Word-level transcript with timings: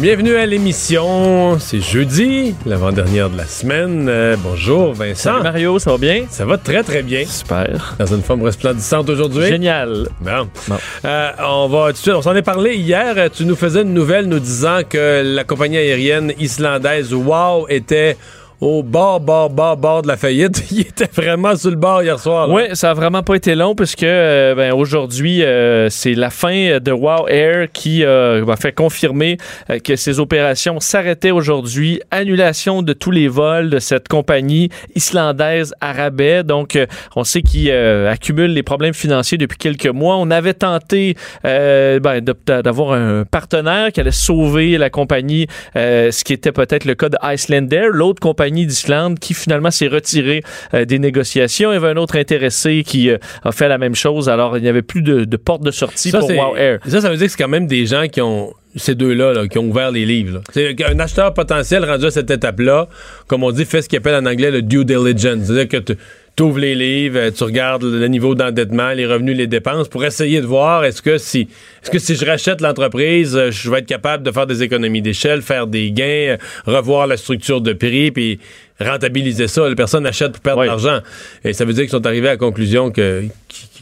Bienvenue 0.00 0.34
à 0.36 0.46
l'émission. 0.46 1.58
C'est 1.58 1.82
jeudi, 1.82 2.54
l'avant-dernière 2.64 3.28
de 3.28 3.36
la 3.36 3.44
semaine. 3.44 4.06
Euh, 4.08 4.34
bonjour 4.42 4.94
Vincent. 4.94 5.32
Salut 5.32 5.42
Mario, 5.42 5.78
ça 5.78 5.90
va 5.90 5.98
bien? 5.98 6.24
Ça 6.30 6.46
va 6.46 6.56
très 6.56 6.82
très 6.82 7.02
bien. 7.02 7.26
Super. 7.26 7.96
Dans 7.98 8.06
une 8.06 8.22
forme 8.22 8.42
resplendissante 8.42 9.10
aujourd'hui. 9.10 9.44
Génial. 9.44 10.08
Bon. 10.22 10.48
Bon. 10.68 10.76
Euh, 11.04 11.30
on 11.46 11.68
va 11.68 11.88
tout 11.88 11.92
de 11.92 11.96
suite, 11.98 12.14
on 12.14 12.22
s'en 12.22 12.34
est 12.34 12.40
parlé 12.40 12.76
hier. 12.76 13.30
Tu 13.30 13.44
nous 13.44 13.56
faisais 13.56 13.82
une 13.82 13.92
nouvelle 13.92 14.24
nous 14.24 14.38
disant 14.38 14.78
que 14.88 15.22
la 15.22 15.44
compagnie 15.44 15.76
aérienne 15.76 16.32
islandaise 16.38 17.12
WOW 17.12 17.66
était 17.68 18.16
au 18.60 18.82
bord, 18.82 19.20
bord, 19.20 19.48
bord, 19.48 19.76
bord 19.76 20.02
de 20.02 20.08
la 20.08 20.16
faillite. 20.16 20.64
Il 20.70 20.80
était 20.80 21.08
vraiment 21.10 21.56
sur 21.56 21.70
le 21.70 21.76
bord 21.76 22.02
hier 22.02 22.18
soir. 22.18 22.50
Oui, 22.50 22.64
ça 22.74 22.90
a 22.90 22.94
vraiment 22.94 23.22
pas 23.22 23.34
été 23.34 23.54
long 23.54 23.74
puisque 23.74 24.02
euh, 24.02 24.54
ben, 24.54 24.72
aujourd'hui, 24.72 25.42
euh, 25.42 25.88
c'est 25.88 26.14
la 26.14 26.28
fin 26.28 26.78
de 26.78 26.92
Wow 26.92 27.26
Air 27.28 27.68
qui 27.72 28.04
euh, 28.04 28.44
va 28.44 28.56
fait 28.56 28.72
confirmer 28.72 29.38
euh, 29.70 29.78
que 29.78 29.96
ses 29.96 30.20
opérations 30.20 30.78
s'arrêtaient 30.78 31.30
aujourd'hui. 31.30 32.00
Annulation 32.10 32.82
de 32.82 32.92
tous 32.92 33.10
les 33.10 33.28
vols 33.28 33.70
de 33.70 33.78
cette 33.78 34.08
compagnie 34.08 34.68
islandaise 34.94 35.74
Arabais. 35.80 36.42
Donc, 36.44 36.76
euh, 36.76 36.86
on 37.16 37.24
sait 37.24 37.40
qu'ils 37.40 37.70
euh, 37.70 38.12
accumulent 38.12 38.52
les 38.52 38.62
problèmes 38.62 38.94
financiers 38.94 39.38
depuis 39.38 39.58
quelques 39.58 39.86
mois. 39.86 40.16
On 40.16 40.30
avait 40.30 40.54
tenté 40.54 41.16
ben, 41.42 42.20
d'avoir 42.46 42.92
un 42.92 43.24
partenaire 43.24 43.92
qui 43.92 44.00
allait 44.00 44.10
sauver 44.10 44.76
la 44.76 44.90
compagnie, 44.90 45.46
ce 45.74 46.24
qui 46.24 46.32
était 46.32 46.52
peut-être 46.52 46.84
le 46.84 46.94
cas 46.94 47.08
de 47.08 47.16
Icelandair, 47.22 47.88
l'autre 47.90 48.20
compagnie 48.20 48.49
d'Islande 48.50 49.18
qui 49.18 49.34
finalement 49.34 49.70
s'est 49.70 49.88
retirée 49.88 50.42
euh, 50.74 50.84
des 50.84 50.98
négociations. 50.98 51.70
Il 51.70 51.74
y 51.74 51.76
avait 51.76 51.88
un 51.88 51.96
autre 51.96 52.16
intéressé 52.18 52.82
qui 52.86 53.10
euh, 53.10 53.18
a 53.44 53.52
fait 53.52 53.68
la 53.68 53.78
même 53.78 53.94
chose. 53.94 54.28
Alors, 54.28 54.56
il 54.56 54.62
n'y 54.62 54.68
avait 54.68 54.82
plus 54.82 55.02
de, 55.02 55.24
de 55.24 55.36
porte 55.36 55.62
de 55.62 55.70
sortie 55.70 56.10
Ça, 56.10 56.20
pour 56.20 56.30
Wow 56.30 56.56
Air. 56.56 56.80
ça, 56.86 57.00
ça 57.00 57.10
veut 57.10 57.16
dire 57.16 57.26
que 57.26 57.32
c'est 57.32 57.42
quand 57.42 57.48
même 57.48 57.66
des 57.66 57.86
gens 57.86 58.06
qui 58.08 58.20
ont 58.20 58.52
ces 58.76 58.94
deux-là 58.94 59.32
là, 59.32 59.48
qui 59.48 59.58
ont 59.58 59.68
ouvert 59.68 59.90
les 59.90 60.06
livres. 60.06 60.42
C'est 60.52 60.76
un 60.84 60.98
acheteur 61.00 61.34
potentiel 61.34 61.84
rendu 61.84 62.06
à 62.06 62.10
cette 62.10 62.30
étape-là, 62.30 62.88
comme 63.26 63.42
on 63.42 63.50
dit, 63.50 63.64
fait 63.64 63.82
ce 63.82 63.88
qu'il 63.88 63.98
appelle 63.98 64.14
en 64.14 64.26
anglais 64.30 64.50
le 64.50 64.62
due 64.62 64.84
diligence. 64.84 65.46
C'est-à-dire 65.46 65.68
que 65.68 65.92
tu 66.36 66.42
ouvres 66.44 66.58
les 66.58 66.74
livres, 66.74 67.18
euh, 67.18 67.30
tu 67.30 67.44
regardes 67.44 67.84
le 67.84 68.06
niveau 68.08 68.34
d'endettement, 68.34 68.90
les 68.90 69.06
revenus, 69.06 69.36
les 69.36 69.46
dépenses, 69.46 69.88
pour 69.88 70.04
essayer 70.04 70.40
de 70.40 70.46
voir 70.46 70.84
est-ce 70.84 71.02
que 71.02 71.18
si 71.18 71.48
est-ce 71.82 71.90
que 71.90 71.98
si 71.98 72.14
je 72.14 72.24
rachète 72.24 72.60
l'entreprise, 72.60 73.36
euh, 73.36 73.50
je 73.50 73.70
vais 73.70 73.78
être 73.80 73.86
capable 73.86 74.22
de 74.22 74.30
faire 74.30 74.46
des 74.46 74.62
économies 74.62 75.02
d'échelle, 75.02 75.42
faire 75.42 75.66
des 75.66 75.92
gains, 75.92 76.36
euh, 76.36 76.36
revoir 76.66 77.06
la 77.06 77.16
structure 77.16 77.60
de 77.60 77.72
prix, 77.72 78.10
puis 78.10 78.38
rentabiliser 78.80 79.48
ça. 79.48 79.68
Les 79.68 79.74
personnes 79.74 80.06
achètent 80.06 80.32
pour 80.32 80.40
perdre 80.40 80.60
Oui. 80.60 80.66
de 80.66 80.70
l'argent. 80.70 81.00
Et 81.44 81.52
ça 81.52 81.64
veut 81.64 81.72
dire 81.72 81.82
qu'ils 81.84 81.90
sont 81.90 82.06
arrivés 82.06 82.28
à 82.28 82.32
la 82.32 82.36
conclusion 82.36 82.90
que 82.90 83.24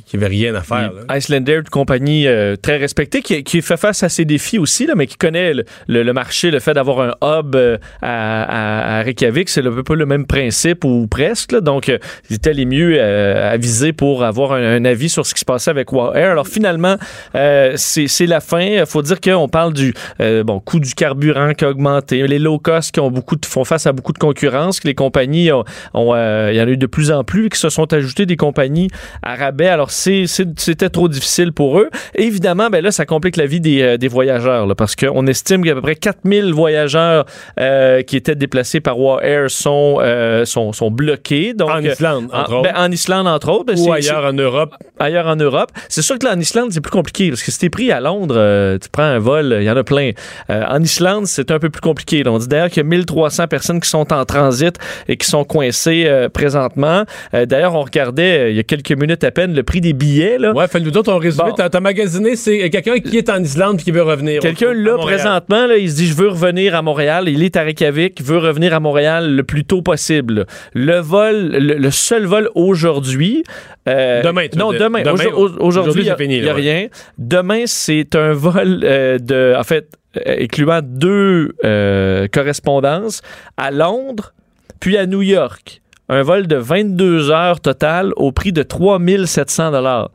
qu'il 0.07 0.19
n'y 0.19 0.25
avait 0.25 0.35
rien 0.35 0.55
à 0.55 0.63
faire. 0.63 0.91
là. 1.07 1.17
Icelandair, 1.19 1.59
une 1.59 1.65
compagnie 1.69 2.27
euh, 2.27 2.57
très 2.57 2.79
respectée, 2.79 3.21
qui, 3.21 3.45
qui 3.45 3.61
fait 3.61 3.77
face 3.77 4.03
à 4.03 4.09
ses 4.09 4.25
défis 4.25 4.59
aussi, 4.59 4.87
là, 4.87 4.95
mais 4.97 5.07
qui 5.07 5.19
connaît 5.19 5.53
le, 5.53 5.65
le- 5.87 6.03
le 6.03 6.13
marché, 6.15 6.51
le 6.51 6.61
fait 6.61 6.73
d'avoir 6.73 7.01
un 7.01 7.11
hub 7.41 7.55
euh, 7.55 7.77
à, 8.01 9.01
à- 9.01 9.03
Reykjavik, 9.03 9.51
c'est 9.51 9.67
un 9.67 9.83
peu 9.83 9.95
le 9.95 10.07
même 10.07 10.25
principe 10.27 10.85
ou 10.87 11.07
presque. 11.09 11.53
là. 11.53 11.61
donc, 11.61 11.91
euh, 11.91 11.99
ils 12.31 12.37
étaient 12.37 12.55
les 12.55 12.65
mieux 12.65 12.97
euh, 12.99 13.53
avisés 13.53 13.93
pour 13.93 14.25
avoir 14.25 14.53
un, 14.53 14.77
un 14.77 14.85
avis 14.87 15.11
sur 15.11 15.27
ce 15.27 15.35
qui 15.35 15.41
se 15.41 15.45
passait 15.45 15.71
avec 15.71 15.93
Wow 15.93 16.15
Air. 16.15 16.31
Alors 16.31 16.49
finalement, 16.49 16.97
c'est 17.77 18.27
la 18.27 18.41
fin. 18.41 18.61
Il 18.61 18.87
faut 18.87 19.03
dire 19.03 19.21
qu'on 19.21 19.49
parle 19.49 19.75
du 19.75 19.93
bon 20.19 20.61
coût 20.61 20.81
du 20.81 20.95
carburant 20.95 21.53
qui 21.53 21.65
a 21.67 21.71
augmenté, 21.71 22.27
les 22.27 22.39
low 22.39 22.59
cost 22.59 22.93
qui 22.93 23.01
ont 23.01 23.11
beaucoup 23.11 23.37
de, 23.37 23.45
font 23.45 23.65
face 23.65 23.87
à 23.87 23.93
beaucoup 23.93 24.13
de 24.15 24.19
concurrence, 24.19 24.81
les 24.89 24.95
compagnies 24.95 25.53
ont, 25.53 25.65
ont, 25.95 26.15
euh, 26.15 26.51
il 26.53 26.57
y 26.57 26.61
en 26.61 26.67
a 26.67 26.71
eu 26.71 26.77
de 26.77 26.87
plus 26.87 27.13
en 27.13 27.25
plus, 27.25 27.49
qui 27.49 27.59
se 27.59 27.69
sont 27.69 27.93
ajoutées 27.93 28.27
des 28.27 28.37
compagnies 28.37 28.89
à 29.23 29.37
rabais. 29.37 29.69
Alors 29.69 29.91
c'était 29.91 30.91
trop 30.91 31.09
difficile 31.09 31.53
pour 31.53 31.79
eux. 31.79 31.89
Et 32.15 32.25
évidemment, 32.25 32.71
ben 32.71 32.83
là, 32.83 32.91
ça 32.91 33.07
complique 33.07 33.37
la 33.37 33.47
vie 33.47 33.61
des, 33.61 33.83
euh, 33.83 33.97
des 33.97 34.09
voyageurs, 34.09 34.67
là, 34.67 34.75
parce 34.75 34.97
qu'on 34.97 35.27
estime 35.27 35.59
qu'il 35.59 35.69
y 35.69 35.71
a 35.71 35.73
à 35.73 35.77
peu 35.77 35.83
près 35.83 35.95
4000 35.95 36.53
voyageurs 36.53 37.27
euh, 37.61 38.03
qui 38.03 38.17
étaient 38.17 38.35
déplacés 38.35 38.81
par 38.81 38.99
War 38.99 39.23
Air 39.23 39.51
sont, 39.51 39.99
sont, 40.45 40.73
sont 40.73 40.91
bloqués. 40.91 41.55
Donc, 41.55 41.71
En 41.71 41.81
Islande, 41.83 42.29
entre 42.33 42.53
en, 42.53 42.61
autres. 42.61 42.73
ben, 42.73 42.75
en 42.77 42.91
Islande, 42.91 43.27
entre 43.27 43.51
autres. 43.51 43.75
Ou 43.79 43.93
ailleurs 43.93 44.25
en 44.25 44.33
Europe. 44.33 44.75
ailleurs 44.99 45.27
en 45.27 45.37
Europe. 45.37 45.71
C'est 45.89 46.03
sûr 46.03 46.19
que 46.19 46.27
là, 46.27 46.35
en 46.35 46.41
Islande, 46.41 46.73
c'est 46.73 46.81
plus 46.81 46.91
compliqué 46.91 47.29
parce 47.29 47.43
que 47.43 47.51
si 47.51 47.59
t'es 47.59 47.71
pris 47.71 47.93
à 47.93 48.01
Londres, 48.01 48.79
tu 48.81 48.89
prends 48.91 49.03
un 49.03 49.19
vol, 49.19 49.57
il 49.61 49.65
y 49.65 49.71
en 49.71 49.77
a 49.77 49.85
plein. 49.85 50.13
En 50.49 50.83
Islande, 50.83 51.27
c'est 51.27 51.51
un 51.51 51.59
peu 51.59 51.71
plus 51.71 51.81
compliqué. 51.81 52.23
là. 52.23 52.33
On 52.33 52.39
dit 52.39 52.49
d'ailleurs 52.49 52.69
qu'il 52.69 52.79
y 52.79 52.87
a 52.87 52.89
1300 52.89 53.47
personnes 53.49 53.81
qui 53.81 53.89
sont 53.89 54.13
en 54.13 54.25
transit 54.25 54.78
et 55.09 55.17
qui 55.17 55.27
sont 55.27 55.45
coincées 55.45 56.05
euh, 56.07 56.29
présentement. 56.29 57.05
Euh, 57.35 57.47
d'ailleurs, 57.47 57.75
on 57.75 57.83
regardait 57.83 58.39
euh, 58.39 58.51
il 58.51 58.57
y 58.57 58.61
a 58.61 58.63
quelques 58.63 58.93
minutes 58.93 59.25
à 59.25 59.31
peine 59.31 59.55
le 59.55 59.63
prix 59.63 59.81
des 59.81 59.93
billets. 59.93 60.39
Là. 60.39 60.53
Ouais, 60.53 60.67
fait 60.69 60.81
nous 60.81 60.97
autres, 60.97 61.13
on 61.13 61.19
résumé. 61.19 61.51
Bon. 61.51 61.69
T'as, 61.69 61.81
magasiné, 61.81 62.37
c'est 62.37 62.71
quelqu'un 62.71 62.99
qui 62.99 63.17
est 63.19 63.29
en 63.31 63.43
Islande 63.43 63.81
et 63.81 63.83
qui 63.83 63.91
veut 63.91 64.03
revenir. 64.03 64.41
Quelqu'un 64.41 64.73
là 64.75 64.97
présentement, 64.99 65.67
là, 65.67 65.77
il 65.77 65.91
se 65.91 65.97
dit 65.97 66.07
je 66.07 66.15
veux 66.15 66.29
revenir 66.29 66.75
à 66.75 66.83
Montréal. 66.83 67.29
Il 67.29 67.43
est 67.43 67.57
à 67.57 67.63
Reykjavik, 67.63 68.19
il 68.21 68.25
veut 68.27 68.39
revenir 68.39 68.75
à 68.75 68.81
Montréal 68.81 69.35
le 69.35 69.43
plus 69.45 69.65
tôt 69.65 69.83
possible. 69.83 70.47
Le 70.75 70.99
vol, 70.99 71.51
le, 71.53 71.75
le 71.75 71.91
seul 71.91 72.25
vol 72.27 72.51
aujourd'hui. 72.55 73.45
euh, 73.89 74.23
Demain, 74.23 74.49
tu 74.49 74.59
Non, 74.59 74.73
demain. 74.73 75.03
Demain, 75.03 75.13
Aujourd- 75.15 75.39
au- 75.61 75.65
aujourd'hui, 75.65 76.03
il 76.03 76.05
n'y 76.05 76.11
a, 76.11 76.17
c'est 76.17 76.23
fini, 76.23 76.37
il 76.37 76.45
y 76.45 76.49
a 76.49 76.53
là, 76.53 76.55
ouais. 76.55 76.61
rien. 76.61 76.87
Demain, 77.19 77.63
c'est 77.67 78.15
un 78.15 78.33
vol 78.33 78.81
euh, 78.85 79.19
de, 79.19 79.55
en 79.57 79.63
fait, 79.65 79.89
incluant 80.27 80.81
deux 80.83 81.53
euh, 81.65 82.27
correspondances 82.33 83.23
à 83.57 83.71
Londres 83.71 84.33
puis 84.81 84.97
à 84.97 85.07
New 85.07 85.23
York. 85.23 85.81
Un 86.11 86.23
vol 86.23 86.47
de 86.47 86.57
22 86.57 87.31
heures 87.31 87.61
total 87.61 88.13
au 88.17 88.33
prix 88.33 88.51
de 88.51 88.63
3700 88.63 89.73
dollars. 89.73 90.11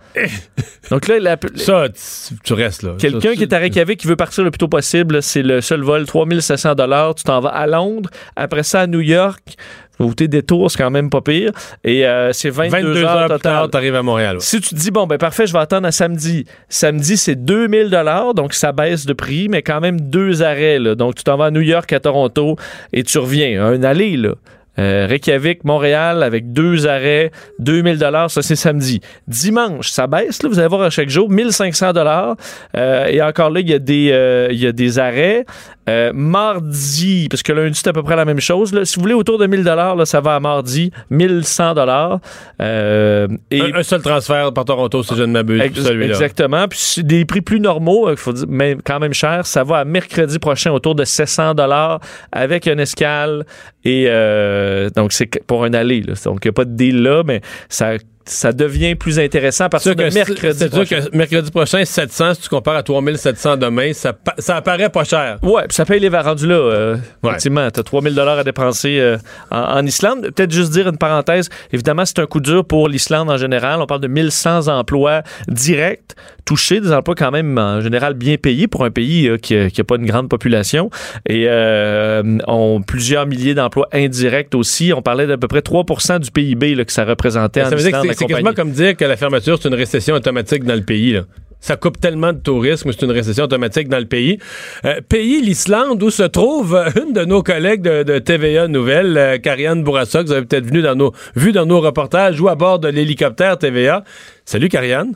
Donc 0.89 1.07
là, 1.07 1.19
la- 1.19 1.37
Ça, 1.55 1.85
tu, 1.89 2.35
tu 2.43 2.53
restes 2.53 2.81
là. 2.81 2.93
Quelqu'un 2.97 3.35
qui 3.35 3.43
est 3.43 3.53
à 3.53 3.59
Reykjavik 3.59 3.99
qui 4.01 4.07
veut 4.07 4.15
partir 4.15 4.43
le 4.43 4.49
plus 4.49 4.57
tôt 4.57 4.67
possible, 4.67 5.21
c'est 5.21 5.43
le 5.43 5.61
seul 5.61 5.81
vol, 5.81 6.07
3700 6.07 6.73
dollars. 6.73 7.13
Tu 7.13 7.23
t'en 7.23 7.39
vas 7.41 7.49
à 7.49 7.67
Londres, 7.67 8.09
après 8.35 8.63
ça 8.63 8.81
à 8.81 8.87
New 8.87 9.01
York. 9.01 9.55
Ou 9.99 10.13
tes 10.13 10.27
détours, 10.27 10.71
c'est 10.71 10.77
quand 10.81 10.89
même 10.89 11.09
pas 11.09 11.21
pire. 11.21 11.51
Et 11.83 12.05
euh, 12.05 12.33
c'est 12.33 12.49
22, 12.49 12.77
22 12.77 13.03
heures, 13.03 13.17
heures 13.17 13.27
total. 13.29 13.69
t'arrives 13.69 13.95
à 13.95 14.01
Montréal. 14.01 14.37
ouais. 14.37 14.41
Si 14.41 14.59
tu 14.59 14.69
te 14.69 14.75
dis, 14.75 14.91
bon, 14.91 15.05
ben 15.05 15.17
parfait, 15.17 15.45
je 15.45 15.53
vais 15.53 15.59
attendre 15.59 15.87
à 15.87 15.91
samedi. 15.91 16.45
Samedi, 16.67 17.15
c'est 17.15 17.35
2000 17.35 17.89
dollars, 17.89 18.33
donc 18.33 18.53
ça 18.53 18.71
baisse 18.71 19.05
de 19.05 19.13
prix, 19.13 19.49
mais 19.49 19.61
quand 19.61 19.81
même 19.81 20.01
deux 20.01 20.41
arrêts. 20.41 20.79
Là. 20.79 20.95
Donc, 20.95 21.15
tu 21.15 21.23
t'en 21.23 21.37
vas 21.37 21.45
à 21.45 21.51
New 21.51 21.61
York, 21.61 21.93
à 21.93 21.99
Toronto, 21.99 22.55
et 22.91 23.03
tu 23.03 23.19
reviens. 23.19 23.63
Un 23.63 23.83
aller, 23.83 24.17
là. 24.17 24.33
Euh, 24.79 25.05
Reykjavik, 25.07 25.63
Montréal, 25.65 26.23
avec 26.23 26.51
deux 26.51 26.87
arrêts, 26.87 27.31
2000 27.59 27.99
dollars, 27.99 28.31
ça 28.31 28.41
c'est 28.41 28.55
samedi. 28.55 29.01
Dimanche, 29.27 29.89
ça 29.89 30.07
baisse, 30.07 30.41
là, 30.41 30.49
vous 30.49 30.57
allez 30.57 30.67
voir 30.67 30.81
à 30.81 30.89
chaque 30.89 31.09
jour, 31.09 31.29
1500 31.29 31.93
dollars. 31.93 32.35
Euh, 32.75 33.05
et 33.05 33.21
encore 33.21 33.51
là, 33.51 33.59
il 33.59 33.69
y 33.69 33.73
a 33.73 33.79
des, 33.79 34.09
euh, 34.11 34.47
y 34.51 34.65
a 34.65 34.71
des 34.71 34.97
arrêts. 34.97 35.45
Euh, 35.89 36.11
mardi, 36.13 37.27
parce 37.29 37.43
que 37.43 37.51
lundi, 37.51 37.77
c'est 37.81 37.89
à 37.89 37.93
peu 37.93 38.03
près 38.03 38.15
la 38.15 38.25
même 38.25 38.39
chose. 38.39 38.73
Là. 38.73 38.85
Si 38.85 38.95
vous 38.95 39.01
voulez 39.01 39.13
autour 39.13 39.37
de 39.37 39.47
1000 39.47 39.63
dollars, 39.63 39.95
là, 39.95 40.05
ça 40.05 40.21
va 40.21 40.35
à 40.35 40.39
mardi, 40.39 40.91
1100 41.09 41.73
dollars. 41.73 42.19
Euh, 42.61 43.27
et 43.51 43.61
Un, 43.61 43.75
un 43.75 43.83
seul 43.83 44.01
transfert 44.01 44.53
par 44.53 44.65
Toronto, 44.65 45.03
si 45.03 45.15
je 45.15 45.23
ne 45.23 45.33
m'abuse. 45.33 45.61
Ex-. 45.61 45.85
Exactement. 45.89 46.67
Puis 46.67 47.03
des 47.03 47.25
prix 47.25 47.41
plus 47.41 47.59
normaux, 47.59 48.09
il 48.09 48.17
faut 48.17 48.33
dire, 48.33 48.45
mais 48.47 48.77
quand 48.83 48.99
même 48.99 49.13
cher. 49.13 49.45
Ça 49.45 49.63
va 49.63 49.79
à 49.79 49.85
mercredi 49.85 50.39
prochain 50.39 50.71
autour 50.71 50.95
de 50.95 51.03
700 51.03 51.53
dollars 51.55 51.99
avec 52.31 52.65
une 52.67 52.79
escale. 52.79 53.45
Et 53.83 54.05
euh, 54.07 54.89
donc, 54.95 55.11
c'est 55.11 55.29
pour 55.45 55.65
un 55.65 55.73
aller. 55.73 56.01
là. 56.01 56.13
Donc, 56.23 56.39
il 56.43 56.47
n'y 56.47 56.49
a 56.49 56.53
pas 56.53 56.65
de 56.65 56.75
deal 56.75 57.01
là, 57.01 57.23
mais 57.25 57.41
ça, 57.67 57.93
ça 58.25 58.53
devient 58.53 58.95
plus 58.95 59.19
intéressant 59.19 59.65
de 59.65 59.93
que 59.93 60.13
mercredi 60.13 60.57
C'est 60.57 60.73
sûr 60.73 60.85
prochain. 60.85 61.01
que 61.09 61.17
mercredi 61.17 61.51
prochain, 61.51 61.83
700, 61.83 62.35
si 62.35 62.41
tu 62.41 62.49
compares 62.49 62.75
à 62.77 62.83
3700 62.83 63.57
demain, 63.57 63.91
ça, 63.93 64.13
ça 64.37 64.55
apparaît 64.57 64.89
pas 64.89 65.03
cher. 65.03 65.37
Ouais, 65.41 65.63
puis 65.67 65.75
ça 65.75 65.85
paye 65.85 65.99
les 65.99 66.09
rendus 66.09 66.47
là. 66.47 66.55
euh, 66.55 66.95
Ouais. 67.23 67.29
Effectivement, 67.31 67.69
tu 67.71 67.79
as 67.79 67.83
3000 67.83 68.15
dollars 68.15 68.39
à 68.39 68.43
dépenser 68.43 68.99
euh, 68.99 69.17
en, 69.51 69.57
en 69.79 69.85
Islande. 69.85 70.29
Peut-être 70.35 70.51
juste 70.51 70.71
dire 70.71 70.87
une 70.87 70.97
parenthèse. 70.97 71.49
Évidemment, 71.71 72.05
c'est 72.05 72.19
un 72.19 72.25
coup 72.25 72.39
dur 72.39 72.65
pour 72.65 72.87
l'Islande 72.87 73.29
en 73.29 73.37
général. 73.37 73.81
On 73.81 73.85
parle 73.85 74.01
de 74.01 74.07
1100 74.07 74.67
emplois 74.67 75.23
directs 75.47 76.13
touchés, 76.45 76.81
des 76.81 76.91
emplois 76.91 77.15
quand 77.15 77.31
même 77.31 77.57
en 77.57 77.79
général 77.81 78.13
bien 78.15 78.35
payés 78.37 78.67
pour 78.67 78.83
un 78.83 78.91
pays 78.91 79.27
euh, 79.27 79.37
qui 79.37 79.55
n'a 79.55 79.83
pas 79.85 79.95
une 79.95 80.05
grande 80.05 80.29
population. 80.29 80.89
Et 81.27 81.45
euh, 81.47 82.37
ont 82.47 82.81
plusieurs 82.81 83.25
milliers 83.25 83.53
d'emplois 83.53 83.87
indirects 83.93 84.53
aussi. 84.55 84.91
On 84.95 85.01
parlait 85.01 85.27
d'à 85.27 85.37
peu 85.37 85.47
près 85.47 85.59
3% 85.59 86.19
du 86.19 86.31
PIB 86.31 86.75
là, 86.75 86.85
que 86.85 86.91
ça 86.91 87.05
représentait 87.05 87.61
en 87.61 87.69
Ça 87.69 87.75
dire 87.75 87.91
que 87.91 87.97
Islande. 87.97 88.12
C'est- 88.13 88.25
quasiment 88.25 88.53
comme 88.53 88.71
dire 88.71 88.95
que 88.95 89.05
la 89.05 89.17
fermeture, 89.17 89.57
c'est 89.61 89.67
une 89.69 89.75
récession 89.75 90.15
automatique 90.15 90.63
dans 90.63 90.75
le 90.75 90.83
pays. 90.83 91.13
là. 91.13 91.21
ça 91.59 91.77
coupe 91.77 91.97
tellement 91.97 92.33
de 92.33 92.39
tourisme, 92.39 92.91
c'est 92.91 93.05
une 93.05 93.11
récession 93.11 93.45
automatique 93.45 93.87
dans 93.87 93.97
le 93.97 94.05
pays. 94.05 94.37
Euh, 94.83 94.99
pays, 95.07 95.41
l'Islande, 95.41 96.03
où 96.03 96.09
se 96.09 96.23
trouve 96.23 96.75
euh, 96.75 96.89
une 97.01 97.13
de 97.13 97.23
nos 97.23 97.41
collègues 97.41 97.83
de, 97.83 98.19
TVA 98.19 98.67
Nouvelle, 98.67 99.17
euh, 99.17 99.37
Karianne 99.37 99.81
Bourassa, 99.81 100.23
que 100.23 100.25
vous 100.27 100.33
avez 100.33 100.45
peut-être 100.45 100.65
vu 100.65 100.81
dans 100.81 100.95
nos, 100.95 101.13
vu 101.37 101.53
dans 101.53 101.65
nos 101.65 101.79
reportages, 101.79 102.41
ou 102.41 102.49
à 102.49 102.55
bord 102.55 102.79
de 102.79 102.89
l'hélicoptère 102.89 103.57
TVA. 103.57 104.03
Salut, 104.43 104.67
Karianne. 104.67 105.13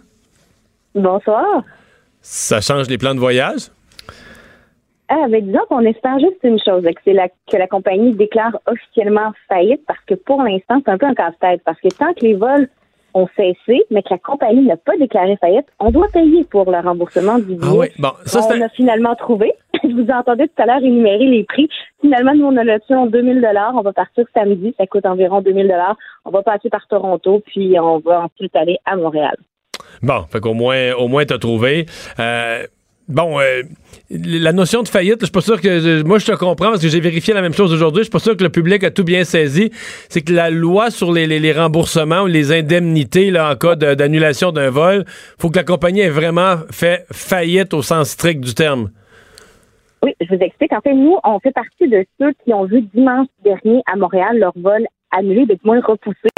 Bonsoir. 0.96 1.64
Ça 2.22 2.62
change 2.62 2.88
les 2.88 2.98
plans 2.98 3.14
de 3.14 3.20
voyage? 3.20 3.64
Ah, 5.10 5.26
ben 5.30 5.46
disons 5.46 5.66
qu'on 5.70 5.86
espère 5.86 6.20
juste 6.20 6.40
une 6.44 6.60
chose, 6.60 6.84
que 6.84 7.02
c'est 7.06 7.14
la, 7.14 7.28
que 7.30 7.58
la 7.58 7.68
compagnie 7.68 8.14
déclare 8.14 8.58
officiellement 8.66 9.32
faillite, 9.48 9.82
parce 9.88 10.00
que 10.08 10.16
pour 10.16 10.42
l'instant, 10.44 10.82
c'est 10.86 10.92
un 10.92 10.98
peu 10.98 11.06
un 11.06 11.14
casse-tête, 11.14 11.62
parce 11.66 11.80
que 11.80 11.88
tant 11.90 12.14
que 12.14 12.22
les 12.22 12.34
vols 12.34 12.68
ont 13.18 13.28
cessé, 13.36 13.84
mais 13.92 14.04
que 14.04 14.10
la 14.12 14.18
compagnie 14.18 14.66
n'a 14.66 14.78
pas 14.78 14.96
déclaré 14.98 15.38
faillite, 15.38 15.66
on 15.80 15.92
doit 15.92 16.08
payer 16.14 16.44
pour 16.46 16.70
le 16.72 16.80
remboursement 16.80 17.40
du 17.40 17.56
billet. 17.56 17.60
Ah 17.64 17.76
oui, 17.76 17.88
bon, 17.98 18.12
ça 18.26 18.40
on 18.50 18.62
a 18.62 18.70
finalement 18.70 19.16
trouvé. 19.16 19.54
Je 19.84 19.90
vous 19.90 20.10
entendais 20.12 20.48
tout 20.48 20.62
à 20.62 20.66
l'heure 20.66 20.84
énumérer 20.84 21.26
les 21.26 21.44
prix. 21.44 21.70
Finalement, 22.02 22.34
nous, 22.34 22.46
on 22.46 22.58
a 22.58 22.64
l'option 22.64 23.06
2000 23.08 23.42
dollars. 23.42 23.74
On 23.76 23.82
va 23.82 23.94
partir 23.94 24.26
samedi. 24.34 24.74
Ça 24.78 24.88
coûte 24.88 25.06
environ 25.06 25.42
2000 25.42 25.68
dollars. 25.68 25.98
On 26.26 26.32
va 26.32 26.44
passer 26.44 26.70
par 26.70 26.88
Toronto, 26.88 27.42
puis 27.46 27.80
on 27.80 28.00
va 28.00 28.22
ensuite 28.24 28.56
aller 28.56 28.78
à 28.86 28.96
Montréal. 28.96 29.36
Bon, 30.02 30.24
fait 30.30 30.40
qu'au 30.40 30.54
moins, 30.54 30.94
au 30.94 31.08
moins, 31.08 31.26
t'as 31.26 31.38
trouvé. 31.38 31.86
Euh, 32.20 32.64
Bon, 33.08 33.40
euh, 33.40 33.62
la 34.10 34.52
notion 34.52 34.84
de 34.84 34.88
faillite, 34.90 35.18
je 35.22 35.26
suis 35.26 35.32
pas 35.32 35.42
sûr 35.42 35.62
que. 35.62 36.04
moi, 36.04 36.20
je 36.20 36.26
te 36.26 36.34
comprends 36.34 36.72
parce 36.72 36.82
que 36.82 36.90
j'ai 36.90 37.00
vérifié 37.00 37.34
la 37.34 37.42
même 37.42 37.54
chose 37.54 37.72
aujourd'hui. 37.74 38.02
Je 38.02 38.06
suis 38.06 38.12
pas 38.12 38.20
sûr 38.20 38.36
que 38.36 38.44
le 38.44 38.50
public 38.50 38.84
a 38.84 38.92
tout 38.92 39.06
bien 39.06 39.24
saisi. 39.24 39.70
C'est 40.10 40.22
que 40.22 40.34
la 40.34 40.50
loi 40.50 40.92
sur 40.92 41.14
les, 41.14 41.26
les, 41.26 41.54
remboursements 41.54 42.24
ou 42.24 42.28
les 42.28 42.52
indemnités 42.52 43.32
là, 43.32 43.52
en 43.52 43.56
cas 43.56 43.76
d'annulation 43.76 44.52
d'un 44.52 44.70
vol, 44.70 45.06
faut 45.40 45.50
que 45.50 45.58
la 45.58 45.64
compagnie 45.64 46.02
ait 46.02 46.10
vraiment 46.10 46.56
fait 46.70 47.06
faillite 47.12 47.74
au 47.74 47.82
sens 47.82 48.10
strict 48.10 48.42
du 48.42 48.54
terme. 48.54 48.90
Oui, 50.04 50.14
je 50.20 50.36
vous 50.36 50.42
explique. 50.42 50.74
En 50.74 50.82
fait, 50.82 50.94
nous, 50.94 51.18
on 51.24 51.40
fait 51.40 51.54
partie 51.54 51.88
de 51.88 52.06
ceux 52.20 52.34
qui 52.44 52.54
ont 52.54 52.66
vu 52.66 52.82
dimanche 52.94 53.28
dernier 53.44 53.82
à 53.92 53.96
Montréal 53.96 54.38
leur 54.38 54.54
vol 54.56 54.86
annulé, 55.12 55.46
de 55.46 55.58
moins 55.64 55.80
repoussé. 55.80 56.30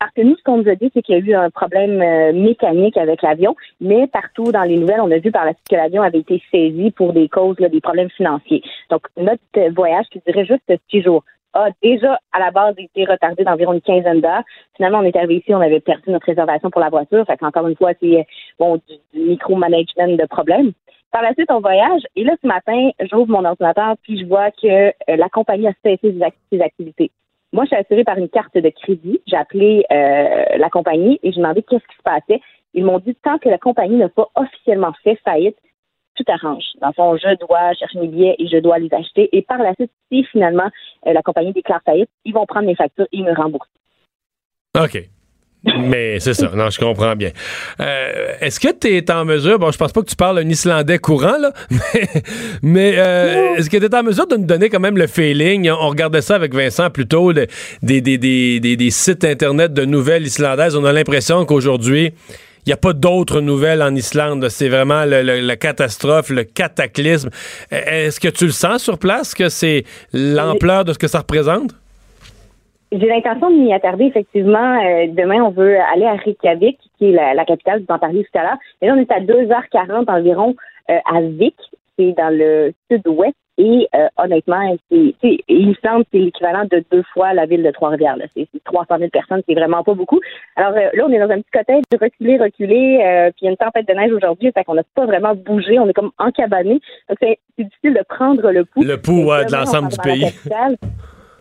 Parce 0.00 0.12
que 0.14 0.22
nous, 0.22 0.34
ce 0.34 0.42
qu'on 0.42 0.56
nous 0.56 0.68
a 0.70 0.74
dit, 0.76 0.90
c'est 0.94 1.02
qu'il 1.02 1.14
y 1.14 1.18
a 1.18 1.20
eu 1.20 1.34
un 1.34 1.50
problème 1.50 2.00
euh, 2.00 2.32
mécanique 2.32 2.96
avec 2.96 3.20
l'avion, 3.20 3.54
mais 3.82 4.06
partout 4.06 4.50
dans 4.50 4.62
les 4.62 4.78
nouvelles, 4.78 5.02
on 5.02 5.10
a 5.10 5.18
vu 5.18 5.30
par 5.30 5.44
la 5.44 5.52
suite 5.52 5.68
que 5.68 5.76
l'avion 5.76 6.00
avait 6.00 6.20
été 6.20 6.42
saisi 6.50 6.90
pour 6.90 7.12
des 7.12 7.28
causes, 7.28 7.56
des 7.56 7.80
problèmes 7.82 8.08
financiers. 8.08 8.62
Donc, 8.88 9.02
notre 9.18 9.74
voyage 9.74 10.06
qui 10.10 10.22
durait 10.26 10.46
juste 10.46 10.72
six 10.90 11.02
jours 11.02 11.22
a 11.52 11.68
déjà, 11.82 12.18
à 12.32 12.38
la 12.38 12.50
base, 12.50 12.76
été 12.78 13.04
retardé 13.04 13.44
d'environ 13.44 13.74
une 13.74 13.82
quinzaine 13.82 14.22
d'heures. 14.22 14.42
Finalement, 14.74 15.00
on 15.00 15.02
est 15.02 15.16
arrivé 15.16 15.36
ici, 15.36 15.52
on 15.52 15.60
avait 15.60 15.80
perdu 15.80 16.10
notre 16.10 16.26
réservation 16.26 16.70
pour 16.70 16.80
la 16.80 16.88
voiture. 16.88 17.26
Fait 17.26 17.42
encore 17.42 17.66
une 17.66 17.76
fois, 17.76 17.92
c'est 18.00 18.26
bon 18.58 18.80
du, 18.88 19.20
micro-management 19.20 20.18
de 20.18 20.26
problèmes. 20.26 20.72
Par 21.12 21.20
la 21.20 21.34
suite, 21.34 21.50
on 21.50 21.60
voyage. 21.60 22.02
Et 22.16 22.24
là, 22.24 22.36
ce 22.40 22.46
matin, 22.46 22.90
j'ouvre 23.10 23.28
mon 23.28 23.44
ordinateur, 23.44 23.96
puis 24.02 24.18
je 24.18 24.24
vois 24.24 24.50
que 24.50 24.66
euh, 24.66 24.92
la 25.08 25.28
compagnie 25.28 25.68
a 25.68 25.74
cessé 25.84 26.14
ses 26.50 26.62
activités. 26.62 27.10
Moi, 27.52 27.64
je 27.64 27.68
suis 27.68 27.76
assurée 27.76 28.04
par 28.04 28.16
une 28.16 28.28
carte 28.28 28.56
de 28.56 28.68
crédit. 28.70 29.20
J'ai 29.26 29.36
appelé 29.36 29.84
euh, 29.90 30.56
la 30.56 30.70
compagnie 30.70 31.18
et 31.22 31.32
j'ai 31.32 31.40
demandé 31.40 31.62
qu'est-ce 31.62 31.86
qui 31.86 31.96
se 31.96 32.02
passait. 32.02 32.40
Ils 32.74 32.84
m'ont 32.84 33.00
dit 33.00 33.16
tant 33.16 33.38
que 33.38 33.48
la 33.48 33.58
compagnie 33.58 33.96
n'a 33.96 34.08
pas 34.08 34.28
officiellement 34.36 34.92
fait 35.02 35.18
faillite, 35.24 35.56
tout 36.14 36.24
arrange. 36.28 36.64
Dans 36.80 36.88
le 36.88 36.92
fond, 36.92 37.16
je 37.16 37.36
dois 37.44 37.72
chercher 37.74 37.98
mes 37.98 38.08
billets 38.08 38.36
et 38.38 38.46
je 38.46 38.58
dois 38.58 38.78
les 38.78 38.92
acheter. 38.94 39.28
Et 39.36 39.42
par 39.42 39.58
la 39.58 39.74
suite, 39.74 39.90
si 40.12 40.24
finalement 40.24 40.70
euh, 41.06 41.12
la 41.12 41.22
compagnie 41.22 41.52
déclare 41.52 41.82
faillite, 41.84 42.10
ils 42.24 42.34
vont 42.34 42.46
prendre 42.46 42.66
mes 42.66 42.76
factures 42.76 43.08
et 43.10 43.22
me 43.22 43.34
rembourser. 43.34 43.70
OK. 44.78 45.19
Mais 45.64 46.18
c'est 46.20 46.32
ça, 46.32 46.50
non, 46.54 46.70
je 46.70 46.78
comprends 46.78 47.14
bien. 47.14 47.30
Euh, 47.80 48.32
est-ce 48.40 48.58
que 48.58 48.68
tu 48.72 48.88
es 48.88 49.10
en 49.10 49.26
mesure, 49.26 49.58
bon, 49.58 49.70
je 49.70 49.76
pense 49.76 49.92
pas 49.92 50.00
que 50.00 50.08
tu 50.08 50.16
parles 50.16 50.38
un 50.38 50.48
islandais 50.48 50.98
courant, 50.98 51.36
là, 51.38 51.52
mais, 52.62 52.94
euh, 52.96 53.56
est-ce 53.56 53.68
que 53.68 53.76
tu 53.76 53.84
es 53.84 53.94
en 53.94 54.02
mesure 54.02 54.26
de 54.26 54.36
nous 54.36 54.46
donner 54.46 54.70
quand 54.70 54.80
même 54.80 54.96
le 54.96 55.06
feeling? 55.06 55.70
On 55.70 55.88
regardait 55.88 56.22
ça 56.22 56.36
avec 56.36 56.54
Vincent 56.54 56.88
plutôt, 56.88 57.34
des, 57.34 57.48
des, 57.82 58.00
des, 58.00 58.60
des, 58.60 58.90
sites 58.90 59.24
Internet 59.24 59.74
de 59.74 59.84
nouvelles 59.84 60.26
islandaises. 60.26 60.76
On 60.76 60.84
a 60.86 60.92
l'impression 60.92 61.44
qu'aujourd'hui, 61.44 62.14
il 62.64 62.68
n'y 62.68 62.72
a 62.72 62.78
pas 62.78 62.94
d'autres 62.94 63.42
nouvelles 63.42 63.82
en 63.82 63.94
Islande. 63.94 64.48
C'est 64.48 64.68
vraiment 64.68 65.04
la 65.04 65.56
catastrophe, 65.56 66.30
le 66.30 66.44
cataclysme. 66.44 67.30
Est-ce 67.70 68.18
que 68.18 68.28
tu 68.28 68.46
le 68.46 68.52
sens 68.52 68.82
sur 68.82 68.98
place, 68.98 69.34
que 69.34 69.48
c'est 69.48 69.84
l'ampleur 70.12 70.84
de 70.84 70.92
ce 70.94 70.98
que 70.98 71.08
ça 71.08 71.18
représente? 71.18 71.72
J'ai 72.92 73.06
l'intention 73.06 73.50
de 73.50 73.56
m'y 73.56 73.72
attarder, 73.72 74.06
effectivement. 74.06 74.80
Euh, 74.82 75.06
demain, 75.08 75.42
on 75.42 75.50
veut 75.50 75.78
aller 75.92 76.06
à 76.06 76.14
Reykjavik, 76.14 76.78
qui 76.98 77.10
est 77.10 77.12
la, 77.12 77.44
capitale, 77.44 77.80
vous 77.80 77.94
en 77.94 78.00
parliez 78.00 78.24
tout 78.24 78.38
à 78.38 78.42
l'heure. 78.42 78.58
Et 78.82 78.86
là, 78.86 78.94
on 78.96 79.00
est 79.00 79.12
à 79.12 79.20
2h40 79.20 80.10
environ 80.10 80.56
euh, 80.90 80.98
à 81.04 81.20
Vik, 81.20 81.54
c'est 81.96 82.12
dans 82.12 82.34
le 82.36 82.72
sud-ouest. 82.90 83.36
Et 83.58 83.86
euh, 83.94 84.08
honnêtement, 84.16 84.74
c'est, 84.90 85.14
il 85.22 85.68
me 85.68 85.74
semble 85.84 86.04
que 86.04 86.10
c'est 86.12 86.18
l'équivalent 86.18 86.64
de 86.64 86.82
deux 86.90 87.04
fois 87.12 87.34
la 87.34 87.44
ville 87.44 87.62
de 87.62 87.70
Trois-Rivières. 87.70 88.16
C'est, 88.34 88.48
300 88.64 88.96
000 88.98 89.10
personnes, 89.10 89.42
c'est 89.46 89.54
vraiment 89.54 89.84
pas 89.84 89.92
beaucoup. 89.92 90.18
Alors 90.56 90.72
là, 90.72 91.04
on 91.06 91.12
est 91.12 91.18
dans 91.18 91.30
un 91.30 91.42
petit 91.42 91.50
cottage, 91.52 91.82
reculer, 92.00 92.38
reculer. 92.38 93.30
puis 93.36 93.42
il 93.42 93.44
y 93.44 93.48
a 93.48 93.50
une 93.50 93.58
tempête 93.58 93.86
de 93.86 93.92
neige 93.92 94.12
aujourd'hui, 94.12 94.50
fait 94.52 94.64
qu'on 94.64 94.74
n'a 94.74 94.82
pas 94.94 95.04
vraiment 95.04 95.34
bougé. 95.34 95.78
On 95.78 95.86
est 95.86 95.92
comme 95.92 96.10
encabané. 96.18 96.80
Donc 97.08 97.18
c'est, 97.20 97.38
difficile 97.58 97.92
de 97.92 98.02
prendre 98.08 98.50
le 98.50 98.64
pouls. 98.64 98.82
Le 98.82 98.96
pouls 98.96 99.26
de 99.26 99.52
l'ensemble 99.52 99.88
du 99.88 99.98
pays. 99.98 100.24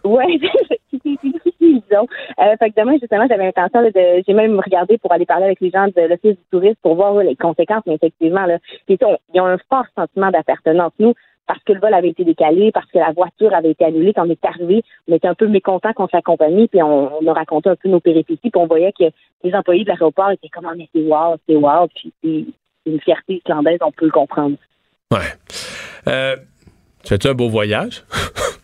Oui, 0.04 0.42
c'est 0.92 1.20
disons. 1.90 2.08
Euh, 2.40 2.56
fait 2.58 2.72
que 2.72 2.80
demain, 2.80 2.98
justement, 3.00 3.26
j'avais 3.28 3.46
l'intention 3.46 3.84
de, 3.84 4.24
j'ai 4.26 4.34
même 4.34 4.60
regardé 4.60 4.98
pour 4.98 5.12
aller 5.12 5.26
parler 5.26 5.46
avec 5.46 5.60
les 5.62 5.72
gens 5.72 5.88
de 5.88 6.02
l'Office 6.02 6.38
du 6.38 6.46
tourisme 6.52 6.78
pour 6.82 6.96
voir 6.96 7.16
les 7.16 7.36
conséquences, 7.36 7.84
mais 7.86 7.96
effectivement, 7.96 8.46
là, 8.46 8.58
ils 8.88 8.98
ont 9.04 9.46
un 9.46 9.58
fort 9.70 9.86
sentiment 9.96 10.32
d'appartenance. 10.32 10.94
Nous, 11.00 11.14
parce 11.48 11.64
que 11.64 11.74
le 11.74 11.80
vol 11.80 11.94
avait 11.94 12.10
été 12.10 12.24
décalé, 12.24 12.72
parce 12.72 12.86
que 12.92 13.00
la 13.00 13.12
voiture 13.12 13.54
avait 13.56 13.72
été 13.72 13.84
annulée 13.84 14.14
quand 14.14 14.28
on 14.28 14.30
est 14.30 14.46
arrivé, 14.46 14.84
on 15.08 15.16
était 15.16 15.28
un 15.28 15.34
peu 15.34 15.48
mécontents 15.48 15.94
contre 15.94 16.16
la 16.16 16.22
compagnie, 16.22 16.68
puis 16.68 16.82
on, 16.84 17.20
on 17.20 17.28
a 17.28 17.34
raconté 17.34 17.70
un 17.70 17.76
peu 17.76 17.90
nos 17.90 18.00
péripéties, 18.00 18.52
puis 18.52 18.62
on 18.62 18.68
voyait 18.68 18.92
que 18.92 19.06
les 19.44 19.56
employés 19.56 19.84
de 19.84 19.90
l'aéroport 19.90 20.30
étaient 20.30 20.50
comme, 20.50 20.68
on 20.68 20.80
était 20.80 21.02
wow, 21.02 21.38
c'est 21.48 21.56
wow, 21.56 21.88
puis 21.88 22.14
c'est 22.24 22.46
une 22.86 23.02
fierté 23.02 23.42
islandaise, 23.44 23.80
on 23.82 23.92
peut 23.92 24.06
le 24.06 24.12
comprendre. 24.12 24.58
Ouais. 25.12 25.20
Euh, 26.08 26.36
un 27.10 27.34
beau 27.34 27.50
voyage? 27.50 28.04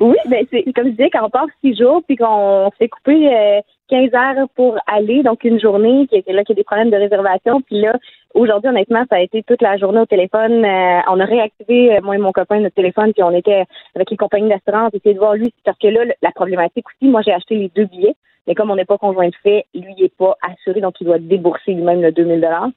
oui, 0.00 0.16
ben 0.28 0.46
c'est 0.50 0.64
comme 0.72 0.86
je 0.86 0.90
disais, 0.90 1.10
quand 1.10 1.24
on 1.24 1.30
part 1.30 1.46
six 1.62 1.76
jours, 1.76 2.02
puis 2.06 2.16
qu'on 2.16 2.70
fait 2.78 2.88
couper 2.88 3.32
euh, 3.32 3.60
15 3.88 4.14
heures 4.14 4.48
pour 4.54 4.78
aller, 4.86 5.22
donc 5.22 5.44
une 5.44 5.60
journée, 5.60 6.08
là 6.10 6.44
qu'il 6.44 6.50
y 6.50 6.52
a 6.52 6.54
des 6.54 6.64
problèmes 6.64 6.90
de 6.90 6.96
réservation, 6.96 7.60
puis 7.62 7.80
là, 7.80 7.98
aujourd'hui, 8.34 8.70
honnêtement, 8.70 9.04
ça 9.10 9.16
a 9.16 9.20
été 9.20 9.42
toute 9.42 9.62
la 9.62 9.76
journée 9.76 10.00
au 10.00 10.06
téléphone. 10.06 10.64
Euh, 10.64 11.00
on 11.08 11.20
a 11.20 11.24
réactivé, 11.24 11.96
euh, 11.96 12.00
moi 12.02 12.14
et 12.14 12.18
mon 12.18 12.32
copain, 12.32 12.60
notre 12.60 12.74
téléphone, 12.74 13.12
puis 13.12 13.22
on 13.22 13.32
était 13.32 13.64
avec 13.94 14.10
les 14.10 14.16
compagnies 14.16 14.48
d'assurance, 14.48 14.94
essayer 14.94 15.14
de 15.14 15.20
voir 15.20 15.34
lui, 15.34 15.52
parce 15.64 15.78
que 15.78 15.88
là, 15.88 16.04
la 16.22 16.30
problématique 16.32 16.86
aussi, 16.88 17.10
moi 17.10 17.22
j'ai 17.22 17.32
acheté 17.32 17.56
les 17.56 17.70
deux 17.74 17.86
billets, 17.86 18.14
mais 18.46 18.54
comme 18.54 18.70
on 18.70 18.76
n'est 18.76 18.84
pas 18.84 18.98
conjoint 18.98 19.28
de 19.28 19.34
fait, 19.42 19.66
lui 19.74 19.94
il 19.96 20.04
est 20.04 20.16
pas 20.16 20.36
assuré, 20.42 20.80
donc 20.80 21.00
il 21.00 21.06
doit 21.06 21.18
débourser 21.18 21.72
lui-même 21.72 22.02
le 22.02 22.12
2000 22.12 22.40
dollars. 22.40 22.68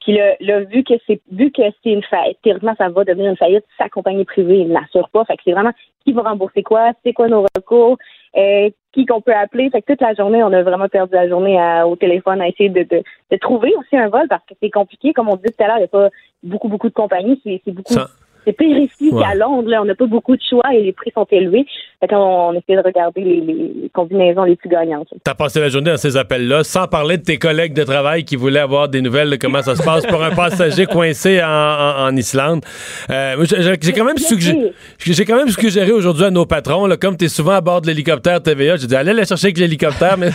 Puis 0.00 0.18
là, 0.40 0.60
vu 0.60 0.82
que 0.82 0.94
c'est 1.06 1.20
vu 1.30 1.50
que 1.50 1.62
c'est 1.82 1.90
une 1.90 2.02
faillite, 2.02 2.38
théoriquement, 2.42 2.74
ça 2.78 2.88
va 2.88 3.04
devenir 3.04 3.30
une 3.30 3.36
faillite, 3.36 3.64
sa 3.76 3.88
compagnie 3.88 4.24
privée 4.24 4.60
il 4.60 4.68
n'assure 4.68 5.08
pas. 5.10 5.24
Fait 5.26 5.36
que 5.36 5.42
c'est 5.44 5.52
vraiment 5.52 5.72
qui 6.04 6.12
va 6.12 6.22
rembourser 6.22 6.62
quoi, 6.62 6.92
c'est 7.04 7.12
quoi 7.12 7.28
nos 7.28 7.44
recours, 7.54 7.98
euh, 8.36 8.70
qui 8.92 9.04
qu'on 9.04 9.20
peut 9.20 9.34
appeler. 9.34 9.68
Fait 9.70 9.82
que 9.82 9.92
toute 9.92 10.00
la 10.00 10.14
journée, 10.14 10.42
on 10.42 10.52
a 10.52 10.62
vraiment 10.62 10.88
perdu 10.88 11.14
la 11.14 11.28
journée 11.28 11.58
au 11.84 11.96
téléphone 11.96 12.40
à 12.40 12.48
essayer 12.48 12.70
de, 12.70 12.82
de, 12.82 13.36
trouver 13.36 13.72
aussi 13.78 13.96
un 13.96 14.08
vol 14.08 14.26
parce 14.28 14.44
que 14.46 14.54
c'est 14.62 14.70
compliqué. 14.70 15.12
Comme 15.12 15.28
on 15.28 15.36
dit 15.36 15.52
tout 15.56 15.62
à 15.62 15.66
l'heure, 15.66 15.76
il 15.76 15.80
n'y 15.80 15.84
a 15.84 15.88
pas 15.88 16.08
beaucoup, 16.42 16.68
beaucoup 16.68 16.88
de 16.88 16.94
compagnies. 16.94 17.40
C'est 17.44 17.72
beaucoup. 17.72 17.94
C'est 18.44 18.52
pire 18.52 18.76
ici 18.78 19.10
qu'à 19.10 19.34
Londres. 19.34 19.68
Là. 19.68 19.82
On 19.82 19.84
n'a 19.84 19.94
pas 19.94 20.06
beaucoup 20.06 20.36
de 20.36 20.42
choix 20.48 20.62
et 20.72 20.82
les 20.82 20.92
prix 20.92 21.10
sont 21.14 21.26
élevés. 21.30 21.66
Fait 22.00 22.14
on 22.14 22.52
essaie 22.54 22.76
de 22.76 22.82
regarder 22.82 23.20
les, 23.20 23.90
combinaisons 23.92 24.44
les 24.44 24.56
plus 24.56 24.70
gagnantes. 24.70 25.08
Tu 25.10 25.30
as 25.30 25.34
passé 25.34 25.60
la 25.60 25.68
journée 25.68 25.90
dans 25.90 25.98
ces 25.98 26.16
appels-là, 26.16 26.64
sans 26.64 26.86
parler 26.86 27.18
de 27.18 27.22
tes 27.22 27.38
collègues 27.38 27.74
de 27.74 27.84
travail 27.84 28.24
qui 28.24 28.36
voulaient 28.36 28.60
avoir 28.60 28.88
des 28.88 29.02
nouvelles 29.02 29.28
de 29.28 29.36
comment 29.36 29.60
ça 29.60 29.76
se 29.76 29.82
passe 29.82 30.06
pour 30.06 30.22
un 30.22 30.30
passager 30.30 30.86
coincé 30.90 31.42
en, 31.42 32.16
Islande. 32.16 32.64
Euh, 33.10 33.44
j'ai 33.80 33.92
quand 33.92 34.04
même 34.04 34.16
suggéré, 34.16 34.72
j'ai 34.98 35.24
quand 35.24 35.36
même 35.36 35.48
suggéré 35.48 35.92
aujourd'hui 35.92 36.24
à 36.24 36.30
nos 36.30 36.46
patrons, 36.46 36.86
là, 36.86 36.96
comme 36.96 37.16
tu 37.16 37.26
es 37.26 37.28
souvent 37.28 37.52
à 37.52 37.60
bord 37.60 37.82
de 37.82 37.86
l'hélicoptère 37.86 38.42
TVA, 38.42 38.76
j'ai 38.76 38.86
dit 38.86 38.96
allez 38.96 39.12
la 39.12 39.24
chercher 39.24 39.48
avec 39.48 39.58
l'hélicoptère, 39.58 40.16
mais 40.18 40.30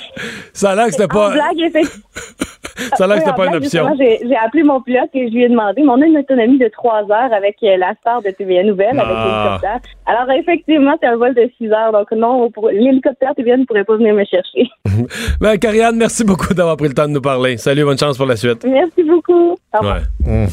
ça 0.52 0.70
a 0.70 0.74
l'air 0.74 0.86
que 0.86 0.92
c'était 0.92 1.06
pas. 1.06 1.32
ça 2.96 3.04
a 3.04 3.06
l'air 3.06 3.16
que 3.16 3.24
c'était 3.24 3.36
pas 3.36 3.46
une 3.46 3.56
option. 3.56 3.86
J'ai 3.98 4.36
appelé 4.36 4.62
mon 4.62 4.80
pilote 4.80 5.10
et 5.14 5.28
je 5.28 5.34
lui 5.34 5.44
ai 5.44 5.48
demandé, 5.48 5.82
mais 5.82 5.90
on 5.90 6.00
a 6.00 6.06
une 6.06 6.18
autonomie 6.18 6.58
de 6.58 6.68
trois 6.68 7.02
heures 7.02 7.32
avec 7.32 7.49
euh, 7.62 7.76
la 7.76 7.94
star 8.00 8.22
de 8.22 8.30
TVA 8.30 8.62
Nouvelle, 8.64 8.98
avec 8.98 9.12
ah. 9.16 9.58
l'hélicoptère. 9.60 9.90
Alors 10.06 10.30
effectivement, 10.36 10.94
c'est 11.00 11.08
un 11.08 11.16
vol 11.16 11.34
de 11.34 11.48
6 11.58 11.70
heures, 11.72 11.92
donc 11.92 12.10
non, 12.12 12.50
l'hélicoptère 12.72 13.34
TVA 13.36 13.56
ne 13.56 13.64
pourrait 13.64 13.84
pas 13.84 13.96
venir 13.96 14.14
me 14.14 14.24
chercher. 14.24 14.68
ben, 15.40 15.56
Karianne, 15.58 15.96
merci 15.96 16.24
beaucoup 16.24 16.54
d'avoir 16.54 16.76
pris 16.76 16.88
le 16.88 16.94
temps 16.94 17.06
de 17.08 17.12
nous 17.12 17.20
parler. 17.20 17.56
Salut, 17.56 17.84
bonne 17.84 17.98
chance 17.98 18.16
pour 18.16 18.26
la 18.26 18.36
suite. 18.36 18.64
Merci 18.68 19.02
beaucoup. 19.04 19.56
Ouais. 19.82 20.00
Mmh. 20.24 20.46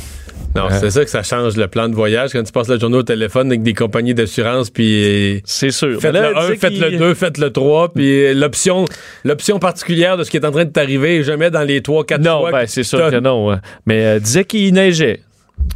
Non, 0.56 0.64
Euh. 0.66 0.70
c'est 0.80 0.90
ça 0.90 1.04
que 1.04 1.10
ça 1.10 1.22
change 1.22 1.56
le 1.56 1.68
plan 1.68 1.88
de 1.88 1.94
voyage 1.94 2.32
quand 2.34 2.42
tu 2.42 2.52
passes 2.52 2.70
la 2.70 2.80
journée 2.80 2.98
au 2.98 3.04
téléphone 3.04 3.48
avec 3.48 3.62
des 3.62 3.74
compagnies 3.76 4.16
d'assurance, 4.16 4.72
puis 4.72 5.42
C'est 5.46 5.70
sûr. 5.70 6.00
faites 6.02 6.14
là, 6.14 6.22
le 6.22 6.28
elle 6.30 6.38
1, 6.38 6.42
disait 6.42 6.56
faites 6.56 6.80
le 6.80 6.90
qu'il- 6.90 6.98
2, 6.98 7.14
faites 7.14 7.38
le 7.38 7.52
3, 7.52 7.94
puis 7.94 8.34
l'option 8.34 8.86
l'option 9.24 9.60
particulière 9.60 10.18
de 10.18 10.24
ce 10.24 10.32
qui 10.32 10.38
est 10.38 10.46
en 10.46 10.52
train 10.52 10.66
de 10.66 10.72
t'arriver 10.72 11.18
est 11.18 11.24
jamais 11.24 11.52
dans 11.52 11.62
les 11.62 11.82
3 11.82 12.06
4 12.06 12.22
Non, 12.22 12.40
choix 12.40 12.52
ben 12.52 12.66
c'est 12.66 12.84
sûr 12.84 13.12
que 13.12 13.20
non. 13.20 13.50
ouais. 13.50 13.58
Mais 13.86 13.98
elle 13.98 14.22
disait 14.22 14.46
qu'il 14.46 14.74
neigeait. 14.74 15.20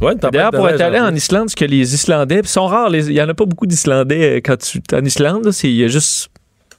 Ouais, 0.00 0.14
D'ailleurs, 0.16 0.50
pour 0.50 0.68
être 0.68 0.80
allé 0.80 0.98
en. 0.98 1.14
Islande, 1.14 1.50
ce 1.50 1.56
que 1.56 1.64
les 1.64 1.94
Islandais, 1.94 2.40
ils 2.42 2.48
sont 2.48 2.66
rares, 2.66 2.88
les- 2.90 3.06
il 3.08 3.14
y 3.14 3.22
en 3.22 3.28
a 3.28 3.34
pas 3.34 3.44
beaucoup 3.44 3.66
d'Islandais 3.66 4.36
euh, 4.38 4.40
quand 4.44 4.56
tu 4.56 4.78
es 4.78 4.94
en 4.96 5.04
Islande, 5.04 5.50
il 5.62 5.70
y 5.76 5.84
a 5.84 5.88
juste 5.88 6.28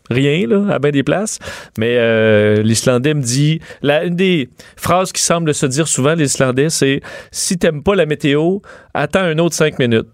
rien 0.09 0.45
là, 0.47 0.73
à 0.75 0.79
bien 0.79 0.91
des 0.91 1.03
places. 1.03 1.39
Mais 1.77 1.95
euh, 1.97 2.61
l'Islandais 2.61 3.13
me 3.13 3.21
dit, 3.21 3.59
la, 3.81 4.03
une 4.03 4.15
des 4.15 4.49
phrases 4.75 5.11
qui 5.13 5.21
semble 5.21 5.53
se 5.53 5.65
dire 5.65 5.87
souvent, 5.87 6.13
les 6.15 6.25
Islandais, 6.25 6.69
c'est 6.69 7.01
si 7.31 7.57
t'aimes 7.57 7.83
pas 7.83 7.95
la 7.95 8.05
météo, 8.05 8.59
attends 8.93 9.21
un 9.21 9.37
autre 9.39 9.55
cinq 9.55 9.79
minutes. 9.79 10.07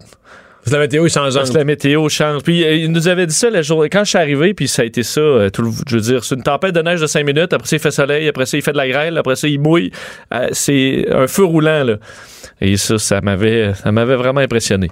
Parce 0.62 0.72
que 0.72 0.76
la 0.76 0.78
météo 0.80 1.06
est 1.06 1.08
changeante. 1.08 1.34
Parce 1.36 1.50
que 1.50 1.58
la 1.58 1.64
météo 1.64 2.08
change. 2.08 2.42
Puis 2.42 2.64
euh, 2.64 2.74
il 2.74 2.92
nous 2.92 3.08
avait 3.08 3.26
dit 3.26 3.34
ça 3.34 3.48
la 3.50 3.62
journée. 3.62 3.88
Quand 3.88 4.04
je 4.04 4.10
suis 4.10 4.18
arrivé, 4.18 4.52
puis 4.54 4.68
ça 4.68 4.82
a 4.82 4.84
été 4.84 5.02
ça, 5.02 5.20
euh, 5.20 5.48
tout 5.50 5.62
le- 5.62 5.70
je 5.88 5.94
veux 5.96 6.02
dire, 6.02 6.22
c'est 6.24 6.34
une 6.34 6.42
tempête 6.42 6.74
de 6.74 6.82
neige 6.82 7.00
de 7.00 7.06
5 7.06 7.24
minutes, 7.24 7.52
après 7.52 7.66
ça 7.66 7.76
il 7.76 7.78
fait 7.78 7.90
soleil, 7.90 8.28
après 8.28 8.44
ça 8.46 8.56
il 8.58 8.62
fait 8.62 8.72
de 8.72 8.76
la 8.76 8.88
grêle, 8.88 9.16
après 9.16 9.36
ça 9.36 9.48
il 9.48 9.58
mouille. 9.58 9.90
Euh, 10.34 10.48
c'est 10.52 11.06
un 11.10 11.26
feu 11.26 11.44
roulant, 11.44 11.82
là. 11.84 11.96
Et 12.60 12.76
ça, 12.76 12.98
ça 12.98 13.20
m'avait, 13.22 13.72
ça 13.74 13.90
m'avait 13.90 14.16
vraiment 14.16 14.40
impressionné. 14.40 14.88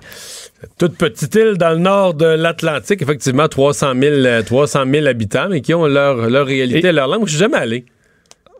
Toute 0.78 0.96
petite 0.96 1.34
île 1.34 1.54
dans 1.58 1.70
le 1.70 1.76
nord 1.78 2.14
de 2.14 2.24
l'Atlantique, 2.26 3.02
effectivement, 3.02 3.46
300 3.46 3.92
000, 4.00 4.14
euh, 4.14 4.42
300 4.42 4.84
000 4.90 5.06
habitants, 5.06 5.48
mais 5.50 5.60
qui 5.60 5.74
ont 5.74 5.86
leur, 5.86 6.30
leur 6.30 6.46
réalité, 6.46 6.88
Et- 6.88 6.92
leur 6.92 7.08
langue. 7.08 7.26
Je 7.26 7.30
suis 7.32 7.38
jamais 7.38 7.58
allé. 7.58 7.84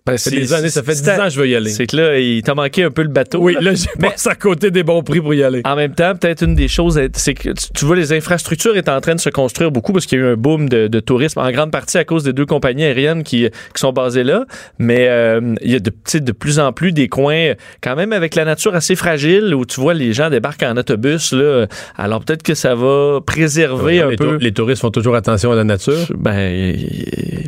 Ben, 0.09 0.17
Ça 0.19 0.31
fait 0.31 0.37
des 0.37 0.53
années, 0.53 0.69
ça 0.71 0.83
fait 0.83 0.93
10 0.93 1.03
c'est- 1.05 1.21
ans 1.21 1.25
que 1.25 1.31
je 1.31 1.41
veux 1.41 1.49
y 1.49 1.55
aller. 1.57 1.71
C'est 1.71 1.87
que 1.87 1.97
là, 1.97 2.19
il 2.19 2.43
t'a 2.43 2.55
manqué 2.55 2.83
un 2.85 2.91
peu 2.91 3.03
le 3.03 3.09
bateau. 3.09 3.39
Oui, 3.41 3.55
là. 3.55 3.61
là, 3.61 3.75
j'ai 3.75 3.87
Mais- 3.99 4.11
passé 4.11 4.29
à 4.29 4.35
côté 4.35 4.71
des 4.71 4.83
bons 4.83 5.03
prix 5.03 5.21
pour 5.21 5.35
y 5.35 5.43
aller. 5.43 5.61
En 5.65 5.77
même 5.77 5.95
temps, 5.95 6.15
peut-être 6.15 6.43
une 6.45 6.55
des 6.55 6.69
choses, 6.69 7.01
c'est 7.15 7.35
que 7.35 7.51
tu- 7.75 7.85
vois, 7.85 7.97
les 7.97 8.13
infrastructures 8.13 8.77
est 8.77 8.89
en 8.89 9.01
train 9.01 9.15
de 9.15 9.21
se 9.21 9.31
construire 9.31 9.71
beaucoup 9.71 9.93
parce 9.93 10.07
qu'il 10.07 10.19
y 10.19 10.23
a 10.23 10.25
eu 10.25 10.29
un 10.33 10.37
boom 10.37 10.69
de, 10.69 10.89
de 10.89 11.01
tourisme, 11.01 11.39
en 11.41 11.51
grande 11.51 11.71
partie 11.71 11.99
à 11.99 12.05
cause 12.05 12.25
des 12.25 12.33
deux 12.33 12.47
compagnies 12.47 12.85
aériennes 12.85 13.23
qui, 13.23 13.49
qui 13.49 13.81
sont 13.81 13.93
basées 13.93 14.25
là. 14.25 14.45
Mais 14.79 15.09
euh, 15.09 15.55
il 15.63 15.71
y 15.71 15.75
a 15.77 15.81
de, 15.81 15.93
de 16.19 16.33
plus 16.33 16.59
en 16.59 16.73
plus 16.73 16.93
des 16.93 17.09
coins, 17.09 17.53
quand 17.83 17.97
même 17.97 18.13
avec 18.13 18.35
la 18.35 18.45
nature 18.45 18.75
assez 18.75 18.97
fragile, 18.97 19.55
où 19.55 19.65
tu 19.65 19.81
vois 19.81 19.95
les 19.95 20.13
gens 20.13 20.31
débarquent 20.31 20.63
en 20.65 20.77
autobus. 20.77 21.33
Là, 21.33 21.67
alors 21.97 22.25
peut-être 22.25 22.43
que 22.43 22.55
ça 22.55 22.75
va 22.75 23.21
préserver 23.25 24.01
un 24.03 24.11
les, 24.11 24.17
peu. 24.17 24.37
les 24.41 24.53
touristes 24.53 24.81
font 24.83 24.91
toujours 24.91 25.15
attention 25.17 25.53
à 25.53 25.57
la 25.57 25.65
nature. 25.65 26.07
Ben, 26.17 26.77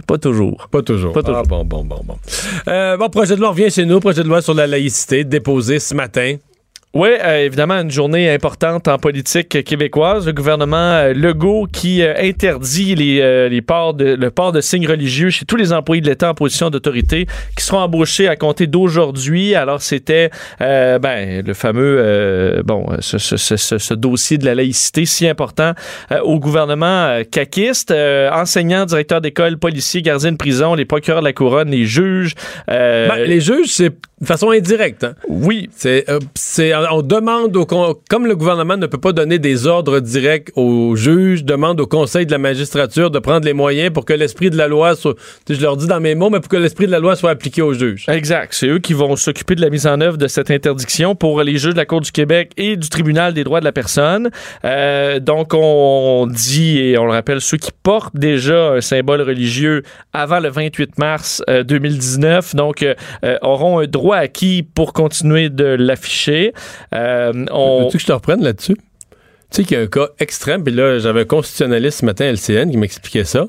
pas 0.06 0.18
toujours. 0.18 0.68
Pas 0.70 0.82
toujours. 0.82 1.12
Pas 1.12 1.22
toujours. 1.22 1.38
Ah, 1.44 1.48
bon, 1.48 1.64
bon, 1.64 1.84
bon, 1.84 2.00
bon. 2.04 2.16
Euh, 2.68 2.96
bon, 2.96 3.08
projet 3.08 3.36
de 3.36 3.40
loi 3.40 3.50
revient 3.50 3.70
chez 3.70 3.84
nous. 3.84 4.00
Projet 4.00 4.22
de 4.22 4.28
loi 4.28 4.42
sur 4.42 4.54
la 4.54 4.66
laïcité 4.66 5.24
déposé 5.24 5.78
ce 5.78 5.94
matin. 5.94 6.36
Oui, 6.92 7.10
évidemment, 7.24 7.74
une 7.80 7.90
journée 7.92 8.28
importante 8.28 8.88
en 8.88 8.98
politique 8.98 9.62
québécoise. 9.62 10.26
Le 10.26 10.32
gouvernement 10.32 10.76
euh, 10.94 11.12
Legault 11.14 11.68
qui 11.72 12.02
euh, 12.02 12.14
interdit 12.18 12.96
les, 12.96 13.20
euh, 13.20 13.48
les 13.48 13.62
ports 13.62 13.94
de, 13.94 14.14
le 14.16 14.30
port 14.32 14.50
de 14.50 14.60
signes 14.60 14.88
religieux 14.88 15.30
chez 15.30 15.44
tous 15.44 15.54
les 15.54 15.72
employés 15.72 16.00
de 16.02 16.08
l'État 16.08 16.30
en 16.30 16.34
position 16.34 16.68
d'autorité 16.68 17.26
qui 17.56 17.64
seront 17.64 17.78
embauchés 17.78 18.26
à 18.26 18.34
compter 18.34 18.66
d'aujourd'hui. 18.66 19.54
Alors, 19.54 19.80
c'était 19.82 20.30
euh, 20.62 20.98
ben, 20.98 21.46
le 21.46 21.54
fameux 21.54 21.98
euh, 22.00 22.62
bon 22.64 22.84
ce, 22.98 23.18
ce, 23.18 23.36
ce, 23.56 23.94
dossier 23.94 24.36
de 24.36 24.44
la 24.44 24.56
laïcité 24.56 25.04
si 25.06 25.28
important 25.28 25.74
euh, 26.10 26.18
au 26.22 26.40
gouvernement 26.40 27.06
euh, 27.06 27.22
caquiste. 27.22 27.92
Euh, 27.92 28.32
enseignants, 28.32 28.84
directeurs 28.84 29.20
d'école, 29.20 29.58
policiers, 29.58 30.02
gardiens 30.02 30.32
de 30.32 30.36
prison, 30.36 30.74
les 30.74 30.86
procureurs 30.86 31.20
de 31.20 31.26
la 31.26 31.32
couronne, 31.32 31.70
les 31.70 31.84
juges. 31.84 32.34
euh, 32.68 33.06
Ben, 33.08 33.22
les 33.28 33.40
juges, 33.40 33.68
c'est 33.68 33.90
de 34.20 34.26
façon 34.26 34.50
indirecte. 34.50 35.04
hein. 35.04 35.14
Oui, 35.28 35.70
C'est, 35.74 36.10
euh, 36.10 36.18
c'est, 36.34 36.72
on 36.90 37.02
demande 37.02 37.56
au 37.56 37.66
comme 37.66 38.26
le 38.26 38.36
gouvernement 38.36 38.76
ne 38.76 38.86
peut 38.86 38.98
pas 38.98 39.12
donner 39.12 39.38
des 39.38 39.66
ordres 39.66 40.00
directs 40.00 40.50
aux 40.56 40.96
juges, 40.96 41.44
demande 41.44 41.80
au 41.80 41.86
Conseil 41.86 42.26
de 42.26 42.32
la 42.32 42.38
magistrature 42.38 43.10
de 43.10 43.18
prendre 43.18 43.44
les 43.44 43.52
moyens 43.52 43.92
pour 43.92 44.04
que 44.04 44.12
l'esprit 44.12 44.50
de 44.50 44.56
la 44.56 44.68
loi 44.68 44.96
soit, 44.96 45.16
je 45.48 45.60
leur 45.60 45.76
dis 45.76 45.86
dans 45.86 46.00
mes 46.00 46.14
mots, 46.14 46.30
mais 46.30 46.40
pour 46.40 46.48
que 46.48 46.56
l'esprit 46.56 46.86
de 46.86 46.92
la 46.92 46.98
loi 46.98 47.16
soit 47.16 47.30
appliqué 47.30 47.62
aux 47.62 47.72
juges. 47.72 48.06
Exact. 48.08 48.52
C'est 48.52 48.68
eux 48.68 48.78
qui 48.78 48.92
vont 48.92 49.16
s'occuper 49.16 49.54
de 49.54 49.60
la 49.60 49.70
mise 49.70 49.86
en 49.86 50.00
œuvre 50.00 50.16
de 50.16 50.26
cette 50.26 50.50
interdiction 50.50 51.14
pour 51.14 51.42
les 51.42 51.56
juges 51.56 51.72
de 51.72 51.78
la 51.78 51.86
Cour 51.86 52.00
du 52.00 52.12
Québec 52.12 52.52
et 52.56 52.76
du 52.76 52.88
Tribunal 52.88 53.34
des 53.34 53.44
droits 53.44 53.60
de 53.60 53.64
la 53.64 53.72
personne. 53.72 54.30
Euh, 54.64 55.20
donc, 55.20 55.54
on 55.54 56.26
dit, 56.26 56.78
et 56.78 56.98
on 56.98 57.04
le 57.04 57.12
rappelle, 57.12 57.40
ceux 57.40 57.56
qui 57.56 57.70
portent 57.82 58.16
déjà 58.16 58.72
un 58.72 58.80
symbole 58.80 59.22
religieux 59.22 59.82
avant 60.12 60.40
le 60.40 60.48
28 60.48 60.98
mars 60.98 61.42
euh, 61.48 61.62
2019, 61.62 62.54
donc, 62.54 62.82
euh, 62.82 62.94
euh, 63.24 63.38
auront 63.42 63.80
un 63.80 63.86
droit 63.86 64.16
acquis 64.16 64.62
pour 64.62 64.92
continuer 64.92 65.48
de 65.48 65.64
l'afficher. 65.64 66.52
Euh, 66.94 67.46
on... 67.50 67.84
Veux-tu 67.84 67.96
que 67.96 68.02
je 68.02 68.06
te 68.06 68.12
reprenne 68.12 68.42
là-dessus? 68.42 68.76
Tu 68.76 68.78
sais 69.50 69.64
qu'il 69.64 69.76
y 69.76 69.80
a 69.80 69.82
un 69.82 69.88
cas 69.88 70.08
extrême, 70.18 70.62
puis 70.62 70.72
là, 70.72 70.98
j'avais 70.98 71.22
un 71.22 71.24
constitutionnaliste 71.24 72.00
ce 72.00 72.04
matin 72.04 72.26
à 72.26 72.28
LCN 72.28 72.70
qui 72.70 72.76
m'expliquait 72.76 73.24
ça. 73.24 73.46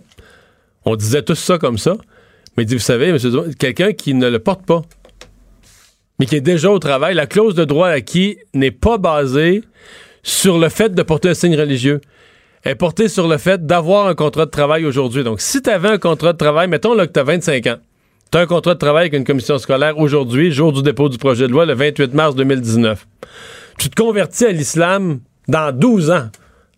On 0.85 0.95
disait 0.95 1.21
tous 1.21 1.35
ça 1.35 1.57
comme 1.57 1.77
ça. 1.77 1.95
Mais 2.57 2.63
il 2.63 2.65
dit, 2.65 2.75
vous 2.75 2.81
savez, 2.81 3.09
M. 3.09 3.17
Dumont, 3.17 3.45
quelqu'un 3.57 3.93
qui 3.93 4.13
ne 4.13 4.29
le 4.29 4.39
porte 4.39 4.65
pas, 4.65 4.81
mais 6.19 6.25
qui 6.25 6.35
est 6.35 6.41
déjà 6.41 6.69
au 6.69 6.79
travail, 6.79 7.15
la 7.15 7.25
clause 7.25 7.55
de 7.55 7.65
droit 7.65 7.87
acquis 7.87 8.37
n'est 8.53 8.71
pas 8.71 8.97
basée 8.97 9.63
sur 10.23 10.59
le 10.59 10.69
fait 10.69 10.93
de 10.93 11.01
porter 11.01 11.29
un 11.29 11.33
signe 11.33 11.55
religieux. 11.55 12.01
Elle 12.63 12.73
est 12.73 12.75
portée 12.75 13.07
sur 13.07 13.27
le 13.27 13.37
fait 13.37 13.65
d'avoir 13.65 14.07
un 14.07 14.13
contrat 14.13 14.45
de 14.45 14.51
travail 14.51 14.85
aujourd'hui. 14.85 15.23
Donc, 15.23 15.41
si 15.41 15.61
tu 15.61 15.69
avais 15.69 15.89
un 15.89 15.97
contrat 15.97 16.33
de 16.33 16.37
travail, 16.37 16.67
mettons 16.67 16.93
là, 16.93 17.07
que 17.07 17.11
tu 17.11 17.19
as 17.19 17.23
25 17.23 17.67
ans, 17.67 17.77
tu 18.31 18.37
as 18.37 18.41
un 18.41 18.45
contrat 18.45 18.73
de 18.73 18.79
travail 18.79 19.01
avec 19.03 19.13
une 19.13 19.23
commission 19.25 19.57
scolaire 19.57 19.97
aujourd'hui, 19.97 20.51
jour 20.51 20.71
du 20.71 20.81
dépôt 20.81 21.09
du 21.09 21.17
projet 21.17 21.47
de 21.47 21.51
loi, 21.51 21.65
le 21.65 21.73
28 21.73 22.13
mars 22.13 22.35
2019 22.35 23.05
tu 23.77 23.89
te 23.89 23.95
convertis 23.99 24.45
à 24.45 24.51
l'islam 24.51 25.21
dans 25.47 25.75
12 25.75 26.11
ans. 26.11 26.29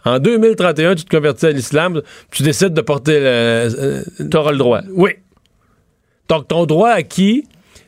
En 0.05 0.19
2031, 0.19 0.95
tu 0.95 1.03
te 1.03 1.13
convertis 1.13 1.47
à 1.47 1.51
l'islam, 1.51 2.01
tu 2.31 2.43
décides 2.43 2.73
de 2.73 2.79
porter 2.79 3.19
le... 3.19 3.25
euh, 3.25 4.03
T'auras 4.31 4.51
le 4.53 4.57
droit. 4.57 4.81
oui. 4.95 5.11
Donc, 6.29 6.47
ton 6.47 6.65
droit 6.65 6.91
acquis 6.91 7.43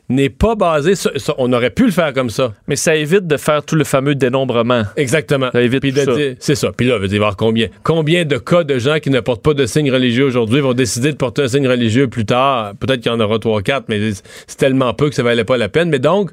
n'est 0.08 0.28
pas 0.30 0.54
basé 0.54 0.94
sur... 0.94 1.10
on 1.38 1.52
aurait 1.52 1.70
pu 1.70 1.84
le 1.86 1.90
faire 1.90 2.12
comme 2.12 2.30
ça. 2.30 2.54
Mais 2.68 2.76
ça 2.76 2.94
évite 2.94 3.26
de 3.26 3.36
faire 3.36 3.64
tout 3.64 3.74
le 3.74 3.84
fameux 3.84 4.14
dénombrement. 4.14 4.82
Exactement. 4.96 5.50
Ça 5.52 5.60
évite 5.60 5.80
Puis 5.80 5.92
tout 5.92 5.98
de 6.00 6.04
ça. 6.04 6.14
dire- 6.14 6.36
C'est 6.38 6.54
ça. 6.54 6.70
Puis 6.76 6.86
là, 6.86 6.98
va 6.98 7.06
y 7.06 7.14
avoir 7.16 7.36
combien? 7.36 7.68
Combien 7.82 8.24
de 8.24 8.38
cas 8.38 8.62
de 8.62 8.78
gens 8.78 8.98
qui 9.00 9.10
ne 9.10 9.18
portent 9.20 9.42
pas 9.42 9.54
de 9.54 9.66
signe 9.66 9.90
religieux 9.90 10.24
aujourd'hui 10.24 10.60
vont 10.60 10.74
décider 10.74 11.10
de 11.10 11.16
porter 11.16 11.42
un 11.42 11.48
signe 11.48 11.66
religieux 11.68 12.06
plus 12.08 12.24
tard? 12.24 12.74
Peut-être 12.78 13.00
qu'il 13.00 13.10
y 13.10 13.14
en 13.14 13.20
aura 13.20 13.38
3 13.38 13.62
4, 13.62 13.86
mais 13.88 14.12
c'est 14.46 14.56
tellement 14.56 14.94
peu 14.94 15.08
que 15.08 15.14
ça 15.14 15.22
valait 15.24 15.44
pas 15.44 15.56
la 15.56 15.68
peine. 15.68 15.88
Mais 15.90 15.98
donc, 15.98 16.30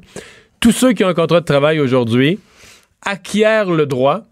tous 0.60 0.72
ceux 0.72 0.92
qui 0.92 1.04
ont 1.04 1.08
un 1.08 1.14
contrat 1.14 1.40
de 1.40 1.44
travail 1.44 1.80
aujourd'hui 1.80 2.38
acquièrent 3.02 3.70
le 3.70 3.86
droit, 3.86 4.22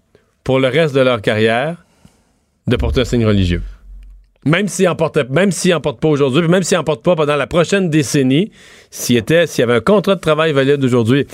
pour 0.45 0.59
le 0.61 0.69
reste 0.69 0.95
de 0.95 1.01
leur 1.01 1.21
carrière, 1.21 1.77
de 2.67 2.77
porter 2.77 3.01
un 3.01 3.05
signe 3.05 3.27
religieux. 3.27 3.63
Même 4.45 4.67
s'ils 4.67 4.87
n'en 4.87 4.97
portent, 4.97 5.31
même 5.31 5.51
pas 6.01 6.09
aujourd'hui, 6.09 6.49
même 6.49 6.65
s'ils 6.65 6.77
n'en 6.77 6.85
portent 6.85 7.05
pas 7.05 7.15
pendant 7.15 7.37
la 7.37 7.47
prochaine 7.47 7.91
décennie, 7.91 8.51
s'il 8.91 9.17
était, 9.17 9.47
s'il 9.47 9.63
y 9.63 9.65
avait 9.65 9.77
un 9.77 9.81
contrat 9.81 10.17
de 10.17 10.21
travail 10.21 10.53
valide 10.53 10.83
aujourd'hui, 10.85 11.27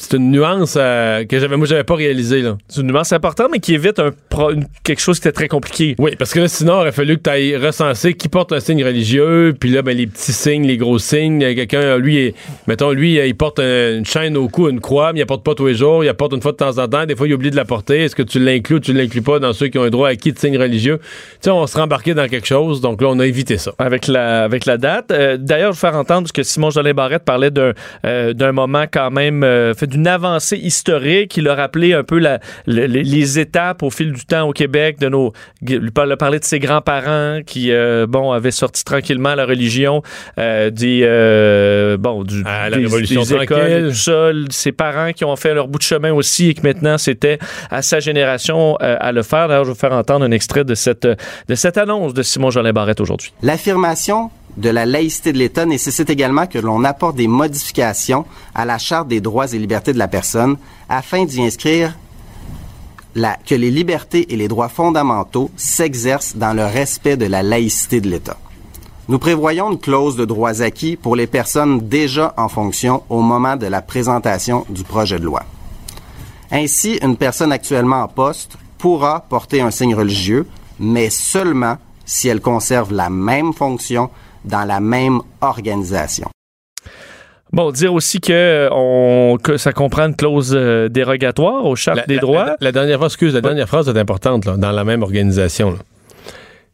c'est 0.00 0.16
une 0.16 0.30
nuance 0.30 0.74
euh, 0.78 1.24
que 1.24 1.38
j'avais, 1.38 1.56
moi, 1.56 1.66
j'avais 1.66 1.84
pas 1.84 1.94
réalisée, 1.94 2.40
là. 2.42 2.56
C'est 2.68 2.80
une 2.80 2.88
nuance 2.90 3.12
importante, 3.12 3.48
mais 3.52 3.58
qui 3.58 3.74
évite 3.74 3.98
un 3.98 4.10
pro- 4.28 4.50
une- 4.50 4.64
quelque 4.82 5.00
chose 5.00 5.20
qui 5.20 5.28
était 5.28 5.34
très 5.36 5.48
compliqué. 5.48 5.94
Oui, 5.98 6.12
parce 6.18 6.32
que 6.32 6.40
là, 6.40 6.48
sinon, 6.48 6.74
il 6.74 6.80
aurait 6.80 6.92
fallu 6.92 7.16
que 7.18 7.22
tu 7.24 7.30
ailles 7.30 7.56
recenser 7.56 8.14
qui 8.14 8.28
porte 8.28 8.52
un 8.52 8.60
signe 8.60 8.84
religieux, 8.84 9.54
puis 9.58 9.70
là, 9.70 9.82
ben, 9.82 9.96
les 9.96 10.06
petits 10.06 10.32
signes, 10.32 10.66
les 10.66 10.76
gros 10.76 10.98
signes. 10.98 11.42
euh, 11.44 11.54
Quelqu'un, 11.54 11.98
lui, 11.98 12.16
est- 12.18 12.34
mettons, 12.66 12.92
lui, 12.92 13.18
euh, 13.18 13.26
il 13.26 13.34
porte 13.36 13.58
un- 13.60 13.98
une 13.98 14.06
chaîne 14.06 14.36
au 14.36 14.48
cou, 14.48 14.68
une 14.68 14.80
croix, 14.80 15.12
mais 15.12 15.18
il 15.18 15.22
la 15.22 15.26
porte 15.26 15.44
pas 15.44 15.54
tous 15.54 15.66
les 15.66 15.74
jours, 15.74 16.02
il 16.02 16.06
la 16.06 16.14
porte 16.14 16.32
une 16.32 16.40
fois 16.42 16.52
de 16.52 16.56
temps 16.56 16.78
en 16.78 16.88
temps. 16.88 17.04
Des 17.06 17.14
fois, 17.16 17.26
il 17.28 17.34
oublie 17.34 17.50
de 17.50 17.56
la 17.56 17.64
porter. 17.64 18.04
Est-ce 18.04 18.16
que 18.16 18.22
tu 18.22 18.38
l'inclus 18.38 18.76
ou 18.76 18.80
tu 18.80 18.92
l'inclus 18.92 19.22
pas 19.22 19.38
dans 19.38 19.52
ceux 19.52 19.68
qui 19.68 19.78
ont 19.78 19.82
un 19.84 19.90
droit 19.90 20.08
acquis 20.08 20.32
de 20.32 20.38
signe 20.38 20.56
religieux? 20.58 20.98
Tu 20.98 21.06
sais, 21.42 21.50
on 21.50 21.66
se 21.66 21.76
rembarqué 21.76 22.14
dans 22.14 22.26
quelque 22.28 22.46
chose, 22.46 22.80
donc 22.80 23.02
là, 23.02 23.08
on 23.10 23.18
a 23.18 23.26
évité 23.26 23.58
ça. 23.58 23.72
avec 23.78 24.06
la, 24.06 24.44
avec 24.44 24.64
la 24.66 24.76
date. 24.78 25.10
Euh, 25.10 25.36
D'ailleurs, 25.38 25.72
je 25.72 25.76
vais 25.80 25.88
faire 25.88 25.96
entendre 25.98 26.22
parce 26.22 26.32
que 26.32 26.42
Simon 26.42 26.70
Jolin 26.70 26.92
Barrette 26.94 27.24
parlait 27.24 27.50
d'un 27.50 27.72
euh, 28.04 28.32
d'un 28.32 28.52
moment 28.52 28.84
quand 28.90 29.10
même, 29.10 29.42
euh, 29.42 29.74
fait 29.74 29.86
d'une 29.90 30.06
avancée 30.06 30.56
historique. 30.56 31.36
Il 31.36 31.46
a 31.48 31.54
rappelé 31.54 31.92
un 31.92 32.02
peu 32.04 32.18
la, 32.18 32.40
le- 32.66 32.86
les, 32.86 33.02
les 33.02 33.38
étapes 33.38 33.82
au 33.82 33.90
fil 33.90 34.12
du 34.12 34.24
temps 34.24 34.48
au 34.48 34.52
Québec 34.52 34.98
de 34.98 35.08
nos. 35.08 35.32
Il 35.66 35.90
a 35.96 36.16
parlé 36.16 36.38
de 36.38 36.44
ses 36.44 36.58
grands-parents 36.58 37.40
qui, 37.44 37.70
euh, 37.72 38.06
bon, 38.08 38.32
avaient 38.32 38.50
sorti 38.50 38.84
tranquillement 38.84 39.34
la 39.34 39.44
religion 39.44 40.02
euh, 40.38 40.70
des, 40.70 41.00
euh, 41.04 41.96
bon, 41.98 42.24
du, 42.24 42.42
À 42.46 42.70
la 42.70 42.76
des, 42.78 42.84
Révolution 42.84 43.22
des 43.22 43.34
écoles, 43.34 43.88
tout 43.90 43.94
ça. 43.94 44.30
Ses 44.50 44.72
parents 44.72 45.12
qui 45.12 45.24
ont 45.24 45.36
fait 45.36 45.52
leur 45.54 45.68
bout 45.68 45.78
de 45.78 45.82
chemin 45.84 46.12
aussi 46.12 46.48
et 46.50 46.54
que 46.54 46.62
maintenant 46.62 46.96
c'était 46.98 47.38
à 47.70 47.82
sa 47.82 48.00
génération 48.00 48.76
euh, 48.82 48.96
à 49.00 49.12
le 49.12 49.22
faire. 49.22 49.48
D'ailleurs, 49.48 49.64
je 49.64 49.70
vais 49.72 49.78
faire 49.78 49.92
entendre 49.92 50.24
un 50.24 50.30
extrait 50.30 50.64
de 50.64 50.74
cette, 50.74 51.06
de 51.06 51.54
cette 51.54 51.76
annonce 51.78 52.14
de 52.14 52.22
Simon 52.22 52.50
Jolin 52.50 52.72
Barrette 52.72 53.00
aujourd'hui. 53.00 53.32
L'affirmation 53.42 54.30
de 54.60 54.68
la 54.68 54.84
laïcité 54.84 55.32
de 55.32 55.38
l'État 55.38 55.64
nécessite 55.64 56.10
également 56.10 56.46
que 56.46 56.58
l'on 56.58 56.84
apporte 56.84 57.16
des 57.16 57.28
modifications 57.28 58.26
à 58.54 58.64
la 58.66 58.76
Charte 58.78 59.08
des 59.08 59.20
droits 59.20 59.50
et 59.52 59.58
libertés 59.58 59.92
de 59.94 59.98
la 59.98 60.06
personne 60.08 60.56
afin 60.88 61.24
d'y 61.24 61.42
inscrire 61.42 61.96
la- 63.14 63.36
que 63.44 63.54
les 63.54 63.70
libertés 63.70 64.32
et 64.32 64.36
les 64.36 64.48
droits 64.48 64.68
fondamentaux 64.68 65.50
s'exercent 65.56 66.36
dans 66.36 66.52
le 66.52 66.64
respect 66.64 67.16
de 67.16 67.24
la 67.26 67.42
laïcité 67.42 68.00
de 68.00 68.08
l'État. 68.10 68.36
Nous 69.08 69.18
prévoyons 69.18 69.72
une 69.72 69.78
clause 69.80 70.14
de 70.16 70.24
droits 70.26 70.60
acquis 70.62 70.96
pour 70.96 71.16
les 71.16 71.26
personnes 71.26 71.80
déjà 71.88 72.34
en 72.36 72.48
fonction 72.48 73.02
au 73.08 73.22
moment 73.22 73.56
de 73.56 73.66
la 73.66 73.80
présentation 73.82 74.66
du 74.68 74.84
projet 74.84 75.18
de 75.18 75.24
loi. 75.24 75.42
Ainsi, 76.52 76.98
une 77.02 77.16
personne 77.16 77.50
actuellement 77.50 78.02
en 78.02 78.08
poste 78.08 78.58
pourra 78.78 79.20
porter 79.28 79.62
un 79.62 79.70
signe 79.70 79.94
religieux, 79.94 80.46
mais 80.78 81.08
seulement 81.10 81.78
si 82.04 82.28
elle 82.28 82.40
conserve 82.40 82.92
la 82.92 83.08
même 83.10 83.52
fonction 83.52 84.10
dans 84.44 84.64
la 84.64 84.80
même 84.80 85.20
organisation. 85.40 86.28
Bon, 87.52 87.72
dire 87.72 87.92
aussi 87.92 88.20
que, 88.20 88.68
on, 88.70 89.36
que 89.42 89.56
ça 89.56 89.72
comprend 89.72 90.06
une 90.06 90.14
clause 90.14 90.54
euh, 90.54 90.88
dérogatoire 90.88 91.64
aux 91.66 91.74
chartes 91.74 91.98
La- 91.98 92.06
des 92.06 92.14
la- 92.16 92.20
droits. 92.20 92.44
La, 92.46 92.56
la 92.60 92.72
dernière 92.72 93.04
excuse, 93.04 93.34
la 93.34 93.40
dernière 93.40 93.66
phrase 93.68 93.88
est 93.88 93.98
importante, 93.98 94.44
là, 94.44 94.56
dans 94.56 94.70
la 94.70 94.84
même 94.84 95.02
organisation. 95.02 95.72
là. 95.72 95.78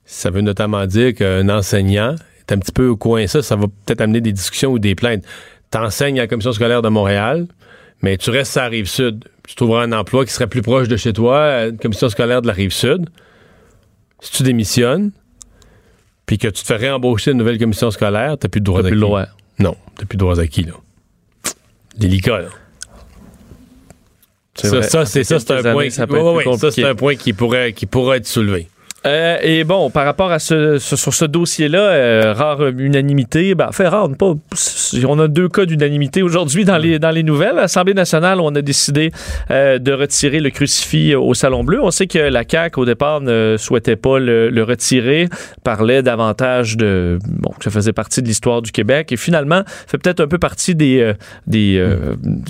Ça 0.05 0.31
veut 0.31 0.43
notamment 0.43 0.85
dire 0.87 1.15
qu'un 1.15 1.49
enseignant 1.49 2.15
est 2.41 2.53
un 2.53 2.59
petit 2.59 2.73
peu 2.73 2.95
coincé, 2.95 3.41
ça 3.43 3.57
va 3.57 3.67
peut-être 3.87 4.03
amener 4.03 4.21
des 4.21 4.33
discussions 4.33 4.71
ou 4.71 4.79
des 4.79 4.95
plaintes. 4.95 5.25
T'enseignes 5.71 6.19
à 6.21 6.25
la 6.25 6.29
commission 6.29 6.53
scolaire 6.53 6.83
de 6.83 6.89
Montréal, 6.91 7.47
mais 8.03 8.19
tu 8.19 8.29
restes 8.31 8.57
à 8.59 8.65
la 8.65 8.69
rive 8.69 8.87
sud. 8.87 9.25
Tu 9.49 9.55
trouveras 9.57 9.83
un 9.85 9.93
emploi 9.93 10.25
qui 10.27 10.33
serait 10.33 10.47
plus 10.47 10.63
proche 10.63 10.89
de 10.89 10.97
chez 10.97 11.13
toi, 11.15 11.43
à 11.43 11.65
la 11.67 11.73
commission 11.73 12.09
scolaire 12.11 12.43
de 12.43 12.47
la 12.49 12.53
rive 12.53 12.71
sud. 12.73 13.09
Si 14.21 14.31
tu 14.31 14.43
démissionnes, 14.43 15.11
puis 16.26 16.38
que 16.38 16.49
tu 16.49 16.62
te 16.62 16.66
fais 16.66 16.76
réembaucher 16.76 17.30
une 17.30 17.38
nouvelle 17.38 17.59
commission 17.59 17.90
scolaire, 17.90 18.37
t'as 18.38 18.49
plus 18.49 18.61
de 18.61 18.64
droits 18.66 18.83
T'as 18.83 18.88
acquis. 18.88 18.92
plus 18.92 19.00
le 19.00 19.06
droit. 19.06 19.26
Non, 19.59 19.76
t'as 19.97 20.04
plus 20.04 20.16
de 20.16 20.21
droits 20.21 20.40
acquis, 20.40 20.64
là. 20.64 20.73
Délicat, 21.97 22.40
là. 22.40 22.49
Ça, 24.54 24.83
ça, 24.83 25.04
c'est 25.04 25.23
ça, 25.25 25.38
c'est 25.38 25.50
un 25.52 25.73
point. 25.73 25.90
ça 25.90 26.06
ouais, 26.06 26.21
ouais, 26.21 26.71
c'est 26.71 26.85
un 26.85 26.95
point 26.95 27.14
qui 27.14 27.33
pourrait, 27.33 27.73
qui 27.73 27.87
pourrait 27.87 28.18
être 28.18 28.26
soulevé. 28.26 28.68
Euh, 29.05 29.38
et 29.43 29.65
bon, 29.65 29.91
par 29.91 30.05
rapport 30.05 30.33
à 30.33 30.38
ce, 30.38 31.25
dossier-là, 31.25 31.79
euh, 31.79 32.33
rare 32.33 32.67
unanimité, 32.67 33.55
ben, 33.55 33.71
fait 33.71 33.87
rare, 33.87 34.09
on 35.07 35.19
a 35.19 35.29
deux 35.29 35.49
cas 35.49 35.65
d'unanimité 35.65 36.23
aujourd'hui 36.23 36.65
dans 36.65 36.79
les, 36.79 36.99
dans 36.99 37.11
les 37.11 37.23
nouvelles. 37.23 37.57
L'Assemblée 37.57 37.95
nationale, 37.95 38.41
on 38.41 38.55
a 38.55 38.62
décidé 38.62 39.12
euh, 39.50 39.79
de 39.79 39.93
retirer 39.93 40.41
le 40.41 40.50
crucifix 40.50 41.15
au 41.15 41.35
Salon 41.35 41.62
Bleu. 41.62 41.81
On 41.83 41.91
sait 41.91 42.07
que 42.07 42.19
la 42.19 42.43
CAQ, 42.49 42.81
au 42.81 42.85
départ, 42.85 43.21
ne 43.21 43.57
souhaitait 43.59 43.97
pas 43.97 44.19
le, 44.19 44.67
retirer, 44.67 45.29
parlait 45.62 46.03
davantage 46.03 46.76
de, 46.76 47.19
bon, 47.25 47.53
que 47.59 47.65
ça 47.65 47.71
faisait 47.71 47.93
partie 47.93 48.23
de 48.23 48.26
l'histoire 48.26 48.62
du 48.62 48.73
Québec 48.73 49.12
et 49.12 49.17
finalement, 49.17 49.62
fait 49.87 49.99
peut-être 49.99 50.19
un 50.19 50.26
peu 50.26 50.38
partie 50.38 50.75
des, 50.75 51.15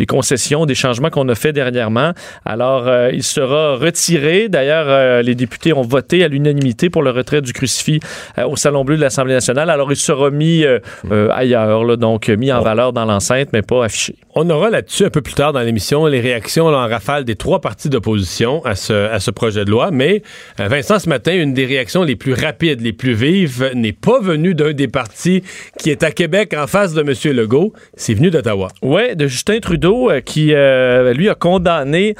concessions, 0.08 0.64
des 0.64 0.74
changements 0.74 1.10
qu'on 1.10 1.28
a 1.28 1.34
fait 1.34 1.52
dernièrement. 1.52 2.12
Alors, 2.46 2.88
il 3.12 3.22
sera 3.22 3.76
retiré. 3.76 4.48
D'ailleurs, 4.48 5.22
les 5.22 5.34
députés 5.34 5.74
ont 5.74 5.82
voté 5.82 6.24
à 6.24 6.28
l'unanimité 6.28 6.45
pour 6.90 7.02
le 7.02 7.10
retrait 7.10 7.40
du 7.40 7.52
crucifix 7.52 8.00
euh, 8.38 8.46
au 8.46 8.56
Salon 8.56 8.84
Bleu 8.84 8.96
de 8.96 9.00
l'Assemblée 9.00 9.34
nationale. 9.34 9.70
Alors, 9.70 9.90
il 9.90 9.96
sera 9.96 10.30
mis 10.30 10.64
euh, 10.64 10.78
euh, 11.10 11.28
ailleurs, 11.32 11.84
là, 11.84 11.96
donc 11.96 12.28
mis 12.28 12.52
en 12.52 12.62
valeur 12.62 12.92
dans 12.92 13.04
l'enceinte, 13.04 13.48
mais 13.52 13.62
pas 13.62 13.84
affiché. 13.84 14.16
On 14.34 14.48
aura 14.50 14.70
là-dessus 14.70 15.04
un 15.04 15.10
peu 15.10 15.22
plus 15.22 15.34
tard 15.34 15.52
dans 15.52 15.60
l'émission 15.60 16.06
les 16.06 16.20
réactions 16.20 16.70
là, 16.70 16.78
en 16.78 16.88
rafale 16.88 17.24
des 17.24 17.36
trois 17.36 17.60
partis 17.60 17.88
d'opposition 17.88 18.64
à 18.64 18.74
ce, 18.74 18.92
à 18.92 19.18
ce 19.18 19.30
projet 19.30 19.64
de 19.64 19.70
loi. 19.70 19.90
Mais 19.90 20.22
Vincent, 20.58 20.98
ce 20.98 21.08
matin, 21.08 21.34
une 21.34 21.54
des 21.54 21.64
réactions 21.64 22.02
les 22.02 22.16
plus 22.16 22.34
rapides, 22.34 22.80
les 22.80 22.92
plus 22.92 23.14
vives, 23.14 23.70
n'est 23.74 23.92
pas 23.92 24.20
venue 24.20 24.54
d'un 24.54 24.72
des 24.72 24.88
partis 24.88 25.42
qui 25.78 25.90
est 25.90 26.02
à 26.02 26.10
Québec 26.10 26.54
en 26.56 26.66
face 26.66 26.92
de 26.92 27.00
M. 27.00 27.36
Legault. 27.36 27.72
C'est 27.96 28.14
venu 28.14 28.30
d'Ottawa. 28.30 28.68
Oui, 28.82 29.16
de 29.16 29.26
Justin 29.26 29.58
Trudeau, 29.60 30.10
qui, 30.24 30.52
euh, 30.52 31.12
lui, 31.14 31.28
a 31.28 31.34
condamné 31.34 32.14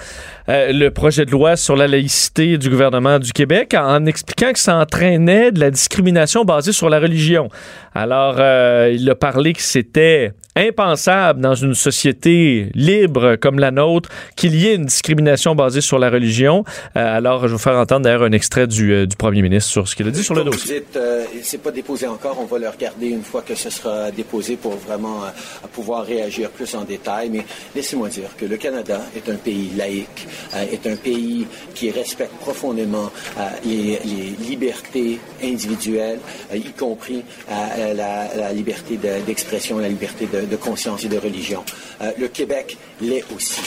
euh, 0.49 0.73
le 0.73 0.91
projet 0.91 1.25
de 1.25 1.31
loi 1.31 1.57
sur 1.57 1.77
la 1.77 1.89
laïcité 1.89 2.57
du 2.59 2.71
gouvernement 2.71 3.19
du 3.19 3.33
Québec 3.33 3.75
en 3.77 4.07
expliquant 4.07 4.53
que 4.53 4.59
ça 4.59 4.77
entraînait 4.77 5.51
de 5.51 5.59
la 5.59 5.71
discrimination 5.71 6.45
basée 6.45 6.73
sur 6.73 6.89
la 6.89 7.01
religion. 7.01 7.49
Alors, 7.95 8.37
euh, 8.39 8.93
il 8.95 9.09
a 9.11 9.15
parlé 9.15 9.53
que 9.53 9.63
c'était 9.63 10.33
impensable 10.57 11.41
dans 11.41 11.55
une 11.55 11.75
société 11.75 12.71
libre 12.75 13.37
comme 13.37 13.59
la 13.59 13.71
nôtre 13.71 14.09
qu'il 14.37 14.55
y 14.57 14.67
ait 14.69 14.75
une 14.75 14.87
discrimination 14.87 15.55
basée 15.55 15.81
sur 15.81 15.99
la 15.99 16.11
religion. 16.11 16.65
Euh, 16.97 17.17
alors, 17.17 17.43
je 17.43 17.47
vais 17.49 17.53
vous 17.53 17.59
faire 17.59 17.77
entendre 17.77 18.03
d'ailleurs 18.03 18.23
un 18.23 18.33
extrait 18.33 18.67
du, 18.67 18.93
euh, 18.93 19.07
du 19.07 19.17
premier 19.17 19.43
ministre 19.43 19.71
sur 19.71 19.87
ce 19.87 19.95
qu'il 19.95 20.09
a 20.09 20.11
dit 20.11 20.25
sur 20.25 20.35
le 20.35 20.45
dossier. 20.45 20.83
Euh, 20.97 21.25
c'est 21.43 21.63
pas 21.63 21.71
déposé 21.71 22.07
encore. 22.07 22.39
On 22.41 22.47
va 22.47 22.59
le 22.59 22.69
regarder 22.69 23.09
une 23.09 23.23
fois 23.23 23.43
que 23.43 23.55
ce 23.55 23.71
sera 23.71 24.11
déposé 24.11 24.57
pour 24.57 24.77
vraiment 24.77 25.25
euh, 25.25 25.67
pouvoir 25.73 26.05
réagir 26.05 26.51
plus 26.51 26.75
en 26.75 26.85
détail. 26.85 27.29
Mais 27.31 27.45
laissez-moi 27.75 28.09
dire 28.09 28.31
que 28.39 28.47
le 28.47 28.57
Canada 28.57 29.01
est 29.15 29.29
un 29.31 29.37
pays 29.37 29.71
laïque, 29.77 30.27
euh, 30.55 30.65
est 30.73 30.87
un 30.87 30.97
pays 30.97 31.47
qui 31.75 31.91
respecte 31.91 32.35
profondément 32.41 33.11
euh, 33.39 33.43
les, 33.65 33.99
les 34.05 34.47
libertés 34.49 35.19
individuelles, 35.43 36.19
y 36.55 36.61
compris 36.73 37.23
la, 37.49 38.35
la 38.37 38.53
liberté 38.53 38.97
de- 38.97 39.25
d'expression, 39.27 39.79
la 39.79 39.89
liberté 39.89 40.27
de, 40.33 40.46
de 40.49 40.57
conscience 40.57 41.05
et 41.05 41.09
de 41.09 41.19
religion. 41.19 41.65
Euh, 42.01 42.13
le 42.19 42.29
Québec 42.29 42.77
l'est 43.01 43.25
aussi. 43.35 43.61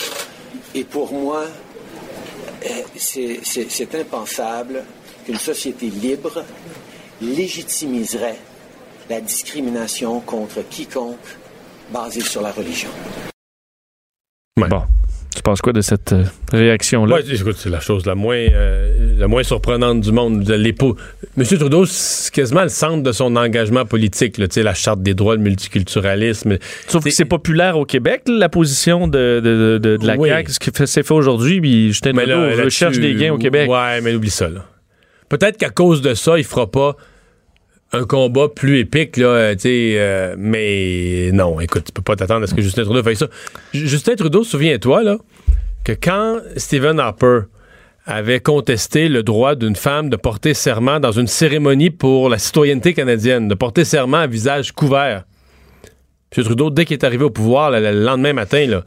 Et 0.75 0.83
pour 0.83 1.11
moi, 1.13 1.43
euh, 2.65 2.69
c'est- 2.95 3.39
impensable 3.95 4.83
qu'une 5.25 5.37
société 5.37 5.87
libre 5.87 6.43
légitimiserait 7.21 8.37
la 9.09 9.21
discrimination 9.21 10.19
contre 10.21 10.61
quiconque 10.69 11.17
basée 11.91 12.21
sur 12.21 12.41
la 12.41 12.51
religion. 12.51 12.89
Ouais. 14.59 14.67
Bon, 14.67 14.83
tu 15.35 15.41
penses 15.41 15.61
quoi 15.61 15.73
de 15.73 15.81
cette 15.81 16.13
euh, 16.13 16.25
réaction-là? 16.51 17.15
Ouais, 17.15 17.35
écoute, 17.35 17.57
c'est 17.57 17.69
la 17.69 17.79
chose 17.79 18.05
la 18.05 18.15
moins, 18.15 18.35
euh, 18.37 18.88
la 19.19 19.27
moins 19.27 19.43
surprenante 19.43 20.01
du 20.01 20.11
monde. 20.11 20.43
Pots- 20.77 20.95
M. 21.37 21.43
Trudeau, 21.45 21.85
c'est 21.85 22.33
quasiment 22.33 22.63
le 22.63 22.69
centre 22.69 23.03
de 23.03 23.11
son 23.11 23.35
engagement 23.35 23.85
politique. 23.85 24.37
Là, 24.37 24.47
la 24.57 24.73
charte 24.73 25.01
des 25.01 25.13
droits, 25.13 25.35
le 25.35 25.41
multiculturalisme. 25.41 26.57
Sauf 26.87 27.03
que 27.03 27.09
C'est- 27.09 27.17
c'est 27.17 27.25
populaire 27.25 27.77
au 27.77 27.85
Québec, 27.85 28.23
la 28.27 28.49
position 28.49 29.07
de, 29.07 29.39
de, 29.43 29.77
de, 29.81 29.97
de 29.97 30.07
la 30.07 30.15
Oui. 30.17 30.29
CAQ, 30.29 30.51
ce 30.51 30.59
qui 30.59 30.71
s'est 30.87 31.03
fait 31.03 31.13
aujourd'hui, 31.13 31.61
puis 31.61 31.87
Justin 31.89 32.13
Mais 32.13 32.23
Trudeau 32.23 32.39
là, 32.57 32.63
recherche 32.63 32.97
des 32.99 33.13
gains 33.15 33.33
au 33.33 33.37
Québec. 33.37 33.69
Ouais, 33.69 34.01
mais 34.01 34.13
oublie 34.15 34.29
ça. 34.29 34.49
là. 34.49 34.65
Peut-être 35.27 35.57
qu'à 35.57 35.69
cause 35.69 36.01
de 36.01 36.13
ça, 36.13 36.37
il 36.37 36.43
fera 36.43 36.69
pas 36.69 36.95
un 37.91 38.03
combat 38.05 38.47
plus 38.49 38.79
épique, 38.79 39.17
là, 39.17 39.27
euh, 39.27 39.55
euh, 39.65 40.35
mais 40.37 41.31
non, 41.33 41.59
écoute, 41.59 41.85
tu 41.85 41.91
peux 41.91 42.01
pas 42.03 42.15
t'attendre 42.15 42.43
à 42.43 42.47
ce 42.47 42.53
que 42.53 42.61
Justin 42.61 42.83
Trudeau 42.83 43.01
fasse 43.03 43.17
ça. 43.19 43.27
J- 43.73 43.87
Justin 43.87 44.15
Trudeau, 44.15 44.43
souviens-toi, 44.43 45.03
là, 45.03 45.17
que 45.83 45.93
quand 45.93 46.37
Stephen 46.55 46.99
Harper 46.99 47.41
avait 48.09 48.39
contesté 48.39 49.07
le 49.07 49.21
droit 49.21 49.53
d'une 49.53 49.75
femme 49.75 50.09
de 50.09 50.15
porter 50.15 50.55
serment 50.55 50.99
dans 50.99 51.11
une 51.11 51.27
cérémonie 51.27 51.91
pour 51.91 52.27
la 52.27 52.39
citoyenneté 52.39 52.95
canadienne, 52.95 53.47
de 53.47 53.53
porter 53.53 53.85
serment 53.85 54.17
à 54.17 54.27
visage 54.27 54.71
couvert. 54.71 55.25
M. 56.35 56.43
Trudeau, 56.43 56.71
dès 56.71 56.85
qu'il 56.85 56.95
est 56.95 57.03
arrivé 57.03 57.23
au 57.23 57.29
pouvoir, 57.29 57.69
le 57.69 57.91
lendemain 57.91 58.33
matin, 58.33 58.81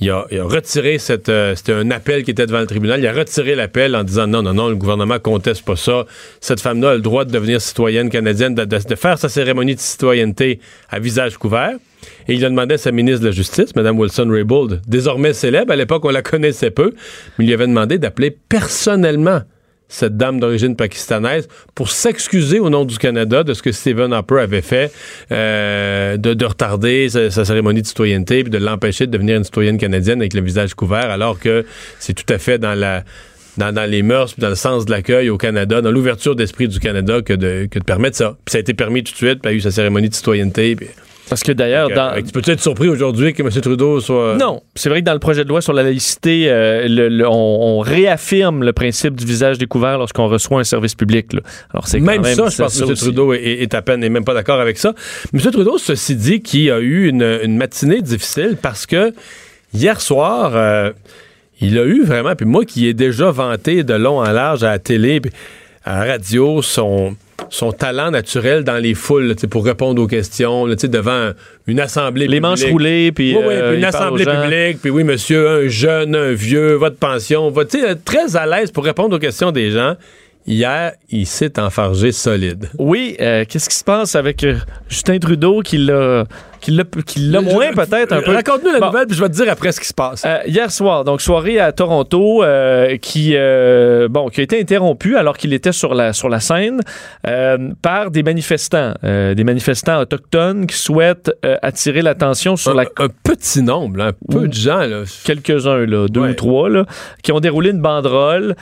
il 0.00 0.10
a, 0.10 0.26
il 0.30 0.38
a 0.38 0.44
retiré 0.44 0.98
cette. 0.98 1.28
euh, 1.28 1.54
C'était 1.54 1.72
un 1.72 1.90
appel 1.90 2.22
qui 2.24 2.30
était 2.30 2.46
devant 2.46 2.60
le 2.60 2.66
tribunal. 2.66 3.00
Il 3.00 3.06
a 3.06 3.12
retiré 3.12 3.54
l'appel 3.54 3.94
en 3.94 4.02
disant 4.04 4.26
non, 4.26 4.42
non, 4.42 4.54
non, 4.54 4.68
le 4.68 4.76
gouvernement 4.76 5.18
conteste 5.18 5.64
pas 5.64 5.76
ça. 5.76 6.06
Cette 6.40 6.60
femme-là 6.60 6.90
a 6.90 6.94
le 6.94 7.00
droit 7.00 7.24
de 7.24 7.30
devenir 7.32 7.60
citoyenne 7.60 8.08
canadienne, 8.10 8.54
de, 8.54 8.64
de- 8.64 8.94
faire 8.96 9.18
sa 9.18 9.28
cérémonie 9.28 9.74
de 9.74 9.80
citoyenneté 9.80 10.60
à 10.88 10.98
visage 10.98 11.36
couvert. 11.36 11.72
Et 12.28 12.34
il 12.34 12.44
a 12.44 12.48
demandé 12.48 12.74
à 12.74 12.78
sa 12.78 12.92
ministre 12.92 13.20
de 13.20 13.26
la 13.26 13.30
Justice, 13.32 13.76
Mme 13.76 13.98
Wilson-Raybould, 13.98 14.80
désormais 14.86 15.34
célèbre, 15.34 15.72
à 15.72 15.76
l'époque 15.76 16.02
on 16.06 16.10
la 16.10 16.22
connaissait 16.22 16.70
peu, 16.70 16.94
mais 17.38 17.44
il 17.44 17.48
lui 17.48 17.54
avait 17.54 17.66
demandé 17.66 17.98
d'appeler 17.98 18.30
personnellement 18.30 19.42
cette 19.90 20.16
dame 20.16 20.40
d'origine 20.40 20.76
pakistanaise 20.76 21.48
pour 21.74 21.90
s'excuser 21.90 22.60
au 22.60 22.70
nom 22.70 22.86
du 22.86 22.96
Canada 22.96 23.42
de 23.42 23.52
ce 23.52 23.62
que 23.62 23.72
Stephen 23.72 24.12
Harper 24.12 24.38
avait 24.38 24.62
fait, 24.62 24.92
euh, 25.32 26.16
de, 26.16 26.32
de 26.32 26.44
retarder 26.46 27.08
sa, 27.10 27.44
cérémonie 27.44 27.82
de 27.82 27.86
citoyenneté 27.86 28.42
puis 28.42 28.50
de 28.50 28.58
l'empêcher 28.58 29.06
de 29.06 29.12
devenir 29.12 29.36
une 29.36 29.44
citoyenne 29.44 29.76
canadienne 29.76 30.20
avec 30.20 30.32
le 30.32 30.40
visage 30.40 30.74
couvert, 30.74 31.10
alors 31.10 31.38
que 31.38 31.66
c'est 31.98 32.14
tout 32.14 32.32
à 32.32 32.38
fait 32.38 32.58
dans 32.58 32.74
la 32.74 33.04
dans, 33.56 33.90
les 33.90 34.02
mœurs, 34.02 34.32
puis 34.32 34.40
dans 34.40 34.48
le 34.48 34.54
sens 34.54 34.86
de 34.86 34.90
l'accueil 34.90 35.28
au 35.28 35.36
Canada, 35.36 35.82
dans 35.82 35.90
l'ouverture 35.90 36.34
d'esprit 36.34 36.66
du 36.68 36.78
Canada 36.78 37.20
que 37.20 37.34
de, 37.34 37.68
que 37.70 37.78
de 37.78 37.84
permettre 37.84 38.16
ça. 38.16 38.36
Puis 38.44 38.52
ça 38.52 38.58
a 38.58 38.60
été 38.60 38.72
permis 38.72 39.02
tout 39.02 39.12
de 39.12 39.16
suite, 39.16 39.42
puis 39.42 39.50
il 39.50 39.52
y 39.52 39.54
a 39.54 39.56
eu 39.58 39.60
sa 39.60 39.70
cérémonie 39.70 40.08
de 40.08 40.14
citoyenneté. 40.14 40.76
Parce 41.30 41.42
que 41.42 41.52
d'ailleurs, 41.52 41.88
dans... 41.90 42.12
que 42.16 42.20
tu 42.20 42.32
peux 42.32 42.42
être 42.50 42.60
surpris 42.60 42.88
aujourd'hui 42.88 43.32
que 43.32 43.42
M. 43.42 43.48
Trudeau 43.50 44.00
soit... 44.00 44.36
Non, 44.36 44.60
c'est 44.74 44.88
vrai 44.90 45.00
que 45.00 45.06
dans 45.06 45.12
le 45.14 45.18
projet 45.20 45.44
de 45.44 45.48
loi 45.48 45.62
sur 45.62 45.72
la 45.72 45.82
laïcité, 45.84 46.50
euh, 46.50 46.86
le- 46.88 47.08
le- 47.08 47.26
on, 47.26 47.32
on 47.32 47.78
réaffirme 47.78 48.64
le 48.64 48.72
principe 48.72 49.14
du 49.14 49.24
visage 49.24 49.56
découvert 49.56 49.96
lorsqu'on 49.96 50.26
reçoit 50.28 50.60
un 50.60 50.64
service 50.64 50.94
public. 50.94 51.32
là. 51.32 51.40
Alors 51.72 51.86
c'est 51.86 52.00
Même, 52.00 52.20
même, 52.22 52.34
ça, 52.34 52.48
je 52.48 52.56
pense 52.62 52.78
que 52.80 52.84
M. 52.88 52.94
Trudeau 52.96 53.32
est, 53.32 53.38
est 53.62 53.72
à 53.74 53.80
peine, 53.80 54.00
n'est 54.00 54.08
même 54.10 54.24
pas 54.24 54.34
d'accord 54.34 54.60
avec 54.60 54.76
ça. 54.76 54.92
M. 55.32 55.40
Trudeau, 55.40 55.78
ceci 55.78 56.16
dit, 56.16 56.42
qui 56.42 56.70
a 56.70 56.80
eu 56.80 57.08
une, 57.08 57.22
une 57.44 57.56
matinée 57.56 58.02
difficile 58.02 58.56
parce 58.60 58.84
que 58.84 59.12
hier 59.72 60.00
soir, 60.00 60.52
euh, 60.56 60.90
il 61.60 61.78
a 61.78 61.84
eu 61.84 62.02
vraiment, 62.04 62.34
puis 62.34 62.44
moi 62.46 62.64
qui 62.64 62.88
ai 62.88 62.92
déjà 62.94 63.30
vanté 63.30 63.84
de 63.84 63.94
long 63.94 64.18
en 64.18 64.32
large 64.32 64.64
à 64.64 64.70
la 64.70 64.78
télé, 64.80 65.20
à 65.84 66.00
la 66.04 66.12
radio, 66.12 66.60
son, 66.60 67.14
son 67.50 67.72
talent 67.72 68.10
naturel 68.10 68.64
dans 68.64 68.78
les 68.78 68.94
foules, 68.94 69.24
là, 69.24 69.34
tu 69.34 69.42
sais, 69.42 69.46
pour 69.48 69.64
répondre 69.64 70.00
aux 70.00 70.06
questions, 70.06 70.66
là, 70.66 70.76
tu 70.76 70.82
sais, 70.82 70.88
devant 70.88 71.32
une 71.66 71.80
assemblée 71.80 72.26
Les 72.28 72.40
manches 72.40 72.60
publique. 72.60 72.72
roulées, 72.72 73.12
puis 73.12 73.34
Oui, 73.36 73.42
oui, 73.46 73.54
euh, 73.54 73.76
une 73.76 73.84
assemblée 73.84 74.24
publique, 74.24 74.78
puis 74.80 74.90
oui, 74.90 75.04
monsieur, 75.04 75.48
un 75.48 75.68
jeune, 75.68 76.14
un 76.14 76.32
vieux, 76.32 76.74
votre 76.74 76.96
pension, 76.96 77.50
votre, 77.50 77.70
tu 77.70 77.80
sais, 77.80 77.96
très 77.96 78.36
à 78.36 78.46
l'aise 78.46 78.70
pour 78.70 78.84
répondre 78.84 79.14
aux 79.16 79.18
questions 79.18 79.50
des 79.52 79.70
gens. 79.72 79.96
Hier, 80.46 80.92
il 81.10 81.26
s'est 81.26 81.58
enfargé 81.60 82.12
solide. 82.12 82.70
Oui, 82.78 83.14
euh, 83.20 83.44
qu'est-ce 83.46 83.68
qui 83.68 83.76
se 83.76 83.84
passe 83.84 84.16
avec 84.16 84.42
euh, 84.42 84.56
Justin 84.88 85.18
Trudeau 85.18 85.60
qui 85.60 85.76
l'a 85.76 86.24
qui 86.60 86.70
l'a 86.70 86.84
qui 87.06 87.20
l'a 87.20 87.40
moins 87.40 87.72
peut-être 87.72 88.12
un 88.12 88.22
peu. 88.22 88.32
Raconte-nous 88.34 88.72
la 88.72 88.80
Bon. 88.80 88.86
nouvelle, 88.86 89.06
puis 89.06 89.16
je 89.16 89.22
vais 89.22 89.28
te 89.28 89.34
dire 89.34 89.50
après 89.50 89.72
ce 89.72 89.80
qui 89.80 89.86
se 89.88 89.94
passe. 89.94 90.22
Euh, 90.26 90.38
hier 90.46 90.70
soir, 90.70 91.04
donc 91.04 91.20
soirée 91.20 91.58
à 91.58 91.72
Toronto, 91.72 92.42
euh, 92.42 92.96
qui 92.98 93.32
euh, 93.34 94.08
bon, 94.08 94.28
qui 94.28 94.40
a 94.40 94.44
été 94.44 94.60
interrompue 94.60 95.16
alors 95.16 95.36
qu'il 95.36 95.52
était 95.52 95.72
sur 95.72 95.94
la 95.94 96.12
sur 96.12 96.28
la 96.28 96.40
scène 96.40 96.80
par 97.82 98.10
des 98.10 98.22
manifestants, 98.22 98.94
des 99.02 99.44
manifestants 99.44 100.00
autochtones 100.00 100.66
qui 100.66 100.76
souhaitent 100.76 101.32
attirer 101.62 102.02
l'attention 102.02 102.56
sur 102.56 102.74
la 102.74 102.82
un, 102.98 103.08
petit 103.22 103.62
nombre, 103.62 103.96
là, 103.98 104.06
un 104.08 104.12
peu 104.32 104.48
de 104.48 104.52
gens. 104.54 104.80
Là. 104.80 105.02
quelques-uns, 105.24 105.86
là, 105.86 106.06
deux 106.08 106.20
Ouais. 106.20 106.30
ou 106.30 106.34
trois, 106.34 106.68
là, 106.68 106.84
qui 107.22 107.32
ont 107.32 107.40
déroulé 107.40 107.70
une 107.70 107.80
banderole 107.80 108.54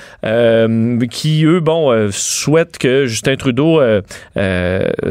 qui, 1.10 1.44
eux, 1.44 1.60
bon, 1.60 2.10
souhaitent 2.10 2.78
que 2.78 3.06
Justin 3.06 3.36
Trudeau 3.36 3.80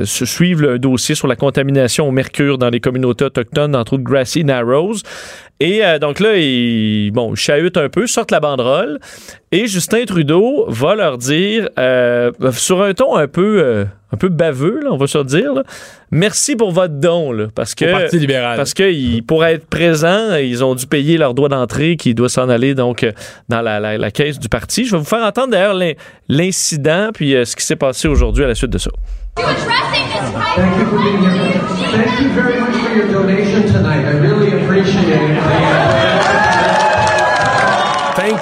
suive 0.04 0.62
le 0.62 0.80
dossier 0.80 1.15
sur 1.15 1.28
la 1.28 1.36
contamination 1.36 2.08
au 2.08 2.12
mercure 2.12 2.58
dans 2.58 2.69
les 2.69 2.77
communautés 2.80 3.26
autochtones, 3.26 3.76
entre 3.76 3.94
autres 3.94 4.04
Grassy 4.04 4.44
Narrows. 4.44 4.96
Et 5.60 5.84
euh, 5.84 5.98
donc 5.98 6.20
là, 6.20 6.38
ils, 6.38 7.10
bon, 7.12 7.34
ils 7.34 7.38
chahutent 7.38 7.78
un 7.78 7.90
peu, 7.90 8.06
sortent 8.06 8.30
la 8.32 8.40
banderole, 8.40 9.00
et 9.52 9.66
Justin 9.66 10.06
Trudeau 10.06 10.66
va 10.68 10.94
leur 10.94 11.18
dire, 11.18 11.68
euh, 11.80 12.32
sur 12.52 12.84
un 12.84 12.94
ton 12.94 13.16
un 13.16 13.28
peu, 13.28 13.60
euh, 13.63 13.86
un 14.13 14.18
peu 14.18 14.30
baveux, 14.30 14.82
là, 14.84 14.90
on 14.92 14.98
va 14.98 15.08
se 15.08 15.18
dire, 15.24 15.56
là, 15.56 15.63
merci 16.12 16.56
pour 16.56 16.72
votre 16.72 16.94
don, 16.94 17.32
là, 17.32 17.48
parce 17.56 17.74
que... 17.74 17.86
Au 17.86 17.98
Parti 18.00 18.20
libéral. 18.20 18.56
Parce 18.56 18.76
que 18.76 18.92
ils- 18.92 19.24
pour 19.24 19.44
être 19.46 19.66
présents, 19.66 20.36
ils 20.36 20.63
ont 20.63 20.76
dû 20.76 20.86
payer 20.86 21.18
leur 21.18 21.34
droit 21.34 21.50
d'entrée 21.50 21.98
qui 21.98 22.13
doit 22.13 22.30
s'en 22.30 22.50
aller 22.50 22.76
donc 22.76 23.04
dans 23.50 23.62
la, 23.62 23.80
la- 23.80 23.98
la 23.98 24.12
caisse 24.12 24.38
du 24.38 24.50
parti. 24.50 24.86
Je 24.86 24.92
vais 24.92 25.00
vous 25.00 25.06
faire 25.06 25.26
entendre 25.26 25.50
d'ailleurs 25.54 25.74
l'in- 25.74 25.94
l'incident 26.30 27.10
puis 27.12 27.36
euh, 27.36 27.46
ce 27.46 27.56
qui 27.56 27.66
s'est 27.66 27.76
passé 27.76 28.08
aujourd'hui 28.08 28.44
à 28.44 28.48
la 28.48 28.54
suite 28.56 28.70
de 28.72 28.78
ça. 28.78 28.92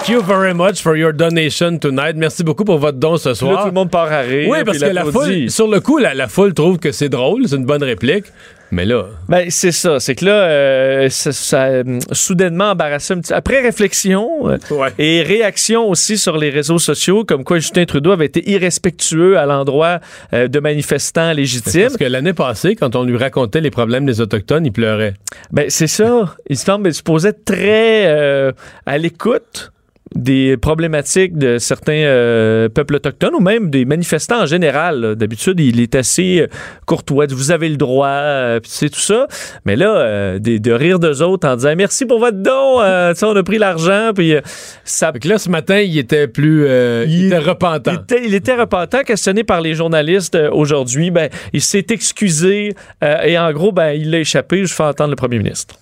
Thank 0.06 0.18
you 0.18 0.22
very 0.24 0.54
much 0.54 0.84
for 0.84 0.96
your 0.96 1.12
donation 1.14 1.80
tonight. 1.80 2.16
Merci 2.16 2.44
beaucoup 2.44 2.64
pour 2.64 2.78
votre 2.78 3.00
don 3.00 3.18
ce 3.18 3.30
Puis 3.30 3.48
là, 3.48 3.54
soir. 3.54 3.62
tout 3.62 3.68
le 3.70 3.74
monde 3.74 3.90
part 3.90 4.12
à 4.12 4.20
rire. 4.20 4.48
oui, 4.52 4.60
parce 4.64 4.78
que 4.78 4.86
la 4.86 5.04
foule, 5.04 5.50
sur 5.50 5.68
le 5.68 5.80
coup, 5.80 5.98
la, 5.98 6.14
la 6.14 6.28
foule 6.28 6.54
trouve 6.54 6.78
que 6.78 6.92
c'est 6.92 7.10
drôle, 7.10 7.48
c'est 7.48 7.56
une 7.56 7.66
bonne 7.66 7.82
réplique. 7.84 8.26
Mais 8.72 8.86
là, 8.86 9.06
Ben, 9.30 9.50
c'est 9.50 9.72
ça. 9.72 10.00
C'est 10.00 10.14
que 10.14 10.26
là, 10.26 10.32
euh, 10.44 11.10
ça, 11.10 11.32
ça, 11.32 11.64
euh, 11.66 12.00
soudainement 12.12 12.72
embarrassé 12.72 13.14
un 13.16 13.20
petit... 13.20 13.34
Après 13.34 13.62
réflexion 13.62 14.48
euh, 14.50 14.58
Ouais. 14.70 14.90
et 15.00 15.24
réaction 15.24 15.90
aussi 15.90 16.20
sur 16.20 16.38
les 16.38 16.52
réseaux 16.52 16.78
sociaux, 16.80 17.24
comme 17.26 17.44
quoi 17.44 17.58
Justin 17.58 17.86
Trudeau 17.86 18.12
avait 18.12 18.26
été 18.28 18.48
irrespectueux 18.50 19.40
à 19.40 19.48
l'endroit 19.48 20.02
euh, 20.34 20.48
de 20.48 20.60
manifestants 20.60 21.32
légitimes. 21.32 21.84
parce 21.84 21.98
que 21.98 22.04
l'année 22.06 22.34
passée, 22.34 22.76
quand 22.76 22.96
on 22.96 23.04
lui 23.06 23.18
racontait 23.18 23.62
les 23.62 23.72
problèmes 23.72 24.06
des 24.06 24.22
Autochtones, 24.22 24.66
il 24.68 24.72
pleurait. 24.72 25.16
Ben, 25.52 25.66
c'est 25.70 25.88
ça. 25.88 26.36
Il 26.50 26.58
semble 26.58 26.94
se 26.94 27.02
posait 27.02 27.34
très 27.34 28.06
euh, 28.08 28.52
à 28.86 28.98
l'écoute 29.00 29.72
des 30.16 30.58
problématiques 30.58 31.38
de 31.38 31.58
certains 31.58 31.94
euh, 31.94 32.70
peuples 32.70 32.96
autochtones 32.96 33.34
ou 33.36 33.40
même 33.42 33.70
des 33.70 33.86
manifestants 33.86 34.44
en 34.44 34.46
général. 34.46 35.16
D'habitude, 35.16 35.60
il 35.60 35.80
est 35.82 35.94
assez 35.96 36.42
euh, 36.42 36.48
courtois. 36.86 37.26
Vous 37.30 37.52
avez 37.52 37.70
le 37.70 37.78
droit, 37.78 38.08
euh, 38.08 38.60
c'est 38.64 38.90
tout 38.90 39.00
ça. 39.00 39.28
Mais 39.66 39.76
là, 39.76 39.96
euh, 39.98 40.40
des- 40.40 40.60
de 40.60 40.72
rire 40.72 41.00
d'eux 41.00 41.22
autres 41.22 41.48
en 41.48 41.56
disant 41.58 41.74
merci 41.76 42.06
pour 42.06 42.20
votre 42.20 42.38
don. 42.42 42.82
euh, 42.82 43.14
on 43.24 43.36
a 43.36 43.44
pris 43.44 43.58
l'argent, 43.58 44.12
puis 44.16 44.34
euh, 44.36 44.42
ça. 44.84 45.12
Que 45.12 45.28
là, 45.28 45.38
ce 45.38 45.50
matin, 45.50 45.80
il 45.80 45.98
était 45.98 46.28
plus. 46.28 46.66
euh, 46.68 47.06
il, 47.08 47.14
Il- 47.14 47.26
était 47.28 47.38
repentant. 47.38 47.92
Il 47.92 48.00
était, 48.16 48.26
il 48.26 48.34
était 48.34 48.56
repentant, 48.56 49.02
questionné 49.04 49.44
par 49.44 49.62
les 49.62 49.74
journalistes 49.76 50.38
aujourd'hui. 50.52 51.12
Ben, 51.12 51.30
il 51.54 51.62
s'est 51.62 51.86
excusé 51.90 52.74
euh, 53.04 53.22
et 53.24 53.38
en 53.38 53.52
gros, 53.54 53.72
ben, 53.72 53.92
il 53.92 54.12
l'a 54.12 54.20
échappé. 54.20 54.66
Je 54.66 54.74
fais 54.74 54.84
entendre 54.84 55.10
le 55.12 55.16
premier 55.16 55.38
ministre. 55.38 55.76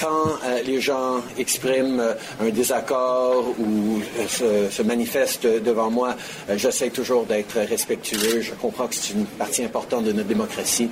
Quand 0.00 0.38
euh, 0.44 0.62
les 0.66 0.80
gens 0.80 1.22
expriment 1.38 2.00
euh, 2.00 2.14
un 2.40 2.48
désaccord 2.48 3.54
ou 3.58 4.00
euh, 4.42 4.68
se, 4.70 4.82
manifestent 4.82 5.46
devant 5.46 5.90
moi, 5.90 6.16
j'essaie 6.56 6.90
toujours 6.90 7.26
d'être 7.26 7.58
respectueux. 7.58 8.40
Je 8.40 8.52
comprends 8.54 8.88
que 8.88 8.94
c'est 8.94 9.14
une 9.14 9.26
partie 9.26 9.62
importante 9.64 10.04
de 10.04 10.12
notre 10.12 10.28
démocratie. 10.28 10.90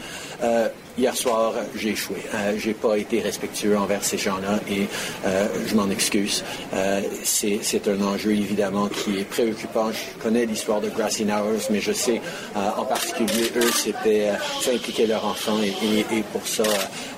Hier 0.98 1.14
soir, 1.14 1.52
j'ai 1.76 1.90
échoué. 1.90 2.16
Euh, 2.35 2.54
j'ai 2.59 2.72
pas 2.72 2.96
été 2.96 3.20
respectueux 3.20 3.76
envers 3.76 4.02
ces 4.02 4.16
gens-là 4.16 4.61
et 4.70 4.87
euh, 5.26 5.46
je 5.68 5.74
m'en 5.74 5.90
excuse. 5.90 6.42
Euh, 6.72 7.02
c'est 7.22 7.87
un 7.88 8.00
enjeu 8.00 8.30
évidemment 8.30 8.88
qui 8.88 9.18
est 9.18 9.24
préoccupant. 9.28 9.90
Je 9.92 10.22
connais 10.22 10.46
l'histoire 10.46 10.80
de 10.80 10.88
Grassy 10.88 11.24
Knowers, 11.26 11.59
mais 11.70 11.80
je 11.80 11.92
sais 11.92 12.22
euh, 12.56 12.61
en 12.78 12.87
particulier 12.87 13.50
eux, 13.56 13.70
c'était 13.74 14.30
euh, 14.30 14.35
ça 14.62 14.70
impliquait 14.72 15.06
leur 15.06 15.26
enfant 15.26 15.59
et, 15.62 15.68
et- 15.87 16.18
et 16.18 16.22
pour 16.32 16.46
ça, 16.46 16.62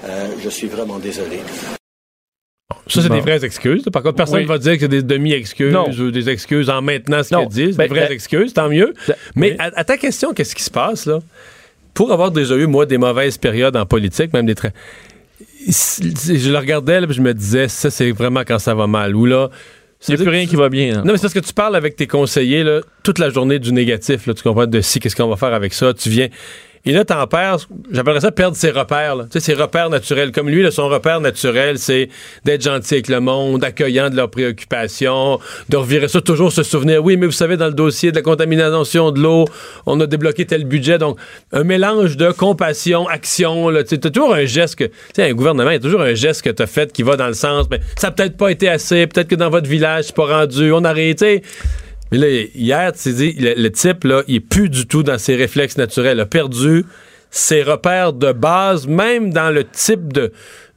euh, 0.05 0.27
je 0.43 0.49
suis 0.49 0.67
vraiment 0.67 0.99
désolé. 0.99 1.39
Ça, 2.89 3.03
c'est 3.03 3.09
Bon. 3.09 3.15
des 3.15 3.21
vraies 3.21 3.45
excuses. 3.45 3.85
Par 3.93 4.03
contre, 4.03 4.17
personne 4.17 4.39
ne 4.39 4.43
Oui. 4.43 4.47
va 4.49 4.59
dire 4.59 4.75
que 4.75 4.81
c'est 4.81 4.89
des 4.89 5.03
demi-excuses 5.03 6.01
ou 6.01 6.11
des 6.11 6.29
excuses 6.31 6.69
en 6.69 6.83
maintenant 6.83 7.23
ce 7.23 7.29
qu'ils 7.37 7.49
disent. 7.49 7.77
Ben, 7.77 7.85
des 7.85 7.91
vraies 7.95 8.09
euh, 8.11 8.15
excuses, 8.15 8.53
tant 8.55 8.69
mieux. 8.69 8.93
Mais 9.37 9.51
oui. 9.53 9.57
à, 9.61 9.71
à 9.79 9.85
ta 9.85 9.97
question, 9.99 10.33
qu'est-ce 10.35 10.55
qui 10.57 10.65
se 10.65 10.71
passe, 10.71 11.07
là? 11.07 11.21
Pour 11.99 12.13
avoir 12.13 12.31
déjà 12.31 12.55
eu, 12.55 12.69
moi, 12.69 12.87
des 12.87 12.97
mauvaises 12.97 13.39
périodes 13.39 13.77
en 13.77 13.85
politique, 13.85 14.33
même 14.33 14.47
des 14.47 14.55
très. 14.55 14.73
Je 15.67 16.49
le 16.49 16.57
regardais, 16.57 17.01
là, 17.01 17.09
puis 17.09 17.17
je 17.17 17.21
me 17.21 17.35
disais, 17.35 17.67
ça, 17.67 17.91
c'est 17.91 18.13
vraiment 18.13 18.43
quand 18.47 18.61
ça 18.61 18.73
va 18.73 18.87
mal. 18.87 19.17
Ou 19.17 19.27
là. 19.27 19.51
Il 20.07 20.15
n'y 20.15 20.21
a 20.21 20.23
plus 20.23 20.31
rien 20.31 20.47
qui 20.47 20.55
va 20.55 20.69
bien. 20.69 20.99
hein. 20.99 21.03
Non, 21.05 21.11
mais 21.11 21.17
c'est 21.17 21.23
parce 21.23 21.35
que 21.35 21.41
tu 21.41 21.53
parles 21.53 21.75
avec 21.75 21.97
tes 21.97 22.07
conseillers 22.07 22.63
là, 22.63 22.83
toute 23.03 23.19
la 23.19 23.31
journée 23.31 23.59
du 23.59 23.73
négatif. 23.73 24.29
Là, 24.29 24.35
tu 24.35 24.45
comprends 24.45 24.69
de 24.69 24.81
si, 24.81 25.01
qu'est-ce 25.01 25.17
qu'on 25.17 25.27
va 25.27 25.35
faire 25.35 25.53
avec 25.53 25.75
ça? 25.75 25.93
Tu 25.93 26.09
viens. 26.09 26.29
Et 26.89 26.93
là, 26.93 27.05
t'en 27.05 27.27
perds, 27.27 27.69
j'appellerais 27.93 28.23
ça 28.23 28.33
perdre 28.33 28.57
ses 28.57 28.71
repères. 28.71 29.15
Là. 29.15 29.27
Tu 29.31 29.41
ses 29.41 29.53
repères 29.53 29.91
naturels. 29.91 30.33
Comme 30.33 30.49
lui, 30.49 30.73
son 30.73 30.89
repère 30.89 31.21
naturel, 31.21 31.79
c'est 31.79 32.09
d'être 32.47 32.63
gentil 32.63 32.95
avec 32.95 33.09
le 33.09 33.21
monde, 33.21 33.63
accueillant 33.63 34.09
de 34.09 34.17
leurs 34.17 34.31
préoccupations, 34.31 35.39
de 35.69 35.77
revirer 35.77 36.09
ça, 36.09 36.23
toujours 36.23 36.51
se 36.51 36.63
souvenir. 36.63 37.05
Oui, 37.05 37.19
mais 37.19 37.27
vous 37.27 37.33
savez, 37.33 37.59
dans 37.59 37.67
le 37.67 37.75
dossier 37.75 38.11
de 38.11 38.17
la 38.17 38.23
contamination 38.23 39.11
de 39.11 39.21
l'eau, 39.21 39.45
on 39.85 40.01
a 40.01 40.07
débloqué 40.07 40.47
tel 40.47 40.65
budget. 40.65 40.97
Donc, 40.97 41.19
un 41.53 41.63
mélange 41.63 42.17
de 42.17 42.31
compassion, 42.31 43.07
action. 43.07 43.69
Là, 43.69 43.85
tu 43.85 43.99
t'as 43.99 44.09
toujours 44.09 44.33
un 44.33 44.47
geste 44.47 44.77
que. 44.77 44.85
Tu 45.15 45.21
un 45.21 45.35
gouvernement, 45.35 45.69
il 45.69 45.75
y 45.75 45.77
a 45.77 45.81
toujours 45.81 46.01
un 46.01 46.15
geste 46.15 46.41
que 46.41 46.49
t'as 46.49 46.67
fait 46.67 46.91
qui 46.91 47.03
va 47.03 47.17
dans 47.17 47.27
le 47.27 47.35
sens. 47.35 47.67
Mais 47.71 47.81
ça 47.97 48.07
a 48.07 48.11
peut-être 48.13 48.39
pas 48.39 48.51
été 48.51 48.67
assez. 48.67 49.07
Peut-être 49.07 49.29
que 49.29 49.35
dans 49.35 49.51
votre 49.51 49.69
village, 49.69 50.07
c'est 50.07 50.17
pas 50.17 50.39
rendu. 50.39 50.73
On 50.73 50.85
a 50.85 50.89
arrêté. 50.89 51.43
Mais 52.11 52.19
là, 52.19 52.29
hier, 52.55 52.93
tu 52.93 53.13
dit, 53.13 53.33
le, 53.39 53.55
le 53.55 53.71
type, 53.71 54.05
là, 54.05 54.23
il 54.29 54.37
est 54.37 54.41
plus 54.41 54.69
du 54.69 54.87
tout 54.87 55.03
dans 55.03 55.19
ses 55.19 55.37
réflexes 55.37 55.77
naturels. 55.77 56.19
Il 56.19 56.21
a 56.21 56.27
perdu 56.27 56.85
ses 57.31 57.63
repères 57.63 58.13
de 58.13 58.33
base, 58.33 58.87
même 58.87 59.33
dans 59.33 59.51
le 59.51 59.65
type 59.65 60.13
de, 60.13 60.33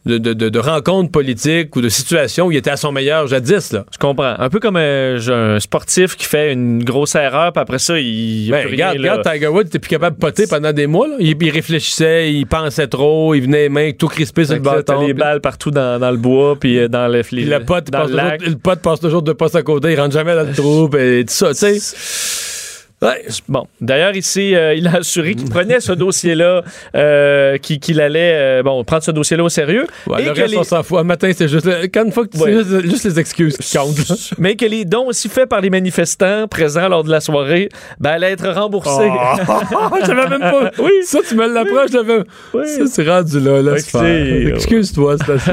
de, 0.06 0.18
de, 0.18 0.34
de- 0.34 0.50
de 0.50 0.60
rencontre 0.60 1.12
politique 1.12 1.76
ou 1.76 1.82
de 1.82 1.90
situation 1.90 2.48
où 2.48 2.52
il 2.52 2.58
était 2.58 2.72
à 2.72 2.78
son 2.78 2.92
meilleur 2.92 3.28
jadis. 3.28 3.72
Là. 3.72 3.86
Je 3.94 3.98
comprends. 3.98 4.34
Un 4.40 4.50
peu 4.50 4.60
comme 4.60 4.78
euh, 4.78 5.20
un 5.56 5.60
sportif 5.60 6.16
qui 6.16 6.26
fait 6.26 6.54
une 6.54 6.84
grosse 6.84 7.14
erreur, 7.16 7.52
puis 7.54 7.62
après 7.62 7.80
ça, 7.80 8.00
il. 8.00 8.50
Ben, 8.50 8.68
regarde, 8.68 8.98
rien, 8.98 9.12
regarde, 9.14 9.32
Tiger 9.32 9.48
Woods 9.48 9.62
était 9.68 9.80
plus 9.80 9.90
capable 9.90 10.16
de 10.16 10.22
poter 10.22 10.48
pendant 10.48 10.74
des 10.74 10.88
mois. 10.88 11.08
là. 11.08 11.16
Il, 11.20 11.36
il 11.42 11.50
réfléchissait, 11.52 12.34
il 12.34 12.46
pensait 12.48 12.88
trop, 12.88 13.36
il 13.36 13.42
venait 13.42 13.64
les 13.64 13.70
mains 13.70 13.92
tout 13.92 14.08
crispé 14.08 14.46
sur 14.46 14.56
le 14.56 14.62
bâton. 14.62 15.06
les 15.06 15.14
balles 15.14 15.42
partout 15.42 15.72
dans, 15.72 16.00
dans 16.00 16.12
le 16.12 16.18
bois, 16.18 16.56
puis 16.60 16.80
euh, 16.80 16.88
dans 16.88 17.08
le, 17.08 17.22
puis 17.22 17.46
le 17.46 17.60
pote, 17.60 17.92
passe 17.92 18.10
toujours, 18.10 18.32
le 18.40 18.56
pote 18.56 18.80
passe 18.82 19.00
toujours 19.00 19.22
de 19.22 19.36
à 19.54 19.64
côté, 19.64 19.92
il 19.92 20.00
rentre 20.00 20.14
jamais 20.14 20.34
dans 20.36 20.44
le 20.48 20.54
trou, 20.54 20.90
et 20.98 21.26
tout 21.28 21.34
ça, 21.34 21.50
tu 21.54 21.80
sais. 21.80 22.61
Ouais. 23.02 23.26
Bon, 23.50 23.66
d'ailleurs, 23.80 24.16
ici, 24.16 24.56
euh, 24.56 24.76
il 24.76 24.86
a 24.88 24.98
assuré 24.98 25.34
qu'il 25.34 25.50
prenait 25.50 25.80
ce 25.80 25.92
dossier-là, 25.92 26.62
euh, 26.96 27.58
qu'il 27.58 28.00
allait 28.00 28.34
euh, 28.36 28.64
bon, 28.64 28.84
prendre 28.84 29.02
ce 29.02 29.10
dossier-là 29.10 29.44
au 29.44 29.50
sérieux. 29.50 29.88
Ouais, 30.06 30.22
et 30.22 30.26
le 30.26 30.34
que 30.34 30.42
reste, 30.42 30.52
les- 30.52 30.58
on 30.60 30.64
s'en 30.64 30.84
fout. 30.84 31.00
Un 31.00 31.04
matin, 31.04 31.32
c'est 31.36 31.48
juste. 31.48 31.68
Quand 31.92 32.06
une 32.06 32.12
fois 32.12 32.28
que 32.28 32.38
tu 32.38 32.44
Ouais. 32.44 32.54
juste, 32.54 32.82
juste 32.88 33.04
les 33.06 33.20
excuses 33.20 33.58
qui 33.58 33.76
comptent. 33.78 34.08
là. 34.08 34.16
mais 34.38 34.56
que 34.56 34.66
les 34.66 34.86
dons 34.86 35.08
aussi 35.08 35.30
faits 35.30 35.50
par 35.50 35.62
les 35.62 35.72
manifestants 35.72 36.48
présents 36.48 36.88
lors 36.90 37.04
de 37.04 37.10
la 37.10 37.22
soirée, 37.22 37.70
ben, 38.00 38.12
allaient 38.12 38.34
être 38.34 38.48
remboursés. 38.50 39.10
Oh, 39.10 39.96
j'avais 40.06 40.28
même 40.30 40.40
pas. 40.40 40.70
Oui. 40.78 40.92
Ça, 41.04 41.20
tu 41.28 41.34
me 41.36 41.48
l'approches, 41.52 41.92
j'avais. 41.92 42.20
Oui. 42.54 42.68
Ça, 42.68 42.84
c'est 42.86 43.10
rendu 43.10 43.40
là, 43.40 43.62
là. 43.64 43.78
Excuse-toi, 43.78 45.16
c'est 45.26 45.32
assez. 45.32 45.52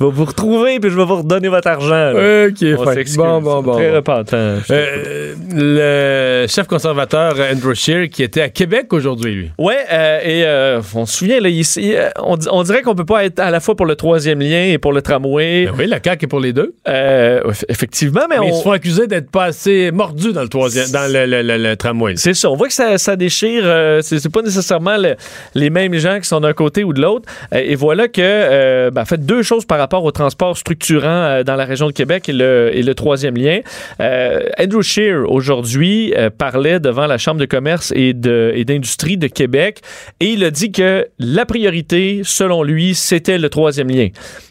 Je 0.00 0.06
vais 0.06 0.10
vous 0.12 0.24
retrouver, 0.24 0.80
puis 0.80 0.90
je 0.90 0.96
vais 0.96 1.04
vous 1.04 1.16
redonner 1.16 1.48
votre 1.48 1.68
argent. 1.68 1.90
là. 1.90 2.46
ok, 2.48 2.78
On. 2.78 2.84
Bon, 3.18 3.40
bon, 3.42 3.62
bon. 3.62 3.72
Très 3.74 3.90
bon. 3.90 3.96
repentant. 3.96 4.54
Euh, 4.70 5.34
le 5.54 6.46
chef 6.48 6.66
conservateur 6.66 7.34
Andrew 7.52 7.74
Scheer 7.74 8.08
qui 8.08 8.22
était 8.22 8.40
à 8.40 8.48
Québec 8.48 8.90
aujourd'hui, 8.94 9.34
lui. 9.34 9.50
Ouais, 9.58 9.76
euh, 9.92 10.20
et 10.22 10.44
euh, 10.46 10.80
on 10.94 11.04
se 11.04 11.18
souvient, 11.18 11.38
là, 11.40 11.50
ici, 11.50 11.94
euh, 11.94 12.08
on, 12.22 12.38
di- 12.38 12.48
on 12.50 12.62
dirait 12.62 12.80
qu'on 12.80 12.94
peut 12.94 13.04
pas 13.04 13.26
être 13.26 13.40
à 13.40 13.50
la 13.50 13.60
fois 13.60 13.74
pour 13.76 13.84
le 13.84 13.94
troisième 13.94 14.40
lien 14.40 14.64
et 14.64 14.78
pour 14.78 14.94
le 14.94 15.02
tramway. 15.02 15.66
Ben 15.66 15.74
oui, 15.78 15.86
la 15.86 15.98
CAQ 16.02 16.24
est 16.24 16.28
pour 16.28 16.40
les 16.40 16.54
deux. 16.54 16.74
Euh, 16.88 17.42
eff- 17.42 17.64
effectivement, 17.68 18.22
mais, 18.30 18.36
Mais 18.40 18.46
ils 18.48 18.52
on- 18.52 18.56
se 18.58 18.62
font 18.62 18.70
accuser 18.72 19.06
d'être 19.06 19.30
pas 19.30 19.44
assez 19.44 19.90
mordus 19.90 20.32
dans 20.32 20.42
le 20.42 20.48
troisième, 20.48 20.90
dans 20.90 21.12
le, 21.12 21.26
le- 21.26 21.42
le- 21.42 21.58
le 21.58 21.76
tramway. 21.76 22.14
c'est 22.16 22.32
ça. 22.32 22.50
On 22.50 22.56
voit 22.56 22.68
que 22.68 22.74
ça, 22.74 22.96
ça 22.96 23.16
déchire. 23.16 23.62
euh, 23.64 24.00
c'est 24.02 24.18
c'est 24.18 24.32
pas 24.32 24.40
nécessairement 24.42 24.96
le- 24.96 25.16
les 25.54 25.68
mêmes 25.68 25.94
gens 25.96 26.18
qui 26.20 26.26
sont 26.28 26.40
d'un 26.40 26.54
côté 26.54 26.84
ou 26.84 26.94
de 26.94 27.02
l'autre. 27.02 27.28
Euh, 27.54 27.58
et 27.62 27.74
voilà 27.74 28.08
que, 28.08 28.20
euh, 28.22 28.90
ben, 28.90 29.02
en 29.02 29.04
fait, 29.04 29.24
deux 29.24 29.42
choses 29.42 29.66
par 29.66 29.76
rapport 29.78 29.89
rapport 29.90 30.04
au 30.04 30.12
transport 30.12 30.56
structurant 30.56 31.08
euh, 31.08 31.42
dans 31.42 31.56
la 31.56 31.64
région 31.64 31.88
de 31.88 31.92
Québec 31.92 32.28
et 32.28 32.32
le, 32.32 32.92
troisième 32.94 33.36
lien. 33.36 33.58
Euh, 33.98 34.48
Andrew 34.56 34.82
Scheer, 34.82 35.28
aujourd'hui, 35.28 36.14
euh, 36.16 36.30
parlait 36.30 36.78
devant 36.78 37.08
la 37.08 37.18
Chambre 37.18 37.40
de 37.40 37.44
commerce 37.44 37.92
et 37.96 38.12
d'industrie 38.12 39.16
de, 39.16 39.26
Québec 39.26 39.80
et 40.20 40.26
il 40.26 40.44
a 40.44 40.52
dit 40.52 40.70
que 40.70 41.08
la 41.18 41.44
priorité, 41.44 42.20
selon 42.24 42.62
lui, 42.62 42.94
c'était 42.94 43.38
le 43.38 43.48
troisième 43.48 43.88
lien. 43.88 44.08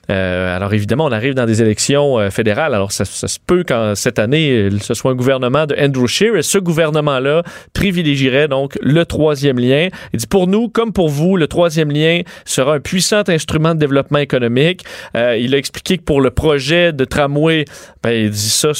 Euh, 0.09 0.55
alors 0.55 0.73
évidemment, 0.73 1.05
on 1.05 1.11
arrive 1.11 1.33
dans 1.33 1.45
des 1.45 1.61
élections 1.61 2.19
euh, 2.19 2.29
fédérales. 2.29 2.73
Alors 2.73 2.91
ça, 2.91 3.05
se 3.05 3.37
peut 3.45 3.63
qu'en 3.63 3.95
cette 3.95 4.19
année, 4.19 4.69
ce 4.81 4.93
soit 4.93 5.11
un 5.11 5.15
gouvernement 5.15 5.65
de 5.65 5.75
Andrew 5.79 6.07
Scheer 6.07 6.35
et 6.35 6.41
ce 6.41 6.57
gouvernement-là 6.57 7.43
privilégierait 7.73 8.47
donc 8.47 8.77
le 8.81 9.05
troisième 9.05 9.59
lien. 9.59 9.89
Il 10.13 10.19
dit 10.19 10.27
pour 10.27 10.47
nous, 10.47 10.69
comme 10.69 10.93
pour 10.93 11.09
vous, 11.09 11.37
le 11.37 11.47
troisième 11.47 11.91
lien 11.91 12.21
sera 12.45 12.75
un 12.75 12.79
puissant 12.79 13.23
instrument 13.27 13.75
de 13.75 13.79
développement 13.79 14.19
économique. 14.19 14.83
Euh, 15.15 15.37
il 15.37 15.53
a 15.53 15.57
expliqué 15.57 15.97
que 15.97 16.03
pour 16.03 16.21
le 16.21 16.31
projet 16.31 16.93
de 16.93 17.05
tramway, 17.05 17.65
ben, 18.03 18.11
il 18.11 18.29
dit 18.29 18.49
ça, 18.49 18.71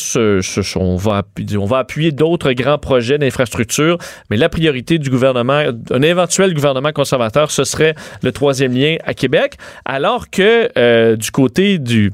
on, 0.76 0.96
va, 0.96 1.24
on 1.58 1.65
va 1.65 1.78
appuyer 1.80 2.12
d'autres 2.12 2.52
grands 2.54 2.78
projets 2.78 3.18
d'infrastructure, 3.18 3.98
mais 4.30 4.38
la 4.38 4.50
priorité 4.50 4.98
du 4.98 5.10
gouvernement, 5.10 5.63
un 5.92 6.02
éventuel 6.02 6.54
gouvernement 6.54 6.92
conservateur, 6.92 7.52
ce 7.52 7.63
serait 7.63 7.96
le 8.24 8.32
troisième 8.32 8.74
lien 8.74 8.98
à 9.06 9.13
Québec, 9.13 9.56
alors 9.86 10.30
que 10.30 10.70
du 11.19 11.32
côté 11.32 11.77
du 11.77 12.12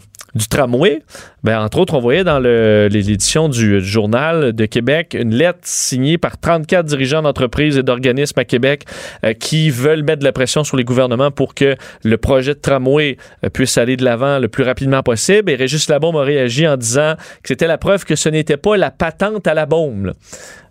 tramway, 0.50 1.02
ben, 1.44 1.62
entre 1.62 1.78
autres, 1.80 1.94
on 1.94 2.00
voyait 2.00 2.24
dans 2.24 2.40
l'édition 2.40 3.48
du 3.48 3.80
Journal 3.80 4.52
de 4.52 4.66
Québec 4.66 5.16
une 5.18 5.34
lettre 5.34 5.60
signée 5.64 6.18
par 6.18 6.38
34 6.38 6.86
dirigeants 6.86 7.22
d'entreprises 7.22 7.78
et 7.78 7.84
d'organismes 7.84 8.40
à 8.40 8.44
Québec 8.44 8.84
euh, 9.24 9.34
qui 9.34 9.70
veulent 9.70 10.04
mettre 10.04 10.20
de 10.20 10.26
la 10.26 10.34
pression 10.34 10.64
sur 10.64 10.76
les 10.76 10.84
gouvernements 10.84 11.32
pour 11.32 11.56
que 11.56 11.76
le 12.04 12.18
projet 12.18 12.54
de 12.54 12.60
tramway 12.60 13.18
euh, 13.46 13.50
puisse 13.50 13.78
aller 13.78 13.96
de 13.96 14.04
l'avant 14.04 14.40
le 14.40 14.50
plus 14.50 14.64
rapidement 14.64 15.04
possible. 15.04 15.52
Et 15.52 15.56
Régis 15.56 15.88
Labaume 15.88 16.18
a 16.18 16.24
réagi 16.24 16.68
en 16.68 16.76
disant 16.76 17.16
que 17.44 17.50
c'était 17.50 17.68
la 17.68 17.78
preuve 17.78 18.04
que 18.04 18.16
ce 18.16 18.28
n'était 18.28 18.58
pas 18.58 18.76
la 18.76 18.92
patente 18.92 19.48
à 19.48 19.54
la 19.54 19.66
bombe. 19.66 20.14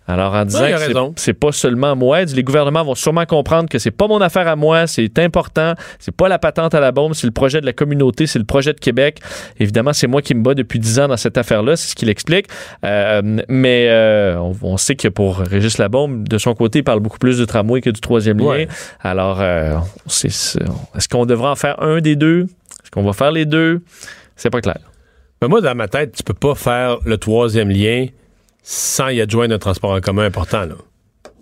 Alors, 0.06 0.34
en 0.34 0.44
disant 0.44 0.60
que 0.66 1.12
c'est- 1.16 1.32
pas 1.32 1.50
seulement 1.50 1.96
moi, 1.96 2.24
les 2.24 2.42
gouvernements 2.42 2.84
vont 2.84 2.94
sûrement 2.94 3.24
comprendre 3.24 3.68
que 3.70 3.78
c'est 3.78 3.90
pas 3.90 4.06
mon 4.06 4.20
affaire 4.20 4.46
à 4.46 4.54
moi, 4.54 4.86
c'est 4.86 5.18
important, 5.18 5.72
c'est 5.98 6.14
pas 6.14 6.28
la 6.28 6.38
patente 6.38 6.74
à 6.74 6.80
la 6.80 6.92
bombe, 6.92 7.14
c'est 7.14 7.26
le 7.26 7.32
projet 7.32 7.60
de 7.62 7.66
la 7.66 7.72
communauté, 7.72 8.26
c'est 8.26 8.38
le 8.38 8.44
projet 8.44 8.74
de 8.74 8.78
Québec. 8.80 9.20
Évidemment, 9.58 9.94
c'est 9.94 10.06
moi 10.06 10.20
qui 10.20 10.34
me 10.34 10.42
bats 10.42 10.54
depuis 10.54 10.78
10 10.78 11.00
ans 11.00 11.08
dans 11.08 11.16
cette 11.16 11.38
affaire-là, 11.38 11.76
c'est 11.76 11.88
ce 11.88 11.94
qu'il 11.94 12.10
explique. 12.10 12.48
Euh, 12.84 13.22
mais 13.48 13.86
euh, 13.88 14.36
on, 14.38 14.54
on 14.62 14.76
sait 14.76 14.94
que 14.94 15.08
pour 15.08 15.38
Régis 15.38 15.78
Labaume, 15.78 16.28
de 16.28 16.36
son 16.38 16.54
côté, 16.54 16.80
il 16.80 16.84
parle 16.84 17.00
beaucoup 17.00 17.18
plus 17.18 17.38
du 17.38 17.46
tramway 17.46 17.80
que 17.80 17.90
du 17.90 18.00
troisième 18.02 18.38
lien. 18.38 18.44
Ouais. 18.46 18.68
Alors, 19.00 19.38
euh, 19.40 19.78
est-ce 20.06 21.08
qu'on 21.08 21.26
devrait 21.26 21.48
en 21.48 21.56
faire 21.56 21.82
un 21.82 22.00
des 22.00 22.16
deux? 22.16 22.42
Est-ce 22.82 22.90
qu'on 22.90 23.02
va 23.04 23.12
faire 23.14 23.32
les 23.32 23.46
deux? 23.46 23.82
C'est 24.36 24.50
pas 24.50 24.60
clair. 24.60 24.78
Mais 25.40 25.48
moi, 25.48 25.60
dans 25.60 25.74
ma 25.74 25.88
tête, 25.88 26.14
tu 26.16 26.22
peux 26.22 26.34
pas 26.34 26.54
faire 26.54 26.98
le 27.04 27.16
troisième 27.18 27.70
lien 27.70 28.06
sans 28.66 29.10
y 29.10 29.20
adjoindre 29.20 29.54
un 29.54 29.58
transport 29.58 29.92
en 29.92 30.00
commun 30.00 30.24
important. 30.24 30.64
Là. 30.64 30.74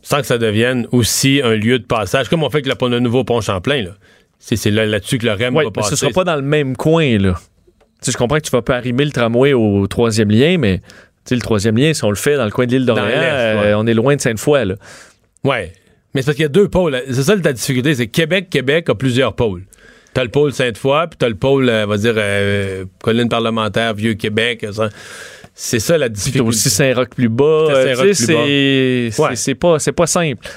Sans 0.03 0.21
que 0.21 0.27
ça 0.27 0.37
devienne 0.39 0.87
aussi 0.91 1.41
un 1.43 1.55
lieu 1.55 1.79
de 1.79 1.85
passage, 1.85 2.29
comme 2.29 2.43
on 2.43 2.51
fait 2.51 2.59
avec 2.59 2.67
le, 2.67 2.75
pont- 2.75 2.89
le 2.89 2.99
nouveau 2.99 3.23
pont 3.25 3.41
Champlain. 3.41 3.83
Là. 3.83 3.91
C'est, 4.41 4.57
c'est 4.57 4.73
là, 4.73 4.85
là-dessus 4.85 5.19
que 5.19 5.27
le 5.27 5.33
REM 5.33 5.55
Oui, 5.57 5.65
va 5.65 5.71
mais 5.71 5.81
passer. 5.81 5.91
ce 5.91 5.97
sera 5.97 6.11
pas 6.11 6.25
dans 6.25 6.35
le 6.37 6.43
même 6.43 6.77
coin, 6.77 7.17
là. 7.19 7.39
Je 8.05 8.11
comprends 8.17 8.39
que 8.39 8.43
tu 8.43 8.51
vas 8.51 8.63
pas 8.63 8.75
arrimer 8.77 9.05
le 9.05 9.13
tramway 9.13 9.53
au 9.53 9.87
troisième 9.87 10.31
lien, 10.31 10.59
mais 10.59 10.83
le 11.31 11.39
troisième 11.39 11.77
lien, 11.79 11.95
si 11.95 12.03
on 12.03 12.11
le 12.11 12.17
fait 12.17 12.37
dans 12.37 12.45
le 12.45 12.51
coin 12.51 12.67
de 12.67 12.73
l'île 12.73 12.85
d'Orléans, 12.85 13.07
euh, 13.07 13.63
ouais. 13.63 13.75
on 13.77 13.87
est 13.87 13.95
loin 13.95 14.17
de 14.17 14.21
Sainte-Foy, 14.21 14.65
là. 14.67 14.75
Ouais. 15.45 15.73
Mais 16.13 16.23
c'est 16.23 16.27
parce 16.27 16.35
qu'il 16.37 16.43
y 16.43 16.47
a 16.47 16.49
deux 16.49 16.67
pôles. 16.69 17.01
C'est 17.09 17.23
ça 17.23 17.37
la 17.37 17.53
difficulté. 17.53 17.95
C'est 17.95 18.09
que 18.09 18.11
Québec, 18.13 18.51
Québec 18.51 18.89
a 18.91 18.97
plusieurs 18.97 19.35
pôles. 19.37 19.63
T'as 20.15 20.25
le 20.25 20.29
pôle 20.31 20.53
Sainte-Foy, 20.53 21.07
puis 21.11 21.17
t'as 21.19 21.29
le 21.29 21.37
pôle, 21.37 21.69
euh, 21.69 21.85
on 21.85 21.91
va 21.91 21.97
dire, 21.97 22.15
euh, 22.17 22.85
colline 23.03 23.29
parlementaire, 23.29 23.95
Vieux-Québec. 23.95 24.67
ça. 24.73 24.89
C'est 25.55 25.81
ça 25.81 25.99
la 25.99 26.07
Puis 26.07 26.15
difficulté. 26.15 26.47
aussi 26.49 26.71
Saint-Roch 26.71 27.09
plus 27.15 27.29
bas. 27.29 27.45
Euh, 27.71 28.13
c'est 28.15 28.35
Ouais. 29.19 29.55
pas, 29.55 29.77
pas 29.97 30.07
simple. 30.07 30.49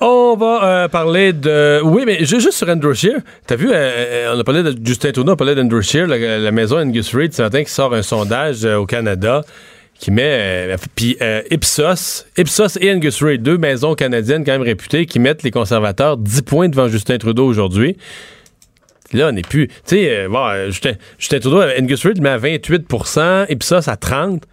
On 0.00 0.34
va 0.36 0.64
euh, 0.64 0.88
parler 0.88 1.32
de. 1.32 1.80
Oui, 1.84 2.02
mais 2.04 2.24
ju- 2.24 2.40
juste 2.40 2.52
sur 2.58 2.68
Andrew 2.68 2.92
Shear. 2.92 3.20
T'as 3.46 3.54
vu, 3.54 3.68
euh, 3.70 3.74
euh, 3.74 4.34
on 4.36 4.40
a 4.40 4.44
parlé 4.44 4.64
de 4.64 4.74
Justin 4.84 5.12
Trudeau, 5.12 5.30
on 5.30 5.34
a 5.34 5.36
parlé 5.36 5.54
d'Andrew 5.54 5.80
Shear, 5.80 6.08
la, 6.08 6.18
la 6.38 6.50
maison 6.50 6.78
Angus 6.78 7.14
Reid, 7.14 7.32
ce 7.32 7.42
matin, 7.42 7.62
qui 7.62 7.70
sort 7.70 7.94
un 7.94 8.02
sondage 8.02 8.64
au 8.64 8.84
Canada 8.84 9.42
qui 9.96 10.10
met. 10.10 10.74
Puis 10.96 11.16
Ipsos, 11.52 12.24
Ipsos 12.36 12.78
et 12.80 12.90
Angus 12.92 13.22
Reid, 13.22 13.42
deux 13.44 13.58
maisons 13.58 13.94
canadiennes 13.94 14.44
quand 14.44 14.50
même 14.52 14.62
réputées, 14.62 15.06
qui 15.06 15.20
mettent 15.20 15.44
les 15.44 15.52
conservateurs 15.52 16.16
10 16.16 16.42
points 16.42 16.68
devant 16.68 16.88
Justin 16.88 17.18
Trudeau 17.18 17.46
aujourd'hui. 17.46 17.96
Là, 19.12 19.28
on 19.28 19.32
n'est 19.32 19.42
plus. 19.42 19.68
Tu 19.68 19.74
sais, 19.84 20.10
euh, 20.10 20.28
euh, 20.34 20.70
Justin, 20.70 21.38
Trudeau, 21.38 21.62
Angus 21.62 22.04
Reid 22.06 22.20
met 22.20 22.30
à 22.30 22.38
28% 22.38 23.46
Ipsos 23.50 23.88
à 23.88 23.96
30 23.96 24.44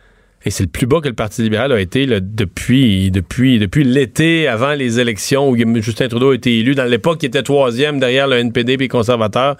et 0.46 0.52
c'est 0.52 0.64
le 0.64 0.70
plus 0.70 0.86
bas 0.86 1.02
que 1.02 1.08
le 1.10 1.14
Parti 1.16 1.42
libéral 1.42 1.72
a 1.74 1.80
été 1.80 2.06
depuis, 2.06 3.12
depuis, 3.12 3.60
depuis 3.60 3.84
l'été 3.84 4.48
avant 4.48 4.74
les 4.74 5.00
élections 5.00 5.50
où 5.50 5.82
Justin 5.82 6.08
Trudeau 6.08 6.32
a 6.32 6.36
été 6.36 6.60
élu. 6.60 6.76
Dans 6.76 6.86
l'époque, 6.86 7.20
il 7.24 7.28
était 7.28 7.44
troisième 7.44 8.00
derrière 8.00 8.28
le 8.28 8.38
NPD 8.38 8.74
et 8.74 8.78
les 8.78 8.88
conservateurs. 8.88 9.58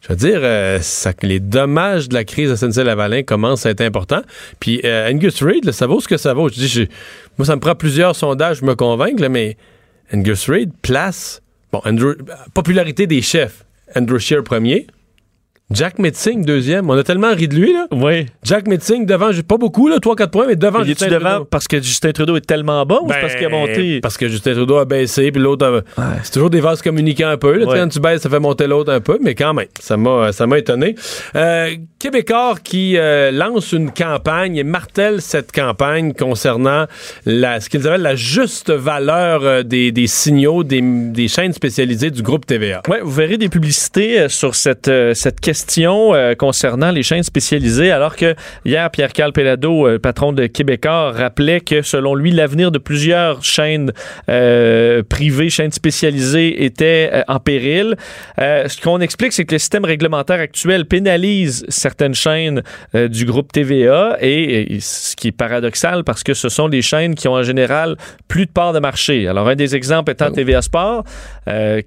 Je 0.00 0.08
veux 0.08 0.16
dire, 0.16 0.40
euh, 0.42 0.80
ça, 0.80 1.12
les 1.22 1.38
dommages 1.38 2.08
de 2.08 2.14
la 2.14 2.24
crise 2.24 2.50
de 2.50 2.56
SNC-Lavalin 2.56 3.22
commencent 3.22 3.66
à 3.66 3.70
être 3.70 3.82
importants. 3.82 4.22
Puis 4.58 4.80
Angus 4.84 5.40
Reid, 5.42 5.70
ça 5.70 5.86
vaut 5.86 6.00
ce 6.00 6.08
que 6.08 6.16
ça 6.16 6.34
vaut. 6.34 6.48
Je 6.48 6.54
dis, 6.54 6.66
je- 6.68 6.82
moi, 7.38 7.46
ça 7.46 7.54
me 7.54 7.60
prend 7.60 7.76
plusieurs 7.76 8.16
sondages 8.16 8.58
pour 8.58 8.66
me 8.68 8.74
convaincre, 8.74 9.22
là, 9.22 9.28
mais 9.28 9.56
Angus 10.12 10.48
Reid 10.50 10.70
place... 10.82 11.40
Bon, 11.72 11.80
Andrew, 11.86 12.14
popularité 12.52 13.06
des 13.06 13.22
chefs. 13.22 13.64
Andrew 13.94 14.18
Scheer 14.18 14.42
premier. 14.42 14.86
Jack 15.72 15.98
Metzing 15.98 16.44
deuxième. 16.44 16.88
On 16.90 16.96
a 16.98 17.02
tellement 17.02 17.32
ri 17.34 17.48
de 17.48 17.54
lui, 17.54 17.72
là. 17.72 17.86
Oui. 17.92 18.26
Jack 18.42 18.66
Metzing 18.68 19.06
devant, 19.06 19.32
j'ai 19.32 19.42
pas 19.42 19.56
beaucoup, 19.56 19.88
là, 19.88 19.98
3-4 19.98 20.28
points, 20.30 20.46
mais 20.46 20.56
devant 20.56 20.80
Il 20.80 20.86
Justin 20.86 21.08
devant 21.08 21.30
Trudeau. 21.30 21.44
parce 21.50 21.68
que 21.68 21.76
Justin 21.82 22.12
Trudeau 22.12 22.36
est 22.36 22.46
tellement 22.46 22.84
bon 22.86 23.00
ou 23.04 23.12
c'est 23.12 23.20
parce 23.20 23.34
qu'il 23.36 23.46
a 23.46 23.48
Ben, 23.48 23.56
monté? 23.58 24.00
Parce 24.00 24.16
que 24.16 24.28
Justin 24.28 24.52
Trudeau 24.54 24.76
a 24.78 24.84
baissé, 24.84 25.30
puis 25.32 25.40
l'autre 25.40 25.82
a- 25.96 26.14
C'est 26.22 26.32
toujours 26.32 26.50
des 26.50 26.60
vases 26.60 26.82
communicants 26.82 27.28
un 27.28 27.36
peu. 27.36 27.56
Là, 27.56 27.66
Ouais. 27.66 27.78
Quand 27.78 27.88
tu 27.88 28.00
baisses, 28.00 28.22
ça 28.22 28.28
fait 28.30 28.40
monter 28.40 28.66
l'autre 28.66 28.92
un 28.92 29.00
peu, 29.00 29.18
mais 29.22 29.34
quand 29.34 29.54
même, 29.54 29.66
ça 29.80 29.96
m'a, 29.96 30.32
ça 30.32 30.46
m'a 30.46 30.58
étonné. 30.58 30.94
Euh, 31.36 31.70
Québécois 31.98 32.54
qui 32.62 32.96
euh, 32.96 33.30
lance 33.30 33.72
une 33.72 33.90
campagne 33.92 34.56
et 34.56 34.64
martèle 34.64 35.22
cette 35.22 35.52
campagne 35.52 36.12
concernant 36.12 36.86
la, 37.26 37.60
ce 37.60 37.68
qu'ils 37.70 37.86
appellent 37.86 38.02
la 38.02 38.16
juste 38.16 38.70
valeur 38.70 39.42
euh, 39.44 39.62
des, 39.62 39.92
des 39.92 40.06
signaux 40.08 40.64
des, 40.64 40.80
des 40.82 41.28
chaînes 41.28 41.52
spécialisées 41.52 42.10
du 42.10 42.22
groupe 42.22 42.44
TVA. 42.46 42.82
Oui, 42.88 42.96
vous 43.02 43.10
verrez 43.12 43.38
des 43.38 43.48
publicités 43.48 44.20
euh, 44.20 44.28
sur 44.28 44.54
cette, 44.56 44.88
euh, 44.88 45.14
cette 45.14 45.40
question 45.40 45.61
euh, 46.14 46.34
concernant 46.34 46.90
les 46.90 47.02
chaînes 47.02 47.22
spécialisées, 47.22 47.90
alors 47.90 48.16
que 48.16 48.34
hier, 48.64 48.90
Pierre-Carl 48.90 49.32
Pelado, 49.32 49.86
euh, 49.86 49.98
patron 49.98 50.32
de 50.32 50.46
Québécois, 50.46 51.12
rappelait 51.12 51.60
que 51.60 51.82
selon 51.82 52.14
lui, 52.14 52.30
l'avenir 52.30 52.70
de 52.70 52.78
plusieurs 52.78 53.42
chaînes 53.44 53.92
euh, 54.28 55.02
privées, 55.02 55.50
chaînes 55.50 55.72
spécialisées, 55.72 56.64
était 56.64 57.24
en 57.28 57.38
péril. 57.38 57.96
Ce 58.38 58.80
qu'on 58.80 59.00
explique, 59.00 59.32
c'est 59.32 59.44
que 59.44 59.54
le 59.54 59.58
système 59.58 59.84
réglementaire 59.84 60.40
actuel 60.40 60.86
pénalise 60.86 61.64
certaines 61.68 62.14
chaînes 62.14 62.62
du 62.94 63.24
groupe 63.24 63.52
TVA, 63.52 64.16
et, 64.20 64.74
et 64.74 64.80
ce 64.80 65.16
qui 65.16 65.28
est 65.28 65.32
paradoxal 65.32 66.04
parce 66.04 66.22
que 66.22 66.34
ce 66.34 66.48
sont 66.48 66.68
les 66.68 66.82
chaînes 66.82 67.14
qui 67.14 67.28
ont 67.28 67.34
en 67.34 67.42
général 67.42 67.96
plus 68.28 68.46
de 68.46 68.50
parts 68.50 68.72
de 68.72 68.78
marché. 68.78 69.28
Alors, 69.28 69.48
un 69.48 69.56
des 69.56 69.74
exemples 69.76 70.12
étant 70.12 70.30
TVA 70.30 70.62
Sport, 70.62 71.04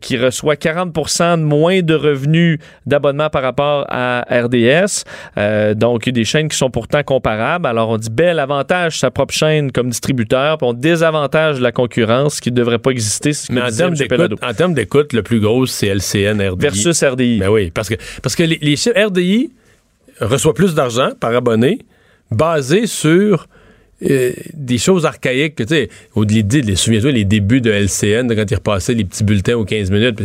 qui 0.02 0.18
reçoit 0.18 0.56
40 0.56 0.94
de 0.94 1.44
moins 1.44 1.82
de 1.82 1.94
revenus 1.94 2.60
d'abonnement 2.86 3.30
par 3.30 3.42
rapport 3.42 3.64
à 3.88 4.25
RDS. 4.30 5.04
Euh, 5.38 5.73
donc, 5.73 6.06
il 6.06 6.10
y 6.10 6.12
a 6.12 6.13
des 6.13 6.25
chaînes 6.25 6.49
qui 6.49 6.58
sont 6.58 6.69
pourtant 6.69 7.04
comparables. 7.04 7.67
Alors, 7.67 7.89
on 7.89 7.97
dit 7.97 8.10
bel 8.10 8.39
avantage 8.39 8.99
sa 8.99 9.12
propre 9.12 9.34
chaîne 9.34 9.71
comme 9.71 9.89
distributeur, 9.89 10.58
puis 10.58 10.67
on 10.67 10.73
désavantage 10.73 11.60
la 11.60 11.71
concurrence 11.71 12.39
qui 12.39 12.51
ne 12.51 12.56
devrait 12.56 12.80
pas 12.80 12.91
exister. 12.91 13.34
ce 13.34 13.51
Mais 13.51 13.62
en 13.62 13.69
termes, 13.69 13.93
d'écoute, 13.93 14.10
Pelado. 14.10 14.36
en 14.41 14.54
termes 14.54 14.73
d'écoute, 14.73 15.13
le 15.13 15.23
plus 15.23 15.39
gros, 15.39 15.65
c'est 15.65 15.88
LCN, 15.88 16.41
RDI. 16.41 16.62
Versus 16.62 17.04
RDI. 17.04 17.39
Ben 17.39 17.49
oui, 17.49 17.71
parce 17.71 17.89
que, 17.89 17.95
parce 18.21 18.36
que 18.36 18.43
les, 18.43 18.60
les 18.62 18.75
chiffres 18.75 18.99
RDI 18.99 19.51
reçoit 20.21 20.54
plus 20.54 20.73
d'argent 20.73 21.10
par 21.19 21.34
abonné 21.36 21.80
basé 22.32 22.88
sur 22.88 23.47
euh, 24.04 24.32
des 24.54 24.78
choses 24.78 25.06
archaïques. 25.06 25.56
que, 25.56 25.63
Tu 25.63 25.69
sais, 25.69 25.89
l'idée, 26.15 26.62
les, 26.62 26.75
souviens-toi, 26.75 27.12
les 27.12 27.25
débuts 27.25 27.62
de 27.62 27.71
LCN, 27.71 28.28
quand 28.36 28.49
ils 28.49 28.56
repassaient 28.56 28.93
les 28.93 29.06
petits 29.06 29.23
bulletins 29.23 29.56
aux 29.56 29.65
15 29.65 29.91
minutes, 29.91 30.21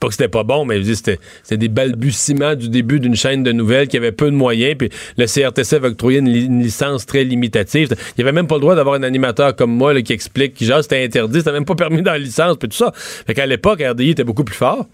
pas 0.00 0.08
que 0.08 0.14
c'était 0.14 0.28
pas 0.28 0.42
bon, 0.44 0.64
mais 0.64 0.82
c'était, 0.94 1.18
des 1.50 1.68
balbutiements 1.68 2.54
du 2.54 2.68
début 2.68 3.00
d'une 3.00 3.16
chaîne 3.16 3.42
de 3.42 3.52
nouvelles 3.52 3.88
qui 3.88 3.96
avait 3.96 4.12
peu 4.12 4.26
de 4.30 4.36
moyens, 4.36 4.76
puis 4.78 4.90
le 5.16 5.26
CRTC 5.26 5.76
avait 5.76 5.88
octroyé 5.88 6.18
une, 6.18 6.28
li- 6.28 6.46
une 6.46 6.62
licence 6.62 7.06
très 7.06 7.24
limitative. 7.24 7.88
Il 8.16 8.20
y 8.20 8.22
avait 8.22 8.32
même 8.32 8.46
pas 8.46 8.56
le 8.56 8.60
droit 8.60 8.74
d'avoir 8.74 8.96
un 8.96 9.02
animateur 9.02 9.54
comme 9.56 9.70
moi 9.70 10.00
qui 10.02 10.12
explique, 10.12 10.54
qui 10.54 10.64
genre, 10.64 10.82
c'était 10.82 11.02
interdit, 11.04 11.38
c'était 11.38 11.52
même 11.52 11.64
pas 11.64 11.74
permis 11.74 12.02
dans 12.02 12.12
la 12.12 12.18
licence, 12.18 12.56
puis 12.58 12.68
tout 12.68 12.76
ça. 12.76 12.92
Fait 12.94 13.34
qu'à 13.34 13.46
l'époque, 13.46 13.82
RDI 13.82 14.10
était 14.10 14.24
beaucoup 14.24 14.44
plus 14.44 14.56
fort. 14.56 14.86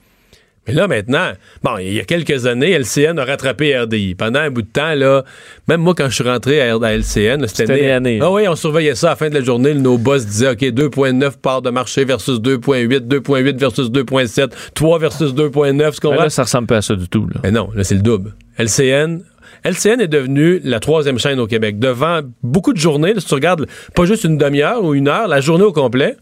Mais 0.69 0.75
là, 0.75 0.87
maintenant, 0.87 1.33
bon, 1.65 1.79
il 1.79 1.95
y 1.95 1.99
a 1.99 2.05
quelques 2.05 2.47
années, 2.47 2.71
LCN 2.71 3.19
a 3.19 3.25
rattrapé 3.25 3.77
RDI. 3.77 4.15
Pendant 4.15 4.39
un 4.39 4.51
bout 4.51 4.63
de 4.63 4.69
temps, 4.69 4.95
là, 4.95 5.25
même 5.67 5.81
moi, 5.81 5.93
quand 5.97 6.09
je 6.09 6.15
suis 6.15 6.25
rentré 6.25 6.61
à, 6.61 6.77
LCN, 6.77 7.45
c'était 7.49 7.99
né. 7.99 8.21
Ah 8.23 8.31
oui, 8.31 8.47
on 8.47 8.55
surveillait 8.55 8.95
ça 8.95 9.09
à 9.09 9.11
la 9.11 9.17
fin 9.17 9.29
de 9.29 9.35
la 9.35 9.43
journée. 9.43 9.75
Nos 9.75 9.99
boss 9.99 10.25
disaient, 10.25 10.51
OK, 10.51 10.61
2,9 10.61 11.39
parts 11.39 11.63
de 11.63 11.71
marché 11.71 12.05
versus 12.05 12.39
2,8, 12.39 13.09
2,8 13.09 13.57
versus 13.59 13.91
2,7, 13.91 14.53
3 14.75 14.99
versus 15.01 15.35
2,9, 15.35 15.93
ce 15.95 16.01
qu'on 16.01 16.11
va. 16.11 16.25
là, 16.25 16.31
ça 16.31 16.45
ressemble 16.45 16.69
pas 16.69 16.77
à 16.77 16.83
ça 16.83 16.95
du 16.95 17.09
tout. 17.09 17.27
Là. 17.27 17.41
Mais 17.43 17.51
non, 17.51 17.69
là, 17.75 17.83
c'est 17.83 17.97
le 17.97 18.03
double. 18.03 18.35
LCN. 18.57 19.23
LCN 19.65 20.01
est 20.01 20.09
devenue 20.09 20.61
la 20.63 20.79
troisième 20.79 21.19
chaîne 21.19 21.41
au 21.41 21.47
Québec. 21.49 21.81
Devant 21.81 22.21
beaucoup 22.43 22.73
de 22.73 22.79
journées, 22.79 23.15
là, 23.15 23.21
si 23.21 23.27
tu 23.27 23.35
regardes 23.35 23.67
pas 23.95 24.05
juste 24.05 24.23
une 24.23 24.39
demi-heure 24.39 24.85
ou 24.85 24.95
une 24.95 25.09
heure, 25.09 25.27
la 25.27 25.41
journée 25.41 25.65
au 25.65 25.73
complet, 25.73 26.17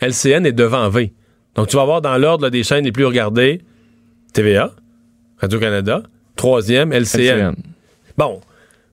LCN 0.00 0.44
est 0.44 0.52
devant 0.52 0.90
V. 0.90 1.12
Donc, 1.56 1.68
tu 1.68 1.76
vas 1.76 1.84
voir 1.84 2.00
dans 2.00 2.16
l'ordre 2.18 2.48
des 2.48 2.62
chaînes 2.62 2.84
les 2.84 2.92
plus 2.92 3.04
regardées 3.04 3.60
TVA, 4.32 4.72
Radio-Canada, 5.38 6.02
troisième, 6.36 6.92
LCN. 6.92 7.20
LCN. 7.20 7.54
Bon, 8.16 8.40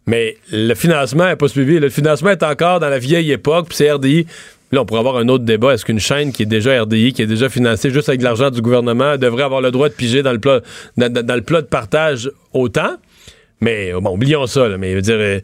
mais 0.06 0.38
le 0.52 0.74
financement 0.74 1.26
n'est 1.28 1.36
pas 1.36 1.48
suivi. 1.48 1.80
Le 1.80 1.90
financement 1.90 2.32
est 2.32 2.44
encore 2.44 2.80
dans 2.80 2.90
la 2.90 3.00
vieille 3.00 3.32
époque, 3.32 3.68
puis 3.70 3.78
c'est 3.78 3.92
RDI. 3.92 4.26
Là, 4.72 4.82
on 4.82 4.86
pourrait 4.86 5.00
avoir 5.00 5.18
un 5.18 5.28
autre 5.30 5.46
débat. 5.46 5.74
Est-ce 5.74 5.86
qu'une 5.86 6.00
chaîne 6.00 6.32
qui 6.32 6.44
est 6.44 6.48
déjà 6.48 6.82
RDI, 6.84 7.14
qui 7.14 7.22
est 7.24 7.28
déjà 7.28 7.50
financée 7.50 7.90
juste 7.92 8.08
avec 8.10 8.20
de 8.20 8.26
l'argent 8.26 8.52
du 8.52 8.62
gouvernement, 8.62 9.18
devrait 9.18 9.44
avoir 9.44 9.62
le 9.62 9.72
droit 9.72 9.90
de 9.90 9.94
piger 9.94 10.22
dans 10.22 10.32
le 10.34 10.40
plat, 10.40 10.62
dans, 10.98 11.12
dans- 11.12 11.26
dans 11.26 11.36
le 11.36 11.42
plat 11.42 11.62
de 11.62 11.68
partage 11.68 12.30
autant? 12.54 12.98
Mais 13.62 13.92
bon, 13.94 14.12
oublions 14.12 14.46
ça, 14.48 14.68
là, 14.70 14.78
mais 14.78 14.92
je 14.92 14.96
veux 14.96 15.02
dire, 15.02 15.18
euh, 15.18 15.40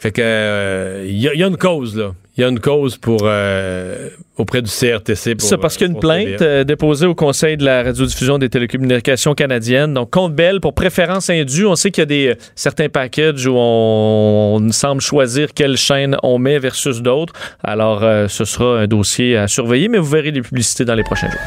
fait 0.00 0.10
que 0.12 0.22
euh, 0.24 1.04
il 1.06 1.16
y, 1.18 1.28
il 1.32 1.38
y 1.38 1.44
a 1.44 1.46
une 1.46 1.56
cause 1.58 1.96
là, 1.96 2.12
il 2.40 2.44
y 2.44 2.46
a 2.46 2.48
une 2.48 2.58
cause 2.58 2.96
pour 2.96 3.20
euh, 3.24 4.08
auprès 4.38 4.62
du 4.62 4.70
CRTC. 4.70 5.34
Pour, 5.34 5.46
Ça, 5.46 5.58
parce 5.58 5.76
qu'il 5.76 5.86
y 5.86 5.90
a 5.90 5.92
une 5.92 6.00
pour 6.00 6.00
plainte 6.00 6.40
euh, 6.40 6.64
déposée 6.64 7.04
au 7.04 7.14
Conseil 7.14 7.58
de 7.58 7.66
la 7.66 7.82
radiodiffusion 7.82 8.38
des 8.38 8.48
télécommunications 8.48 9.34
canadiennes. 9.34 9.92
Donc, 9.92 10.10
compte 10.10 10.34
belle 10.34 10.58
pour 10.58 10.72
préférence 10.72 11.28
indue. 11.28 11.66
On 11.66 11.76
sait 11.76 11.90
qu'il 11.90 12.00
y 12.00 12.04
a 12.04 12.06
des, 12.06 12.26
euh, 12.28 12.34
certains 12.54 12.88
packages 12.88 13.46
où 13.46 13.52
on, 13.54 14.56
on 14.58 14.72
semble 14.72 15.02
choisir 15.02 15.52
quelle 15.54 15.76
chaîne 15.76 16.16
on 16.22 16.38
met 16.38 16.58
versus 16.58 17.02
d'autres. 17.02 17.34
Alors, 17.62 18.02
euh, 18.02 18.26
ce 18.26 18.46
sera 18.46 18.78
un 18.78 18.86
dossier 18.86 19.36
à 19.36 19.46
surveiller, 19.46 19.88
mais 19.88 19.98
vous 19.98 20.08
verrez 20.08 20.30
les 20.30 20.40
publicités 20.40 20.86
dans 20.86 20.94
les 20.94 21.04
prochains 21.04 21.28
jours. 21.28 21.40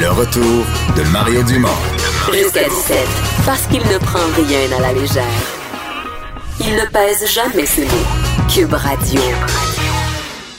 Le 0.00 0.08
retour 0.08 0.66
de 0.96 1.08
Mario 1.12 1.44
Dumont. 1.44 1.68
Jusqu'à 2.32 2.64
17, 2.64 2.96
parce 3.46 3.64
qu'il 3.68 3.78
ne 3.78 3.98
prend 3.98 4.26
rien 4.34 4.76
à 4.76 4.80
la 4.80 4.92
légère. 4.92 5.22
Il 6.58 6.72
ne 6.72 6.90
pèse 6.90 7.32
jamais 7.32 7.66
ses 7.66 7.84
mots. 7.84 8.26
Cube 8.52 8.72
Radio. 8.72 9.20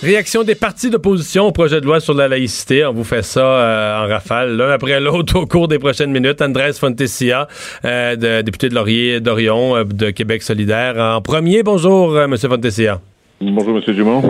Réaction 0.03 0.43
des 0.43 0.53
partis 0.53 0.91
d'opposition 0.91 1.45
au 1.47 1.51
projet 1.51 1.81
de 1.81 1.85
loi 1.85 1.99
sur 1.99 2.13
la 2.13 2.27
laïcité. 2.27 2.85
On 2.85 2.93
vous 2.93 3.03
fait 3.03 3.23
ça 3.23 3.41
euh, 3.41 4.05
en 4.05 4.07
rafale, 4.07 4.55
l'un 4.55 4.69
après 4.69 4.99
l'autre 4.99 5.35
au 5.39 5.47
cours 5.47 5.67
des 5.67 5.79
prochaines 5.79 6.11
minutes. 6.11 6.39
Andrés 6.41 6.73
Fontessia, 6.73 7.47
euh, 7.83 8.15
de- 8.15 8.41
député 8.43 8.69
de 8.69 8.75
Laurier, 8.75 9.19
d'Orion, 9.21 9.75
euh, 9.75 9.83
de 9.85 10.11
Québec 10.11 10.43
solidaire. 10.43 10.97
En 10.97 11.21
premier, 11.21 11.63
bonjour, 11.63 12.15
euh, 12.15 12.25
M. 12.25 12.37
Fontessia. 12.37 13.01
Bonjour, 13.41 13.77
M. 13.87 13.93
Dumont. 13.95 14.21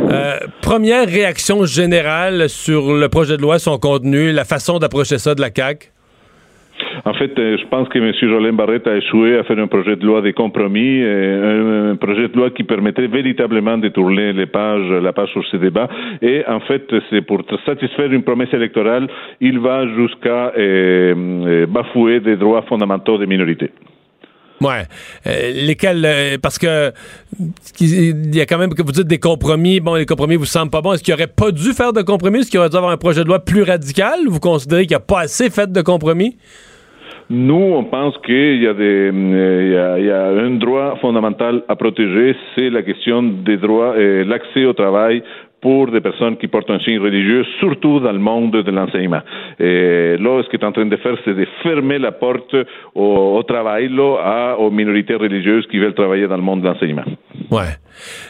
Première 0.62 1.06
réaction 1.08 1.66
générale 1.66 2.50
sur 2.50 2.94
le 2.94 3.10
projet 3.10 3.36
de 3.36 3.42
loi, 3.42 3.60
son 3.60 3.78
contenu, 3.78 4.32
la 4.32 4.46
façon 4.46 4.80
d'approcher 4.80 5.18
ça 5.18 5.36
de 5.36 5.42
la 5.42 5.50
CAQ. 5.54 5.92
En 7.06 7.14
fait, 7.14 7.38
euh, 7.38 7.58
je 7.58 7.68
pense 7.68 7.88
que 7.90 8.00
M. 8.00 8.12
Jolin 8.20 8.54
Barrette 8.54 8.88
a 8.88 8.96
échoué 8.96 9.38
à 9.38 9.44
faire 9.44 9.60
un 9.60 9.68
projet 9.68 9.96
de 9.96 10.06
loi 10.06 10.22
de 10.22 10.32
compromis, 10.32 11.02
euh, 11.04 11.92
un, 11.92 11.96
projet 11.96 12.28
de 12.28 12.36
loi 12.36 12.50
qui 12.50 12.64
permettrait 12.64 13.08
véritablement 13.08 13.78
de 13.78 13.90
tourner 13.90 14.34
les 14.34 14.46
pages, 14.46 14.90
la 14.90 15.14
page 15.14 15.30
sur 15.30 15.46
ce 15.48 15.58
débat. 15.58 15.88
Et 16.22 16.44
en 16.48 16.60
fait, 16.62 16.84
c'est 17.10 17.22
pour 17.22 17.44
satisfaire 17.66 18.12
une 18.12 18.24
promesse 18.24 18.54
électorale, 18.54 19.08
il 19.42 19.60
va 19.60 19.88
jusqu'à 19.96 20.54
euh, 20.58 21.66
bafouer 21.68 22.20
des 22.20 22.36
droits 22.36 22.64
fondamentaux 22.64 23.18
des 23.18 23.28
minorités. 23.28 23.72
Ouais. 24.60 24.86
Lesquels, 25.54 26.40
parce 26.42 26.58
que 26.58 26.92
il 27.80 28.36
y 28.36 28.42
a 28.42 28.48
quand 28.48 28.58
même, 28.58 28.74
que 28.74 28.82
vous 28.82 28.92
dites 28.92 29.06
des 29.06 29.20
compromis, 29.20 29.80
bon, 29.80 29.94
les 29.94 30.08
compromis 30.08 30.36
vous 30.36 30.46
semblent 30.46 30.72
pas 30.72 30.82
bons. 30.82 30.94
Est-ce 30.94 31.04
qu'il 31.04 31.14
aurait 31.14 31.28
pas 31.28 31.52
dû 31.52 31.74
faire 31.74 31.94
de 31.94 32.02
compromis? 32.02 32.40
Est-ce 32.40 32.50
qu'il 32.50 32.60
aurait 32.60 32.70
dû 32.70 32.76
avoir 32.76 32.92
un 32.92 32.98
projet 32.98 33.24
de 33.24 33.28
loi 33.28 33.38
plus 33.38 33.62
radical? 33.62 34.22
Vous 34.28 34.40
considérez 34.40 34.88
qu'il 34.88 34.98
n'y 34.98 35.02
a 35.04 35.06
pas 35.06 35.20
assez 35.20 35.52
fait 35.52 35.72
de 35.72 35.82
compromis? 35.84 36.38
Nous, 37.30 37.56
on 37.56 37.84
pense 37.84 38.18
qu'il 38.20 38.62
y, 38.64 38.68
euh, 38.68 39.98
il 40.00 40.06
y 40.06 40.12
a, 40.12 40.28
un 40.30 40.52
droit 40.52 40.96
fondamental 41.02 41.64
à 41.68 41.76
protéger, 41.76 42.36
c'est 42.56 42.70
la 42.70 42.84
question 42.84 43.22
des 43.22 43.58
droits 43.58 43.98
et 44.00 44.24
l'accès 44.24 44.66
au 44.66 44.74
travail 44.74 45.22
pour 45.62 45.92
des 45.92 46.02
personnes 46.02 46.38
qui 46.38 46.48
portent 46.48 46.70
un 46.70 46.80
signe 46.80 47.00
religieux, 47.00 47.44
surtout 47.60 48.00
dans 48.00 48.12
le 48.12 48.20
monde 48.20 48.52
de 48.52 48.72
l'enseignement. 48.72 49.22
Là, 49.60 50.44
ce 50.44 50.50
qu'il 50.50 50.60
est 50.60 50.66
en 50.66 50.72
train 50.72 50.86
de 50.86 50.96
faire, 50.98 51.18
c'est 51.26 51.34
de 51.34 51.48
fermer 51.64 51.98
la 51.98 52.12
porte 52.12 52.56
au, 52.94 53.42
travail 53.44 53.90
là, 53.90 54.56
aux 54.60 54.70
minorités 54.70 55.16
religieuses 55.16 55.66
qui 55.68 55.80
veulent 55.80 55.96
travailler 55.96 56.28
dans 56.28 56.38
le 56.38 56.44
monde 56.44 56.62
de 56.62 56.68
l'enseignement. 56.68 57.06
Ouais. 57.50 57.76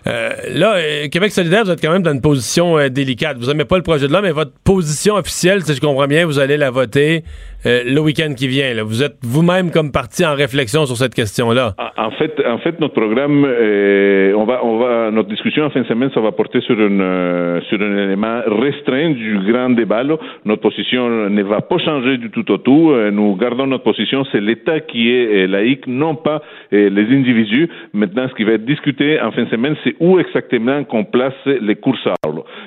Euh, 0.05 0.29
là, 0.53 0.75
euh, 0.75 1.07
Québec 1.09 1.31
solidaire, 1.31 1.65
vous 1.65 1.71
êtes 1.71 1.81
quand 1.81 1.91
même 1.91 2.03
dans 2.03 2.13
une 2.13 2.21
position 2.21 2.77
euh, 2.77 2.89
délicate. 2.89 3.37
Vous 3.37 3.47
n'aimez 3.47 3.65
pas 3.65 3.77
le 3.77 3.83
projet 3.83 4.07
de 4.07 4.11
loi, 4.11 4.21
mais 4.21 4.31
votre 4.31 4.53
position 4.63 5.15
officielle, 5.15 5.63
si 5.63 5.73
je 5.73 5.81
comprends 5.81 6.07
bien, 6.07 6.25
vous 6.25 6.39
allez 6.39 6.57
la 6.57 6.71
voter 6.71 7.23
euh, 7.67 7.83
le 7.85 7.99
week-end 8.01 8.33
qui 8.35 8.47
vient. 8.47 8.71
Vous 8.83 9.03
êtes 9.03 9.17
vous-même 9.23 9.69
comme 9.71 9.91
parti 9.91 10.25
en 10.25 10.33
réflexion 10.35 10.85
sur 10.85 10.95
cette 10.97 11.13
question-là. 11.13 11.75
En 11.97 12.11
fait, 12.11 12.33
en 12.47 12.57
fait, 12.59 12.79
notre 12.79 12.93
programme, 12.93 13.45
euh, 13.45 14.33
on 14.35 14.45
va, 14.45 14.63
on 14.63 14.77
va, 14.77 15.11
notre 15.11 15.29
discussion 15.29 15.65
en 15.65 15.69
fin 15.69 15.81
de 15.81 15.87
semaine, 15.87 16.09
ça 16.13 16.21
va 16.21 16.31
porter 16.31 16.61
sur 16.61 16.79
une, 16.79 17.01
euh, 17.01 17.59
sur 17.69 17.81
un 17.81 17.97
élément 18.05 18.39
restreint 18.47 19.09
du 19.11 19.37
grand 19.51 19.71
débat. 19.71 20.03
Notre 20.45 20.61
position 20.61 21.29
ne 21.29 21.43
va 21.43 21.61
pas 21.61 21.77
changer 21.79 22.17
du 22.17 22.29
tout 22.29 22.49
au 22.51 22.57
tout. 22.57 22.93
Nous 23.11 23.35
gardons 23.35 23.67
notre 23.67 23.83
position, 23.83 24.23
c'est 24.31 24.39
l'État 24.39 24.79
qui 24.79 25.11
est 25.11 25.47
laïque, 25.47 25.87
non 25.87 26.15
pas 26.15 26.41
les 26.71 27.07
individus. 27.17 27.67
Maintenant, 27.93 28.27
ce 28.29 28.35
qui 28.35 28.43
va 28.43 28.53
être 28.53 28.65
discuté 28.65 29.19
en 29.19 29.31
fin 29.31 29.43
de 29.43 29.49
semaine, 29.49 29.75
c'est 29.83 29.95
où 29.99 30.19
exactement 30.19 30.83
qu'on 30.83 31.03
place 31.03 31.33
les 31.45 31.75
là. 32.05 32.13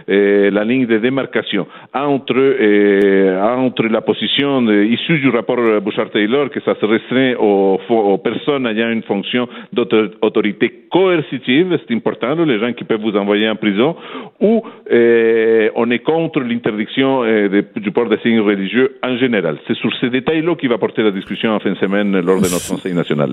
Euh, 0.09 0.51
la 0.51 0.65
ligne 0.65 0.87
de 0.87 0.99
démarcation 0.99 1.67
entre 1.95 2.41
entre 3.67 3.85
la 3.87 4.01
position 4.01 4.63
de- 4.63 4.85
issue 4.93 5.19
du 5.19 5.29
rapport 5.31 5.59
Bouchard-Taylor, 5.83 6.51
que 6.51 6.61
ça 6.61 6.75
se 6.81 6.85
restreint 6.87 7.35
aux, 7.39 7.79
aux 7.89 8.19
personnes 8.19 8.67
ayant 8.67 8.91
une 8.91 9.03
fonction 9.03 9.49
d'autorité 9.73 10.85
coercitive, 10.91 11.79
c'est 11.87 11.95
important, 11.95 12.35
les 12.45 12.59
gens 12.59 12.73
qui 12.73 12.85
peuvent 12.85 13.01
vous 13.01 13.17
envoyer 13.17 13.49
en 13.49 13.57
prison, 13.57 13.97
ou 14.41 14.63
euh, 14.93 15.69
on 15.77 15.91
est 15.91 16.01
contre 16.01 16.41
l'interdiction 16.41 17.23
euh, 17.25 17.63
du 17.77 17.91
port 17.93 18.09
des 18.09 18.19
signes 18.19 18.41
religieux 18.41 18.97
en 19.03 19.17
général. 19.19 19.57
C'est 19.67 19.77
sur 19.77 19.91
ces 20.01 20.11
détails-là 20.11 20.55
qui 20.57 20.67
va 20.67 20.79
porter 20.79 21.03
la 21.03 21.11
discussion 21.11 21.51
en 21.51 21.61
fin 21.61 21.71
de 21.71 21.77
semaine 21.79 22.13
lors 22.21 22.39
de 22.41 22.49
notre 22.49 22.69
Conseil 22.75 22.95
national. 22.95 23.31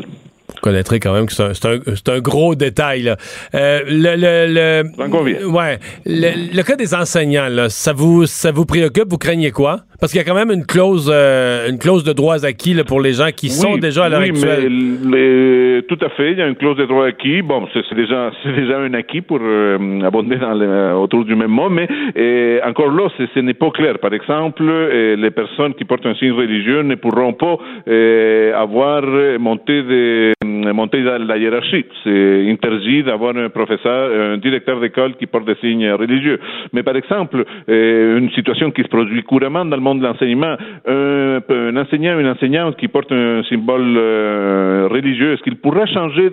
Vous 0.49 0.61
connaîtrez 0.61 0.99
quand 0.99 1.13
même 1.13 1.25
que 1.27 1.33
c'est 1.33 2.09
un, 2.09 2.19
gros 2.19 2.55
détail. 2.55 3.03
Là. 3.03 3.17
Euh, 3.53 3.79
le, 3.87 4.15
le, 4.15 4.53
le- 4.83 4.89
J'en 4.97 5.09
conviens. 5.09 5.43
Ouais. 5.45 5.77
Le, 6.05 6.55
le 6.55 6.63
cas 6.63 6.75
des 6.75 6.93
enseignants, 6.95 7.47
là, 7.49 7.69
ça 7.69 7.93
vous 7.93 8.25
ça 8.25 8.51
vous 8.51 8.65
préoccupe? 8.65 9.09
Vous 9.09 9.17
craignez 9.17 9.51
quoi? 9.51 9.81
Parce 9.99 10.11
qu'il 10.11 10.21
y 10.21 10.23
a 10.23 10.27
quand 10.27 10.35
même 10.35 10.51
une 10.51 10.65
clause 10.65 11.11
euh, 11.13 11.69
une 11.69 11.79
clause 11.79 12.03
de 12.03 12.13
droits 12.13 12.45
acquis 12.45 12.73
là, 12.75 12.83
pour 12.83 13.01
les 13.01 13.13
gens 13.13 13.29
qui 13.35 13.49
sont 13.49 13.77
déjà 13.77 14.05
à 14.05 14.09
l'heure 14.09 14.21
oui, 14.21 14.29
actuelle. 14.29 14.69
mais 15.05 15.81
tout 15.87 15.97
à 16.05 16.09
fait, 16.09 16.33
il 16.33 16.37
y 16.37 16.41
a 16.41 16.47
une 16.47 16.55
clause 16.55 16.77
de 16.77 16.85
droit 16.85 17.05
acquis. 17.07 17.41
Bon, 17.41 17.67
c'est 17.73 17.95
déjà, 17.95 18.31
c'est 18.43 18.53
déjà 18.53 18.77
un 18.79 18.93
acquis 18.93 19.21
pour 19.21 19.39
euh, 19.41 20.01
abonder 20.01 20.35
dans 20.37 20.53
le- 20.53 20.93
autour 20.95 21.25
du 21.25 21.35
même 21.35 21.49
mot, 21.51 21.69
mais 21.69 21.87
euh, 22.17 22.59
encore 22.63 22.91
là, 22.91 23.07
ce 23.17 23.39
n'est 23.39 23.53
pas 23.53 23.71
clair. 23.71 23.97
Par 23.99 24.13
exemple, 24.13 24.63
euh, 24.63 25.15
les 25.15 25.31
personnes 25.31 25.73
qui 25.73 25.83
portent 25.85 26.05
un 26.05 26.15
signe 26.15 26.31
religieux 26.33 26.81
ne 26.83 26.95
pourront 26.95 27.33
pas 27.33 27.57
euh, 27.87 28.53
avoir 28.55 29.01
monté, 29.39 29.81
de, 29.81 30.33
monté 30.45 31.01
dans 31.03 31.17
la 31.25 31.37
hiérarchie. 31.37 31.85
C'est 32.03 32.49
interdit 32.49 33.03
d'avoir 33.03 33.35
un 33.35 33.49
professeur, 33.49 34.33
un 34.33 34.37
directeur 34.37 34.79
d'école 34.79 35.15
qui 35.15 35.25
porte 35.25 35.45
des 35.45 35.55
signes 35.55 35.89
religieux. 35.91 36.39
Mais 36.73 36.83
par 36.83 36.95
exemple, 36.95 37.43
euh, 37.69 38.17
une 38.19 38.29
situation 38.31 38.71
qui 38.71 38.83
se 38.83 38.87
produit 38.87 39.23
couramment 39.23 39.65
dans 39.65 39.75
le 39.75 39.81
monde 39.87 39.99
de 40.01 40.05
l'enseignement, 40.05 40.55
un, 40.87 41.39
un 41.49 41.75
enseignant, 41.77 42.19
une 42.19 42.27
enseignante 42.27 42.75
qui 42.77 42.87
porte 42.87 43.11
un 43.11 43.41
symbole 43.49 43.95
euh, 43.97 44.87
religieux, 44.91 45.33
est-ce 45.33 45.43
qu'il 45.43 45.57
pourra 45.57 45.85
changer 45.85 46.29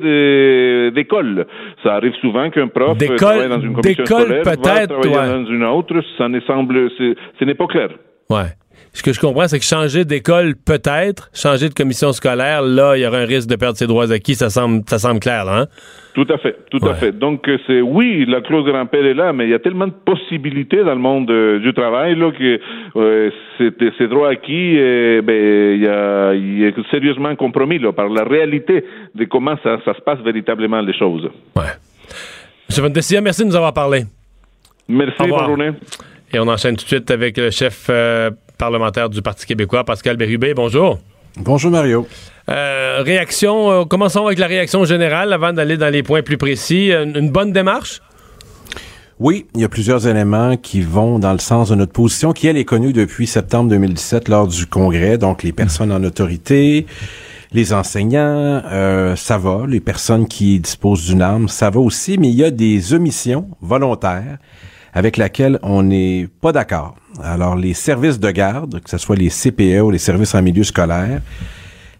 d'école? 0.92 1.46
Ça 1.82 1.94
arrive 1.94 2.14
souvent 2.20 2.50
qu'un 2.50 2.68
prof 2.68 2.96
D'école- 2.98 3.16
travaille 3.16 3.48
dans 3.48 3.60
une 3.60 3.74
commission 3.74 4.04
scolaire, 4.04 4.42
va 4.44 4.56
peut-être, 4.56 5.00
travailler 5.00 5.16
ouais. 5.16 5.44
dans 5.44 5.46
une 5.50 5.64
autre, 5.64 5.94
ça 6.18 6.28
ne 6.28 6.40
semble, 6.40 6.90
c'est- 6.98 7.14
ce 7.38 7.44
n'est 7.44 7.54
pas 7.54 7.66
clair. 7.66 7.88
Ouais. 8.30 8.50
Ce 8.92 9.02
que 9.02 9.12
je 9.12 9.20
comprends, 9.20 9.48
c'est 9.48 9.58
que 9.58 9.64
changer 9.64 10.04
d'école, 10.04 10.54
peut-être, 10.64 11.28
changer 11.34 11.68
de 11.68 11.74
commission 11.74 12.12
scolaire, 12.12 12.62
là, 12.62 12.96
il 12.96 13.02
y 13.02 13.06
aura 13.06 13.18
un 13.18 13.24
risque 13.26 13.48
de 13.48 13.56
perdre 13.56 13.76
ses 13.76 13.86
droits 13.88 14.12
acquis. 14.12 14.34
Ça 14.36 14.50
semble, 14.50 14.82
ça 14.86 14.98
semble 14.98 15.18
clair, 15.20 15.44
là, 15.44 15.62
hein? 15.62 15.66
Tout 16.14 16.26
à 16.30 16.38
fait, 16.38 16.56
tout 16.70 16.78
à 16.86 16.94
fait. 16.94 17.10
Donc 17.10 17.48
euh, 17.48 17.58
c'est 17.66 17.80
oui, 17.80 18.24
la 18.26 18.40
clause 18.40 18.64
grand-père 18.64 19.04
est 19.04 19.14
là, 19.14 19.32
mais 19.32 19.46
il 19.46 19.50
y 19.50 19.54
a 19.54 19.58
tellement 19.58 19.88
de 19.88 19.92
possibilités 19.92 20.84
dans 20.84 20.94
le 20.94 21.00
monde 21.00 21.28
euh, 21.28 21.58
du 21.58 21.74
travail 21.74 22.14
là 22.14 22.30
que 22.30 22.60
euh, 22.96 23.30
ces 23.58 24.06
droits 24.06 24.28
acquis, 24.28 24.78
euh, 24.78 25.22
ben 25.22 25.74
il 25.74 25.82
y 25.82 25.88
a, 25.88 26.32
il 26.34 26.62
est 26.62 26.90
sérieusement 26.92 27.34
compromis 27.34 27.80
là 27.80 27.92
par 27.92 28.08
la 28.08 28.22
réalité 28.22 28.84
de 29.14 29.24
comment 29.24 29.56
ça, 29.64 29.78
ça 29.84 29.92
se 29.92 30.00
passe 30.02 30.20
véritablement 30.20 30.80
les 30.80 30.96
choses. 30.96 31.28
Ouais. 31.56 31.62
M. 32.70 32.82
Van 32.84 32.90
Dessia, 32.90 33.20
merci 33.20 33.42
de 33.42 33.48
nous 33.48 33.56
avoir 33.56 33.74
parlé. 33.74 34.04
Merci, 34.88 35.16
bonne 35.18 35.46
journée. 35.46 35.70
Et 36.32 36.38
on 36.38 36.46
enchaîne 36.46 36.76
tout 36.76 36.84
de 36.84 36.88
suite 36.88 37.10
avec 37.10 37.36
le 37.36 37.50
chef 37.50 37.86
euh, 37.90 38.30
parlementaire 38.58 39.08
du 39.08 39.20
Parti 39.20 39.46
québécois, 39.46 39.82
Pascal 39.84 40.16
Bérubé. 40.16 40.54
Bonjour. 40.54 40.98
Bonjour 41.36 41.70
Mario. 41.70 42.06
Euh, 42.50 43.02
réaction, 43.02 43.70
euh, 43.70 43.84
commençons 43.84 44.26
avec 44.26 44.38
la 44.38 44.46
réaction 44.46 44.84
générale 44.84 45.32
avant 45.32 45.52
d'aller 45.52 45.76
dans 45.76 45.88
les 45.88 46.02
points 46.02 46.22
plus 46.22 46.36
précis. 46.36 46.92
Une, 46.92 47.16
une 47.16 47.30
bonne 47.30 47.52
démarche? 47.52 48.02
Oui, 49.20 49.46
il 49.54 49.60
y 49.60 49.64
a 49.64 49.68
plusieurs 49.68 50.08
éléments 50.08 50.56
qui 50.56 50.80
vont 50.80 51.20
dans 51.20 51.32
le 51.32 51.38
sens 51.38 51.68
de 51.70 51.76
notre 51.76 51.92
position, 51.92 52.32
qui 52.32 52.48
elle 52.48 52.56
est 52.56 52.64
connue 52.64 52.92
depuis 52.92 53.26
septembre 53.28 53.70
2017 53.70 54.28
lors 54.28 54.48
du 54.48 54.66
congrès. 54.66 55.18
Donc 55.18 55.44
les 55.44 55.52
personnes 55.52 55.92
en 55.92 56.02
autorité, 56.02 56.86
les 57.52 57.72
enseignants, 57.72 58.62
euh, 58.66 59.14
ça 59.14 59.38
va. 59.38 59.64
Les 59.68 59.80
personnes 59.80 60.26
qui 60.26 60.58
disposent 60.58 61.06
d'une 61.06 61.22
arme, 61.22 61.48
ça 61.48 61.70
va 61.70 61.78
aussi. 61.78 62.18
Mais 62.18 62.28
il 62.28 62.34
y 62.34 62.44
a 62.44 62.50
des 62.50 62.92
omissions 62.92 63.48
volontaires 63.60 64.38
avec 64.92 65.16
lesquelles 65.16 65.60
on 65.62 65.84
n'est 65.84 66.28
pas 66.40 66.50
d'accord. 66.50 66.96
Alors 67.22 67.54
les 67.54 67.74
services 67.74 68.18
de 68.18 68.30
garde, 68.32 68.80
que 68.80 68.90
ce 68.90 68.98
soit 68.98 69.16
les 69.16 69.28
CPE 69.28 69.80
ou 69.80 69.90
les 69.92 69.98
services 69.98 70.34
en 70.34 70.42
milieu 70.42 70.64
scolaire, 70.64 71.20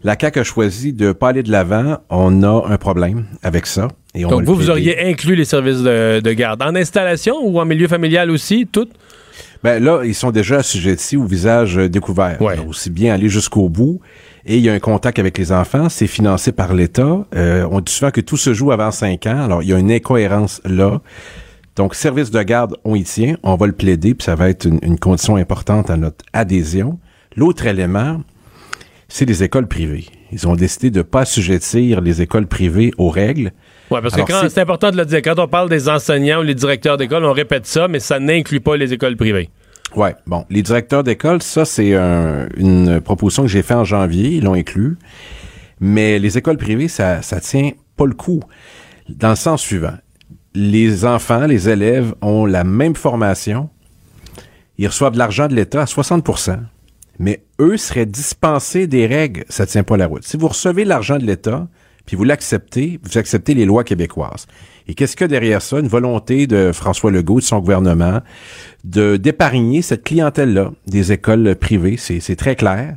la 0.04 0.16
CAQ 0.20 0.40
a 0.40 0.44
choisi 0.44 0.92
de 0.92 1.12
pas 1.12 1.30
aller 1.30 1.42
de 1.42 1.50
l'avant. 1.50 1.96
On 2.10 2.42
a 2.42 2.66
un 2.68 2.76
problème 2.76 3.24
avec 3.42 3.66
ça. 3.66 3.88
Et 4.14 4.24
on 4.24 4.28
va 4.28 4.36
Donc 4.36 4.44
vous, 4.44 4.54
vous 4.54 4.70
auriez 4.70 5.08
inclus 5.08 5.34
les 5.34 5.46
services 5.46 5.82
de, 5.82 6.20
de 6.20 6.32
garde. 6.32 6.62
En 6.62 6.74
installation 6.76 7.36
ou 7.42 7.58
en 7.58 7.64
milieu 7.64 7.88
familial 7.88 8.30
aussi, 8.30 8.66
tout? 8.70 8.86
Ben 9.64 9.82
là, 9.82 10.02
ils 10.04 10.14
sont 10.14 10.30
déjà 10.30 10.58
assujettis 10.58 11.16
au 11.16 11.24
visage 11.24 11.78
euh, 11.78 11.88
découvert. 11.88 12.36
Alors, 12.40 12.68
aussi 12.68 12.90
bien 12.90 13.14
aller 13.14 13.30
jusqu'au 13.30 13.70
bout. 13.70 14.00
Et 14.44 14.58
il 14.58 14.62
y 14.62 14.68
a 14.68 14.74
un 14.74 14.78
contact 14.78 15.18
avec 15.18 15.38
les 15.38 15.52
enfants. 15.52 15.88
C'est 15.88 16.06
financé 16.06 16.52
par 16.52 16.74
l'État. 16.74 17.26
Euh, 17.34 17.66
on 17.70 17.80
dit 17.80 17.90
souvent 17.90 18.10
que 18.10 18.20
tout 18.20 18.36
se 18.36 18.52
joue 18.52 18.72
avant 18.72 18.90
5 18.90 19.26
ans. 19.26 19.42
Alors, 19.42 19.62
il 19.62 19.70
y 19.70 19.72
a 19.72 19.78
une 19.78 19.90
incohérence 19.90 20.60
là. 20.66 21.00
Donc, 21.76 21.94
service 21.94 22.30
de 22.30 22.42
garde, 22.42 22.76
on 22.84 22.94
y 22.94 23.04
tient. 23.04 23.36
On 23.42 23.56
va 23.56 23.66
le 23.66 23.72
plaider, 23.72 24.14
puis 24.14 24.26
ça 24.26 24.34
va 24.34 24.50
être 24.50 24.66
une, 24.66 24.80
une 24.82 24.98
condition 24.98 25.36
importante 25.36 25.88
à 25.88 25.96
notre 25.96 26.24
adhésion. 26.34 26.98
L'autre 27.34 27.66
élément, 27.66 28.20
c'est 29.08 29.24
les 29.24 29.42
écoles 29.42 29.66
privées. 29.66 30.06
Ils 30.32 30.46
ont 30.48 30.56
décidé 30.56 30.90
de 30.90 31.02
pas 31.02 31.20
assujettir 31.20 32.00
les 32.00 32.22
écoles 32.22 32.46
privées 32.46 32.92
aux 32.98 33.10
règles. 33.10 33.52
Oui, 33.90 34.00
parce 34.02 34.14
Alors, 34.14 34.26
que 34.26 34.48
c'est- 34.48 34.60
important 34.60 34.90
de 34.90 34.96
le 34.96 35.04
dire. 35.04 35.20
Quand 35.22 35.38
on 35.38 35.46
parle 35.46 35.68
des 35.68 35.88
enseignants 35.88 36.40
ou 36.40 36.42
les 36.42 36.54
directeurs 36.54 36.96
d'école, 36.96 37.24
on 37.24 37.32
répète 37.32 37.66
ça, 37.66 37.86
mais 37.88 38.00
ça 38.00 38.18
n'inclut 38.18 38.60
pas 38.60 38.76
les 38.76 38.92
écoles 38.92 39.16
privées. 39.16 39.50
Ouais, 39.94 40.14
bon, 40.26 40.44
les 40.50 40.62
directeurs 40.62 41.04
d'école, 41.04 41.42
ça 41.42 41.64
c'est 41.64 41.94
un- 41.94 42.48
une 42.56 43.00
proposition 43.00 43.42
que 43.44 43.48
j'ai 43.48 43.62
faite 43.62 43.76
en 43.76 43.84
janvier, 43.84 44.30
ils 44.36 44.42
l'ont 44.44 44.54
inclus. 44.54 44.96
Mais 45.80 46.18
les 46.18 46.36
écoles 46.38 46.56
privées, 46.56 46.88
ça 46.88 47.22
ça 47.22 47.40
tient 47.40 47.70
pas 47.96 48.06
le 48.06 48.14
coup. 48.14 48.40
Dans 49.08 49.30
le 49.30 49.36
sens 49.36 49.60
suivant, 49.62 49.94
les 50.54 51.04
enfants, 51.04 51.46
les 51.46 51.68
élèves 51.68 52.14
ont 52.22 52.46
la 52.46 52.64
même 52.64 52.96
formation, 52.96 53.68
ils 54.78 54.86
reçoivent 54.88 55.12
de 55.12 55.18
l'argent 55.18 55.46
de 55.46 55.54
l'État 55.54 55.82
à 55.82 55.86
60 55.86 56.24
mais 57.18 57.42
eux 57.60 57.76
seraient 57.76 58.06
dispensés 58.06 58.86
des 58.86 59.06
règles, 59.06 59.44
ça 59.48 59.66
tient 59.66 59.84
pas 59.84 59.96
la 59.96 60.06
route. 60.06 60.24
Si 60.24 60.36
vous 60.36 60.48
recevez 60.48 60.84
l'argent 60.84 61.18
de 61.18 61.24
l'État, 61.24 61.68
puis 62.06 62.16
vous 62.16 62.24
l'acceptez, 62.24 63.00
vous 63.02 63.18
acceptez 63.18 63.54
les 63.54 63.64
lois 63.64 63.84
québécoises. 63.84 64.46
Et 64.86 64.94
qu'est-ce 64.94 65.22
a 65.24 65.28
derrière 65.28 65.62
ça? 65.62 65.78
Une 65.78 65.88
volonté 65.88 66.46
de 66.46 66.70
François 66.72 67.10
Legault, 67.10 67.40
de 67.40 67.44
son 67.44 67.60
gouvernement, 67.60 68.20
de 68.84 69.16
d'épargner 69.16 69.80
cette 69.80 70.04
clientèle-là 70.04 70.72
des 70.86 71.12
écoles 71.12 71.56
privées. 71.56 71.96
C'est 71.96 72.20
c'est 72.20 72.36
très 72.36 72.56
clair. 72.56 72.96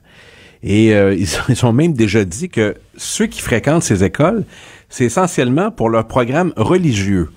Et 0.63 0.93
euh, 0.93 1.13
ils, 1.13 1.27
ils 1.49 1.65
ont 1.65 1.71
même 1.71 1.93
déjà 1.93 2.25
dit 2.25 2.49
que 2.49 2.75
ceux 2.97 3.27
qui 3.27 3.41
fréquentent 3.41 3.83
ces 3.83 4.03
écoles, 4.03 4.43
c'est 4.89 5.05
essentiellement 5.05 5.71
pour 5.71 5.89
leur 5.89 6.07
programme 6.07 6.51
religieux. 6.57 7.29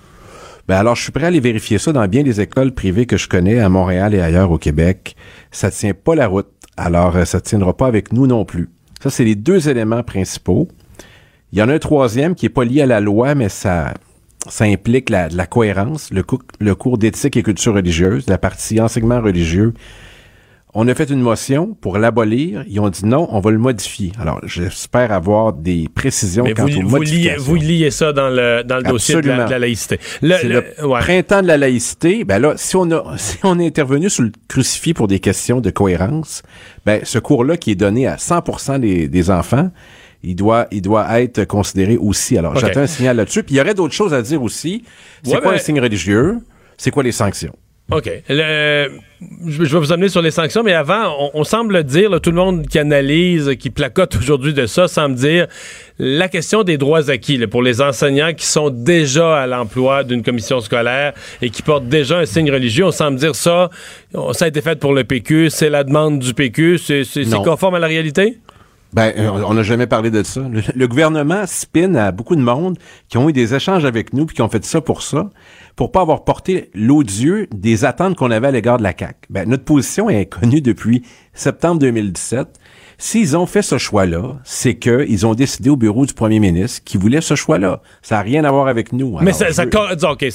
Ben 0.66 0.76
alors, 0.76 0.94
je 0.94 1.02
suis 1.02 1.12
prêt 1.12 1.24
à 1.24 1.26
aller 1.28 1.40
vérifier 1.40 1.78
ça 1.78 1.92
dans 1.92 2.06
bien 2.06 2.22
des 2.22 2.40
écoles 2.40 2.72
privées 2.72 3.06
que 3.06 3.16
je 3.16 3.28
connais 3.28 3.58
à 3.58 3.68
Montréal 3.68 4.14
et 4.14 4.20
ailleurs 4.20 4.50
au 4.52 4.58
Québec. 4.58 5.16
Ça 5.50 5.70
tient 5.70 5.94
pas 5.94 6.14
la 6.14 6.28
route. 6.28 6.46
Alors, 6.76 7.16
euh, 7.16 7.24
ça 7.24 7.40
tiendra 7.40 7.76
pas 7.76 7.86
avec 7.86 8.12
nous 8.12 8.26
non 8.26 8.44
plus. 8.44 8.68
Ça, 9.02 9.10
c'est 9.10 9.24
les 9.24 9.34
deux 9.34 9.68
éléments 9.68 10.02
principaux. 10.02 10.68
Il 11.52 11.58
y 11.58 11.62
en 11.62 11.68
a 11.68 11.74
un 11.74 11.78
troisième 11.78 12.34
qui 12.34 12.46
est 12.46 12.50
pas 12.50 12.64
lié 12.64 12.82
à 12.82 12.86
la 12.86 13.00
loi, 13.00 13.34
mais 13.34 13.48
ça, 13.48 13.94
ça 14.48 14.64
implique 14.64 15.10
la, 15.10 15.28
la 15.28 15.46
cohérence, 15.46 16.10
le, 16.12 16.22
cou- 16.22 16.38
le 16.60 16.74
cours 16.74 16.96
d'éthique 16.98 17.36
et 17.36 17.42
culture 17.42 17.74
religieuse, 17.74 18.26
la 18.28 18.38
partie 18.38 18.80
enseignement 18.80 19.20
religieux. 19.20 19.74
On 20.72 20.86
a 20.86 20.94
fait 20.94 21.10
une 21.10 21.20
motion 21.20 21.74
pour 21.80 21.98
l'abolir. 21.98 22.62
Ils 22.68 22.78
ont 22.78 22.88
dit 22.90 23.04
non, 23.04 23.26
on 23.32 23.40
va 23.40 23.50
le 23.50 23.58
modifier. 23.58 24.12
Alors, 24.20 24.40
j'espère 24.46 25.10
avoir 25.10 25.52
des 25.52 25.88
précisions 25.92 26.44
Mais 26.44 26.54
quant 26.54 26.64
vous, 26.66 26.78
aux 26.78 26.86
vous, 26.86 27.02
liez, 27.02 27.34
vous 27.38 27.56
liez 27.56 27.90
ça 27.90 28.12
dans 28.12 28.28
le, 28.28 28.62
dans 28.62 28.76
le 28.76 28.84
dossier 28.84 29.16
de 29.16 29.20
la, 29.28 29.32
Absolument. 29.34 29.46
de 29.46 29.50
la 29.50 29.58
laïcité. 29.58 29.98
Le- 30.22 30.48
le- 30.48 30.64
le 30.78 30.86
ouais. 30.86 31.00
printemps 31.00 31.42
de 31.42 31.48
la 31.48 31.56
laïcité. 31.56 32.22
Ben 32.24 32.38
là, 32.38 32.54
si 32.56 32.76
on 32.76 32.88
a, 32.92 33.04
si 33.16 33.38
on 33.42 33.58
est 33.58 33.66
intervenu 33.66 34.08
sur 34.08 34.22
le 34.22 34.30
crucifix 34.46 34.94
pour 34.94 35.08
des 35.08 35.18
questions 35.18 35.60
de 35.60 35.70
cohérence, 35.70 36.42
ben 36.86 37.00
ce 37.02 37.18
cours-là 37.18 37.56
qui 37.56 37.72
est 37.72 37.76
donné 37.76 38.06
à 38.06 38.14
100% 38.16 38.78
des, 38.78 39.08
des 39.08 39.30
enfants, 39.30 39.70
il 40.22 40.36
doit, 40.36 40.68
il 40.70 40.82
doit 40.82 41.20
être 41.20 41.44
considéré 41.46 41.96
aussi. 41.96 42.38
Alors, 42.38 42.54
j'attends 42.56 42.80
un 42.82 42.86
signal 42.86 43.16
là-dessus. 43.16 43.42
Puis 43.42 43.54
il 43.56 43.58
y 43.58 43.60
aurait 43.60 43.74
d'autres 43.74 43.94
choses 43.94 44.14
à 44.14 44.22
dire 44.22 44.40
aussi. 44.40 44.84
C'est 45.24 45.34
Ouais, 45.34 45.40
quoi 45.40 45.50
ben- 45.50 45.56
un 45.56 45.60
signe 45.60 45.80
religieux? 45.80 46.38
C'est 46.76 46.90
quoi 46.92 47.02
les 47.02 47.12
sanctions? 47.12 47.54
OK. 47.92 48.10
Le- 48.28 48.88
je 49.46 49.64
je 49.64 49.72
vais 49.72 49.78
vous 49.78 49.92
amener 49.92 50.08
sur 50.08 50.22
les 50.22 50.30
sanctions, 50.30 50.62
mais 50.62 50.72
avant, 50.72 51.14
on, 51.18 51.30
on 51.34 51.44
semble 51.44 51.82
dire, 51.84 52.08
là, 52.08 52.20
tout 52.20 52.30
le 52.30 52.36
monde 52.36 52.66
qui 52.66 52.78
analyse, 52.78 53.50
qui 53.58 53.68
placote 53.70 54.16
aujourd'hui 54.16 54.54
de 54.54 54.66
ça, 54.66 54.88
semble 54.88 55.14
dire 55.16 55.46
la 55.98 56.28
question 56.28 56.62
des 56.62 56.78
droits 56.78 57.10
acquis 57.10 57.36
là, 57.36 57.46
pour 57.46 57.62
les 57.62 57.82
enseignants 57.82 58.32
qui 58.32 58.46
sont 58.46 58.70
déjà 58.70 59.38
à 59.42 59.46
l'emploi 59.46 60.04
d'une 60.04 60.22
commission 60.22 60.60
scolaire 60.60 61.12
et 61.42 61.50
qui 61.50 61.62
portent 61.62 61.88
déjà 61.88 62.18
un 62.18 62.26
signe 62.26 62.50
religieux. 62.50 62.86
On 62.86 62.92
semble 62.92 63.18
dire 63.18 63.34
ça, 63.34 63.68
ça 64.32 64.44
a 64.44 64.48
été 64.48 64.62
fait 64.62 64.78
pour 64.78 64.94
le 64.94 65.04
PQ, 65.04 65.50
c'est 65.50 65.68
la 65.68 65.84
demande 65.84 66.18
du 66.20 66.32
PQ, 66.32 66.78
c'est 66.78 67.04
conforme 67.44 67.74
à 67.74 67.78
la 67.78 67.88
réalité? 67.88 68.38
Ben, 68.92 69.12
euh, 69.16 69.28
on 69.46 69.54
n'a 69.54 69.62
jamais 69.62 69.86
parlé 69.86 70.10
de 70.10 70.22
ça. 70.24 70.40
Le, 70.50 70.62
le 70.74 70.88
gouvernement 70.88 71.44
spin 71.46 71.94
à 71.94 72.10
beaucoup 72.10 72.34
de 72.34 72.40
monde 72.40 72.76
qui 73.08 73.18
ont 73.18 73.28
eu 73.28 73.32
des 73.32 73.54
échanges 73.54 73.84
avec 73.84 74.12
nous 74.12 74.26
puis 74.26 74.34
qui 74.34 74.42
ont 74.42 74.48
fait 74.48 74.64
ça 74.64 74.80
pour 74.80 75.02
ça, 75.02 75.30
pour 75.76 75.92
pas 75.92 76.00
avoir 76.00 76.24
porté 76.24 76.70
l'odieux 76.74 77.46
des 77.54 77.84
attentes 77.84 78.16
qu'on 78.16 78.30
avait 78.30 78.48
à 78.48 78.50
l'égard 78.50 78.78
de 78.78 78.82
la 78.82 78.94
CAQ. 78.96 79.14
Ben, 79.30 79.48
notre 79.48 79.64
position 79.64 80.10
est 80.10 80.26
connue 80.26 80.60
depuis 80.60 81.04
septembre 81.34 81.80
2017. 81.80 82.48
S'ils 83.02 83.34
ont 83.34 83.46
fait 83.46 83.62
ce 83.62 83.78
choix-là, 83.78 84.36
c'est 84.44 84.74
qu'ils 84.76 85.26
ont 85.26 85.34
décidé 85.34 85.70
au 85.70 85.76
bureau 85.76 86.04
du 86.04 86.12
premier 86.12 86.38
ministre 86.38 86.82
qu'ils 86.84 87.00
voulaient 87.00 87.22
ce 87.22 87.34
choix-là. 87.34 87.80
Ça 88.02 88.16
n'a 88.16 88.20
rien 88.20 88.44
à 88.44 88.50
voir 88.50 88.68
avec 88.68 88.92
nous. 88.92 89.16
mais 89.22 89.32
ça, 89.32 89.46
veux- 89.64 89.70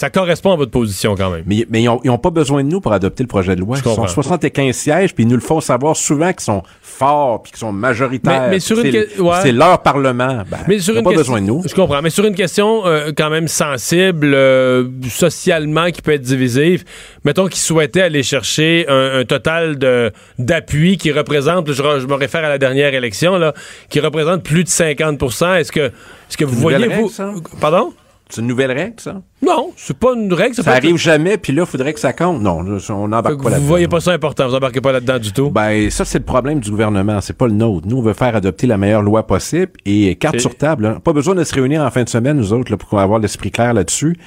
correspond 0.10 0.54
à 0.54 0.56
votre 0.56 0.72
position 0.72 1.16
quand 1.16 1.30
même. 1.30 1.44
mais, 1.46 1.68
mais 1.70 1.84
ils 1.84 1.86
n'ont 2.06 2.18
pas 2.18 2.32
besoin 2.32 2.64
de 2.64 2.70
nous 2.70 2.82
pour 2.82 2.92
adopter 2.92 3.22
le 3.22 3.28
projet 3.28 3.56
de 3.56 3.62
loi. 3.62 3.78
Ils 3.78 3.84
comprends. 3.84 4.08
sont 4.08 4.14
75 4.16 4.76
sièges, 4.76 5.14
puis 5.14 5.26
ils 5.26 5.28
nous 5.28 5.36
le 5.36 5.42
font 5.42 5.62
savoir 5.62 5.96
souvent 5.96 6.32
qu'ils 6.34 6.42
sont 6.42 6.64
forts, 6.82 7.44
puis 7.44 7.52
qu'ils 7.52 7.60
sont 7.60 7.72
majoritaires. 7.72 8.42
Mais- 8.44 8.50
mais 8.50 8.60
sur 8.60 8.80
une 8.80 8.92
C'est- 8.92 9.16
que- 9.16 9.22
ouais. 9.22 9.36
C'est 9.44 9.52
leur 9.52 9.84
parlement. 9.84 10.44
Ben, 10.50 10.58
Mais 10.68 10.80
sur 10.80 10.94
ils 10.94 10.98
ont 10.98 11.00
une 11.02 11.04
pas 11.04 11.12
question- 11.12 11.34
besoin 11.36 11.42
de 11.42 11.46
nous. 11.46 11.64
Je 11.70 11.76
comprends. 11.76 12.02
Mais 12.02 12.10
sur 12.10 12.26
une 12.26 12.34
question 12.36 12.86
euh, 12.88 13.12
quand 13.16 13.30
même 13.30 13.48
sensible, 13.48 14.32
euh, 14.34 14.88
socialement, 15.08 15.92
qui 15.92 16.02
peut 16.02 16.14
être 16.14 16.22
divisive, 16.22 16.84
mettons 17.24 17.48
qu'ils 17.48 17.60
souhaitaient 17.62 18.02
aller 18.02 18.24
chercher 18.24 18.86
un, 18.88 19.20
un 19.20 19.26
total 19.26 19.78
de 19.78 20.12
d'appui 20.40 20.98
qui 20.98 21.12
représente, 21.12 21.72
je, 21.72 21.82
re- 21.84 22.00
je 22.00 22.08
me 22.08 22.14
réfère 22.16 22.44
à 22.44 22.50
la 22.50 22.55
dernière 22.58 22.94
élection, 22.94 23.38
là, 23.38 23.54
qui 23.90 24.00
représente 24.00 24.44
plus 24.44 24.64
de 24.64 24.70
50 24.70 25.22
Est-ce 25.24 25.72
que, 25.72 25.80
est-ce 25.80 26.38
que 26.38 26.46
vous 26.46 26.56
voyez, 26.56 26.88
vous... 26.88 26.94
règle, 26.94 27.10
ça? 27.10 27.32
Pardon? 27.60 27.94
C'est 28.28 28.42
une 28.42 28.48
nouvelle 28.48 28.72
règle, 28.72 28.96
ça? 28.98 29.22
Non, 29.46 29.72
c'est 29.78 29.96
pas 29.96 30.14
une 30.16 30.34
règle. 30.34 30.56
Ça, 30.56 30.62
être- 30.62 30.68
arrive 30.70 30.98
jamais, 30.98 31.38
puis 31.38 31.54
là, 31.54 31.62
il 31.62 31.70
faudrait 31.70 31.94
que 31.94 32.00
ça 32.00 32.12
compte. 32.12 32.42
Non, 32.42 32.66
on 32.90 33.08
n'embarque 33.08 33.44
pas 33.44 33.52
là 33.52 33.60
Vous 33.60 33.68
voyez 33.68 33.88
pas 33.88 34.00
ça 34.00 34.14
important, 34.14 34.48
vous 34.48 34.56
embarquez 34.56 34.82
pas 34.82 34.92
là-dedans 34.92 35.20
du 35.20 35.32
tout. 35.32 35.52
Ben, 35.52 35.92
ça, 35.92 36.06
c'est 36.06 36.18
le 36.18 36.26
problème 36.26 36.60
du 36.60 36.72
gouvernement. 36.72 37.22
C'est 37.22 37.38
pas 37.38 37.46
le 37.46 37.54
nôtre. 37.54 37.88
Nous, 37.88 37.98
on 37.98 38.02
veut 38.02 38.14
faire 38.14 38.36
adopter 38.36 38.66
la 38.66 38.78
meilleure 38.78 39.04
loi 39.04 39.28
possible 39.28 39.74
et 39.86 40.16
carte 40.16 40.40
sur 40.40 40.58
table. 40.58 40.88
hein. 40.88 41.00
Pas 41.04 41.14
besoin 41.14 41.36
de 41.36 41.44
se 41.44 41.54
réunir 41.54 41.84
en 41.84 41.92
fin 41.92 42.04
de 42.04 42.10
semaine, 42.10 42.38
nous 42.38 42.52
autres, 42.52 42.72
là, 42.72 42.78
pour 42.78 43.00
avoir 43.00 43.20
l'esprit 43.20 43.52
clair 43.52 43.76
là-dessus. 43.76 44.18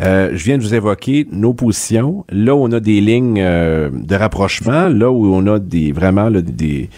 Euh, 0.00 0.30
je 0.32 0.44
viens 0.44 0.58
de 0.58 0.62
vous 0.62 0.74
évoquer 0.74 1.26
nos 1.30 1.54
positions. 1.54 2.24
Là, 2.30 2.54
où 2.54 2.64
on 2.64 2.72
a 2.72 2.80
des 2.80 3.00
lignes 3.00 3.40
euh, 3.40 3.90
de 3.92 4.14
rapprochement. 4.14 4.88
Là 4.88 5.10
où 5.10 5.34
on 5.34 5.46
a 5.46 5.58
des 5.58 5.92
vraiment 5.92 6.28
là, 6.28 6.40
des, 6.42 6.88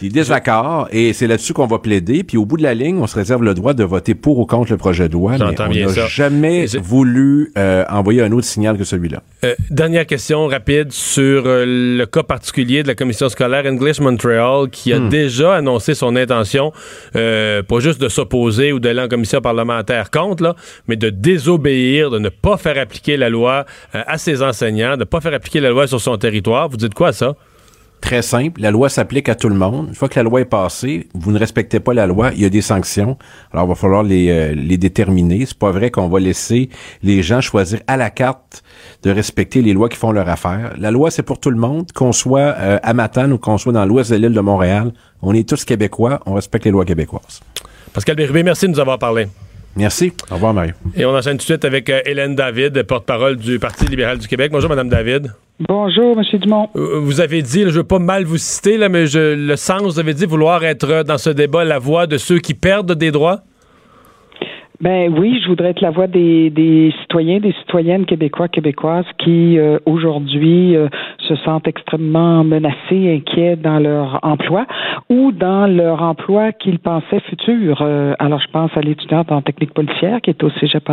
des 0.00 0.08
désaccords. 0.08 0.88
Et 0.92 1.12
c'est 1.12 1.26
là-dessus 1.26 1.52
qu'on 1.52 1.66
va 1.66 1.78
plaider. 1.78 2.22
Puis 2.22 2.36
au 2.36 2.44
bout 2.44 2.56
de 2.56 2.62
la 2.62 2.74
ligne, 2.74 2.98
on 2.98 3.06
se 3.06 3.14
réserve 3.16 3.42
le 3.42 3.54
droit 3.54 3.74
de 3.74 3.84
voter 3.84 4.14
pour 4.14 4.38
ou 4.38 4.46
contre 4.46 4.72
le 4.72 4.76
projet 4.76 5.08
de 5.08 5.14
loi. 5.14 5.36
Mais 5.68 5.86
on 5.86 5.92
n'a 6.02 6.06
jamais 6.08 6.66
voulu 6.82 7.52
euh, 7.56 7.84
envoyer 7.88 8.22
un 8.22 8.32
autre 8.32 8.46
signal 8.46 8.76
que 8.76 8.84
celui-là. 8.84 9.22
Euh, 9.46 9.54
dernière 9.70 10.06
question 10.06 10.48
rapide 10.48 10.90
sur 10.92 11.44
euh, 11.46 11.64
le 11.66 12.04
cas 12.06 12.24
particulier 12.24 12.82
de 12.82 12.88
la 12.88 12.94
commission 12.96 13.28
scolaire 13.28 13.64
English 13.64 14.00
Montreal 14.00 14.68
qui 14.70 14.92
a 14.92 14.98
Hmm. 14.98 15.08
déjà 15.08 15.54
annoncé 15.54 15.94
son 15.94 16.16
intention, 16.16 16.72
euh, 17.14 17.62
pas 17.62 17.78
juste 17.78 18.00
de 18.00 18.08
s'opposer 18.08 18.72
ou 18.72 18.80
d'aller 18.80 19.02
en 19.02 19.08
commission 19.08 19.40
parlementaire 19.40 20.10
contre, 20.10 20.42
là, 20.42 20.56
mais 20.88 20.96
de 20.96 21.10
désobéir, 21.10 22.10
de 22.10 22.18
ne 22.18 22.28
pas 22.28 22.56
faire 22.56 22.78
appliquer 22.78 23.16
la 23.16 23.28
loi 23.28 23.66
à 23.92 24.18
ses 24.18 24.42
enseignants, 24.42 24.94
de 24.94 25.00
ne 25.00 25.04
pas 25.04 25.20
faire 25.20 25.34
appliquer 25.34 25.60
la 25.60 25.70
loi 25.70 25.86
sur 25.86 26.00
son 26.00 26.16
territoire. 26.16 26.68
Vous 26.68 26.76
dites 26.76 26.94
quoi 26.94 27.08
à 27.08 27.12
ça? 27.12 27.34
Très 28.00 28.22
simple. 28.22 28.60
La 28.60 28.70
loi 28.70 28.88
s'applique 28.88 29.28
à 29.28 29.34
tout 29.34 29.48
le 29.48 29.54
monde. 29.54 29.88
Une 29.88 29.94
fois 29.94 30.08
que 30.08 30.18
la 30.18 30.22
loi 30.22 30.40
est 30.40 30.44
passée, 30.44 31.08
vous 31.14 31.32
ne 31.32 31.38
respectez 31.38 31.80
pas 31.80 31.94
la 31.94 32.06
loi, 32.06 32.30
il 32.34 32.42
y 32.42 32.44
a 32.44 32.48
des 32.48 32.60
sanctions. 32.60 33.16
Alors, 33.52 33.64
il 33.64 33.68
va 33.68 33.74
falloir 33.74 34.02
les, 34.02 34.28
euh, 34.30 34.54
les 34.54 34.76
déterminer. 34.76 35.44
C'est 35.46 35.58
pas 35.58 35.72
vrai 35.72 35.90
qu'on 35.90 36.08
va 36.08 36.20
laisser 36.20 36.68
les 37.02 37.22
gens 37.22 37.40
choisir 37.40 37.80
à 37.86 37.96
la 37.96 38.10
carte 38.10 38.62
de 39.02 39.10
respecter 39.10 39.62
les 39.62 39.72
lois 39.72 39.88
qui 39.88 39.96
font 39.96 40.12
leur 40.12 40.28
affaire. 40.28 40.74
La 40.78 40.90
loi, 40.90 41.10
c'est 41.10 41.22
pour 41.22 41.40
tout 41.40 41.50
le 41.50 41.56
monde, 41.56 41.90
qu'on 41.92 42.12
soit 42.12 42.54
euh, 42.58 42.78
à 42.82 42.94
Matane 42.94 43.32
ou 43.32 43.38
qu'on 43.38 43.58
soit 43.58 43.72
dans 43.72 43.84
l'ouest 43.84 44.10
de 44.10 44.16
l'île 44.16 44.34
de 44.34 44.40
Montréal. 44.40 44.92
On 45.22 45.34
est 45.34 45.48
tous 45.48 45.64
québécois, 45.64 46.20
on 46.26 46.34
respecte 46.34 46.64
les 46.64 46.70
lois 46.70 46.84
québécoises. 46.84 47.40
Pascal 47.92 48.16
Bérubé, 48.16 48.42
merci 48.42 48.66
de 48.66 48.72
nous 48.72 48.80
avoir 48.80 48.98
parlé. 48.98 49.26
Merci. 49.76 50.12
Au 50.30 50.34
revoir, 50.34 50.54
Mario. 50.54 50.72
Et 50.96 51.04
on 51.04 51.14
enchaîne 51.14 51.34
tout 51.34 51.42
de 51.42 51.42
suite 51.42 51.64
avec 51.64 51.90
euh, 51.90 52.00
Hélène 52.06 52.34
David, 52.34 52.82
porte-parole 52.84 53.36
du 53.36 53.58
Parti 53.58 53.84
libéral 53.86 54.18
du 54.18 54.26
Québec. 54.26 54.50
Bonjour, 54.50 54.70
Madame 54.70 54.88
David. 54.88 55.32
Bonjour, 55.68 56.16
M. 56.18 56.40
Dumont. 56.40 56.68
Euh, 56.76 56.98
vous 57.00 57.20
avez 57.20 57.42
dit, 57.42 57.58
là, 57.58 57.66
je 57.66 57.74
ne 57.74 57.78
veux 57.78 57.84
pas 57.84 57.98
mal 57.98 58.24
vous 58.24 58.38
citer, 58.38 58.78
là, 58.78 58.88
mais 58.88 59.06
je, 59.06 59.34
le 59.34 59.56
sens, 59.56 59.82
vous 59.82 59.98
avez 59.98 60.14
dit 60.14 60.24
vouloir 60.24 60.64
être 60.64 61.02
dans 61.02 61.18
ce 61.18 61.30
débat 61.30 61.64
la 61.64 61.78
voix 61.78 62.06
de 62.06 62.16
ceux 62.16 62.38
qui 62.38 62.54
perdent 62.54 62.92
des 62.92 63.10
droits. 63.10 63.42
Ben 64.80 65.10
oui, 65.16 65.40
je 65.42 65.48
voudrais 65.48 65.70
être 65.70 65.80
la 65.80 65.90
voix 65.90 66.06
des, 66.06 66.50
des 66.50 66.92
citoyens, 67.00 67.40
des 67.40 67.52
citoyennes 67.52 68.04
québécois, 68.04 68.48
québécoises 68.48 69.06
qui 69.16 69.58
euh, 69.58 69.78
aujourd'hui 69.86 70.76
euh, 70.76 70.88
se 71.26 71.34
sentent 71.36 71.66
extrêmement 71.66 72.44
menacés, 72.44 73.14
inquiets 73.16 73.56
dans 73.56 73.78
leur 73.78 74.18
emploi 74.22 74.66
ou 75.08 75.32
dans 75.32 75.66
leur 75.66 76.02
emploi 76.02 76.52
qu'ils 76.52 76.78
pensaient 76.78 77.20
futur. 77.20 77.78
Euh, 77.80 78.12
alors 78.18 78.38
je 78.40 78.48
pense 78.48 78.70
à 78.76 78.82
l'étudiante 78.82 79.32
en 79.32 79.40
technique 79.40 79.72
policière 79.72 80.20
qui 80.20 80.28
est 80.28 80.44
au 80.44 80.50
Cégep 80.50 80.86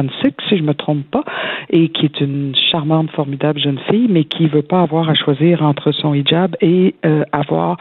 si 0.48 0.58
je 0.58 0.64
me 0.64 0.74
trompe 0.74 1.04
pas, 1.12 1.24
et 1.70 1.90
qui 1.90 2.06
est 2.06 2.22
une 2.22 2.56
charmante, 2.72 3.12
formidable 3.12 3.60
jeune 3.60 3.80
fille, 3.90 4.08
mais 4.10 4.24
qui 4.24 4.48
veut 4.48 4.62
pas 4.62 4.82
avoir 4.82 5.10
à 5.10 5.14
choisir 5.14 5.62
entre 5.62 5.92
son 5.92 6.14
hijab 6.14 6.56
et 6.62 6.96
avoir 7.32 7.78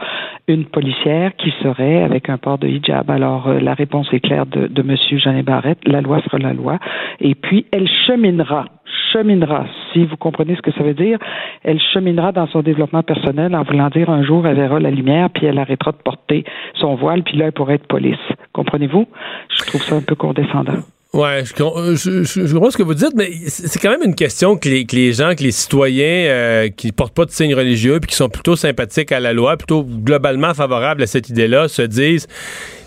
une 0.47 0.65
policière 0.65 1.35
qui 1.37 1.51
serait 1.63 2.03
avec 2.03 2.29
un 2.29 2.37
port 2.37 2.59
de 2.59 2.67
hijab. 2.67 3.09
Alors 3.09 3.51
la 3.51 3.73
réponse 3.73 4.07
est 4.13 4.19
claire 4.19 4.45
de, 4.45 4.67
de 4.67 4.81
Monsieur 4.83 5.17
Jeannet 5.17 5.43
Barrette 5.43 5.79
la 5.93 6.01
loi 6.01 6.21
sera 6.23 6.37
la 6.37 6.53
loi. 6.53 6.79
Et 7.19 7.35
puis, 7.35 7.65
elle 7.71 7.87
cheminera, 8.05 8.65
cheminera, 9.13 9.65
si 9.91 10.05
vous 10.05 10.17
comprenez 10.17 10.55
ce 10.55 10.61
que 10.61 10.71
ça 10.71 10.83
veut 10.83 10.93
dire, 10.93 11.17
elle 11.63 11.79
cheminera 11.93 12.31
dans 12.31 12.47
son 12.47 12.61
développement 12.61 13.03
personnel 13.03 13.55
en 13.55 13.63
voulant 13.63 13.89
dire 13.89 14.09
un 14.09 14.23
jour, 14.23 14.45
elle 14.47 14.55
verra 14.57 14.79
la 14.79 14.91
lumière, 14.91 15.29
puis 15.29 15.45
elle 15.45 15.59
arrêtera 15.59 15.91
de 15.91 15.97
porter 15.97 16.43
son 16.75 16.95
voile, 16.95 17.23
puis 17.23 17.37
là, 17.37 17.45
elle 17.45 17.51
pourrait 17.53 17.75
être 17.75 17.87
police. 17.87 18.17
Comprenez-vous? 18.53 19.07
Je 19.49 19.65
trouve 19.67 19.81
ça 19.81 19.95
un 19.95 20.01
peu 20.01 20.15
condescendant. 20.15 20.81
Ouais, 21.13 21.43
je, 21.45 21.53
je, 21.53 22.53
comprends 22.53 22.71
ce 22.71 22.77
que 22.77 22.81
vous 22.81 22.95
dites, 22.95 23.13
mais 23.15 23.29
c'est 23.45 23.79
quand 23.79 23.91
même 23.91 24.01
une 24.03 24.15
question 24.15 24.57
que 24.57 24.67
les, 24.67 24.83
que 24.87 24.95
les 24.95 25.13
gens, 25.13 25.35
que 25.35 25.43
les 25.43 25.51
citoyens 25.51 26.25
euh, 26.25 26.69
qui 26.69 26.91
portent 26.91 27.13
pas 27.13 27.25
de 27.25 27.29
signes 27.29 27.53
religieux 27.53 27.99
puis 27.99 28.09
qui 28.09 28.15
sont 28.15 28.29
plutôt 28.29 28.55
sympathiques 28.55 29.11
à 29.11 29.19
la 29.19 29.31
loi, 29.31 29.55
plutôt 29.55 29.83
globalement 29.83 30.55
favorables 30.55 31.03
à 31.03 31.05
cette 31.05 31.29
idée-là, 31.29 31.67
se 31.67 31.83
disent 31.83 32.27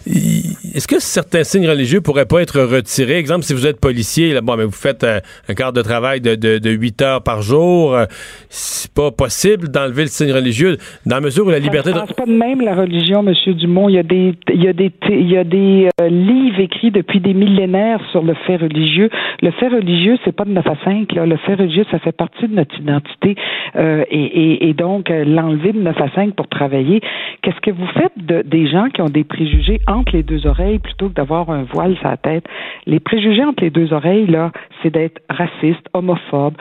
est-ce 0.06 0.86
que 0.86 1.00
certains 1.00 1.42
signes 1.42 1.68
religieux 1.68 2.00
pourraient 2.00 2.26
pas 2.26 2.40
être 2.40 2.60
retirés? 2.60 3.16
Exemple, 3.16 3.42
si 3.42 3.52
vous 3.54 3.66
êtes 3.66 3.80
policier, 3.80 4.32
là, 4.34 4.40
bon, 4.40 4.56
mais 4.56 4.64
vous 4.64 4.70
faites 4.70 5.02
euh, 5.02 5.18
un 5.48 5.54
quart 5.54 5.72
de 5.72 5.82
travail 5.82 6.20
de, 6.20 6.36
de, 6.36 6.58
de 6.58 6.70
8 6.70 7.02
heures 7.02 7.22
par 7.22 7.42
jour, 7.42 7.94
euh, 7.94 8.04
c'est 8.48 8.92
pas 8.92 9.10
possible 9.10 9.68
d'enlever 9.68 10.02
le 10.02 10.08
signe 10.08 10.32
religieux 10.32 10.76
dans 11.06 11.16
la 11.16 11.22
mesure 11.22 11.46
où 11.46 11.50
la 11.50 11.58
liberté... 11.58 11.90
Je 11.92 11.98
pense 11.98 12.12
pas 12.12 12.26
de 12.26 12.32
même 12.32 12.60
la 12.60 12.76
religion, 12.76 13.22
Monsieur 13.24 13.54
Dumont. 13.54 13.88
Il 13.88 13.96
y 13.96 13.98
a 13.98 14.04
des, 14.04 14.34
il 14.52 14.62
y 14.62 14.68
a 14.68 14.72
des, 14.72 14.92
il 15.08 15.30
y 15.30 15.36
a 15.36 15.44
des 15.44 15.88
euh, 16.00 16.08
livres 16.08 16.60
écrits 16.60 16.92
depuis 16.92 17.18
des 17.18 17.34
millénaires 17.34 18.00
sur 18.12 18.22
le 18.22 18.34
fait 18.46 18.56
religieux. 18.56 19.10
Le 19.42 19.50
fait 19.52 19.68
religieux, 19.68 20.18
c'est 20.24 20.36
pas 20.36 20.44
de 20.44 20.50
9 20.50 20.66
à 20.66 20.76
5. 20.84 21.12
Là. 21.14 21.26
Le 21.26 21.36
fait 21.38 21.54
religieux, 21.54 21.84
ça 21.90 21.98
fait 21.98 22.12
partie 22.12 22.46
de 22.46 22.54
notre 22.54 22.78
identité. 22.78 23.34
et, 23.76 24.04
et, 24.10 24.68
et, 24.68 24.74
donc, 24.74 25.08
l'enlever 25.08 25.72
de 25.72 25.80
9 25.80 26.00
à 26.00 26.10
5 26.14 26.34
pour 26.34 26.48
travailler. 26.48 27.00
Qu'est-ce 27.42 27.60
que 27.60 27.70
vous 27.70 27.86
faites 27.94 28.12
de, 28.16 28.42
des 28.42 28.68
gens 28.68 28.88
qui 28.90 29.02
ont 29.02 29.08
des 29.08 29.24
préjugés 29.24 29.80
entre 29.96 30.12
les 30.12 30.22
deux 30.22 30.46
oreilles 30.46 30.78
plutôt 30.78 31.08
que 31.08 31.14
d'avoir 31.14 31.50
un 31.50 31.64
voile 31.64 31.96
sur 31.96 32.08
la 32.08 32.16
tête. 32.16 32.44
Les 32.86 33.00
préjugés 33.00 33.44
entre 33.44 33.62
les 33.62 33.70
deux 33.70 33.92
oreilles, 33.92 34.26
là, 34.26 34.52
c'est 34.82 34.90
d'être 34.90 35.20
raciste, 35.28 35.86
homophobe, 35.92 36.54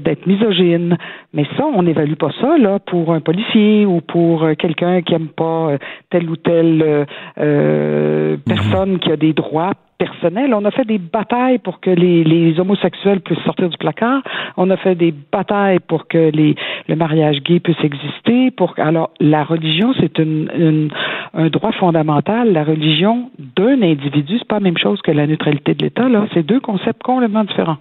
d'être 0.00 0.26
misogyne. 0.26 0.96
Mais 1.34 1.44
ça, 1.56 1.64
on 1.64 1.82
n'évalue 1.82 2.14
pas 2.14 2.30
ça, 2.40 2.56
là, 2.58 2.78
pour 2.78 3.12
un 3.12 3.20
policier 3.20 3.86
ou 3.86 4.00
pour 4.00 4.44
euh, 4.44 4.54
quelqu'un 4.54 5.02
qui 5.02 5.14
aime 5.14 5.28
pas 5.28 5.70
euh, 5.70 5.78
telle 6.10 6.28
ou 6.30 6.36
telle 6.36 7.06
euh, 7.38 8.32
mhm. 8.32 8.40
personne 8.46 8.98
qui 8.98 9.10
a 9.10 9.16
des 9.16 9.32
droits 9.32 9.72
personnel. 10.04 10.52
On 10.52 10.64
a 10.64 10.72
fait 10.72 10.84
des 10.84 10.98
batailles 10.98 11.58
pour 11.58 11.78
que 11.80 11.90
les, 11.90 12.24
les, 12.24 12.58
homosexuels 12.58 13.20
puissent 13.20 13.44
sortir 13.44 13.68
du 13.68 13.76
placard. 13.76 14.20
On 14.56 14.68
a 14.70 14.76
fait 14.76 14.96
des 14.96 15.14
batailles 15.36 15.78
pour 15.78 16.08
que 16.08 16.30
les, 16.38 16.56
le 16.88 16.96
mariage 16.96 17.38
gay 17.46 17.60
puisse 17.60 17.82
exister. 17.84 18.50
Pour 18.50 18.74
alors 18.78 19.10
la 19.20 19.44
religion, 19.44 19.94
c'est 20.00 20.18
une, 20.18 20.50
une, 20.66 20.88
un 21.34 21.48
droit 21.48 21.72
fondamental. 21.72 22.52
La 22.52 22.64
religion 22.64 23.30
d'un 23.56 23.80
individu, 23.82 24.38
c'est 24.38 24.48
pas 24.48 24.56
la 24.56 24.66
même 24.68 24.78
chose 24.78 25.00
que 25.02 25.12
la 25.12 25.26
neutralité 25.26 25.74
de 25.74 25.82
l'État. 25.84 26.08
Là, 26.08 26.26
c'est 26.34 26.42
deux 26.42 26.60
concepts 26.60 27.02
complètement 27.02 27.44
différents. 27.44 27.78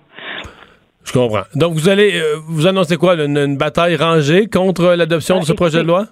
Je 1.03 1.13
comprends. 1.13 1.47
Donc 1.55 1.74
vous 1.74 1.89
allez 1.89 2.11
euh, 2.13 2.36
vous 2.47 2.67
annoncez 2.67 2.97
quoi 2.97 3.15
une, 3.15 3.38
une 3.38 3.57
bataille 3.57 3.95
rangée 3.95 4.45
contre 4.45 4.93
l'adoption 4.95 5.39
de 5.39 5.45
ce 5.45 5.53
projet 5.53 5.80
de 5.80 5.88
loi? 5.88 6.05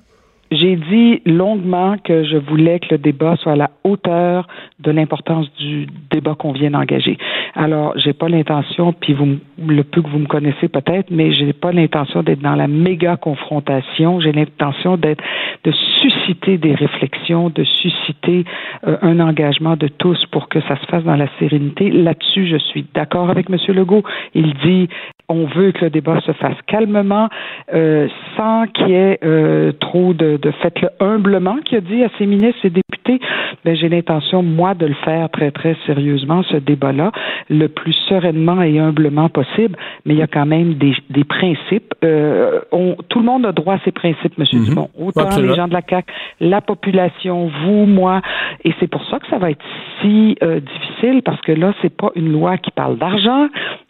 J'ai 0.52 0.76
dit 0.76 1.22
longuement 1.26 1.98
que 2.04 2.24
je 2.24 2.38
voulais 2.38 2.80
que 2.80 2.88
le 2.92 2.98
débat 2.98 3.36
soit 3.38 3.54
à 3.54 3.56
la 3.56 3.70
hauteur 3.84 4.48
de 4.80 4.92
l'importance 4.92 5.48
du 5.60 5.88
débat 6.10 6.36
qu'on 6.36 6.54
vient 6.54 6.72
d'engager. 6.72 7.18
Alors, 7.56 7.94
j'ai 7.98 8.14
pas 8.14 8.30
l'intention, 8.30 8.94
puis 8.94 9.14
vous, 9.14 9.38
le 9.68 9.84
peu 9.84 10.02
que 10.02 10.10
vous 10.10 10.20
me 10.20 10.28
connaissez 10.28 10.68
peut-être, 10.68 11.12
mais 11.12 11.34
j'ai 11.34 11.54
pas 11.54 11.72
l'intention 11.72 12.24
d'être 12.24 12.42
dans 12.42 12.56
la 12.56 12.68
méga 12.68 13.16
confrontation. 13.18 14.20
J'ai 14.20 14.32
l'intention 14.32 14.98
d'être, 14.98 15.24
de 15.64 15.72
susciter 15.72 16.19
des 16.58 16.76
réflexions, 16.76 17.50
de 17.50 17.64
susciter 17.64 18.46
euh, 18.88 18.98
un 19.02 19.20
engagement 19.20 19.76
de 19.76 19.88
tous 19.88 20.26
pour 20.32 20.50
que 20.50 20.62
ça 20.62 20.76
se 20.80 20.86
fasse 20.88 21.04
dans 21.04 21.16
la 21.16 21.28
sérénité. 21.40 21.90
Là-dessus, 21.90 22.48
je 22.48 22.58
suis 22.58 22.86
d'accord 22.94 23.30
avec 23.30 23.50
M. 23.50 23.58
Legault. 23.76 24.04
Il 24.34 24.54
dit 24.66 24.90
on 25.30 25.46
veut 25.46 25.72
que 25.72 25.86
le 25.86 25.90
débat 25.92 26.20
se 26.22 26.32
fasse 26.34 26.58
calmement, 26.66 27.30
euh, 27.74 28.08
sans 28.36 28.66
qu'il 28.68 28.90
y 28.90 28.94
ait 28.94 29.20
euh, 29.24 29.72
trop 29.80 30.14
de, 30.14 30.38
de 30.38 30.52
faites-le 30.52 30.90
humblement, 31.00 31.58
qui 31.64 31.76
a 31.76 31.82
dit 31.82 32.04
à 32.04 32.10
ses 32.18 32.26
ministres 32.26 32.66
et 32.66 32.72
députés. 32.72 33.20
Ben, 33.64 33.76
j'ai 33.76 33.90
l'intention, 33.90 34.42
moi, 34.42 34.74
de 34.74 34.88
le 34.88 34.96
faire 35.06 35.30
très, 35.30 35.52
très 35.52 35.76
sérieusement, 35.86 36.44
ce 36.44 36.58
débat-là, 36.58 37.12
le 37.50 37.68
plus 37.68 37.94
sereinement 38.08 38.62
et 38.62 38.80
humblement 38.80 39.30
possible, 39.30 39.78
mais 40.06 40.16
il 40.16 40.20
y 40.20 40.24
a 40.24 40.28
quand 40.28 40.46
même 40.46 40.76
des, 40.76 40.94
des 41.10 41.24
principes. 41.24 41.94
Euh, 42.04 42.62
on, 42.72 42.96
tout 43.08 43.20
le 43.20 43.26
monde 43.26 43.46
a 43.46 43.52
droit 43.52 43.76
à 43.76 43.80
ses 43.86 43.92
principes, 43.92 44.34
M. 44.40 44.46
Mhm. 44.52 44.66
Dumont. 44.66 44.90
Autant 45.00 45.30
les 45.38 45.56
gens 45.56 45.68
de 45.68 45.74
la 45.74 45.82
CAQ, 45.88 46.12
la 46.40 46.62
population, 46.62 47.50
vous, 47.64 47.86
moi. 47.86 48.22
Et 48.64 48.74
c'est 48.80 48.88
pour 48.88 49.04
ça 49.06 49.20
que 49.20 49.28
ça 49.28 49.38
va 49.38 49.52
être 49.52 49.64
si 50.02 50.38
euh, 50.44 50.60
difficile, 50.60 51.22
parce 51.24 51.42
que 51.42 51.52
là, 51.52 51.74
c'est 51.82 51.96
pas 51.96 52.12
une 52.16 52.32
loi 52.32 52.58
qui 52.58 52.72
parle 52.72 52.98
d'argent, 52.98 53.48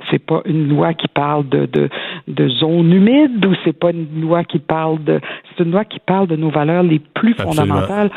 c'est 0.10 0.24
pas 0.24 0.42
une 0.46 0.70
loi 0.70 0.94
qui 0.94 1.08
parle 1.08 1.48
de, 1.50 1.66
de, 1.66 1.90
de 2.28 2.48
zone 2.48 2.92
humide 2.92 3.46
ou 3.46 3.54
c'est 3.64 3.78
pas 3.78 3.92
une 3.92 4.22
loi 4.22 4.44
qui 4.44 4.60
parle 4.60 5.04
de 5.04 5.20
c'est 5.50 5.64
une 5.64 5.72
loi 5.72 5.86
qui 5.86 6.00
parle 6.00 6.28
de 6.28 6.36
nos 6.36 6.50
valeurs 6.50 6.84
les 6.84 7.00
plus 7.00 7.34
fondamentales. 7.34 8.10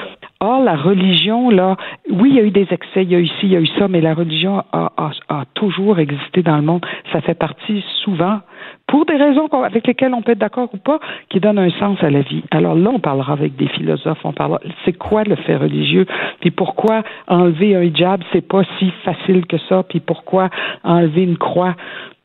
Or, 0.44 0.60
la 0.60 0.74
religion, 0.74 1.50
là, 1.50 1.76
oui, 2.10 2.30
il 2.30 2.34
y 2.34 2.40
a 2.40 2.42
eu 2.42 2.50
des 2.50 2.66
excès, 2.68 3.04
il 3.04 3.12
y 3.12 3.14
a 3.14 3.20
eu 3.20 3.28
ci, 3.28 3.44
il 3.44 3.52
y 3.52 3.56
a 3.56 3.60
eu 3.60 3.66
ça, 3.78 3.86
mais 3.86 4.00
la 4.00 4.12
religion 4.12 4.64
a, 4.72 4.90
a, 4.96 5.10
a 5.28 5.44
toujours 5.54 6.00
existé 6.00 6.42
dans 6.42 6.56
le 6.56 6.62
monde. 6.62 6.84
Ça 7.12 7.20
fait 7.20 7.38
partie 7.38 7.84
souvent, 8.02 8.40
pour 8.88 9.06
des 9.06 9.14
raisons 9.14 9.46
avec 9.46 9.86
lesquelles 9.86 10.12
on 10.14 10.20
peut 10.20 10.32
être 10.32 10.38
d'accord 10.38 10.68
ou 10.72 10.78
pas, 10.78 10.98
qui 11.28 11.38
donnent 11.38 11.60
un 11.60 11.70
sens 11.70 11.96
à 12.02 12.10
la 12.10 12.22
vie. 12.22 12.42
Alors 12.50 12.74
là, 12.74 12.90
on 12.92 12.98
parlera 12.98 13.34
avec 13.34 13.54
des 13.54 13.68
philosophes, 13.68 14.18
on 14.24 14.32
parlera, 14.32 14.58
c'est 14.84 14.98
quoi 14.98 15.22
le 15.22 15.36
fait 15.36 15.54
religieux, 15.54 16.06
puis 16.40 16.50
pourquoi 16.50 17.04
enlever 17.28 17.76
un 17.76 17.82
hijab, 17.82 18.20
c'est 18.32 18.46
pas 18.46 18.62
si 18.80 18.90
facile 19.04 19.46
que 19.46 19.58
ça, 19.68 19.84
puis 19.84 20.00
pourquoi 20.00 20.50
enlever 20.82 21.22
une 21.22 21.38
croix, 21.38 21.76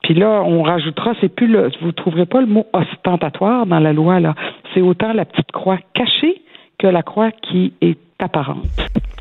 puis 0.02 0.16
là, 0.16 0.42
on 0.44 0.64
rajoutera, 0.64 1.14
c'est 1.22 1.34
plus 1.34 1.48
le, 1.48 1.70
vous 1.82 1.92
trouverez 1.92 2.26
pas 2.26 2.42
le 2.42 2.48
mot 2.48 2.66
ostentatoire 2.74 3.68
dans 3.68 3.80
la 3.80 3.94
loi, 3.94 4.20
là. 4.20 4.34
C'est 4.74 4.82
autant 4.82 5.14
la 5.14 5.26
petite 5.26 5.52
croix 5.52 5.78
cachée 5.94 6.42
que 6.80 6.88
la 6.88 7.04
croix 7.04 7.32
qui 7.32 7.74
est 7.82 7.98
apparente. 8.20 8.66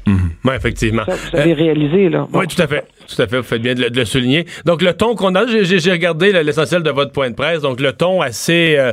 Mhm. 0.06 0.30
Oui, 0.44 0.54
effectivement. 0.54 1.02
vous 1.06 1.38
avez 1.38 1.52
euh, 1.52 1.54
réalisé, 1.54 2.08
là. 2.08 2.26
Oui, 2.32 2.46
tout 2.46 2.60
à 2.62 2.66
fait. 2.66 2.84
Tout 3.08 3.20
à 3.20 3.26
fait. 3.26 3.38
Vous 3.38 3.42
faites 3.42 3.62
bien 3.62 3.74
de 3.74 3.82
le, 3.82 4.04
souligner. 4.04 4.46
Donc, 4.64 4.82
le 4.82 4.92
ton 4.92 5.14
qu'on 5.14 5.34
a, 5.34 5.46
j'ai 5.46 5.92
regardé 5.92 6.32
l'essentiel 6.44 6.82
de 6.82 6.90
votre 6.90 7.12
point 7.12 7.30
de 7.30 7.34
presse. 7.34 7.62
Donc, 7.62 7.80
le 7.80 7.92
ton 7.92 8.20
assez. 8.20 8.76
Euh, 8.78 8.92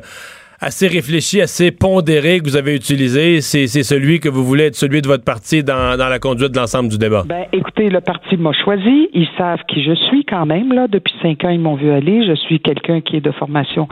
assez 0.64 0.88
réfléchi, 0.88 1.42
assez 1.42 1.72
pondéré 1.72 2.40
que 2.40 2.46
vous 2.46 2.56
avez 2.56 2.74
utilisé, 2.74 3.42
c'est 3.42 3.68
celui 3.68 4.22
que 4.22 4.30
vous 4.30 4.46
voulez 4.46 4.66
être 4.66 4.76
celui 4.76 5.02
de 5.02 5.08
votre 5.08 5.26
parti 5.26 5.62
dans, 5.62 5.98
dans 5.98 6.08
la 6.08 6.20
conduite 6.20 6.52
de 6.52 6.58
l'ensemble 6.58 6.88
du 6.90 6.98
débat? 6.98 7.24
Ben, 7.26 7.46
écoutez, 7.52 7.90
le 7.90 8.00
parti 8.00 8.38
m'a 8.38 8.54
choisi. 8.54 9.10
Ils 9.14 9.28
savent 9.38 9.60
qui 9.68 9.84
je 9.84 9.94
suis 9.94 10.24
quand 10.24 10.46
même. 10.46 10.72
Là. 10.72 10.88
Depuis 10.88 11.14
cinq 11.22 11.44
ans, 11.44 11.50
ils 11.50 11.60
m'ont 11.60 11.76
vu 11.76 11.92
aller. 11.92 12.26
Je 12.26 12.36
suis 12.36 12.62
quelqu'un 12.62 13.02
qui 13.02 13.18
est 13.18 13.22
de 13.22 13.32
formation 13.32 13.90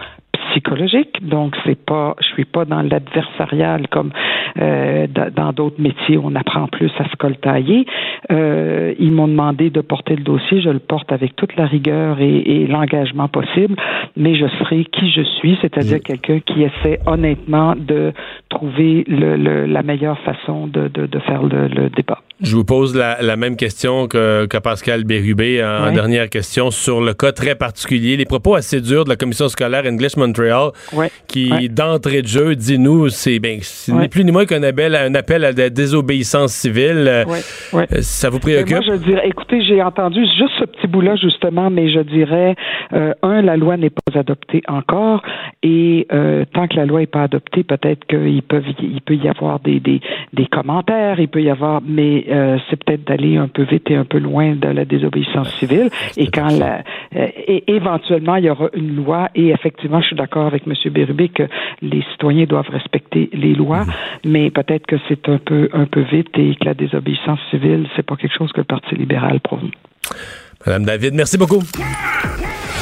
psychologique, 0.52 1.28
donc 1.28 1.56
c'est 1.66 1.80
pas, 1.84 2.16
je 2.20 2.28
suis 2.28 2.46
pas 2.46 2.66
dans 2.66 2.82
l'adversarial 2.82 3.88
comme 3.90 4.12
euh, 4.60 5.08
dans 5.08 5.52
d'autres 5.54 5.82
métiers 5.82 6.18
où 6.18 6.24
on 6.26 6.36
apprend 6.36 6.68
plus 6.68 6.92
à 7.00 7.10
se 7.10 7.16
coltailler. 7.16 7.86
Euh, 8.32 8.94
ils 9.00 9.12
m'ont 9.12 9.28
demandé 9.28 9.70
de 9.70 9.82
porter 9.82 10.16
le 10.16 10.24
dossier, 10.24 10.62
je 10.62 10.70
le 10.70 10.80
porte 10.80 11.12
avec 11.12 11.36
toute 11.36 11.56
la 11.56 11.66
rigueur 11.66 12.20
et, 12.20 12.38
et 12.38 12.68
l'engagement 12.68 13.28
possible, 13.28 13.76
mais 14.16 14.36
je 14.36 14.48
serai 14.60 14.86
qui 14.86 15.12
je 15.12 15.22
suis, 15.22 15.58
c'est-à-dire 15.62 16.00
quelqu'un 16.02 16.40
qui 16.40 16.64
essaie 16.64 17.00
honnêtement 17.06 17.74
de 17.76 18.14
trouver 18.52 19.04
le, 19.08 19.36
le- 19.38 19.66
la 19.66 19.82
meilleure 19.82 20.20
façon 20.20 20.68
de, 20.68 20.88
de, 20.90 21.08
de 21.08 21.20
faire 21.28 21.42
le, 21.44 21.68
le 21.68 21.90
débat. 21.90 22.20
Je 22.42 22.56
vous 22.56 22.64
pose 22.66 22.96
la, 22.96 23.22
la 23.22 23.36
même 23.36 23.56
question 23.56 24.08
que, 24.08 24.46
que 24.48 24.58
Pascal 24.58 25.04
Bérubé 25.04 25.64
en, 25.64 25.92
dernière 25.94 26.28
question 26.30 26.72
sur 26.72 27.00
le 27.02 27.14
cas 27.14 27.32
très 27.32 27.56
particulier, 27.56 28.18
les 28.18 28.26
propos 28.26 28.56
assez 28.56 28.82
durs 28.82 29.04
de 29.06 29.10
la 29.10 29.16
commission 29.16 29.48
scolaire 29.48 29.84
English 29.86 30.18
Montreal, 30.18 30.72
qui 31.28 31.50
d'entrée 31.70 32.22
de 32.24 32.28
jeu 32.28 32.56
dit 32.56 32.78
nous 32.80 33.10
c'est 33.10 33.40
ben 33.40 33.60
ce 33.62 33.92
n'est 33.92 34.08
plus 34.10 34.24
ni 34.26 34.32
moins 34.32 34.46
qu'un 34.46 34.64
appel, 34.64 34.96
un 34.96 35.14
appel 35.16 35.46
à 35.46 35.52
la 35.52 35.70
désobéissance 35.70 36.52
civile. 36.54 37.08
Euh, 37.08 37.86
Ça 38.02 38.30
vous 38.30 38.40
préoccupe 38.40 38.78
Moi, 38.78 38.86
je 38.88 38.96
dirais, 39.04 39.28
écoutez, 39.28 39.64
j'ai 39.64 39.82
entendu 39.82 40.22
juste 40.38 40.54
ce 40.60 40.66
petit 40.66 40.88
bout-là, 40.88 41.16
justement, 41.16 41.70
mais 41.70 41.92
je 41.92 42.00
dirais, 42.02 42.56
euh, 42.94 43.14
un, 43.22 43.42
la 43.42 43.56
loi 43.58 43.78
n'est 43.78 43.90
pas 43.92 44.20
adoptée 44.20 44.62
encore, 44.68 45.22
et 45.64 46.08
euh, 46.12 46.44
tant 46.54 46.68
que 46.68 46.76
la 46.76 46.86
loi 46.86 47.00
n'est 47.02 47.06
pas 47.08 47.24
adoptée, 47.24 47.64
peut-être 47.64 48.06
qu'il 48.08 48.41
peut, 48.42 48.62
il 48.82 49.02
peut 49.02 49.16
y 49.16 49.28
avoir 49.28 49.60
des, 49.60 49.80
des, 49.80 50.02
des 50.34 50.46
commentaires, 50.46 51.20
il 51.20 51.28
peut 51.28 51.42
y 51.42 51.50
avoir, 51.50 51.82
mais 51.86 52.26
euh, 52.30 52.58
c'est 52.70 52.82
peut-être 52.84 53.06
d'aller 53.06 53.38
un 53.38 53.48
peu 53.48 53.64
vite 53.64 53.90
et 53.90 53.96
un 53.96 54.06
peu 54.06 54.20
loin 54.20 54.56
de 54.56 54.68
la 54.68 54.86
désobéissance 54.86 55.50
civile. 55.60 55.90
Et 56.18 56.28
quand 56.28 56.50
la, 56.50 56.84
euh, 57.16 57.28
et 57.48 57.64
éventuellement, 57.68 58.36
il 58.36 58.46
y 58.46 58.50
aura 58.50 58.70
une 58.74 58.96
loi, 58.96 59.30
et 59.36 59.50
effectivement, 59.50 60.02
je 60.02 60.08
suis 60.08 60.16
d'accord 60.16 60.48
avec 60.48 60.64
M. 60.68 60.74
Bérubé 60.92 61.30
que 61.30 61.44
les 61.82 62.04
citoyens 62.12 62.46
doivent 62.46 62.70
respecter 62.70 63.30
les 63.34 63.54
lois, 63.54 63.86
mais 64.26 64.52
peut-être 64.52 64.86
que 64.86 64.96
c'est 65.08 65.28
un 65.30 65.38
peu, 65.38 65.70
un 65.74 65.86
peu 65.86 66.02
vite 66.02 66.30
et 66.38 66.56
que 66.56 66.66
la 66.66 66.74
désobéissance 66.74 67.40
civile, 67.50 67.88
c'est 67.96 68.06
pas 68.06 68.16
quelque 68.16 68.36
chose 68.38 68.52
que 68.52 68.62
le 68.62 68.66
Parti 68.66 68.96
libéral 68.96 69.40
prône. 69.40 69.72
Madame 70.66 70.86
David, 70.86 71.14
merci 71.14 71.38
beaucoup. 71.38 71.62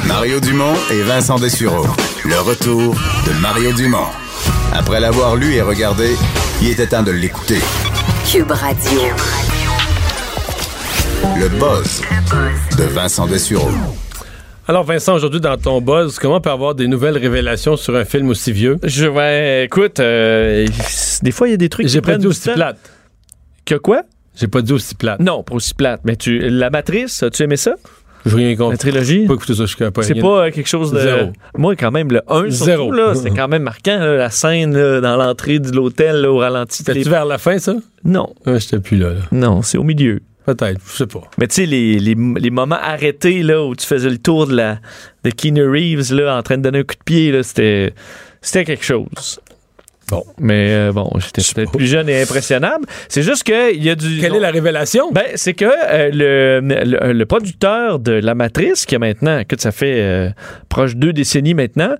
Mario 0.06 0.40
Dumont 0.40 0.74
et 0.92 1.02
Vincent 1.02 1.38
Dessureau. 1.38 1.84
Le 2.24 2.38
retour 2.40 2.94
de 3.26 3.40
Mario 3.40 3.72
Dumont. 3.72 4.29
Après 4.72 5.00
l'avoir 5.00 5.36
lu 5.36 5.54
et 5.54 5.62
regardé, 5.62 6.14
il 6.62 6.68
était 6.70 6.86
temps 6.86 7.02
de 7.02 7.10
l'écouter. 7.10 7.58
Cube 8.30 8.50
Radio. 8.50 9.00
Le 11.38 11.48
buzz 11.48 12.02
de 12.78 12.84
Vincent 12.84 13.26
Dessureau. 13.26 13.70
Alors 14.68 14.84
Vincent, 14.84 15.14
aujourd'hui 15.14 15.40
dans 15.40 15.56
ton 15.56 15.80
buzz, 15.80 16.18
comment 16.18 16.36
on 16.36 16.40
peut 16.40 16.50
avoir 16.50 16.74
des 16.74 16.86
nouvelles 16.86 17.18
révélations 17.18 17.76
sur 17.76 17.96
un 17.96 18.04
film 18.04 18.28
aussi 18.28 18.52
vieux? 18.52 18.78
Je 18.84 19.06
vais, 19.06 19.64
écoute, 19.64 19.98
euh, 19.98 20.66
des 21.22 21.32
fois 21.32 21.48
il 21.48 21.50
y 21.50 21.54
a 21.54 21.56
des 21.56 21.68
trucs. 21.68 21.88
J'ai 21.88 21.94
qui 21.94 22.00
pas 22.00 22.12
prennent 22.12 22.18
dit 22.18 22.26
du 22.26 22.28
aussi 22.28 22.50
plate. 22.50 22.78
Que 23.64 23.74
quoi? 23.74 24.02
J'ai 24.36 24.46
pas 24.46 24.62
dit 24.62 24.72
aussi 24.72 24.94
plate. 24.94 25.20
Non, 25.20 25.42
pas 25.42 25.54
aussi 25.54 25.74
plate. 25.74 26.00
Mais 26.04 26.14
tu, 26.16 26.38
la 26.48 26.70
Matrice, 26.70 27.22
as-tu 27.22 27.42
aimé 27.42 27.56
ça? 27.56 27.74
J'ai 28.26 28.36
rien. 28.36 28.70
La 28.70 28.76
trilogie? 28.76 29.26
Pas 29.26 29.34
écouté 29.34 29.54
ça 29.54 29.64
jusqu'à 29.66 29.90
pas 29.90 30.02
C'est 30.02 30.14
pas 30.14 30.46
euh, 30.46 30.50
quelque 30.50 30.68
chose 30.68 30.92
de. 30.92 30.98
Zéro. 31.00 31.32
Moi, 31.56 31.76
quand 31.76 31.90
même, 31.90 32.10
le 32.12 32.22
1, 32.28 32.50
Zéro. 32.50 32.82
surtout, 32.84 32.92
là, 32.92 33.14
c'était 33.14 33.30
quand 33.30 33.48
même 33.48 33.62
marquant, 33.62 33.98
là, 33.98 34.16
la 34.16 34.30
scène 34.30 34.76
là, 34.76 35.00
dans 35.00 35.16
l'entrée 35.16 35.58
de 35.58 35.70
l'hôtel 35.72 36.26
au 36.26 36.38
ralenti. 36.38 36.78
C'était-tu 36.78 37.08
vers 37.08 37.24
la 37.24 37.38
fin, 37.38 37.58
ça? 37.58 37.74
Non. 38.04 38.32
Ouais, 38.46 38.60
J'étais 38.60 38.78
plus 38.80 38.98
là, 38.98 39.10
là. 39.10 39.20
Non, 39.32 39.62
c'est 39.62 39.78
au 39.78 39.84
milieu. 39.84 40.20
Peut-être, 40.46 40.80
je 40.90 40.96
sais 40.96 41.06
pas. 41.06 41.22
Mais 41.38 41.46
tu 41.46 41.56
sais, 41.56 41.66
les, 41.66 41.98
les, 41.98 42.14
les 42.14 42.50
moments 42.50 42.78
arrêtés 42.80 43.42
là, 43.42 43.62
où 43.64 43.74
tu 43.76 43.86
faisais 43.86 44.08
le 44.08 44.18
tour 44.18 44.46
de, 44.46 44.54
la, 44.56 44.78
de 45.22 45.30
Keanu 45.30 45.68
Reeves 45.68 46.12
là, 46.14 46.36
en 46.36 46.42
train 46.42 46.56
de 46.56 46.62
donner 46.62 46.78
un 46.78 46.82
coup 46.82 46.94
de 46.94 47.04
pied, 47.04 47.30
là, 47.30 47.42
c'était, 47.42 47.92
c'était 48.40 48.64
quelque 48.64 48.84
chose. 48.84 49.40
Bon, 50.10 50.24
mais 50.40 50.72
euh, 50.72 50.92
bon, 50.92 51.08
j'étais 51.18 51.42
peut-être 51.54 51.72
plus 51.72 51.86
jeune 51.86 52.08
et 52.08 52.22
impressionnable. 52.22 52.84
C'est 53.08 53.22
juste 53.22 53.44
qu'il 53.44 53.82
y 53.82 53.90
a 53.90 53.94
du. 53.94 54.20
Quelle 54.20 54.34
est 54.34 54.40
la 54.40 54.50
révélation? 54.50 55.12
Ben, 55.12 55.24
c'est 55.36 55.54
que 55.54 55.64
euh, 55.64 56.10
le, 56.12 56.60
le, 56.84 57.12
le 57.12 57.26
producteur 57.26 58.00
de 58.00 58.12
La 58.12 58.34
Matrice, 58.34 58.86
qui 58.86 58.96
a 58.96 58.98
maintenant, 58.98 59.42
que 59.44 59.54
ça 59.58 59.70
fait 59.70 60.00
euh, 60.00 60.30
proche 60.68 60.96
de 60.96 61.00
deux 61.00 61.12
décennies 61.12 61.54
maintenant, 61.54 61.94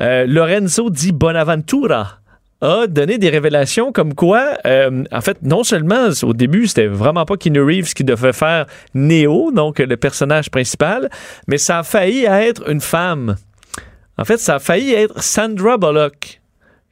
euh, 0.00 0.26
Lorenzo 0.26 0.90
Di 0.90 1.12
Bonaventura 1.12 2.20
a 2.60 2.86
donné 2.86 3.18
des 3.18 3.28
révélations 3.28 3.92
comme 3.92 4.14
quoi, 4.14 4.56
euh, 4.66 5.04
en 5.12 5.20
fait, 5.20 5.38
non 5.42 5.64
seulement 5.64 6.08
au 6.22 6.32
début, 6.32 6.66
c'était 6.66 6.86
vraiment 6.86 7.24
pas 7.24 7.36
Keanu 7.36 7.62
Reeves 7.62 7.92
qui 7.92 8.04
devait 8.04 8.32
faire 8.32 8.66
Neo, 8.94 9.52
donc 9.52 9.78
le 9.80 9.96
personnage 9.96 10.50
principal, 10.50 11.10
mais 11.46 11.58
ça 11.58 11.80
a 11.80 11.82
failli 11.82 12.24
être 12.24 12.70
une 12.70 12.80
femme. 12.80 13.36
En 14.16 14.24
fait, 14.24 14.38
ça 14.38 14.56
a 14.56 14.58
failli 14.60 14.94
être 14.94 15.22
Sandra 15.22 15.76
Bullock 15.76 16.40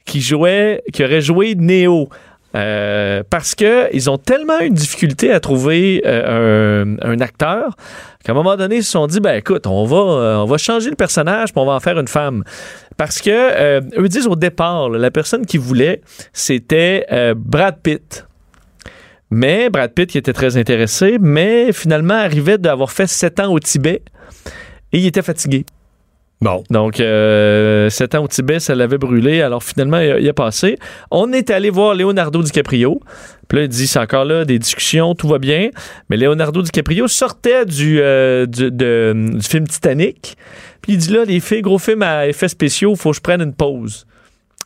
qui 0.05 0.21
jouait, 0.21 0.83
qui 0.93 1.05
aurait 1.05 1.21
joué 1.21 1.55
Neo. 1.55 2.09
Euh, 2.55 3.23
parce 3.31 3.55
que 3.55 3.89
ils 3.95 4.11
ont 4.11 4.19
tellement 4.19 4.61
eu 4.61 4.69
de 4.69 4.75
difficulté 4.75 5.33
à 5.33 5.41
trouver 5.41 6.03
euh, 6.05 6.97
un, 7.01 7.21
acteur 7.21 7.77
qu'à 8.23 8.33
un 8.33 8.35
moment 8.35 8.57
donné, 8.57 8.77
ils 8.77 8.85
se 8.85 8.91
sont 8.91 9.07
dit 9.07 9.21
ben 9.21 9.37
écoute, 9.37 9.67
on 9.67 9.87
va, 9.87 9.97
euh, 9.97 10.37
on 10.37 10.45
va 10.45 10.59
changer 10.59 10.91
le 10.91 10.97
personnage, 10.97 11.53
puis 11.53 11.63
on 11.63 11.65
va 11.65 11.73
en 11.73 11.81
faire 11.81 11.99
une 11.99 12.09
femme. 12.09 12.45
Parce 12.99 13.23
que 13.23 13.81
eux 13.99 14.09
disent 14.09 14.27
au 14.27 14.37
départ, 14.37 14.91
la 14.91 15.11
personne 15.11 15.47
qui 15.47 15.57
voulait, 15.57 16.03
c'était 16.35 17.07
Brad 17.35 17.79
Pitt. 17.83 18.27
Mais 19.31 19.71
Brad 19.71 19.93
Pitt 19.95 20.11
qui 20.11 20.19
était 20.19 20.35
très 20.35 20.59
intéressé, 20.59 21.17
mais 21.19 21.73
finalement 21.73 22.15
arrivait 22.15 22.59
d'avoir 22.59 22.93
fait 22.93 23.07
sept 23.07 23.41
ans 23.41 23.51
au 23.51 23.59
Tibet 23.59 24.03
et 24.93 24.99
il 24.99 25.07
était 25.07 25.23
fatigué. 25.23 25.65
Donc, 26.71 26.99
euh, 27.01 27.89
sept 27.89 28.15
ans 28.15 28.25
au 28.25 28.29
Tibet, 28.29 28.59
ça 28.59 28.75
l'avait 28.75 28.99
brûlé. 28.99 29.43
Alors, 29.43 29.63
finalement, 29.63 30.01
il 30.01 30.11
a, 30.11 30.19
il 30.19 30.29
a 30.29 30.33
passé. 30.33 30.77
On 31.11 31.33
est 31.33 31.51
allé 31.51 31.71
voir 31.71 31.95
Leonardo 31.95 32.43
DiCaprio. 32.43 33.01
Puis 33.49 33.59
là, 33.59 33.65
il 33.65 33.69
dit, 33.69 33.87
c'est 33.87 33.99
encore 33.99 34.25
là, 34.25 34.45
des 34.45 34.59
discussions, 34.59 35.15
tout 35.15 35.29
va 35.29 35.39
bien. 35.39 35.71
Mais 36.11 36.17
Leonardo 36.17 36.63
DiCaprio 36.63 37.07
sortait 37.07 37.65
du, 37.65 38.01
euh, 38.01 38.47
du, 38.47 38.71
du 38.71 39.47
film 39.47 39.69
Titanic. 39.69 40.37
Puis 40.81 40.95
il 40.95 40.99
dit, 40.99 41.13
là, 41.13 41.25
les 41.25 41.39
filles, 41.39 41.63
gros 41.63 41.79
film 41.79 42.03
à 42.03 42.27
effets 42.27 42.49
spéciaux, 42.49 42.97
faut 42.97 43.11
que 43.11 43.17
je 43.17 43.21
prenne 43.21 43.41
une 43.41 43.55
pause. 43.55 44.07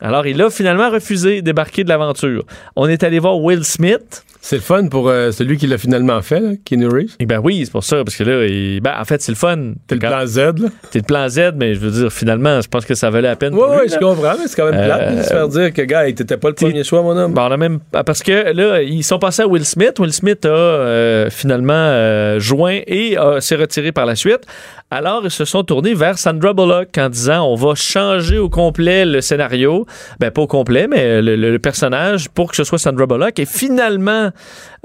Alors, 0.01 0.27
il 0.27 0.41
a 0.41 0.49
finalement 0.49 0.89
refusé 0.89 1.41
débarquer 1.41 1.83
de 1.83 1.89
l'aventure. 1.89 2.43
On 2.75 2.87
est 2.87 3.03
allé 3.03 3.19
voir 3.19 3.39
Will 3.39 3.63
Smith. 3.63 4.23
C'est 4.49 4.55
le 4.55 4.61
fun 4.61 4.87
pour 4.87 5.09
euh, 5.09 5.31
celui 5.31 5.57
qui 5.57 5.67
l'a 5.67 5.77
finalement 5.77 6.21
fait, 6.21 6.39
là, 6.39 6.51
Keanu 6.63 6.87
Reeves. 6.87 7.15
Eh 7.19 7.25
ben 7.25 7.41
oui, 7.43 7.63
c'est 7.65 7.71
pour 7.73 7.83
ça, 7.83 8.05
parce 8.05 8.15
que 8.15 8.23
là, 8.23 8.45
il- 8.45 8.79
ben, 8.79 8.93
en 8.97 9.03
fait, 9.03 9.21
c'est 9.21 9.33
le 9.33 9.37
fun. 9.37 9.73
T'es 9.87 9.95
le 9.95 9.99
plan 9.99 10.25
Z, 10.25 10.37
là. 10.37 10.69
C'est 10.89 10.99
le 10.99 11.03
plan 11.05 11.27
Z, 11.27 11.51
mais 11.57 11.73
je 11.73 11.81
veux 11.81 11.91
dire, 11.91 12.13
finalement, 12.13 12.61
je 12.61 12.69
pense 12.69 12.85
que 12.85 12.95
ça 12.95 13.09
valait 13.09 13.27
la 13.27 13.35
peine. 13.35 13.53
Oui, 13.53 13.67
oui, 13.69 13.89
je 13.91 13.97
comprends, 13.99 14.35
mais 14.39 14.47
c'est 14.47 14.55
quand 14.55 14.71
même 14.71 14.81
plate 14.85 15.17
de 15.17 15.21
se 15.21 15.27
Euh, 15.27 15.29
faire 15.31 15.47
dire 15.49 15.73
que, 15.73 15.81
gars, 15.81 16.05
t'étais 16.13 16.37
pas 16.37 16.47
le 16.47 16.53
premier 16.55 16.85
choix, 16.85 17.01
mon 17.01 17.17
homme. 17.17 17.33
Bon, 17.33 17.41
on 17.41 17.51
a 17.51 17.57
même 17.57 17.79
ah, 17.91 18.05
parce 18.05 18.23
que 18.23 18.53
là, 18.53 18.81
ils 18.81 19.03
sont 19.03 19.19
passés 19.19 19.41
à 19.41 19.47
Will 19.49 19.65
Smith. 19.65 19.99
Will 19.99 20.13
Smith 20.13 20.45
a 20.45 20.47
euh, 20.47 21.29
finalement 21.29 21.73
euh, 21.75 22.39
joint 22.39 22.79
et 22.87 23.17
euh, 23.19 23.41
s'est 23.41 23.57
retiré 23.57 23.91
par 23.91 24.05
la 24.05 24.15
suite. 24.15 24.45
Alors, 24.89 25.23
ils 25.25 25.29
se 25.31 25.43
sont 25.43 25.63
tournés 25.65 25.93
vers 25.93 26.17
Sandra 26.17 26.53
Bullock 26.53 26.97
en 26.97 27.09
disant 27.09 27.45
on 27.51 27.55
va 27.55 27.75
changer 27.75 28.37
au 28.37 28.47
complet 28.49 29.03
le 29.03 29.19
scénario. 29.19 29.85
Ben, 30.21 30.31
pas 30.31 30.43
au 30.43 30.47
complet, 30.47 30.87
mais 30.87 31.21
le, 31.21 31.35
le- 31.35 31.51
le 31.51 31.59
personnage 31.59 32.29
pour 32.29 32.49
que 32.49 32.55
ce 32.55 32.63
soit 32.63 32.77
Sandra 32.77 33.05
Bullock. 33.07 33.37
Et 33.39 33.45
finalement, 33.45 34.31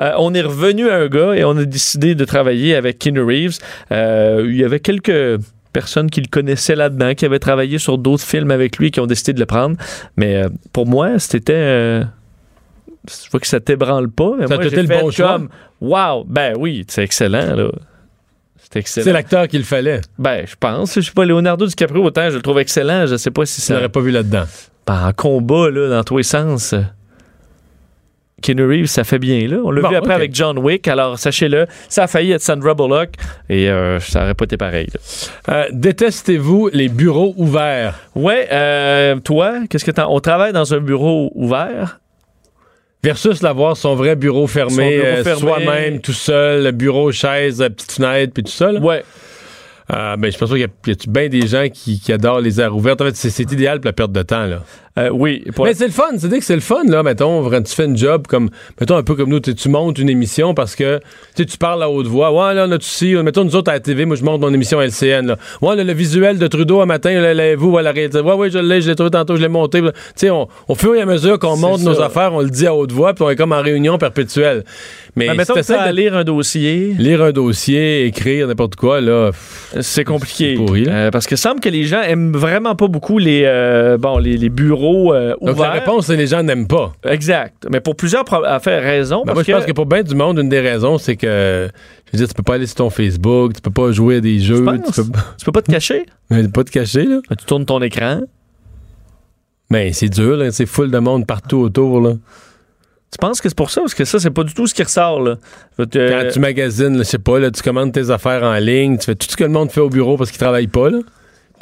euh, 0.01 0.13
on 0.19 0.35
est 0.35 0.43
revenu 0.43 0.89
à 0.89 0.97
un 0.97 1.09
gars 1.09 1.35
et 1.35 1.45
on 1.45 1.57
a 1.57 1.65
décidé 1.65 2.15
de 2.15 2.25
travailler 2.25 2.75
avec 2.75 2.99
Keanu 2.99 3.23
Reeves. 3.23 3.59
Euh, 3.91 4.47
il 4.49 4.57
y 4.57 4.65
avait 4.65 4.81
quelques 4.81 5.41
personnes 5.73 6.11
qui 6.11 6.21
le 6.21 6.29
connaissaient 6.29 6.77
là-dedans, 6.77 7.15
qui 7.15 7.25
avaient 7.25 7.39
travaillé 7.39 7.79
sur 7.79 7.99
d'autres 7.99 8.25
films 8.25 8.51
avec 8.51 8.79
lui, 8.79 8.91
qui 8.91 9.01
ont 9.01 9.07
décidé 9.07 9.33
de 9.33 9.41
le 9.41 9.47
prendre. 9.47 9.77
Mais 10.17 10.37
euh, 10.43 10.49
pour 10.73 10.87
moi, 10.87 11.19
c'était. 11.19 12.03
je 13.09 13.31
vois 13.31 13.41
que 13.41 13.47
ça 13.47 13.61
t'ébranle 13.61 14.11
pas. 14.11 14.33
Mais 14.39 14.47
Ça 14.47 14.55
moi, 14.55 14.65
le 14.65 14.71
fait 14.71 14.83
bon 14.85 15.11
choix? 15.11 15.33
comme, 15.33 15.49
Wow! 15.81 16.25
Ben 16.29 16.55
oui, 16.59 16.85
c'est 16.89 17.03
excellent, 17.03 17.57
là. 17.57 17.69
C'est 18.57 18.79
excellent. 18.79 19.05
C'est 19.05 19.13
l'acteur 19.13 19.49
qu'il 19.49 19.65
fallait. 19.65 20.01
Ben, 20.19 20.45
je 20.47 20.55
pense. 20.59 20.95
Je 20.95 21.01
sais 21.01 21.13
pas, 21.13 21.25
Leonardo 21.25 21.67
DiCaprio, 21.67 22.05
autant 22.05 22.31
je 22.31 22.37
le 22.37 22.43
trouve 22.43 22.61
excellent. 22.61 23.07
Je 23.07 23.17
sais 23.17 23.33
pas 23.33 23.45
si 23.45 23.61
ça. 23.61 23.75
l'aurais 23.75 23.89
pas 23.89 24.01
vu 24.01 24.13
là-dedans. 24.13 24.45
Ben, 24.87 25.09
en 25.09 25.13
combat, 25.13 25.71
là, 25.71 25.89
dans 25.89 26.05
tous 26.05 26.19
les 26.19 26.23
sens. 26.23 26.75
Keanu 28.43 28.67
Reeves, 28.67 28.87
ça 28.87 29.05
fait 29.05 29.19
bien, 29.19 29.47
là. 29.49 29.57
On 29.65 29.71
l'a 29.71 29.81
Bon, 29.81 29.89
vu 29.89 29.97
après 29.97 30.13
avec 30.15 30.35
John 30.35 30.59
Wick. 30.59 30.87
Alors, 30.89 31.19
sachez-le, 31.19 31.67
ça 31.89 32.05
a 32.05 32.07
failli 32.07 32.33
être 32.33 32.43
Sandra 32.43 32.75
Bullock 32.75 33.11
et 33.49 33.71
euh, 33.71 33.99
ça 34.01 34.25
aurait 34.25 34.35
pas 34.35 34.45
été 34.45 34.57
pareil. 34.59 34.89
Euh, 35.49 35.65
Détestez-vous 35.73 36.69
les 36.73 36.89
bureaux 36.89 37.33
ouverts? 37.37 37.99
Ouais, 38.15 38.49
euh, 38.53 39.17
toi, 39.21 39.61
qu'est-ce 39.71 39.85
que 39.85 39.91
t'en... 39.91 40.13
On 40.15 40.21
travaille 40.21 40.53
dans 40.53 40.75
un 40.75 40.81
bureau 40.81 41.31
ouvert? 41.35 42.01
Versus 43.05 43.43
l'avoir 43.43 43.77
son 43.77 43.95
vrai 43.97 44.15
bureau 44.15 44.47
fermé, 44.47 45.01
fermé. 45.25 45.41
soi-même, 45.41 46.01
tout 46.01 46.13
seul, 46.13 46.71
bureau, 46.73 47.11
chaise, 47.11 47.59
petite 47.59 47.93
fenêtre, 47.93 48.33
puis 48.33 48.45
tout 48.45 48.53
ça. 48.53 48.71
là. 48.71 48.79
Ouais. 48.81 49.03
Euh, 49.93 50.17
ben, 50.17 50.31
je 50.31 50.39
pense 50.39 50.49
qu'il 50.49 50.61
y 50.61 50.65
a, 50.65 50.69
il 50.87 50.93
y 50.93 50.93
a 50.93 50.97
bien 51.09 51.29
des 51.29 51.47
gens 51.49 51.67
qui, 51.69 51.99
qui 52.01 52.13
adorent 52.13 52.41
les 52.41 52.61
aires 52.61 52.75
ouvertes. 52.75 53.01
En 53.01 53.07
fait, 53.07 53.17
c'est 53.17 53.53
idéal 53.53 53.81
pour 53.81 53.87
la 53.89 53.93
perte 53.93 54.13
de 54.13 54.23
temps. 54.23 54.47
Là. 54.47 54.63
Euh, 54.99 55.09
oui. 55.11 55.43
pour- 55.55 55.65
Mais 55.65 55.73
c'est 55.73 55.87
le 55.87 55.91
fun, 55.93 56.05
c'est-à-dire 56.19 56.39
que 56.41 56.45
c'est 56.45 56.55
le 56.55 56.61
fun, 56.61 56.83
là, 56.87 57.03
mettons, 57.03 57.49
quand 57.49 57.63
tu 57.63 57.75
fais 57.75 57.87
une 57.87 57.97
job 57.97 58.27
comme, 58.29 58.51
mettons, 58.79 58.97
un 58.97 59.03
peu 59.03 59.15
comme 59.15 59.31
nous, 59.31 59.41
tu 59.41 59.69
montes 59.71 59.99
une 59.99 60.11
émission 60.11 60.53
parce 60.53 60.77
que, 60.77 60.99
tu 61.35 61.43
sais, 61.43 61.47
tu 61.47 61.57
parles 61.57 61.83
à 61.83 61.89
haute 61.89 62.07
voix. 62.09 62.31
Ouais, 62.31 62.53
là, 62.55 62.67
on 62.69 62.73
a 62.73 62.77
tout 62.77 62.85
ci. 62.85 63.15
Mettons, 63.15 63.43
nous 63.45 63.57
autres, 63.57 63.71
à 63.71 63.75
la 63.75 63.81
TV, 63.81 64.05
moi, 64.05 64.17
je 64.17 64.23
monte 64.25 64.43
mon 64.43 64.53
émission 64.53 64.83
LCN, 64.83 65.27
là. 65.29 65.37
Ouais, 65.63 65.77
là, 65.77 65.83
le 65.85 65.95
visuel 65.95 66.39
de 66.39 66.47
Trudeau 66.47 66.83
un 66.83 66.87
matin, 66.87 67.19
là, 67.23 67.33
là, 67.33 67.57
vous, 67.57 67.71
ouais, 67.71 67.83
la 67.83 67.93
réalité. 67.93 68.21
Ouais, 68.21 68.35
ouais, 68.35 68.51
je 68.51 68.59
l'ai, 68.59 68.83
je 68.83 68.91
l'ai 68.91 68.95
trouvé 68.95 69.11
tantôt, 69.11 69.35
je 69.37 69.41
l'ai 69.41 69.49
monté. 69.49 69.81
Tu 69.81 69.89
sais, 70.15 70.29
on- 70.31 70.47
au 70.69 70.75
fur 70.75 70.95
et 70.95 71.01
à 71.01 71.07
mesure 71.07 71.39
qu'on 71.39 71.57
monte 71.57 71.81
nos 71.81 72.01
affaires, 72.03 72.35
on 72.35 72.41
le 72.43 72.51
dit 72.51 72.67
à 72.67 72.75
haute 72.75 72.93
voix, 72.93 73.15
puis 73.15 73.25
on 73.25 73.31
est 73.31 73.37
comme 73.37 73.53
en 73.53 73.63
réunion 73.63 73.97
perpétuelle. 73.97 74.63
Mais 75.17 75.29
Ben, 75.29 75.37
mettons 75.39 75.55
si 75.63 75.73
que 75.73 75.73
à 75.73 75.91
de 75.91 75.97
lire 75.97 76.15
un 76.17 76.25
dossier. 76.25 76.95
lire 76.99 77.23
un 77.23 77.33
dossier, 77.33 78.05
écrire 78.05 78.47
n'importe 78.47 78.77
quoi, 78.77 79.01
là, 79.01 79.31
C'est 79.81 80.05
compliqué. 80.05 80.55
pourri, 80.55 80.85
là. 80.85 80.93
Euh, 80.93 81.11
parce 81.11 81.27
que 81.27 81.37
semble 81.37 81.61
que 81.61 81.69
les 81.71 81.85
gens 81.85 82.03
aiment 82.03 82.33
vraiment 82.37 82.75
pas 82.75 82.89
beaucoup 82.89 83.19
les, 83.19 83.43
euh, 83.47 83.97
bon, 83.97 84.19
les, 84.19 84.37
les 84.37 84.49
bureaux 84.51 84.82
euh, 84.85 85.35
Donc, 85.41 85.59
la 85.59 85.71
réponse, 85.71 86.07
c'est 86.07 86.17
les 86.17 86.27
gens 86.27 86.43
n'aiment 86.43 86.67
pas. 86.67 86.93
Exact. 87.05 87.67
Mais 87.71 87.81
pour 87.81 87.95
plusieurs 87.97 88.25
pro- 88.25 88.45
à 88.45 88.59
faire 88.61 88.83
raison. 88.83 89.23
Ben, 89.27 89.35
moi, 89.35 89.43
je 89.43 89.53
pense 89.53 89.65
que 89.67 89.73
pour 89.73 89.87
bien 89.87 90.03
du 90.03 90.15
monde, 90.15 90.39
une 90.39 90.49
des 90.49 90.61
raisons, 90.61 90.99
c'est 90.99 91.17
que, 91.17 91.69
je 92.07 92.11
veux 92.13 92.19
dire, 92.19 92.29
tu 92.29 92.35
peux 92.35 92.43
pas 92.43 92.55
aller 92.55 92.67
sur 92.67 92.77
ton 92.77 92.91
Facebook, 92.91 93.55
tu 93.55 93.61
peux 93.61 93.71
pas 93.71 93.93
jouer 93.93 94.17
à 94.17 94.21
des 94.21 94.39
jeux, 94.41 94.65
tu 94.87 95.03
peux, 95.03 95.03
tu 95.39 95.45
peux 95.45 95.53
pas 95.53 95.63
te 95.63 95.71
cacher? 95.71 96.07
Mais 96.31 96.47
pas 96.49 96.65
te 96.65 96.71
cacher, 96.71 97.05
là. 97.05 97.21
Tu 97.31 97.45
tournes 97.45 97.65
ton 97.67 97.81
écran. 97.83 98.21
Mais 99.71 99.93
c'est 99.93 100.09
dur, 100.09 100.37
là. 100.37 100.51
C'est 100.51 100.67
full 100.67 100.91
de 100.91 100.99
monde 100.99 101.27
partout 101.27 101.59
autour, 101.59 102.01
là. 102.01 102.13
Tu 103.11 103.19
penses 103.19 103.41
que 103.43 103.49
c'est 103.51 103.55
pour 103.57 103.71
ça? 103.71 103.83
Parce 103.83 103.95
que 103.95 104.05
ça, 104.07 104.19
c'est 104.19 104.31
pas 104.31 104.43
du 104.45 104.55
tout 104.55 104.67
ce 104.67 104.73
qui 104.75 104.83
ressort. 104.83 105.21
Là? 105.21 105.37
Te- 105.77 105.85
Quand 106.25 106.29
tu 106.33 106.41
magasines, 106.41 106.97
je 106.99 107.03
sais 107.03 107.19
pas, 107.19 107.39
là, 107.39 107.51
tu 107.51 107.63
commandes 107.63 107.93
tes 107.93 108.09
affaires 108.11 108.43
en 108.43 108.55
ligne, 108.55 108.97
tu 108.97 109.05
fais 109.05 109.15
tout 109.15 109.27
ce 109.31 109.37
que 109.37 109.45
le 109.45 109.51
monde 109.51 109.71
fait 109.71 109.81
au 109.83 109.91
bureau 109.91 110.17
parce 110.17 110.31
qu'il 110.31 110.39
travaille 110.41 110.67
pas, 110.67 110.89
là. 110.89 110.99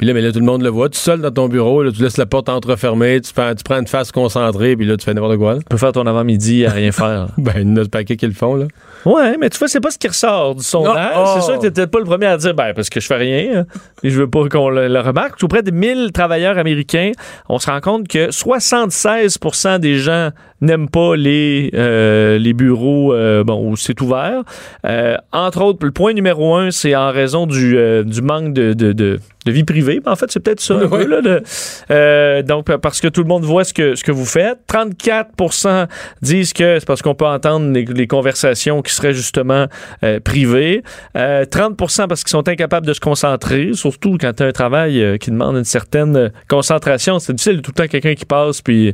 Puis 0.01 0.07
là, 0.07 0.15
mais 0.15 0.21
là, 0.21 0.31
tout 0.31 0.39
le 0.39 0.45
monde 0.45 0.63
le 0.63 0.69
voit. 0.69 0.89
Tu 0.89 0.97
es 0.97 0.99
seul 0.99 1.21
dans 1.21 1.29
ton 1.29 1.47
bureau, 1.47 1.83
là, 1.83 1.91
tu 1.91 2.01
laisses 2.01 2.17
la 2.17 2.25
porte 2.25 2.49
entrefermée, 2.49 3.21
tu, 3.21 3.31
fais- 3.31 3.53
tu 3.53 3.63
prends 3.63 3.77
une 3.79 3.85
face 3.85 4.11
concentrée, 4.11 4.75
puis 4.75 4.87
là, 4.87 4.97
tu 4.97 5.05
fais 5.05 5.13
n'importe 5.13 5.37
quoi, 5.37 5.53
là. 5.53 5.59
Tu 5.59 5.65
peux 5.69 5.77
faire 5.77 5.91
ton 5.91 6.07
avant-midi 6.07 6.65
à 6.65 6.71
rien 6.71 6.91
faire. 6.91 7.27
Ben, 7.37 7.53
il 7.57 7.69
y 7.69 7.71
en 7.71 7.75
a 7.77 7.85
paquet 7.87 8.17
qui 8.17 8.25
le 8.25 8.33
font, 8.33 8.55
là. 8.55 8.65
Ouais, 9.05 9.35
mais 9.39 9.49
tu 9.49 9.57
vois, 9.57 9.67
c'est 9.67 9.79
pas 9.79 9.91
ce 9.91 9.97
qui 9.97 10.07
ressort 10.07 10.55
du 10.55 10.63
sondage. 10.63 11.13
Oh. 11.17 11.33
C'est 11.35 11.41
sûr 11.45 11.55
que 11.57 11.61
t'étais 11.67 11.87
pas 11.87 11.99
le 11.99 12.05
premier 12.05 12.27
à 12.27 12.37
dire, 12.37 12.53
ben, 12.53 12.73
parce 12.73 12.89
que 12.89 12.99
je 12.99 13.07
fais 13.07 13.15
rien, 13.17 13.61
hein, 13.61 13.65
et 14.03 14.09
je 14.09 14.19
veux 14.19 14.29
pas 14.29 14.47
qu'on 14.49 14.69
le, 14.69 14.87
le 14.87 14.99
remarque. 14.99 15.37
Tout 15.37 15.47
près 15.47 15.63
de 15.63 15.71
1000 15.71 16.11
travailleurs 16.13 16.57
américains, 16.57 17.11
on 17.49 17.57
se 17.59 17.69
rend 17.69 17.81
compte 17.81 18.07
que 18.07 18.29
76% 18.29 19.79
des 19.79 19.97
gens 19.97 20.29
n'aiment 20.61 20.89
pas 20.89 21.15
les, 21.15 21.71
euh, 21.73 22.37
les 22.37 22.53
bureaux 22.53 23.13
euh, 23.13 23.43
bon, 23.43 23.67
où 23.71 23.75
c'est 23.75 23.99
ouvert. 24.01 24.43
Euh, 24.85 25.17
entre 25.31 25.61
autres, 25.63 25.83
le 25.85 25.91
point 25.91 26.13
numéro 26.13 26.55
un, 26.55 26.69
c'est 26.69 26.95
en 26.95 27.11
raison 27.11 27.47
du, 27.47 27.75
du 28.05 28.21
manque 28.21 28.53
de, 28.53 28.73
de, 28.73 28.93
de, 28.93 29.19
de 29.45 29.51
vie 29.51 29.63
privée. 29.63 29.99
En 30.05 30.15
fait, 30.15 30.31
c'est 30.31 30.39
peut-être 30.39 30.59
ça 30.59 30.75
là, 31.09 31.21
de- 31.21 32.41
donc, 32.43 32.65
parce 32.77 33.01
que 33.01 33.07
tout 33.07 33.21
le 33.21 33.27
monde 33.27 33.43
voit 33.43 33.63
ce 33.63 33.73
que, 33.73 33.95
ce 33.95 34.03
que 34.03 34.11
vous 34.11 34.25
faites. 34.25 34.59
34% 34.71 35.87
disent 36.21 36.53
que 36.53 36.77
c'est 36.79 36.85
parce 36.85 37.01
qu'on 37.01 37.15
peut 37.15 37.25
entendre 37.25 37.71
les, 37.71 37.85
les 37.85 38.05
conversations 38.07 38.83
qui 38.83 38.90
seraient 38.93 39.13
justement 39.13 39.67
euh, 40.03 40.19
privées. 40.19 40.83
Euh, 41.15 41.45
30% 41.45 42.07
parce 42.07 42.23
qu'ils 42.23 42.31
sont 42.31 42.47
incapables 42.47 42.85
de 42.85 42.93
se 42.93 42.99
concentrer, 42.99 43.71
surtout 43.73 44.17
quand 44.19 44.33
tu 44.33 44.43
as 44.43 44.47
un 44.47 44.51
travail 44.51 45.01
euh, 45.01 45.17
qui 45.17 45.31
demande 45.31 45.57
une 45.57 45.63
certaine 45.63 46.15
euh, 46.15 46.29
concentration. 46.47 47.19
C'est 47.19 47.33
difficile, 47.33 47.61
tout 47.61 47.71
le 47.75 47.83
temps 47.83 47.87
quelqu'un 47.87 48.15
qui 48.15 48.25
passe, 48.25 48.61
puis 48.61 48.93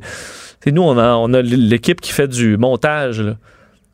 nous, 0.66 0.82
on 0.82 0.98
a, 0.98 1.16
on 1.16 1.34
a 1.34 1.42
l'équipe 1.42 2.02
qui 2.02 2.12
fait 2.12 2.28
du 2.28 2.58
montage. 2.58 3.24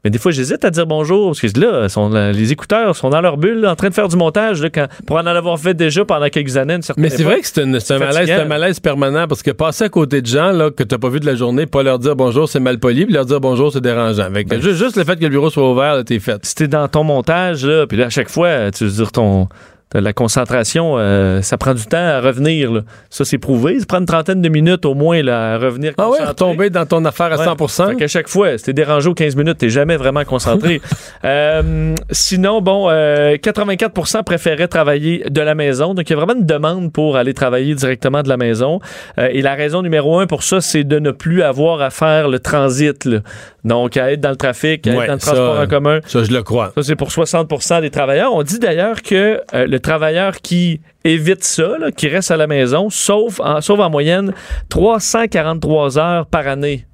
Mais 0.04 0.10
des 0.10 0.18
fois, 0.20 0.32
j'hésite 0.34 0.66
à 0.66 0.70
dire 0.70 0.86
bonjour, 0.86 1.28
parce 1.28 1.39
que 1.39 1.60
là, 1.60 1.88
sont, 1.88 2.10
les 2.10 2.51
écouteurs 2.51 2.93
sont 2.95 3.10
dans 3.10 3.22
leur 3.22 3.38
bulle, 3.38 3.62
là, 3.62 3.72
en 3.72 3.76
train 3.76 3.88
de 3.88 3.93
faire 3.93 4.10
du 4.10 4.18
montage, 4.18 4.62
là, 4.62 4.70
quand, 4.70 4.88
pour 5.08 5.16
en 5.16 5.26
avoir 5.26 5.58
fait 5.58 5.74
déjà 5.74 6.04
pendant 6.04 6.28
quelques 6.28 6.58
années. 6.58 6.74
une 6.74 6.82
certaine 6.82 7.01
Mais 7.04 7.10
c'est 7.10 7.24
vrai 7.24 7.39
que 7.39 7.47
c'est 7.47 7.64
une- 7.64 7.80
c'est 7.80 7.93
un, 7.93 7.99
malaise, 7.99 8.16
Fatigant. 8.16 8.36
c'est 8.36 8.41
un 8.41 8.45
malaise 8.45 8.80
permanent 8.82 9.28
parce 9.30 9.41
que 9.43 9.51
passer 9.51 9.86
à 9.86 9.89
côté 9.89 10.22
de 10.22 10.28
gens 10.28 10.51
là, 10.51 10.72
que 10.72 10.84
t'as 10.84 10.97
pas 10.97 11.08
vu 11.08 11.22
de 11.22 11.26
la 11.26 11.36
journée, 11.36 11.66
pas 11.68 11.84
leur 11.84 11.99
dire 11.99 12.18
bonjour, 12.18 12.49
c'est 12.49 12.60
mal 12.60 12.80
poli, 12.80 13.06
puis 13.06 13.14
leur 13.14 13.26
dire 13.26 13.39
bonjour, 13.39 13.72
c'est 13.72 13.80
dérangeant. 13.82 14.28
Que 14.49 14.60
juste, 14.60 14.76
juste 14.84 14.97
le 14.97 15.06
fait 15.06 15.16
que 15.16 15.24
le 15.24 15.30
bureau 15.30 15.49
soit 15.49 15.72
ouvert, 15.72 15.95
là, 15.95 16.04
t'es 16.04 16.20
fait. 16.20 16.38
si 16.45 16.54
t'es 16.56 16.68
dans 16.68 16.88
ton 16.89 17.04
montage, 17.06 17.66
là, 17.66 17.88
puis 17.88 17.97
là, 17.97 18.08
à 18.08 18.10
chaque 18.10 18.30
fois, 18.30 18.72
tu 18.72 18.84
veux 18.84 18.91
dire, 18.91 19.12
ton, 19.12 19.47
la 19.94 20.14
concentration, 20.14 20.96
euh, 20.98 21.41
ça 21.41 21.58
prend 21.58 21.74
du 21.74 21.86
temps 21.86 21.98
à 21.98 22.20
revenir. 22.22 22.72
là. 22.72 22.82
Ça, 23.10 23.26
c'est 23.26 23.38
prouvé. 23.38 23.80
Ça 23.80 23.86
prend 23.86 24.00
une 24.00 24.06
trentaine 24.06 24.41
de 24.41 24.50
minutes 24.50 24.86
au 24.86 24.94
moins 24.96 25.22
là, 25.22 25.54
à 25.54 25.58
revenir. 25.58 25.94
Ah 25.98 26.06
ouais, 26.06 26.18
concentré. 26.20 26.30
retomber 26.30 26.70
dans 26.70 26.86
ton 26.86 27.04
affaire 27.06 27.32
à 27.34 27.38
Ouais. 27.38 27.46
100 27.68 27.88
Fait 27.89 27.96
qu'à 27.96 28.08
chaque 28.08 28.28
fois, 28.28 28.58
si 28.58 28.66
t'es 28.66 28.74
dérangé 28.74 29.10
aux 29.10 29.14
15 29.14 29.36
minutes, 29.36 29.58
t'es 29.60 29.70
jamais 29.70 29.98
vraiment 29.98 30.24
concentré. 30.26 30.82
Euh, 31.26 31.96
sinon, 32.12 32.62
bon, 32.62 32.89
euh, 32.89 33.38
84% 33.38 34.24
préféraient 34.24 34.68
travailler 34.68 35.24
de 35.30 35.41
la 35.41 35.56
maison. 35.56 35.94
Donc, 35.94 36.10
il 36.10 36.14
y 36.14 36.16
a 36.16 36.18
vraiment 36.18 36.38
une 36.38 36.46
demande 36.46 36.91
pour 36.91 37.16
aller 37.16 37.34
travailler 37.34 37.76
directement 37.76 38.24
de 38.24 38.30
la 38.30 38.36
maison. 38.36 38.80
Euh, 39.18 39.30
et 39.32 39.41
la 39.41 39.54
raison 39.56 39.82
numéro 39.82 40.20
un 40.20 40.28
pour 40.28 40.44
ça, 40.44 40.60
c'est 40.60 40.84
de 40.84 41.00
ne 41.00 41.12
plus 41.12 41.41
avoir 41.41 41.82
à 41.82 41.91
faire 41.91 42.28
le 42.28 42.39
transit. 42.39 43.06
là. 43.06 43.20
Donc, 43.64 43.96
à 43.96 44.12
être 44.12 44.20
dans 44.20 44.32
le 44.32 44.36
trafic, 44.36 44.86
à 44.86 44.91
Ouais, 44.91 44.98
être 45.04 45.08
dans 45.08 45.14
le 45.14 45.20
ça, 45.20 45.26
transport 45.28 45.60
en 45.60 45.68
commun. 45.68 46.00
Ça, 46.06 46.24
je 46.24 46.32
le 46.32 46.44
crois. 46.44 46.74
Ça, 46.76 46.84
c'est 46.84 46.96
pour 46.98 47.08
60% 47.10 47.80
des 47.82 47.89
travailleurs. 47.89 48.34
On 48.34 48.44
dit 48.44 48.60
d'ailleurs 48.60 49.02
que 49.02 49.39
le 49.54 49.78
travailleur 49.84 50.38
qui 50.42 50.82
évite 51.04 51.44
ça, 51.44 51.78
là, 51.78 51.92
qui 51.92 52.08
reste 52.08 52.32
à 52.32 52.38
la 52.38 52.48
maison, 52.48 52.90
sauve 52.90 53.40
en, 53.44 53.62
sauve 53.62 53.82
en 53.82 53.90
moyenne 53.92 54.34
343 54.70 56.00
heures 56.00 56.26
par 56.26 56.48
année. 56.48 56.86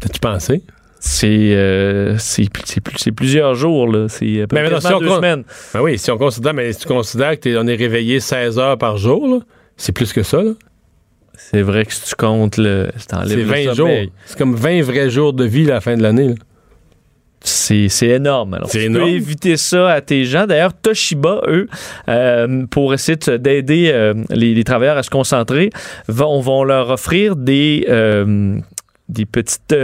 T'as-tu 0.00 0.20
pensé? 0.20 0.62
C'est 1.02 1.52
euh, 1.54 2.16
plusieurs 3.16 3.54
jours, 3.54 3.88
là. 3.90 4.06
C'est 4.08 4.44
peu 4.48 4.56
Mais 4.56 4.62
maintenant, 4.64 4.80
si 4.80 4.92
on 4.92 5.00
deux 5.00 5.08
semaines. 5.08 5.44
Ben 5.72 5.80
oui, 5.80 5.98
si 5.98 6.10
on 6.10 6.18
considère, 6.18 6.52
mais 6.52 6.72
si 6.74 6.80
tu 6.80 6.88
considères 6.88 7.30
que 7.32 7.40
t'es- 7.40 7.56
on 7.56 7.66
est 7.66 7.74
réveillé 7.74 8.20
16 8.20 8.58
heures 8.58 8.76
par 8.76 8.98
jour, 8.98 9.42
c'est 9.78 9.92
plus 9.92 10.12
que 10.12 10.22
ça. 10.22 10.42
C'est 11.34 11.62
vrai 11.62 11.86
que 11.86 11.94
si 11.94 12.04
tu 12.04 12.14
comptes, 12.14 12.58
le, 12.58 12.90
C'est 12.98 13.34
le 13.34 13.42
20 13.44 13.72
jours. 13.72 13.88
C'est 14.26 14.36
comme 14.36 14.54
20 14.54 14.82
vrais 14.82 15.08
jours 15.08 15.32
de 15.32 15.44
vie 15.44 15.70
à 15.70 15.74
la 15.74 15.80
fin 15.80 15.96
de 15.96 16.02
l'année. 16.02 16.34
C'est 17.42 17.88
énorme. 18.02 18.54
Alors, 18.54 18.68
tu 18.68 18.78
énorme. 18.82 19.06
peux 19.06 19.10
éviter 19.14 19.56
ça 19.56 19.88
à 19.90 20.00
tes 20.02 20.24
gens. 20.24 20.46
D'ailleurs, 20.46 20.74
Toshiba, 20.74 21.40
eux, 21.48 21.68
euh, 22.08 22.66
pour 22.70 22.92
essayer 22.92 23.16
de- 23.16 23.36
d'aider 23.38 23.90
euh, 23.92 24.12
les, 24.30 24.54
les 24.54 24.64
travailleurs 24.64 24.98
à 24.98 25.02
se 25.02 25.10
concentrer, 25.10 25.70
vont, 26.06 26.40
vont 26.40 26.64
leur 26.64 26.90
offrir 26.90 27.36
des, 27.36 27.86
euh, 27.88 28.58
des 29.08 29.24
petites... 29.24 29.74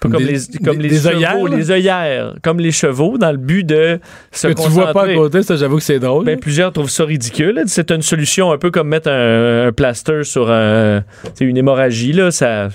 Comme 0.00 0.12
des- 0.16 0.24
les, 0.24 0.38
comme 0.64 0.78
des- 0.78 0.82
les 0.84 0.88
des 0.88 0.96
chevaux, 0.96 1.08
œillères, 1.10 1.44
les 1.44 1.70
œillères, 1.70 2.34
comme 2.42 2.58
les 2.58 2.72
chevaux, 2.72 3.18
dans 3.18 3.30
le 3.32 3.36
but 3.36 3.64
de 3.64 4.00
se 4.32 4.48
Que 4.48 4.54
tu 4.54 4.68
vois 4.70 4.84
pas 4.84 4.90
à 4.90 4.92
concentrer. 4.94 5.14
côté, 5.14 5.42
ça, 5.42 5.56
j'avoue 5.56 5.76
que 5.76 5.82
c'est 5.82 5.98
drôle. 5.98 6.24
Ben, 6.24 6.38
plusieurs 6.40 6.72
trouvent 6.72 6.88
ça 6.88 7.04
ridicule. 7.04 7.62
C'est 7.66 7.90
une 7.90 8.00
solution 8.00 8.50
un 8.50 8.56
peu 8.56 8.70
comme 8.70 8.88
mettre 8.88 9.10
un, 9.10 9.66
un 9.66 9.72
plaster 9.72 10.24
sur 10.24 10.50
un, 10.50 11.04
une 11.38 11.56
hémorragie. 11.58 12.14
Là, 12.14 12.30
ça 12.30 12.70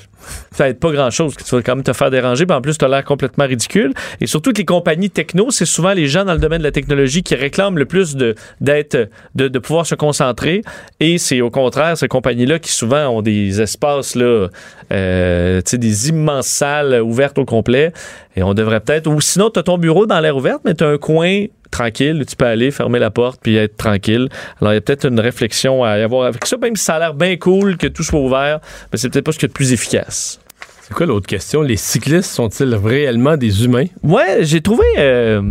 ça 0.51 0.69
aide 0.69 0.79
pas 0.79 0.91
grand-chose. 0.91 1.35
que 1.35 1.43
Tu 1.43 1.55
vas 1.55 1.61
quand 1.61 1.75
même 1.75 1.83
te 1.83 1.93
faire 1.93 2.09
déranger. 2.09 2.45
puis 2.45 2.55
en 2.55 2.61
plus, 2.61 2.77
tu 2.77 2.85
as 2.85 2.87
l'air 2.87 3.03
complètement 3.03 3.45
ridicule. 3.45 3.93
Et 4.21 4.27
surtout 4.27 4.51
que 4.51 4.57
les 4.57 4.65
compagnies 4.65 5.09
techno, 5.09 5.51
c'est 5.51 5.65
souvent 5.65 5.93
les 5.93 6.07
gens 6.07 6.25
dans 6.25 6.33
le 6.33 6.39
domaine 6.39 6.59
de 6.59 6.63
la 6.63 6.71
technologie 6.71 7.23
qui 7.23 7.35
réclament 7.35 7.77
le 7.77 7.85
plus 7.85 8.15
de, 8.15 8.35
d'être, 8.61 9.09
de, 9.35 9.59
pouvoir 9.59 9.85
se 9.85 9.95
concentrer. 9.95 10.61
Et 10.99 11.17
c'est 11.17 11.41
au 11.41 11.49
contraire 11.49 11.97
ces 11.97 12.07
compagnies-là 12.07 12.59
qui 12.59 12.71
souvent 12.71 13.07
ont 13.07 13.21
des 13.21 13.61
espaces, 13.61 14.15
là, 14.15 14.47
euh, 14.91 15.61
des 15.73 16.09
immenses 16.09 16.47
salles 16.47 17.01
ouvertes 17.01 17.37
au 17.37 17.45
complet. 17.45 17.91
Et 18.35 18.43
on 18.43 18.53
devrait 18.53 18.79
peut-être... 18.81 19.07
Ou 19.07 19.21
sinon, 19.21 19.49
tu 19.49 19.59
as 19.59 19.63
ton 19.63 19.77
bureau 19.77 20.05
dans 20.05 20.19
l'air 20.19 20.35
ouverte, 20.35 20.61
mais 20.65 20.73
tu 20.73 20.83
as 20.83 20.87
un 20.87 20.97
coin 20.97 21.45
tranquille, 21.71 22.23
tu 22.27 22.35
peux 22.35 22.45
aller 22.45 22.71
fermer 22.71 22.99
la 22.99 23.09
porte 23.11 23.39
puis 23.41 23.55
être 23.57 23.77
tranquille. 23.77 24.29
Alors, 24.61 24.73
il 24.73 24.75
y 24.75 24.77
a 24.77 24.81
peut-être 24.81 25.05
une 25.07 25.19
réflexion 25.19 25.83
à 25.83 25.97
y 25.97 26.01
avoir 26.01 26.25
avec 26.27 26.45
ça, 26.45 26.57
même 26.57 26.75
si 26.75 26.83
ça 26.83 26.95
a 26.95 26.99
l'air 26.99 27.13
bien 27.13 27.35
cool 27.37 27.77
que 27.77 27.87
tout 27.87 28.03
soit 28.03 28.19
ouvert, 28.19 28.59
mais 28.91 28.97
c'est 28.97 29.09
peut-être 29.09 29.25
pas 29.25 29.31
ce 29.31 29.39
qui 29.39 29.45
est 29.45 29.49
le 29.49 29.53
plus 29.53 29.73
efficace. 29.73 30.39
C'est 30.81 30.93
quoi 30.93 31.05
l'autre 31.05 31.27
question? 31.27 31.61
Les 31.63 31.77
cyclistes 31.77 32.29
sont-ils 32.29 32.75
réellement 32.75 33.37
des 33.37 33.65
humains? 33.65 33.85
Ouais, 34.03 34.39
j'ai 34.41 34.61
trouvé. 34.61 34.83
euh, 34.99 35.41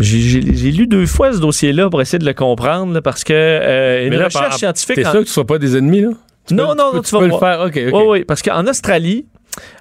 j'ai- 0.00 0.40
lu 0.40 0.86
deux 0.86 1.06
fois 1.06 1.32
ce 1.32 1.38
dossier-là 1.40 1.90
pour 1.90 2.00
essayer 2.00 2.18
de 2.18 2.24
le 2.24 2.32
comprendre, 2.34 2.92
là, 2.94 3.02
parce 3.02 3.22
que 3.24 3.32
euh, 3.34 4.06
une 4.06 4.14
là, 4.14 4.26
recherche 4.26 4.44
par- 4.48 4.54
scientifique. 4.58 4.96
T'es 4.96 5.06
en- 5.06 5.10
sûr 5.10 5.20
que 5.20 5.26
tu 5.26 5.32
sois 5.32 5.46
pas 5.46 5.58
des 5.58 5.76
ennemis, 5.76 6.00
là? 6.02 6.10
Tu 6.46 6.54
non, 6.54 6.68
peux- 6.70 6.74
non, 6.74 6.74
tu 6.74 6.78
non, 6.78 6.92
peux- 6.92 6.98
tu, 7.00 7.08
tu 7.08 7.14
vas 7.14 7.20
peux 7.20 7.26
le 7.26 7.38
faire. 7.38 7.60
OK, 7.60 7.92
OK. 7.92 7.94
Oui, 8.00 8.04
oui, 8.20 8.24
parce 8.24 8.40
qu'en 8.42 8.66
Australie, 8.66 9.26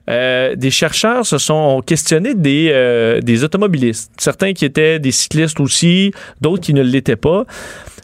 euh, 0.09 0.55
des 0.55 0.71
chercheurs 0.71 1.25
se 1.25 1.37
sont 1.37 1.81
questionnés 1.85 2.33
des, 2.33 2.69
euh, 2.71 3.19
des 3.21 3.43
automobilistes. 3.43 4.11
Certains 4.17 4.53
qui 4.53 4.65
étaient 4.65 4.99
des 4.99 5.11
cyclistes 5.11 5.59
aussi, 5.59 6.11
d'autres 6.41 6.63
qui 6.63 6.73
ne 6.73 6.81
l'étaient 6.81 7.15
pas. 7.15 7.45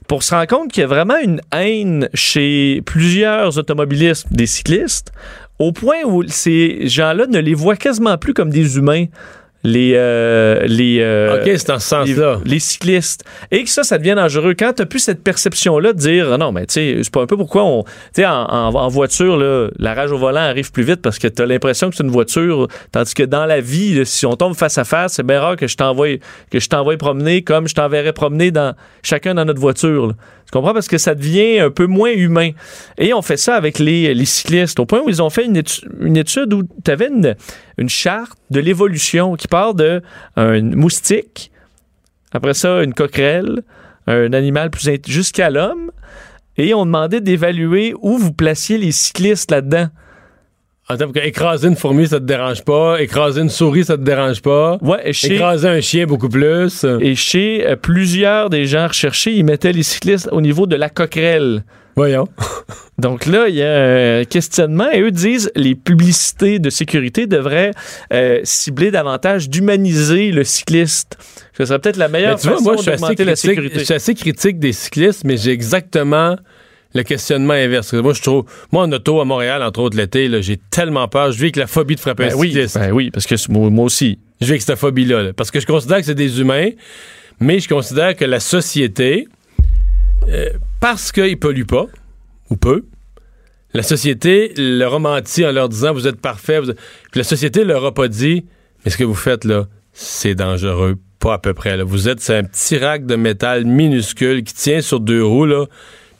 Pour 0.07 0.24
se 0.24 0.36
rendre 0.36 0.47
compte 0.47 0.71
qu'il 0.71 0.82
y 0.82 0.84
a 0.84 0.88
vraiment 0.88 1.17
une 1.24 1.41
haine 1.53 2.09
chez 2.13 2.82
plusieurs 2.86 3.57
automobilistes 3.57 4.28
des 4.32 4.47
cyclistes, 4.47 5.11
au 5.59 5.71
point 5.71 6.03
où 6.05 6.24
ces 6.28 6.88
gens-là 6.88 7.26
ne 7.28 7.39
les 7.39 7.53
voient 7.53 7.78
quasiment 7.78 8.17
plus 8.17 8.34
comme 8.34 8.49
des 8.49 8.78
humains. 8.78 9.05
Les, 9.66 9.93
euh, 9.95 10.59
les, 10.66 10.99
euh, 11.01 11.38
OK, 11.41 11.49
c'est 11.55 11.68
dans 11.68 11.80
ce 11.80 11.88
sens-là. 11.88 12.39
les, 12.43 12.51
les 12.51 12.59
cyclistes. 12.59 13.24
Et 13.49 13.64
que 13.64 13.70
ça, 13.70 13.84
ça 13.84 13.97
devient 13.97 14.16
dangereux. 14.16 14.55
Quand 14.59 14.74
tu 14.74 14.82
n'as 14.82 14.86
plus 14.86 14.99
cette 14.99 15.24
perception-là 15.24 15.93
de 15.93 15.97
dire, 15.97 16.34
ah 16.34 16.38
non, 16.38 16.51
mais 16.51 16.66
tu 16.66 16.74
sais, 16.74 16.97
c'est 17.01 17.14
pas 17.14 17.22
un 17.22 17.28
peu 17.28 17.38
pourquoi 17.38 17.64
on. 17.64 17.84
Tu 17.84 17.91
sais, 18.16 18.26
en, 18.26 18.43
en- 18.43 18.74
en 18.76 18.88
voiture, 18.89 19.38
là, 19.38 19.70
la 19.80 19.93
rage 19.93 20.11
au 20.11 20.18
volant 20.18 20.41
arrive 20.41 20.72
plus 20.72 20.84
vite 20.84 21.01
parce 21.01 21.18
que 21.18 21.28
tu 21.30 21.41
as 21.41 21.45
l'impression 21.45 21.89
que 21.89 21.95
c'est 21.95 22.03
une 22.03 22.11
voiture. 22.11 22.68
Tandis 22.91 23.14
que 23.14 23.24
dans 23.24 23.45
la 23.45 23.61
vie, 23.61 23.95
là, 23.95 24.03
si 24.05 24.26
on 24.26 24.36
tombe 24.36 24.53
face 24.55 24.78
à 24.78 24.84
face, 24.84 25.14
c'est 25.14 25.26
bien 25.26 25.39
rare 25.39 25.55
que 25.55 25.68
je 25.68 25.78
t'envoie 25.78 26.18
que 26.51 26.59
je 26.59 26.68
t'envoie 26.68 26.97
promener 26.97 27.41
comme 27.41 27.68
je 27.70 27.74
t'enverrais 27.76 28.11
promener 28.14 28.51
dans 28.51 28.76
chacun 29.01 29.34
dans 29.34 29.45
notre 29.45 29.61
voiture. 29.61 30.07
là. 30.07 30.14
Parce 30.46 30.52
comprends? 30.52 30.74
Parce 30.74 30.88
que 30.88 30.98
ça 30.98 31.16
devient 31.16 31.60
un 31.60 31.72
peu 31.72 31.88
moins 31.88 32.12
humain. 32.12 32.52
Et 32.98 33.14
on 33.14 33.22
fait 33.22 33.38
ça 33.38 33.56
avec 33.56 33.80
les, 33.80 34.26
cyclistes, 34.26 34.80
au 34.80 34.86
point 34.86 35.02
où 35.02 35.10
ils 35.10 35.22
ont 35.22 35.30
fait 35.30 35.46
une, 35.46 35.58
étu- 35.58 35.86
une 36.00 36.18
étude 36.18 36.54
où 36.54 36.64
tu 36.84 36.91
avais 36.91 37.08
une, 37.08 37.36
une 37.78 37.89
charte 37.89 38.38
de 38.52 38.60
l'évolution 38.60 39.36
qui 39.36 39.48
part 39.48 39.74
de 39.74 40.02
un 40.36 40.62
moustique, 40.62 41.52
après 42.34 42.54
ça, 42.54 42.84
une 42.84 42.94
coquerelle, 42.94 43.62
un 44.08 44.34
animal 44.34 44.70
plus 44.70 44.89
jusqu'à 45.08 45.50
l'homme. 45.50 45.91
Et 46.58 46.74
on 46.74 46.86
demandait 46.86 47.22
d'évaluer 47.22 47.94
où 48.02 48.18
vous 48.18 48.32
placiez 48.32 48.78
les 48.78 48.91
cyclistes 48.91 49.50
là-dedans. 49.50 49.88
Attends, 50.90 51.06
parce 51.12 51.14
que 51.14 51.28
écraser 51.28 51.68
une 51.70 51.76
fourmi, 51.78 52.08
ça 52.08 52.20
te 52.20 52.26
dérange 52.26 52.64
pas. 52.64 53.02
Écraser 53.02 53.42
une 53.42 53.50
souris, 53.50 53.86
ça 53.86 53.98
te 53.98 54.04
dérange 54.04 54.42
pas. 54.42 54.78
Ouais, 54.82 55.14
chez- 55.14 55.36
Écraser 55.36 55.68
un 55.70 55.80
chien, 55.82 56.06
beaucoup 56.06 56.28
plus. 56.30 56.86
Et 57.00 57.16
chez 57.16 57.66
euh, 57.66 57.76
plusieurs 57.78 58.50
des 58.50 58.66
gens 58.66 58.88
recherchés, 58.88 59.32
ils 59.32 59.46
mettaient 59.46 59.72
les 59.72 59.84
cyclistes 59.84 60.28
au 60.34 60.42
niveau 60.42 60.68
de 60.68 60.76
la 60.76 60.90
coquerelle. 60.90 61.64
Voyons. 61.96 62.28
Donc 62.98 63.26
là, 63.26 63.48
il 63.48 63.56
y 63.56 63.64
a 63.64 64.20
un 64.20 64.24
questionnement 64.26 64.90
et 64.92 65.00
eux 65.02 65.12
disent 65.12 65.52
les 65.56 65.74
publicités 65.76 66.60
de 66.60 66.70
sécurité 66.70 67.28
devraient 67.28 67.72
euh, 68.12 68.40
cibler 68.44 68.92
davantage 68.92 69.50
d'humaniser 69.50 70.32
le 70.32 70.44
cycliste. 70.44 71.18
Ce 71.58 71.66
serait 71.66 71.80
peut-être 71.80 71.98
la 71.98 72.08
meilleure 72.10 72.36
Mais 72.36 72.42
tu 72.42 72.48
vois, 72.64 72.76
façon 72.76 72.92
d'augmenter 72.92 73.24
la 73.26 73.36
sécurité. 73.36 73.80
je 73.80 73.84
suis 73.86 73.94
assez 73.94 74.16
critique 74.16 74.60
des 74.60 74.74
cyclistes, 74.74 75.24
mais 75.24 75.38
j'ai 75.38 75.52
exactement 75.52 76.36
le 76.96 77.04
questionnement 77.04 77.54
inverse. 77.54 77.94
Moi, 77.94 78.14
je 78.14 78.22
trouve, 78.22 78.46
moi, 78.72 78.84
en 78.84 78.91
auto 78.91 79.20
à 79.20 79.26
Montréal, 79.26 79.64
entre 79.64 79.82
autres 79.82 79.98
l'été, 79.98 80.30
j'ai 80.41 80.58
tellement 80.70 81.08
peur. 81.08 81.32
Je 81.32 81.38
vis 81.38 81.44
avec 81.46 81.56
la 81.56 81.68
phobie 81.68 81.96
de 81.96 82.00
frapper 82.00 82.26
Ben 82.28 82.34
un 82.34 82.36
oui, 82.38 82.54
ben 82.76 82.91
oui, 82.91 83.12
parce 83.12 83.26
que 83.26 83.36
moi, 83.52 83.86
aussi. 83.86 84.20
Je 84.41 84.46
vis 84.46 84.52
avec 84.52 84.62
cette 84.62 84.78
phobie-là. 84.78 85.24
là. 85.24 85.34
parce 85.34 85.52
que 85.52 85.60
je 85.60 85.66
considère 85.66 85.98
que 85.98 86.04
c'est 86.06 86.16
des 86.16 86.39
humains, 86.39 86.70
mais 87.39 87.60
je 87.60 87.68
considère 87.70 88.16
que 88.16 88.26
la 88.26 88.39
société, 88.39 89.28
euh, 90.28 90.50
parce 90.80 91.12
qu'ils 91.12 91.39
polluent 91.39 91.66
pas, 91.66 91.86
ou 92.50 92.56
peu, 92.58 92.86
la 93.74 93.84
société 93.84 94.54
leur 94.58 94.94
a 94.96 95.00
menti 95.00 95.46
en 95.46 95.52
leur 95.52 95.70
disant 95.70 95.94
vous 95.94 96.08
êtes 96.08 96.22
parfait. 96.22 96.60
vous 96.60 96.70
êtes- 96.72 96.78
Puis 97.12 97.20
la 97.20 97.24
société 97.24 97.64
leur 97.64 97.84
a 97.86 97.94
pas 97.94 98.08
dit 98.08 98.46
mais 98.86 98.91
ce 98.91 98.98
que 98.98 99.04
vous 99.04 99.16
faites 99.16 99.46
là, 99.46 99.66
c'est 99.94 100.36
dangereux. 100.36 100.96
Pas 101.20 101.36
à 101.36 101.38
peu 101.39 101.54
près. 101.54 101.78
Là. 101.78 101.84
Vous 101.84 102.10
êtes 102.10 102.20
c'est 102.20 102.36
un 102.36 102.44
petit 102.44 102.78
rack 102.78 103.06
de 103.06 103.16
métal 103.16 103.66
minuscule 103.66 104.44
qui 104.44 104.54
tient 104.54 104.82
sur 104.82 105.00
deux 105.00 105.24
roues. 105.24 105.46
Là. 105.46 105.66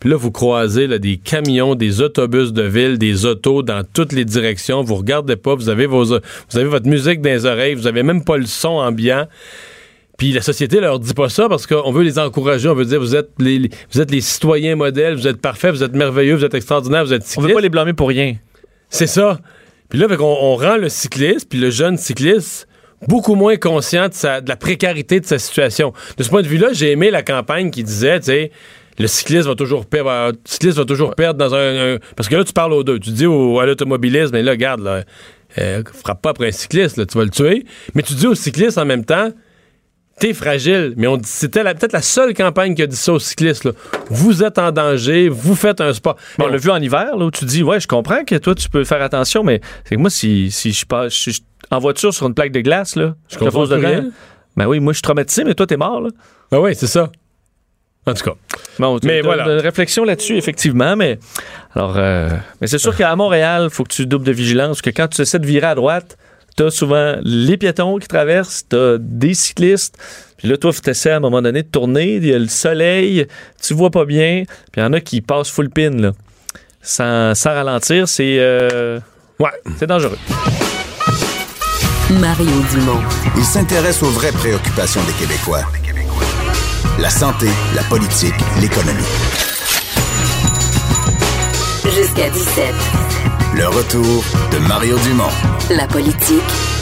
Puis 0.04 0.10
là, 0.10 0.18
vous 0.18 0.32
croisez 0.32 0.86
là, 0.86 1.00
des 1.00 1.16
camions, 1.16 1.76
des 1.76 2.02
autobus 2.02 2.52
de 2.52 2.64
ville, 2.64 2.98
des 2.98 3.26
autos 3.26 3.64
dans 3.64 3.86
toutes 3.86 4.12
les 4.12 4.26
directions. 4.26 4.82
Vous 4.84 4.96
regardez 4.96 5.38
pas, 5.38 5.56
vous 5.56 5.70
avez, 5.70 5.86
vos, 5.86 6.04
vous 6.04 6.58
avez 6.58 6.66
votre 6.66 6.88
musique 6.90 7.22
dans 7.22 7.30
les 7.30 7.46
oreilles, 7.46 7.74
vous 7.74 7.88
avez 7.88 8.04
même 8.04 8.22
pas 8.26 8.36
le 8.36 8.46
son 8.46 8.72
ambiant. 8.72 9.28
Puis 10.18 10.34
la 10.34 10.42
société 10.42 10.82
leur 10.82 11.00
dit 11.00 11.14
pas 11.14 11.30
ça 11.30 11.48
parce 11.48 11.66
qu'on 11.68 11.90
veut 11.94 12.04
les 12.04 12.20
encourager, 12.20 12.68
on 12.68 12.76
veut 12.76 12.84
dire 12.84 13.00
vous 13.00 13.16
êtes 13.16 13.30
les, 13.40 13.70
vous 13.94 14.02
êtes 14.02 14.12
les 14.12 14.20
citoyens 14.20 14.76
modèles, 14.76 15.16
vous 15.16 15.26
êtes 15.26 15.40
parfaits, 15.40 15.72
vous 15.74 15.84
êtes 15.84 15.94
merveilleux, 15.96 16.36
vous 16.36 16.44
êtes 16.44 16.54
extraordinaires, 16.54 17.06
vous 17.06 17.14
êtes 17.14 17.22
On 17.24 17.26
cyclistes. 17.26 17.48
veut 17.48 17.56
pas 17.56 17.62
les 17.62 17.70
blâmer 17.70 17.94
pour 17.94 18.10
rien. 18.10 18.36
C'est 18.90 19.08
ça. 19.08 19.40
Puis 19.88 20.00
là, 20.00 20.10
fait 20.10 20.18
on, 20.20 20.56
rend 20.58 20.76
le 20.76 20.90
cycliste, 20.90 21.48
puis 21.50 21.60
le 21.60 21.70
jeune 21.70 21.96
cycliste, 21.98 22.68
beaucoup 23.08 23.36
moins 23.36 23.56
conscient 23.56 24.10
de, 24.10 24.14
sa- 24.14 24.42
de 24.42 24.50
la 24.50 24.58
précarité 24.58 25.22
de 25.22 25.26
sa 25.26 25.40
situation. 25.40 25.94
De 26.18 26.24
ce 26.24 26.30
point 26.30 26.42
de 26.42 26.48
vue-là, 26.48 26.74
j'ai 26.74 26.92
aimé 26.92 27.10
la 27.10 27.24
campagne 27.24 27.72
qui 27.72 27.84
disait, 27.84 28.20
tu 28.20 28.26
sais, 28.26 28.52
le 29.00 29.08
cycliste 29.08 29.48
va 29.48 29.56
toujours 29.56 29.86
perdre, 29.86 30.32
le 30.32 30.38
cycliste 30.46 30.78
va 30.78 30.86
toujours 30.86 31.16
perdre 31.16 31.38
dans 31.40 31.54
un, 31.56 31.96
un- 31.96 31.98
Parce 32.16 32.30
que 32.30 32.36
là, 32.36 32.44
tu 32.44 32.54
parles 32.54 32.74
aux 32.74 32.84
deux. 32.84 33.00
Tu 33.00 33.12
dis 33.12 33.26
au, 33.26 33.60
à 33.60 33.66
l'automobilisme, 33.66 34.32
mais 34.34 34.44
là, 34.44 34.52
regarde, 34.52 34.82
là, 34.82 35.04
euh, 35.60 35.84
frappe 36.04 36.22
pas 36.22 36.30
après 36.32 36.48
un 36.48 36.52
cycliste, 36.52 36.98
là, 36.98 37.06
tu 37.06 37.18
vas 37.18 37.24
le 37.24 37.30
tuer. 37.30 37.66
Mais 37.96 38.02
tu 38.04 38.14
dis 38.14 38.28
au 38.28 38.36
cycliste 38.36 38.78
en 38.78 38.86
même 38.86 39.06
temps, 39.06 39.32
t'es 40.20 40.34
fragile. 40.34 40.94
Mais 40.98 41.08
on 41.08 41.20
c'était 41.24 41.64
peut-être 41.64 41.92
la 41.94 42.02
seule 42.02 42.34
campagne 42.34 42.76
qui 42.76 42.82
a 42.84 42.88
dit 42.88 42.96
ça 42.96 43.14
aux 43.14 43.20
cyclistes. 43.20 43.64
là. 43.66 43.72
Vous 44.10 44.44
êtes 44.44 44.60
en 44.60 44.72
danger, 44.72 45.28
vous 45.30 45.56
faites 45.56 45.82
un 45.82 45.92
sport. 45.94 46.16
On 46.40 46.48
l'a 46.48 46.58
vu 46.58 46.70
en 46.70 46.78
hiver, 46.82 47.16
là, 47.18 47.26
où 47.26 47.32
tu 47.32 47.46
dis, 47.46 47.64
ouais, 47.64 47.80
je 47.80 47.88
comprends 47.88 48.24
que 48.24 48.36
toi, 48.36 48.54
tu 48.56 48.70
peux 48.70 48.84
faire 48.84 49.02
attention, 49.02 49.44
mais 49.44 49.60
c'est 49.86 49.96
que 49.96 50.00
moi, 50.02 50.10
si, 50.10 50.52
si 50.52 50.72
je 50.72 50.86
passe 50.86 51.14
je 51.14 51.32
suis 51.32 51.44
en 51.72 51.80
voiture 51.80 52.14
sur 52.14 52.28
une 52.28 52.34
plaque 52.36 52.52
de 52.52 52.62
glace, 52.62 52.96
là, 52.96 53.16
je 53.30 53.38
comprends 53.38 53.62
pose 53.62 53.70
plus 53.70 53.78
dedans. 53.78 53.88
rien. 53.90 54.06
Ben 54.56 54.68
oui, 54.68 54.80
moi, 54.80 54.94
je 54.94 54.98
suis 54.98 55.02
traumatisé, 55.04 55.44
mais 55.44 55.56
toi, 55.56 55.66
t'es 55.66 55.78
mort, 55.78 56.00
là. 56.02 56.10
Ben 56.52 56.60
oui, 56.60 56.76
c'est 56.76 56.86
ça. 56.88 57.12
En 58.06 58.14
tout 58.14 58.24
cas. 58.24 58.36
Bon, 58.80 59.00
Mais 59.04 59.22
voilà. 59.22 59.46
Une 59.46 59.60
réflexion 59.60 60.04
là-dessus, 60.04 60.38
effectivement, 60.38 60.96
mais 60.96 61.20
alors, 61.76 61.96
euh, 61.98 62.30
mais 62.60 62.68
c'est 62.68 62.78
sûr 62.78 62.96
qu'à 62.98 63.16
Montréal, 63.16 63.70
faut 63.70 63.84
que 63.84 63.94
tu 63.94 64.06
doubles 64.06 64.26
de 64.26 64.32
vigilance, 64.32 64.82
que 64.82 64.90
quand 64.90 65.08
tu 65.08 65.22
essaies 65.22 65.40
de 65.40 65.46
virer 65.46 65.68
à 65.68 65.76
droite, 65.76 66.18
t'as 66.56 66.70
souvent 66.70 67.16
les 67.24 67.58
piétons 67.58 67.98
qui 67.98 68.08
traversent, 68.08 68.66
t'as 68.68 68.98
des 69.00 69.34
cyclistes, 69.34 69.98
puis 70.38 70.50
là, 70.50 70.58
toi, 70.58 70.72
tu 70.74 70.90
essaies 70.90 71.12
à 71.12 71.18
un 71.18 71.22
moment 71.22 71.42
donné 71.42 71.64
de 71.64 71.68
tourner, 71.68 72.16
il 72.16 72.26
y 72.26 72.34
a 72.34 72.40
le 72.40 72.48
soleil, 72.48 73.28
tu 73.62 73.74
vois 73.74 73.92
pas 73.92 74.06
bien, 74.06 74.44
puis 74.72 74.82
il 74.82 74.84
y 74.84 74.86
en 74.86 74.94
a 74.94 75.00
qui 75.00 75.22
passent 75.22 75.50
full 75.50 75.70
pin, 75.70 75.92
là, 75.92 76.12
sans, 76.82 77.34
sans 77.36 77.52
ralentir, 77.52 78.08
c'est 78.08 78.38
euh, 78.40 79.00
ouais. 79.40 79.50
c'est 79.78 79.88
dangereux. 79.88 80.18
Mario 82.20 82.62
Dumont. 82.72 83.02
Il 83.38 83.44
s'intéresse 83.44 84.04
aux 84.04 84.10
vraies 84.10 84.32
préoccupations 84.34 85.02
des 85.06 85.14
Québécois. 85.14 85.64
La 87.00 87.10
santé, 87.10 87.48
la 87.76 87.82
politique, 87.84 88.34
l'économie. 88.62 89.02
Jusqu'à 91.86 92.30
17. 92.30 92.66
Le 93.58 93.68
retour 93.68 94.24
de 94.52 94.68
Mario 94.68 94.98
Dumont. 95.00 95.24
La 95.76 95.88
politique, 95.88 96.42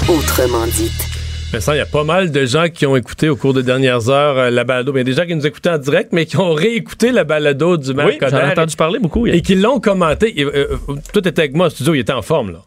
autrement 0.09 0.65
dite. 0.67 0.91
Vincent, 1.51 1.73
il 1.73 1.77
y 1.77 1.81
a 1.81 1.85
pas 1.85 2.03
mal 2.03 2.31
de 2.31 2.45
gens 2.45 2.67
qui 2.69 2.85
ont 2.85 2.95
écouté 2.95 3.29
au 3.29 3.35
cours 3.35 3.53
des 3.53 3.63
dernières 3.63 4.09
heures 4.09 4.37
euh, 4.37 4.49
la 4.49 4.63
balado. 4.63 4.91
Bien, 4.93 5.03
des 5.03 5.13
gens 5.13 5.25
qui 5.25 5.35
nous 5.35 5.45
écoutaient 5.45 5.69
en 5.69 5.77
direct, 5.77 6.11
mais 6.13 6.25
qui 6.25 6.37
ont 6.37 6.53
réécouté 6.53 7.11
la 7.11 7.23
balado 7.23 7.77
du 7.77 7.93
maire 7.93 8.07
Oui, 8.07 8.17
j'en 8.21 8.37
ai 8.37 8.51
entendu 8.51 8.75
parler 8.75 8.99
beaucoup. 8.99 9.27
et 9.27 9.41
qui 9.41 9.55
l'ont 9.55 9.79
commenté. 9.79 10.39
Et, 10.39 10.43
euh, 10.45 10.77
euh, 10.89 10.95
tout 11.13 11.27
était 11.27 11.41
avec 11.41 11.55
moi 11.55 11.67
au 11.67 11.69
studio, 11.69 11.93
il 11.93 11.99
était 11.99 12.13
en 12.13 12.21
forme, 12.21 12.51
là. 12.51 12.59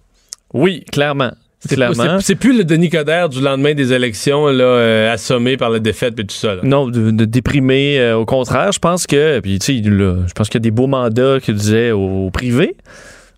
Oui, 0.53 0.85
clairement. 0.93 1.33
C'est 1.69 1.77
Clairement. 1.77 2.19
c'est- 2.21 2.27
c'est 2.27 2.35
plus 2.35 2.57
le 2.57 2.65
Denis 2.65 2.91
Coderre 2.91 3.29
du 3.29 3.41
lendemain 3.41 3.75
des 3.75 3.93
élections, 3.93 4.47
là, 4.47 4.65
euh, 4.65 5.13
assommé 5.13 5.57
par 5.57 5.71
la 5.71 5.79
défaite 5.79 6.19
et 6.19 6.25
tout 6.25 6.35
ça. 6.35 6.55
là. 6.57 6.61
Non, 6.63 6.89
de, 6.89 7.11
de 7.11 7.25
déprimer. 7.25 7.99
euh, 7.99 8.17
au 8.17 8.25
contraire, 8.27 8.73
je 8.73 8.79
pense 8.79 9.07
que. 9.07 9.41
Puis, 9.41 9.59
tu 9.59 9.79
sais, 9.79 9.83
je 9.85 10.33
pense 10.35 10.49
qu'il 10.49 10.57
y 10.57 10.63
a 10.63 10.67
des 10.67 10.71
beaux 10.71 10.87
mandats 10.87 11.39
qu'il 11.41 11.55
disait 11.55 11.91
au, 11.91 12.31
privé, 12.31 12.77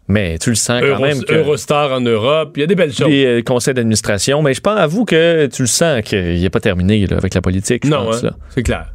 mais 0.08 0.38
tu 0.38 0.50
le 0.50 0.56
sens 0.56 0.80
quand 0.80 0.86
Euro- 0.86 1.02
même. 1.02 1.22
Que 1.24 1.34
Eurostar 1.34 1.92
en 1.92 2.00
Europe, 2.00 2.52
il 2.56 2.60
y 2.60 2.62
a 2.62 2.66
des 2.66 2.74
belles 2.74 2.92
choses. 2.92 3.08
les 3.08 3.24
euh, 3.26 3.42
conseils 3.42 3.74
d'administration, 3.74 4.42
mais 4.42 4.54
je 4.54 4.60
pense 4.60 4.78
à 4.78 4.86
vous 4.86 5.04
que 5.04 5.46
tu 5.46 5.62
le 5.62 5.68
sens 5.68 6.02
qu'il 6.02 6.40
n'est 6.40 6.50
pas 6.50 6.60
terminé 6.60 7.06
là, 7.06 7.16
avec 7.18 7.34
la 7.34 7.40
politique. 7.40 7.84
Non, 7.84 8.10
hein, 8.12 8.30
c'est 8.50 8.62
clair. 8.62 8.92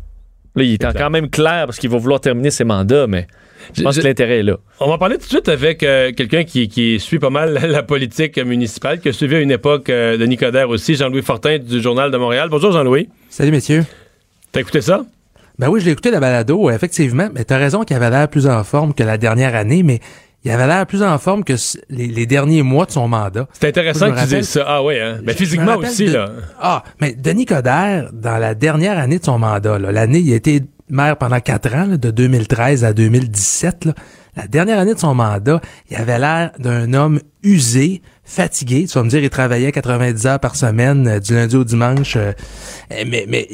Là, 0.56 0.64
il 0.64 0.74
est 0.74 0.78
quand 0.98 1.10
même 1.10 1.30
clair 1.30 1.64
parce 1.66 1.78
qu'il 1.80 1.90
va 1.90 1.98
vouloir 1.98 2.20
terminer 2.20 2.52
ses 2.52 2.66
mandats, 2.66 3.08
mais 3.08 3.28
je 3.74 3.84
pense 3.84 3.96
Je- 3.96 4.02
que 4.02 4.08
l'intérêt 4.08 4.40
est 4.40 4.44
là. 4.44 4.58
On 4.80 4.90
va 4.90 4.98
parler 4.98 5.16
tout 5.16 5.24
de 5.26 5.30
suite 5.30 5.50
avec 5.50 5.84
euh, 5.84 6.12
quelqu'un 6.12 6.44
qui, 6.44 6.68
qui 6.68 7.00
suit 7.00 7.20
pas 7.20 7.30
mal 7.30 7.54
la, 7.68 7.84
politique 7.84 8.38
municipale, 8.38 9.00
qui 9.00 9.10
a 9.10 9.14
suivi 9.14 9.36
à 9.36 9.40
une 9.40 9.52
époque 9.52 9.90
euh, 9.90 10.18
Denis 10.18 10.38
Coderre 10.38 10.70
aussi, 10.70 10.96
Jean-Louis 10.96 11.22
Fortin 11.22 11.58
du 11.60 11.82
Journal 11.82 12.12
de 12.12 12.18
Montréal. 12.18 12.50
Bonjour 12.50 12.72
Jean-Louis. 12.72 13.10
Salut, 13.30 13.52
messieurs. 13.52 13.86
T'as 14.52 14.62
écouté 14.62 14.82
ça? 14.82 15.06
Ben 15.60 15.70
oui, 15.70 15.80
je 15.80 15.86
l'ai 15.86 15.92
écouté 15.92 16.12
la 16.12 16.20
balado, 16.20 16.70
euh, 16.70 16.74
effectivement. 16.74 17.30
Mais 17.34 17.44
t'as 17.44 17.58
raison 17.58 17.84
qu'il 17.84 17.96
avait 17.96 18.10
l'air 18.10 18.28
plus 18.28 18.48
en 18.48 18.64
forme 18.64 18.94
que 18.94 19.04
la 19.04 19.18
dernière 19.18 19.56
année, 19.56 19.84
mais 19.84 20.00
il 20.44 20.50
avait 20.50 20.66
l'air 20.66 20.88
plus 20.88 21.04
en 21.04 21.20
forme 21.20 21.44
que 21.44 21.54
les, 21.92 22.08
les 22.08 22.26
derniers 22.26 22.64
mois 22.64 22.86
de 22.88 22.92
son 22.92 23.08
mandat. 23.08 23.48
C'est 23.54 23.68
intéressant 23.68 24.12
que 24.12 24.20
tu 24.22 24.36
dises 24.38 24.50
ça. 24.50 24.66
Ah 24.68 24.84
oui, 24.84 24.98
hein? 25.00 25.20
Mais 25.24 25.34
Je- 25.34 25.38
physiquement 25.38 25.76
aussi, 25.78 26.06
de- 26.06 26.14
là. 26.14 26.32
Ah, 26.60 26.84
mais 27.00 27.14
Denis 27.14 27.46
Coderre, 27.46 28.10
dans 28.12 28.38
la 28.40 28.56
dernière 28.56 28.98
année 28.98 29.20
de 29.20 29.24
son 29.26 29.38
mandat, 29.38 29.78
l'année, 29.78 30.18
il 30.20 30.34
a 30.34 30.36
été 30.38 30.62
maire 30.92 31.18
pendant 31.18 31.40
quatre 31.40 31.74
ans, 31.74 31.86
là, 31.88 31.98
de 31.98 32.12
2013 32.12 32.84
à 32.86 32.94
2017, 32.94 33.86
là, 33.86 33.94
la 34.38 34.48
dernière 34.48 34.80
année 34.80 34.94
de 34.94 35.00
son 35.00 35.14
mandat, 35.14 35.60
il 35.90 35.98
avait 35.98 36.18
l'air 36.18 36.52
d'un 36.58 36.94
homme 36.94 37.20
usé, 37.44 38.02
fatigué. 38.24 38.86
Tu 38.88 38.94
vas 38.98 39.04
me 39.04 39.10
dire, 39.10 39.22
il 39.22 39.30
travaillait 39.30 39.74
90 39.74 40.26
heures 40.26 40.40
par 40.40 40.56
semaine, 40.56 41.06
euh, 41.08 41.20
du 41.20 41.34
lundi 41.34 41.56
au 41.58 41.66
dimanche. 41.66 42.16
euh, 42.16 42.32
euh, 42.94 43.04
mais 43.08 43.26
mais 43.28 43.48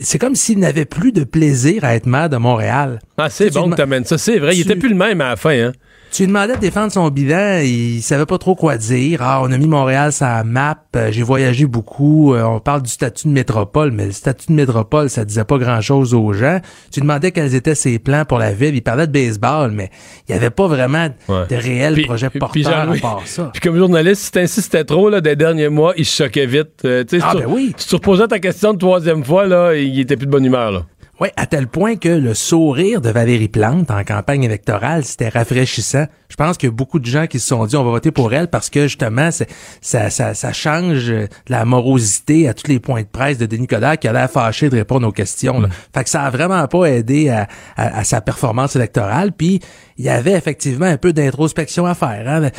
c'est 0.00 0.18
comme 0.18 0.34
s'il 0.34 0.58
n'avait 0.58 0.86
plus 0.86 1.12
de 1.12 1.22
plaisir 1.22 1.84
à 1.84 1.94
être 1.94 2.06
maire 2.06 2.28
de 2.28 2.36
Montréal. 2.36 2.98
Ah, 3.16 3.30
c'est 3.30 3.46
Tu 3.50 3.54
bon 3.58 3.70
que 3.70 3.76
t'amènes 3.76 4.04
ça. 4.04 4.18
C'est 4.18 4.38
vrai, 4.38 4.56
il 4.56 4.64
tu- 4.64 4.70
était 4.70 4.78
plus 4.78 4.88
le 4.88 4.96
même 4.96 5.20
à 5.20 5.30
la 5.30 5.36
fin, 5.36 5.50
hein? 5.50 5.72
Tu 6.10 6.22
lui 6.22 6.28
demandais 6.28 6.54
de 6.56 6.60
défendre 6.60 6.90
son 6.90 7.08
bilan, 7.10 7.60
il 7.62 8.00
savait 8.02 8.24
pas 8.26 8.38
trop 8.38 8.54
quoi 8.56 8.76
dire. 8.76 9.20
Ah, 9.22 9.40
on 9.42 9.52
a 9.52 9.58
mis 9.58 9.68
Montréal 9.68 10.10
sur 10.12 10.24
la 10.26 10.42
map, 10.42 10.76
euh, 10.96 11.12
j'ai 11.12 11.22
voyagé 11.22 11.66
beaucoup, 11.66 12.34
euh, 12.34 12.42
on 12.42 12.60
parle 12.60 12.82
du 12.82 12.90
statut 12.90 13.28
de 13.28 13.32
métropole, 13.32 13.92
mais 13.92 14.06
le 14.06 14.12
statut 14.12 14.46
de 14.48 14.54
métropole, 14.54 15.10
ça 15.10 15.24
disait 15.24 15.44
pas 15.44 15.58
grand-chose 15.58 16.14
aux 16.14 16.32
gens. 16.32 16.60
Tu 16.90 17.00
lui 17.00 17.06
demandais 17.06 17.30
quels 17.30 17.54
étaient 17.54 17.74
ses 17.74 17.98
plans 17.98 18.24
pour 18.24 18.38
la 18.38 18.52
ville, 18.52 18.74
il 18.74 18.82
parlait 18.82 19.06
de 19.06 19.12
baseball, 19.12 19.70
mais 19.70 19.90
il 20.28 20.32
y 20.34 20.38
avait 20.38 20.50
pas 20.50 20.66
vraiment 20.66 21.08
Ouais. 21.28 21.44
de 21.50 21.54
réel 21.56 21.94
Puis- 21.94 22.06
projet 22.06 22.30
puis 22.30 22.38
porteur 22.40 22.88
à 22.90 22.96
part 23.00 23.22
ça. 23.26 23.50
Puis 23.52 23.60
comme 23.60 23.76
journaliste, 23.76 24.22
si 24.22 24.30
t'insistais 24.32 24.84
trop, 24.84 25.10
là, 25.10 25.20
des 25.20 25.36
derniers 25.36 25.68
mois, 25.68 25.92
il 25.96 26.06
se 26.06 26.24
choquait 26.24 26.46
vite. 26.46 26.84
Euh, 26.84 27.04
Ah, 27.20 27.30
si 27.32 27.36
tu- 27.36 27.42
ben 27.44 27.52
oui. 27.52 27.74
Si 27.76 27.86
tu 27.86 27.94
reposais 27.94 28.26
ta 28.26 28.38
question 28.40 28.72
une 28.72 28.78
troisième 28.78 29.22
fois, 29.22 29.46
là, 29.46 29.74
il 29.74 30.00
était 30.00 30.16
plus 30.16 30.26
de 30.26 30.32
bonne 30.32 30.44
humeur, 30.46 30.72
là. 30.72 30.82
Oui, 31.20 31.30
à 31.34 31.46
tel 31.46 31.66
point 31.66 31.96
que 31.96 32.08
le 32.08 32.32
sourire 32.32 33.00
de 33.00 33.10
Valérie 33.10 33.48
Plante 33.48 33.90
en 33.90 34.04
campagne 34.04 34.44
électorale, 34.44 35.04
c'était 35.04 35.28
rafraîchissant. 35.28 36.06
Je 36.28 36.36
pense 36.36 36.56
qu'il 36.56 36.68
y 36.68 36.72
a 36.72 36.74
beaucoup 36.74 36.98
de 36.98 37.06
gens 37.06 37.26
qui 37.26 37.40
se 37.40 37.48
sont 37.48 37.64
dit 37.66 37.76
on 37.76 37.84
va 37.84 37.90
voter 37.90 38.10
pour 38.10 38.32
elle 38.32 38.48
parce 38.48 38.70
que 38.70 38.82
justement 38.82 39.30
ça, 39.30 40.10
ça, 40.10 40.34
ça 40.34 40.52
change 40.52 41.06
de 41.06 41.28
la 41.48 41.64
morosité 41.64 42.48
à 42.48 42.54
tous 42.54 42.68
les 42.68 42.80
points 42.80 43.02
de 43.02 43.06
presse 43.06 43.38
de 43.38 43.46
Denis 43.46 43.66
Coderre 43.66 43.98
qui 43.98 44.08
a 44.08 44.12
l'air 44.12 44.30
fâché 44.30 44.68
de 44.68 44.76
répondre 44.76 45.06
aux 45.06 45.12
questions. 45.12 45.60
Là. 45.60 45.68
Fait 45.94 46.04
que 46.04 46.10
ça 46.10 46.22
a 46.22 46.30
vraiment 46.30 46.66
pas 46.68 46.84
aidé 46.86 47.30
à, 47.30 47.48
à, 47.76 47.98
à 47.98 48.04
sa 48.04 48.20
performance 48.20 48.76
électorale. 48.76 49.32
Puis 49.32 49.60
il 49.98 50.04
y 50.04 50.08
avait 50.08 50.32
effectivement 50.32 50.86
un 50.86 50.96
peu 50.96 51.12
d'introspection 51.12 51.84
à 51.84 51.94
faire. 51.94 52.24
Hein. 52.28 52.50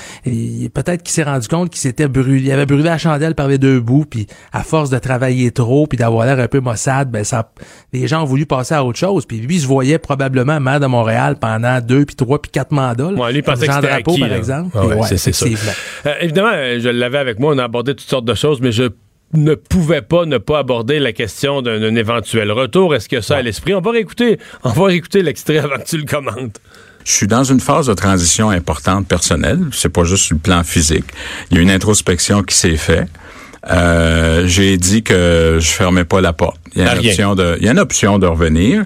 Peut-être 0.74 1.04
qu'il 1.04 1.14
s'est 1.14 1.24
rendu 1.24 1.48
compte 1.48 1.70
qu'il 1.70 1.80
s'était 1.80 2.10
brûlé, 2.10 2.42
il 2.42 2.52
avait 2.52 2.66
brûlé 2.66 2.84
la 2.84 2.98
chandelle 2.98 3.34
par 3.34 3.48
les 3.48 3.58
deux 3.58 3.80
bouts, 3.80 4.06
puis 4.06 4.28
à 4.52 4.62
force 4.62 4.90
de 4.90 5.00
travailler 5.00 5.52
trop, 5.52 5.88
puis 5.88 5.98
d'avoir 5.98 6.26
l'air 6.26 6.38
un 6.40 6.48
peu 6.50 6.60
maussade, 6.60 7.10
ben 7.10 7.24
ça, 7.24 7.52
les 7.94 8.08
gens 8.08 8.24
ont 8.24 8.26
voulu 8.26 8.46
passer 8.46 8.76
à 8.76 8.84
autre 8.84 9.00
chose. 9.00 9.26
Puis 9.26 9.38
lui, 9.38 9.56
il 9.56 9.62
se 9.62 9.68
voyait 9.68 10.00
probablement 10.00 10.60
maire 10.60 10.82
de 10.82 10.86
Montréal 10.88 11.38
pendant 11.40 11.80
deux, 11.80 12.06
puis 12.06 12.18
trois, 12.18 12.42
puis 12.42 12.52
quatre 12.52 12.72
mandats. 12.72 13.14
Ouais, 13.14 13.32
lui, 13.32 13.42
pensait 13.66 13.82
Jean 13.82 13.82
Drapeau, 13.82 14.18
par 14.18 14.34
exemple. 14.34 14.70
Ah 14.76 14.86
ouais, 14.88 14.98
c'est 15.18 15.32
ça. 15.32 15.46
Euh, 16.06 16.14
évidemment, 16.22 16.52
euh, 16.54 16.80
je 16.80 16.90
l'avais 16.90 17.18
avec 17.18 17.40
moi, 17.40 17.54
on 17.54 17.58
a 17.58 17.64
abordé 17.64 17.96
toutes 17.96 18.10
sortes 18.10 18.26
de 18.26 18.34
choses, 18.34 18.62
mais 18.62 18.72
je 18.72 18.90
ne 19.34 19.56
pouvait 19.56 20.02
pas 20.02 20.26
ne 20.26 20.38
pas 20.38 20.60
aborder 20.60 21.00
la 21.00 21.14
question 21.14 21.62
d'un 21.62 21.96
éventuel 21.96 22.52
retour. 22.52 22.96
Est-ce 22.96 23.10
que 23.10 23.22
ça 23.22 23.38
à 23.38 23.42
l'esprit? 23.42 23.74
On 23.74 23.82
va 23.82 23.92
réécouter, 23.92 24.40
on 24.64 24.70
va 24.70 24.86
réécouter 24.86 25.22
l'extrait 25.22 25.60
avant 25.60 25.78
que 25.78 25.86
tu 25.86 25.98
le 25.98 26.06
commentes. 26.06 26.60
Je 27.06 27.12
suis 27.12 27.28
dans 27.28 27.44
une 27.44 27.60
phase 27.60 27.88
de 27.88 27.94
transition 27.94 28.50
importante 28.50 29.08
personnelle. 29.08 29.60
C'est 29.72 29.90
pas 29.90 30.04
juste 30.04 30.32
le 30.32 30.38
plan 30.38 30.64
physique. 30.64 31.06
Il 31.50 31.58
y 31.58 31.60
a 31.60 31.64
une 31.64 31.72
introspection 31.72 32.44
qui 32.44 32.56
s'est 32.56 32.78
faite. 32.78 33.10
Euh, 33.68 34.48
j'ai 34.48 34.78
dit 34.78 35.04
que 35.04 35.58
je 35.60 35.70
fermais 35.70 36.06
pas 36.06 36.22
la 36.22 36.34
porte. 36.34 36.60
Il 36.76 36.84
y 36.84 36.86
a, 36.86 36.94
une 36.94 37.00
option, 37.00 37.36
de, 37.36 37.58
il 37.60 37.66
y 37.66 37.68
a 37.68 37.72
une 37.72 37.80
option 37.80 38.20
de 38.20 38.28
revenir, 38.28 38.86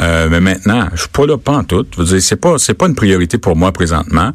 euh, 0.00 0.28
mais 0.30 0.40
maintenant, 0.40 0.88
je 0.94 1.00
suis 1.00 1.08
pas 1.08 1.26
là 1.26 1.36
pas 1.36 1.52
en 1.52 1.64
tout. 1.64 1.84
Je 1.92 1.98
veux 1.98 2.06
dire, 2.06 2.22
c'est 2.22 2.36
pas, 2.36 2.58
c'est 2.58 2.74
pas 2.74 2.86
une 2.86 2.94
priorité 2.94 3.38
pour 3.38 3.56
moi 3.56 3.72
présentement. 3.72 4.30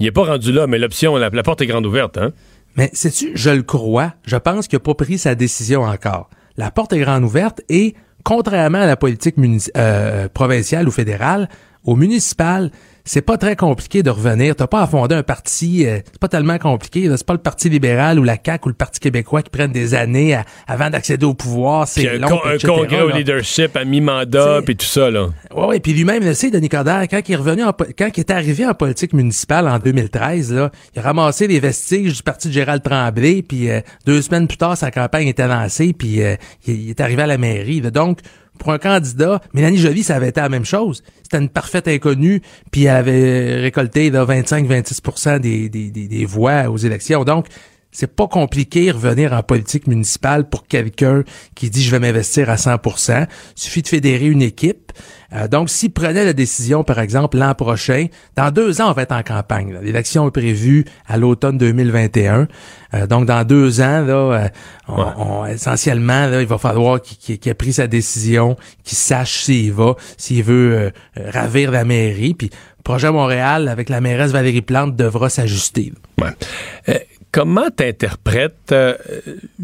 Il 0.00 0.06
est 0.06 0.12
pas 0.12 0.24
rendu 0.24 0.52
là, 0.52 0.66
mais 0.66 0.78
l'option, 0.78 1.16
la, 1.16 1.28
la, 1.28 1.42
porte 1.42 1.60
est 1.60 1.66
grande 1.66 1.86
ouverte, 1.86 2.18
hein? 2.18 2.32
Mais 2.76 2.90
sais-tu, 2.92 3.32
je 3.34 3.50
le 3.50 3.62
crois. 3.62 4.14
Je 4.24 4.36
pense 4.36 4.68
qu'il 4.68 4.76
n'a 4.76 4.80
pas 4.80 4.94
pris 4.94 5.18
sa 5.18 5.34
décision 5.34 5.82
encore. 5.82 6.30
La 6.56 6.70
porte 6.70 6.92
est 6.92 7.00
grande 7.00 7.24
ouverte 7.24 7.60
et, 7.68 7.94
contrairement 8.22 8.78
à 8.78 8.86
la 8.86 8.96
politique 8.96 9.34
euh, 9.76 10.28
provinciale 10.28 10.86
ou 10.86 10.92
fédérale, 10.92 11.48
au 11.84 11.96
municipal, 11.96 12.70
c'est 13.08 13.22
pas 13.22 13.38
très 13.38 13.56
compliqué 13.56 14.02
de 14.02 14.10
revenir. 14.10 14.54
T'as 14.54 14.66
pas 14.66 14.82
à 14.82 14.86
fonder 14.86 15.14
un 15.14 15.22
parti, 15.22 15.86
euh, 15.86 16.00
c'est 16.04 16.18
pas 16.20 16.28
tellement 16.28 16.58
compliqué. 16.58 17.08
C'est 17.16 17.26
pas 17.26 17.32
le 17.32 17.38
Parti 17.38 17.70
libéral 17.70 18.18
ou 18.18 18.22
la 18.22 18.36
CAQ 18.44 18.66
ou 18.66 18.68
le 18.68 18.74
Parti 18.74 19.00
québécois 19.00 19.42
qui 19.42 19.48
prennent 19.48 19.72
des 19.72 19.94
années 19.94 20.38
avant 20.66 20.90
d'accéder 20.90 21.24
au 21.24 21.32
pouvoir. 21.32 21.88
C'est 21.88 22.18
long. 22.18 22.38
Un, 22.44 22.58
congrès 22.58 23.00
au 23.00 23.08
leadership 23.08 23.76
à 23.76 23.84
mi-mandat, 23.84 24.60
puis 24.64 24.76
tout 24.76 24.84
ça, 24.84 25.10
là. 25.10 25.28
Ouais, 25.54 25.66
ouais. 25.66 25.80
Puis 25.80 25.94
lui-même, 25.94 26.22
le 26.22 26.34
sait, 26.34 26.50
Denis 26.50 26.68
Coderre, 26.68 27.06
quand 27.08 27.20
il 27.26 27.32
est 27.32 27.36
revenu, 27.36 27.62
quand 27.98 28.08
il 28.14 28.20
est 28.20 28.30
arrivé 28.30 28.66
en 28.66 28.74
politique 28.74 29.14
municipale 29.14 29.66
en 29.68 29.78
2013, 29.78 30.52
là, 30.52 30.70
il 30.94 30.98
a 30.98 31.02
ramassé 31.02 31.46
les 31.46 31.60
vestiges 31.60 32.14
du 32.14 32.22
Parti 32.22 32.48
de 32.48 32.52
Gérald 32.52 32.82
Tremblay, 32.82 33.42
puis 33.42 33.70
euh, 33.70 33.80
deux 34.04 34.20
semaines 34.20 34.48
plus 34.48 34.58
tard, 34.58 34.76
sa 34.76 34.90
campagne 34.90 35.28
était 35.28 35.48
lancée, 35.48 35.94
puis 35.94 36.22
euh, 36.22 36.36
il, 36.66 36.90
est 36.90 37.00
arrivé 37.00 37.22
à 37.22 37.26
la 37.26 37.38
mairie. 37.38 37.80
Donc, 37.80 38.18
pour 38.58 38.72
un 38.72 38.78
candidat, 38.78 39.40
Mélanie 39.54 39.78
Joly, 39.78 40.02
ça 40.02 40.16
avait 40.16 40.28
été 40.28 40.40
la 40.40 40.48
même 40.48 40.64
chose. 40.64 41.02
C'était 41.22 41.38
une 41.38 41.48
parfaite 41.48 41.88
inconnue, 41.88 42.42
puis 42.70 42.84
elle 42.84 42.96
avait 42.96 43.56
récolté 43.60 44.10
25-26 44.10 45.38
des, 45.38 45.68
des, 45.68 45.90
des, 45.90 46.08
des 46.08 46.24
voix 46.24 46.68
aux 46.70 46.76
élections. 46.76 47.24
Donc, 47.24 47.46
c'est 47.90 48.14
pas 48.14 48.28
compliqué 48.28 48.90
revenir 48.90 49.32
en 49.32 49.42
politique 49.42 49.86
municipale 49.86 50.48
pour 50.48 50.66
quelqu'un 50.66 51.24
qui 51.54 51.70
dit 51.70 51.82
je 51.82 51.90
vais 51.90 51.98
m'investir 51.98 52.50
à 52.50 52.56
100%. 52.56 53.26
Il 53.56 53.60
suffit 53.60 53.82
de 53.82 53.88
fédérer 53.88 54.26
une 54.26 54.42
équipe. 54.42 54.92
Euh, 55.34 55.48
donc, 55.48 55.68
s'il 55.68 55.92
prenait 55.92 56.24
la 56.24 56.32
décision, 56.32 56.84
par 56.84 56.98
exemple, 57.00 57.38
l'an 57.38 57.54
prochain, 57.54 58.06
dans 58.36 58.50
deux 58.50 58.80
ans, 58.80 58.90
on 58.90 58.92
va 58.92 59.02
être 59.02 59.12
en 59.12 59.22
campagne. 59.22 59.76
L'élection 59.82 60.26
est 60.26 60.30
prévue 60.30 60.84
à 61.06 61.18
l'automne 61.18 61.58
2021. 61.58 62.48
Euh, 62.94 63.06
donc, 63.06 63.26
dans 63.26 63.44
deux 63.44 63.80
ans, 63.80 64.02
là, 64.04 64.50
euh, 64.88 65.46
essentiellement, 65.46 66.26
là, 66.26 66.40
il 66.40 66.46
va 66.46 66.58
falloir 66.58 67.00
qu'il 67.02 67.38
ait 67.44 67.54
pris 67.54 67.74
sa 67.74 67.86
décision, 67.86 68.56
qu'il 68.84 68.96
sache 68.96 69.44
s'il 69.44 69.72
va, 69.72 69.96
s'il 70.16 70.42
veut 70.42 70.92
ravir 71.16 71.70
la 71.70 71.84
mairie. 71.84 72.34
Puis, 72.34 72.50
projet 72.82 73.10
Montréal, 73.10 73.68
avec 73.68 73.90
la 73.90 74.00
mairesse 74.00 74.32
Valérie 74.32 74.62
Plante, 74.62 74.96
devra 74.96 75.28
s'ajuster. 75.28 75.92
Ouais 76.20 77.06
comment 77.32 77.70
t'interprètes 77.70 78.72
euh, 78.72 78.94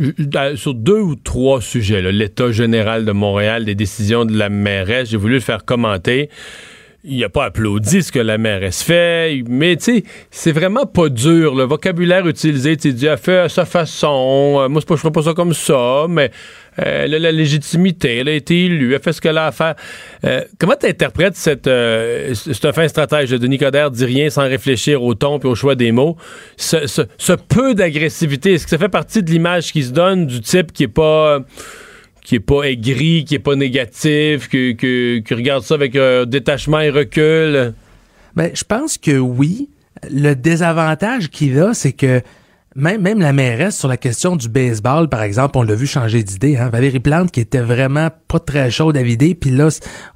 euh, 0.01 0.57
sur 0.57 0.75
deux 0.75 1.01
ou 1.01 1.15
trois 1.15 1.61
sujets, 1.61 2.01
l'état 2.13 2.53
général 2.53 3.05
de 3.05 3.13
Montréal, 3.13 3.65
les 3.65 3.75
décisions 3.75 4.25
de 4.25 4.37
la 4.37 4.49
mairesse, 4.49 5.11
j'ai 5.11 5.17
voulu 5.17 5.35
le 5.35 5.41
faire 5.41 5.65
commenter. 5.65 6.31
Il 7.07 7.19
n'a 7.19 7.29
pas 7.29 7.45
applaudi 7.45 8.03
ce 8.03 8.11
que 8.11 8.19
la 8.19 8.39
mairesse 8.39 8.83
fait, 8.83 9.43
mais 9.47 9.77
tu 9.77 10.03
c'est 10.31 10.53
vraiment 10.53 10.87
pas 10.87 11.11
dur. 11.11 11.55
Le 11.55 11.65
vocabulaire 11.65 12.27
utilisé, 12.27 12.79
tu 12.79 12.95
dis, 12.95 13.05
elle 13.05 13.19
fait 13.19 13.41
à 13.41 13.49
sa 13.51 13.67
façon. 13.67 14.57
Euh, 14.61 14.69
moi, 14.71 14.81
je 14.81 14.97
ferais 14.97 15.13
pas 15.13 15.21
ça 15.21 15.35
comme 15.35 15.53
ça, 15.53 16.07
mais 16.09 16.31
euh, 16.31 16.64
elle 16.77 17.15
a 17.15 17.19
la 17.19 17.33
légitimité, 17.33 18.19
elle 18.19 18.29
a 18.29 18.33
été 18.33 18.65
élue, 18.65 18.95
elle 18.95 19.03
fait 19.03 19.13
ce 19.13 19.21
qu'elle 19.21 19.39
a 19.39 19.47
à 19.47 19.53
faire. 19.53 19.75
Euh, 20.25 20.43
comment 20.59 20.75
tu 20.79 20.87
interprètes 20.87 21.37
cette, 21.37 21.67
euh, 21.67 22.35
fin 22.75 22.89
stratège 22.89 23.31
de 23.31 23.39
Denis 23.39 23.59
Coderre 23.59 23.91
dit 23.91 24.05
rien 24.05 24.31
sans 24.31 24.43
réfléchir 24.43 25.03
au 25.03 25.15
ton 25.15 25.39
et 25.39 25.47
au 25.47 25.55
choix 25.55 25.75
des 25.75 25.93
mots? 25.93 26.17
Ce, 26.57 27.33
peu 27.49 27.75
d'agressivité, 27.75 28.55
est-ce 28.55 28.65
que 28.65 28.71
ça 28.71 28.79
fait 28.79 28.89
partie 28.89 29.23
de 29.23 29.31
l'image 29.31 29.73
qui 29.73 29.83
se 29.83 29.93
donne 29.93 30.27
du 30.27 30.41
type 30.41 30.73
qui 30.73 30.85
est 30.85 30.89
pas 30.89 31.41
qui 32.25 32.37
est 32.37 32.41
pas 32.41 32.63
aigri, 32.63 33.25
qui 33.27 33.35
est 33.35 33.39
pas 33.39 33.55
négatif, 33.55 34.49
qui, 34.49 34.77
qui 34.77 35.35
regarde 35.35 35.63
ça 35.63 35.75
avec 35.75 35.97
détachement 36.27 36.81
et 36.81 36.89
recul? 36.89 37.75
Ben, 38.35 38.51
je 38.55 38.65
pense 38.65 38.99
que 38.99 39.19
oui. 39.19 39.69
Le 40.11 40.35
désavantage 40.35 41.29
qu'il 41.29 41.59
a, 41.61 41.73
c'est 41.73 41.93
que 41.93 42.21
même, 42.77 43.03
même 43.03 43.21
la 43.21 43.33
mairesse 43.33 43.79
sur 43.79 43.89
la 43.89 43.97
question 43.97 44.37
du 44.37 44.49
baseball, 44.49 45.09
par 45.09 45.23
exemple, 45.23 45.59
on 45.59 45.63
l'a 45.63 45.75
vu 45.75 45.87
changer 45.87 46.23
d'idée. 46.23 46.57
Hein? 46.57 46.71
Valérie 46.71 47.01
Plante 47.01 47.31
qui 47.31 47.41
était 47.41 47.61
vraiment 47.61 48.09
pas 48.29 48.41
très 48.41 48.71
chaude 48.71 48.97
à 48.97 49.03
vider, 49.03 49.35
puis 49.35 49.51
là, 49.51 49.69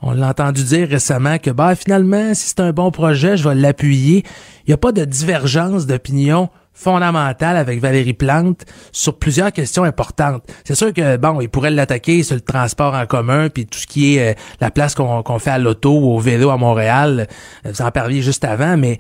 on 0.02 0.12
l'a 0.12 0.28
entendu 0.28 0.64
dire 0.64 0.88
récemment 0.88 1.38
que 1.38 1.50
bah 1.50 1.74
finalement, 1.74 2.34
si 2.34 2.48
c'est 2.48 2.60
un 2.60 2.72
bon 2.72 2.90
projet, 2.90 3.36
je 3.36 3.48
vais 3.48 3.54
l'appuyer. 3.54 4.24
Il 4.66 4.70
n'y 4.70 4.74
a 4.74 4.78
pas 4.78 4.92
de 4.92 5.04
divergence 5.04 5.86
d'opinion 5.86 6.48
fondamentale 6.78 7.56
avec 7.56 7.80
Valérie 7.80 8.12
Plante 8.12 8.64
sur 8.92 9.18
plusieurs 9.18 9.52
questions 9.52 9.82
importantes. 9.82 10.44
C'est 10.64 10.76
sûr 10.76 10.92
que 10.92 11.16
bon, 11.16 11.40
il 11.40 11.48
pourrait 11.48 11.72
l'attaquer 11.72 12.22
sur 12.22 12.36
le 12.36 12.40
transport 12.40 12.94
en 12.94 13.04
commun 13.04 13.48
puis 13.48 13.66
tout 13.66 13.80
ce 13.80 13.86
qui 13.86 14.14
est 14.14 14.30
euh, 14.30 14.34
la 14.60 14.70
place 14.70 14.94
qu'on 14.94 15.38
fait 15.40 15.50
à 15.50 15.58
l'auto 15.58 15.90
ou 15.90 16.14
au 16.14 16.20
vélo 16.20 16.50
à 16.50 16.56
Montréal. 16.56 17.26
Euh, 17.66 17.72
vous 17.72 17.82
en 17.82 17.90
parliez 17.90 18.22
juste 18.22 18.44
avant, 18.44 18.76
mais 18.76 18.98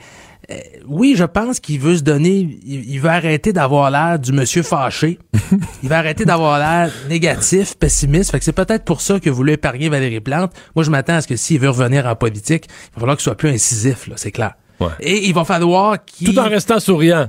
euh, 0.50 0.56
oui, 0.86 1.14
je 1.14 1.24
pense 1.24 1.60
qu'il 1.60 1.78
veut 1.78 1.98
se 1.98 2.02
donner, 2.02 2.58
il, 2.64 2.98
veut 3.00 3.10
arrêter 3.10 3.52
d'avoir 3.52 3.90
l'air 3.90 4.18
du 4.18 4.32
monsieur 4.32 4.62
fâché. 4.62 5.18
il 5.82 5.88
va 5.90 5.98
arrêter 5.98 6.24
d'avoir 6.24 6.58
l'air 6.58 6.90
négatif, 7.08 7.76
pessimiste. 7.76 8.30
Fait 8.30 8.38
que 8.38 8.44
c'est 8.46 8.52
peut-être 8.52 8.84
pour 8.84 9.02
ça 9.02 9.20
que 9.20 9.28
vous 9.28 9.36
voulez 9.36 9.54
épargner 9.54 9.90
Valérie 9.90 10.20
Plante. 10.20 10.52
Moi, 10.74 10.84
je 10.84 10.90
m'attends 10.90 11.16
à 11.16 11.20
ce 11.20 11.28
que 11.28 11.36
s'il 11.36 11.60
veut 11.60 11.68
revenir 11.68 12.06
en 12.06 12.16
politique, 12.16 12.66
il 12.66 12.94
va 12.94 13.00
falloir 13.00 13.16
qu'il 13.16 13.24
soit 13.24 13.36
plus 13.36 13.50
incisif, 13.50 14.06
là, 14.06 14.14
c'est 14.16 14.32
clair. 14.32 14.54
Et 15.00 15.26
il 15.26 15.34
va 15.34 15.44
falloir 15.44 16.02
qu'il... 16.04 16.32
Tout 16.32 16.38
en 16.38 16.48
restant 16.48 16.78
souriant. 16.78 17.28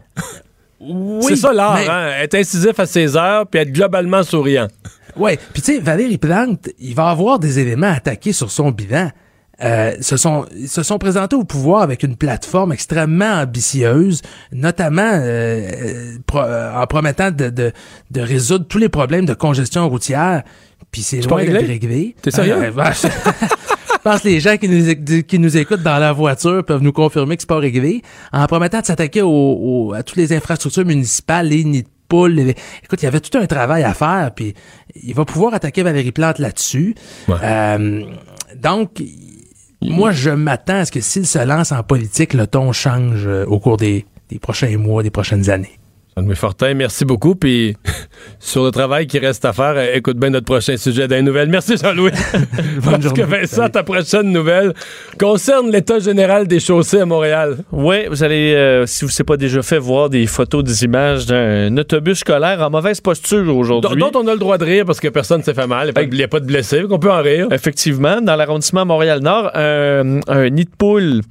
Oui, 0.79 1.25
c'est 1.27 1.35
ça 1.35 1.51
l'art, 1.51 1.75
hein? 1.75 2.11
Être 2.21 2.35
incisif 2.35 2.79
à 2.79 2.85
ses 2.85 3.17
heures 3.17 3.47
puis 3.47 3.59
être 3.59 3.71
globalement 3.73 4.23
souriant. 4.23 4.67
Oui, 5.17 5.31
puis 5.51 5.61
tu 5.61 5.73
sais, 5.73 5.79
Valérie 5.79 6.17
Plante, 6.17 6.69
il 6.79 6.95
va 6.95 7.09
avoir 7.09 7.39
des 7.39 7.59
éléments 7.59 7.91
attaqués 7.91 8.31
sur 8.31 8.49
son 8.49 8.71
bilan. 8.71 9.09
Euh, 9.61 9.93
se 9.99 10.15
sont 10.15 10.45
se 10.67 10.83
sont 10.83 10.97
présentés 10.97 11.35
au 11.35 11.43
pouvoir 11.43 11.81
avec 11.81 12.03
une 12.03 12.15
plateforme 12.15 12.71
extrêmement 12.71 13.41
ambitieuse, 13.41 14.21
notamment 14.53 15.01
euh, 15.01 16.15
euh, 16.35 16.73
en 16.73 16.87
promettant 16.87 17.29
de, 17.31 17.49
de, 17.49 17.73
de, 18.09 18.21
résoudre 18.21 18.65
tous 18.67 18.77
les 18.77 18.87
problèmes 18.87 19.25
de 19.25 19.33
congestion 19.33 19.89
routière. 19.89 20.43
Puis 20.91 21.01
c'est 21.01 21.21
loin 21.21 21.43
d'être 21.43 21.67
réglé? 21.67 22.15
T'es 22.21 22.31
sérieux? 22.31 22.55
Je 22.65 22.71
pense 24.03 24.21
que 24.21 24.27
les 24.27 24.39
gens 24.39 24.55
qui 24.55 24.69
nous, 24.69 25.23
qui 25.23 25.39
nous 25.39 25.57
écoutent 25.57 25.83
dans 25.83 25.99
la 25.99 26.13
voiture 26.13 26.63
peuvent 26.63 26.81
nous 26.81 26.93
confirmer 26.93 27.35
que 27.35 27.41
c'est 27.41 27.49
pas 27.49 27.59
réglé. 27.59 28.01
En 28.31 28.47
promettant 28.47 28.79
de 28.79 28.85
s'attaquer 28.85 29.21
au, 29.21 29.93
à 29.93 30.03
toutes 30.03 30.17
les 30.17 30.31
infrastructures 30.31 30.85
municipales, 30.85 31.47
les 31.47 31.65
nids 31.65 31.83
de 31.83 31.89
poules. 32.07 32.39
Écoute, 32.39 33.01
il 33.01 33.03
y 33.03 33.07
avait 33.07 33.19
tout 33.19 33.37
un 33.37 33.45
travail 33.45 33.83
à 33.83 33.93
faire, 33.93 34.31
puis 34.35 34.53
il 34.95 35.13
va 35.13 35.25
pouvoir 35.25 35.53
attaquer 35.53 35.83
Valérie 35.83 36.11
Plante 36.11 36.39
là-dessus. 36.39 36.95
Euh, 37.29 38.03
donc, 38.55 39.01
moi, 39.81 40.11
je 40.11 40.29
m'attends 40.29 40.79
à 40.79 40.85
ce 40.85 40.91
que 40.91 41.01
s'il 41.01 41.25
se 41.25 41.39
lance 41.39 41.71
en 41.71 41.83
politique, 41.83 42.33
le 42.33 42.47
ton 42.47 42.71
change 42.73 43.25
euh, 43.25 43.45
au 43.45 43.59
cours 43.59 43.77
des, 43.77 44.05
des 44.29 44.39
prochains 44.39 44.77
mois, 44.77 45.03
des 45.03 45.09
prochaines 45.09 45.49
années. 45.49 45.78
Jean-Louis 46.19 46.35
Fortin, 46.35 46.73
merci 46.73 47.05
beaucoup. 47.05 47.35
Puis 47.35 47.77
sur 48.39 48.65
le 48.65 48.71
travail 48.71 49.07
qui 49.07 49.19
reste 49.19 49.45
à 49.45 49.53
faire, 49.53 49.73
euh, 49.77 49.95
écoute 49.95 50.17
bien 50.17 50.29
notre 50.29 50.45
prochain 50.45 50.75
sujet 50.75 51.07
des 51.07 51.21
nouvelles. 51.21 51.47
Merci 51.47 51.77
Jean-Louis. 51.77 52.11
Parce 52.83 53.13
que 53.13 53.21
Vincent, 53.21 53.69
ta 53.69 53.83
prochaine 53.83 54.31
nouvelle 54.31 54.73
concerne 55.17 55.71
l'état 55.71 55.99
général 55.99 56.45
des 56.47 56.59
chaussées 56.59 56.99
à 56.99 57.05
Montréal. 57.05 57.59
Oui, 57.71 58.07
vous 58.09 58.21
allez, 58.21 58.53
euh, 58.53 58.85
si 58.85 59.05
vous 59.05 59.11
ne 59.17 59.23
pas 59.23 59.37
déjà 59.37 59.61
fait, 59.61 59.77
voir 59.77 60.09
des 60.09 60.27
photos, 60.27 60.61
des 60.61 60.83
images 60.83 61.25
d'un 61.25 61.75
autobus 61.77 62.19
scolaire 62.19 62.61
en 62.61 62.69
mauvaise 62.69 62.99
posture 62.99 63.55
aujourd'hui. 63.55 64.01
Dont, 64.01 64.11
on 64.15 64.27
a 64.27 64.33
le 64.33 64.39
droit 64.39 64.57
de 64.57 64.65
rire 64.65 64.85
parce 64.85 64.99
que 64.99 65.07
personne 65.07 65.39
ne 65.39 65.43
s'est 65.43 65.53
fait 65.53 65.67
mal. 65.67 65.93
Il 66.01 66.09
n'y 66.09 66.23
a, 66.23 66.27
pas 66.27 66.41
de 66.41 66.45
blessés, 66.45 66.83
qu'on 66.89 66.99
peut 66.99 67.11
en 67.11 67.21
rire. 67.21 67.47
Effectivement, 67.51 68.19
dans 68.19 68.35
l'arrondissement 68.35 68.85
Montréal-Nord, 68.85 69.51
un, 69.55 70.19
un 70.27 70.49
nid 70.49 70.65
de 70.65 70.75
poule 70.77 71.21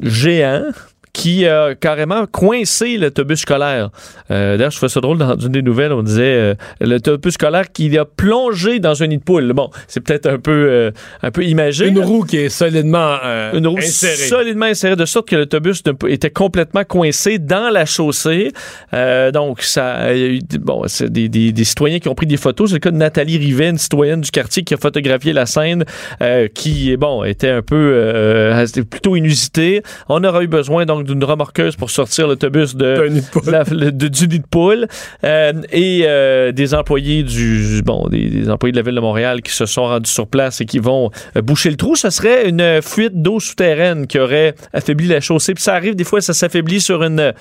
géant 0.00 0.70
qui 1.12 1.46
a 1.46 1.74
carrément 1.74 2.26
coincé 2.26 2.96
l'autobus 2.96 3.40
scolaire. 3.40 3.90
Euh, 4.30 4.56
D'ailleurs, 4.56 4.70
je 4.70 4.78
fais 4.78 4.88
ça 4.88 5.00
drôle 5.00 5.18
dans 5.18 5.38
une 5.38 5.52
des 5.52 5.62
nouvelles, 5.62 5.92
on 5.92 6.02
disait 6.02 6.22
euh, 6.22 6.54
l'autobus 6.80 7.34
scolaire 7.34 7.70
qui 7.72 7.96
a 7.98 8.04
plongé 8.04 8.78
dans 8.78 9.02
un 9.02 9.06
nid 9.06 9.18
de 9.18 9.22
poule. 9.22 9.52
Bon, 9.52 9.70
c'est 9.88 10.00
peut-être 10.00 10.26
un 10.26 10.38
peu 10.38 10.50
euh, 10.70 10.90
un 11.22 11.30
peu 11.30 11.44
imagé. 11.44 11.88
Une 11.88 11.98
roue 11.98 12.24
qui 12.24 12.38
est 12.38 12.48
solidement 12.48 13.16
euh, 13.24 13.52
une 13.52 13.66
roue 13.66 13.78
insérée. 13.78 14.14
solidement 14.16 14.66
insérée 14.66 14.96
de 14.96 15.04
sorte 15.04 15.28
que 15.28 15.36
l'autobus 15.36 15.82
était 16.08 16.30
complètement 16.30 16.84
coincé 16.84 17.38
dans 17.38 17.70
la 17.70 17.84
chaussée. 17.84 18.52
Euh, 18.94 19.30
donc 19.30 19.62
ça, 19.62 20.14
il 20.14 20.20
y 20.20 20.24
a 20.24 20.28
eu 20.28 20.40
bon, 20.60 20.84
c'est 20.86 21.10
des, 21.10 21.28
des, 21.28 21.52
des, 21.52 21.64
citoyens 21.64 21.98
qui 21.98 22.08
ont 22.08 22.14
pris 22.14 22.26
des 22.26 22.36
photos. 22.36 22.70
C'est 22.70 22.76
le 22.76 22.80
cas 22.80 22.90
de 22.90 22.96
Nathalie 22.96 23.38
Rivet, 23.38 23.68
une 23.70 23.78
citoyenne 23.78 24.22
du 24.22 24.30
quartier 24.30 24.64
qui 24.64 24.74
a 24.74 24.76
photographié 24.76 25.32
la 25.32 25.46
scène, 25.46 25.84
euh, 26.22 26.48
qui 26.48 26.96
bon 26.96 27.24
était 27.24 27.50
un 27.50 27.62
peu 27.62 28.52
plutôt 28.90 29.16
inusitée. 29.16 29.82
On 30.08 30.24
aura 30.24 30.42
eu 30.42 30.46
besoin 30.46 30.86
donc 30.86 31.01
d'une 31.02 31.24
remorqueuse 31.24 31.76
pour 31.76 31.90
sortir 31.90 32.26
l'autobus 32.26 32.74
de, 32.74 33.10
la, 33.46 33.64
de, 33.64 34.08
du 34.08 34.28
nid 34.28 34.38
de 34.38 34.46
poule 34.46 34.86
euh, 35.24 35.52
et 35.70 36.04
euh, 36.06 36.52
des 36.52 36.74
employés 36.74 37.22
du 37.22 37.82
bon 37.84 38.08
des, 38.08 38.28
des, 38.28 38.50
employés 38.50 38.72
de 38.72 38.76
la 38.76 38.82
ville 38.82 38.94
de 38.94 39.00
Montréal 39.00 39.42
qui 39.42 39.52
se 39.52 39.66
sont 39.66 39.82
rendus 39.82 40.10
sur 40.10 40.26
place 40.26 40.60
et 40.60 40.66
qui 40.66 40.78
vont 40.78 41.10
euh, 41.36 41.42
boucher 41.42 41.70
le 41.70 41.76
trou. 41.76 41.96
Ce 41.96 42.10
serait 42.10 42.48
une 42.48 42.80
fuite 42.82 43.20
d'eau 43.20 43.40
souterraine 43.40 44.06
qui 44.06 44.18
aurait 44.18 44.54
affaibli 44.72 45.08
la 45.08 45.20
chaussée. 45.20 45.54
Puis 45.54 45.64
ça 45.64 45.74
arrive 45.74 45.94
des 45.94 46.04
fois, 46.04 46.20
ça 46.20 46.34
s'affaiblit 46.34 46.80
sur 46.80 47.02
une 47.02 47.32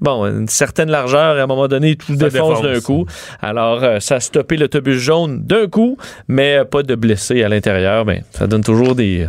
bon 0.00 0.26
une 0.26 0.48
certaine 0.48 0.90
largeur 0.90 1.36
et 1.36 1.40
à 1.40 1.44
un 1.44 1.46
moment 1.46 1.68
donné 1.68 1.96
tout 1.96 2.16
ça 2.18 2.28
défonce, 2.28 2.62
d'un 2.62 2.80
coup. 2.80 3.06
Alors 3.40 4.00
ça 4.00 4.16
a 4.16 4.20
stoppé 4.20 4.56
l'autobus 4.56 4.98
jaune 4.98 5.42
d'un 5.42 5.66
coup, 5.66 5.96
mais 6.28 6.64
pas 6.64 6.82
de 6.82 6.94
blessés 6.94 7.42
à 7.42 7.48
l'intérieur. 7.48 8.04
Mais 8.04 8.24
ça 8.32 8.46
donne 8.46 8.62
toujours 8.62 8.94
des 8.94 9.26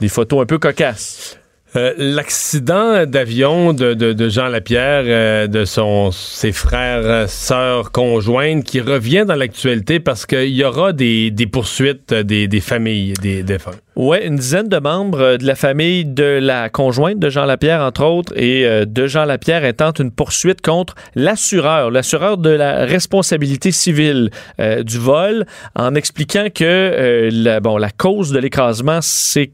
des 0.00 0.08
photos 0.08 0.42
un 0.42 0.46
peu 0.46 0.58
cocasses. 0.58 1.38
Euh, 1.76 1.92
L'accident 1.98 3.06
d'avion 3.06 3.72
de, 3.72 4.28
Jean 4.28 4.48
Lapierre, 4.48 5.04
euh, 5.06 5.46
de 5.46 5.64
son, 5.64 6.10
ses 6.10 6.52
frères, 6.52 7.28
sœurs 7.28 7.92
conjointes, 7.92 8.64
qui 8.64 8.80
revient 8.80 9.24
dans 9.26 9.34
l'actualité 9.34 10.00
parce 10.00 10.26
qu'il 10.26 10.54
y 10.54 10.64
aura 10.64 10.92
des, 10.92 11.32
poursuites 11.50 12.14
des, 12.14 12.60
familles 12.60 13.14
des 13.20 13.42
défunts. 13.42 13.72
Oui, 13.98 14.18
une 14.22 14.36
dizaine 14.36 14.68
de 14.68 14.78
membres 14.78 15.38
de 15.38 15.46
la 15.46 15.54
famille 15.54 16.04
de 16.04 16.38
la 16.42 16.68
conjointe 16.68 17.18
de 17.18 17.30
Jean 17.30 17.46
Lapierre, 17.46 17.80
entre 17.80 18.04
autres, 18.04 18.32
et 18.36 18.66
euh, 18.66 18.84
de 18.84 19.06
Jean 19.06 19.24
Lapierre 19.24 19.64
intentent 19.64 20.00
une 20.00 20.10
poursuite 20.10 20.60
contre 20.60 20.94
l'assureur, 21.14 21.90
l'assureur 21.90 22.36
de 22.36 22.50
la 22.50 22.84
responsabilité 22.84 23.72
civile 23.72 24.30
euh, 24.60 24.82
du 24.82 24.98
vol, 24.98 25.46
en 25.74 25.94
expliquant 25.94 26.48
que 26.54 26.64
euh, 26.64 27.30
la, 27.32 27.60
bon, 27.60 27.78
la 27.78 27.88
cause 27.88 28.32
de 28.32 28.38
l'écrasement, 28.38 28.98
c'est 29.00 29.50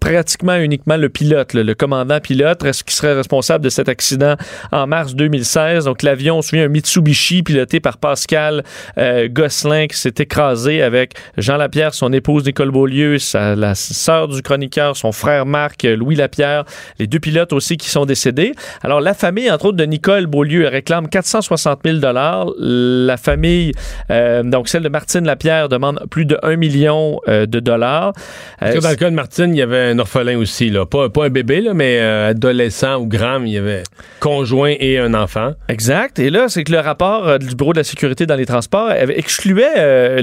pratiquement 0.00 0.56
uniquement 0.56 0.96
le 0.96 1.08
pilote, 1.08 1.54
le, 1.54 1.74
commandant 1.74 2.20
pilote, 2.20 2.64
qui 2.86 2.94
serait 2.94 3.14
responsable 3.14 3.64
de 3.64 3.70
cet 3.70 3.88
accident 3.88 4.36
en 4.72 4.86
mars 4.86 5.14
2016. 5.14 5.84
Donc 5.84 6.02
l'avion, 6.02 6.38
on 6.38 6.42
se 6.42 6.50
souvient, 6.50 6.64
un 6.64 6.68
Mitsubishi 6.68 7.42
piloté 7.42 7.80
par 7.80 7.98
Pascal 7.98 8.64
euh, 8.98 9.28
Gosselin 9.28 9.86
qui 9.86 9.96
s'est 9.96 10.14
écrasé 10.18 10.82
avec 10.82 11.14
Jean 11.36 11.56
Lapierre, 11.56 11.94
son 11.94 12.12
épouse 12.12 12.44
Nicole 12.44 12.70
Beaulieu, 12.70 13.16
la 13.34 13.74
sœur 13.74 14.28
du 14.28 14.42
chroniqueur, 14.42 14.96
son 14.96 15.12
frère 15.12 15.46
Marc, 15.46 15.82
Louis 15.84 16.16
Lapierre, 16.16 16.64
les 16.98 17.06
deux 17.06 17.18
pilotes 17.18 17.52
aussi 17.52 17.76
qui 17.76 17.88
sont 17.88 18.06
décédés. 18.06 18.52
Alors 18.82 19.00
la 19.00 19.14
famille, 19.14 19.50
entre 19.50 19.66
autres, 19.66 19.76
de 19.76 19.84
Nicole 19.84 20.26
Beaulieu 20.26 20.66
réclame 20.68 21.08
460 21.08 21.80
000 21.84 21.98
dollars. 21.98 22.46
La 22.58 23.16
famille, 23.16 23.72
euh, 24.10 24.42
donc 24.42 24.68
celle 24.68 24.82
de 24.82 24.88
Martine 24.88 25.24
Lapierre, 25.24 25.68
demande 25.68 26.04
plus 26.10 26.24
de 26.24 26.38
1 26.42 26.56
million 26.56 27.20
euh, 27.28 27.46
de 27.46 27.60
dollars. 27.60 28.12
dans 28.60 28.68
le 28.68 28.96
cas 28.96 29.10
de 29.10 29.14
Martine, 29.14 29.45
il 29.50 29.56
y 29.56 29.62
avait 29.62 29.90
un 29.90 29.98
orphelin 29.98 30.38
aussi, 30.38 30.70
là. 30.70 30.86
Pas, 30.86 31.08
pas 31.08 31.26
un 31.26 31.30
bébé, 31.30 31.60
là, 31.60 31.74
mais 31.74 31.98
euh, 32.00 32.30
adolescent 32.30 32.96
ou 32.96 33.06
grand, 33.06 33.42
il 33.44 33.52
y 33.52 33.58
avait 33.58 33.82
conjoint 34.20 34.74
et 34.78 34.98
un 34.98 35.14
enfant. 35.14 35.52
Exact. 35.68 36.18
Et 36.18 36.30
là, 36.30 36.48
c'est 36.48 36.64
que 36.64 36.72
le 36.72 36.80
rapport 36.80 37.28
euh, 37.28 37.38
du 37.38 37.54
Bureau 37.54 37.72
de 37.72 37.78
la 37.78 37.84
sécurité 37.84 38.26
dans 38.26 38.34
les 38.34 38.46
transports 38.46 38.90
excluait 38.90 39.74
euh, 39.76 40.20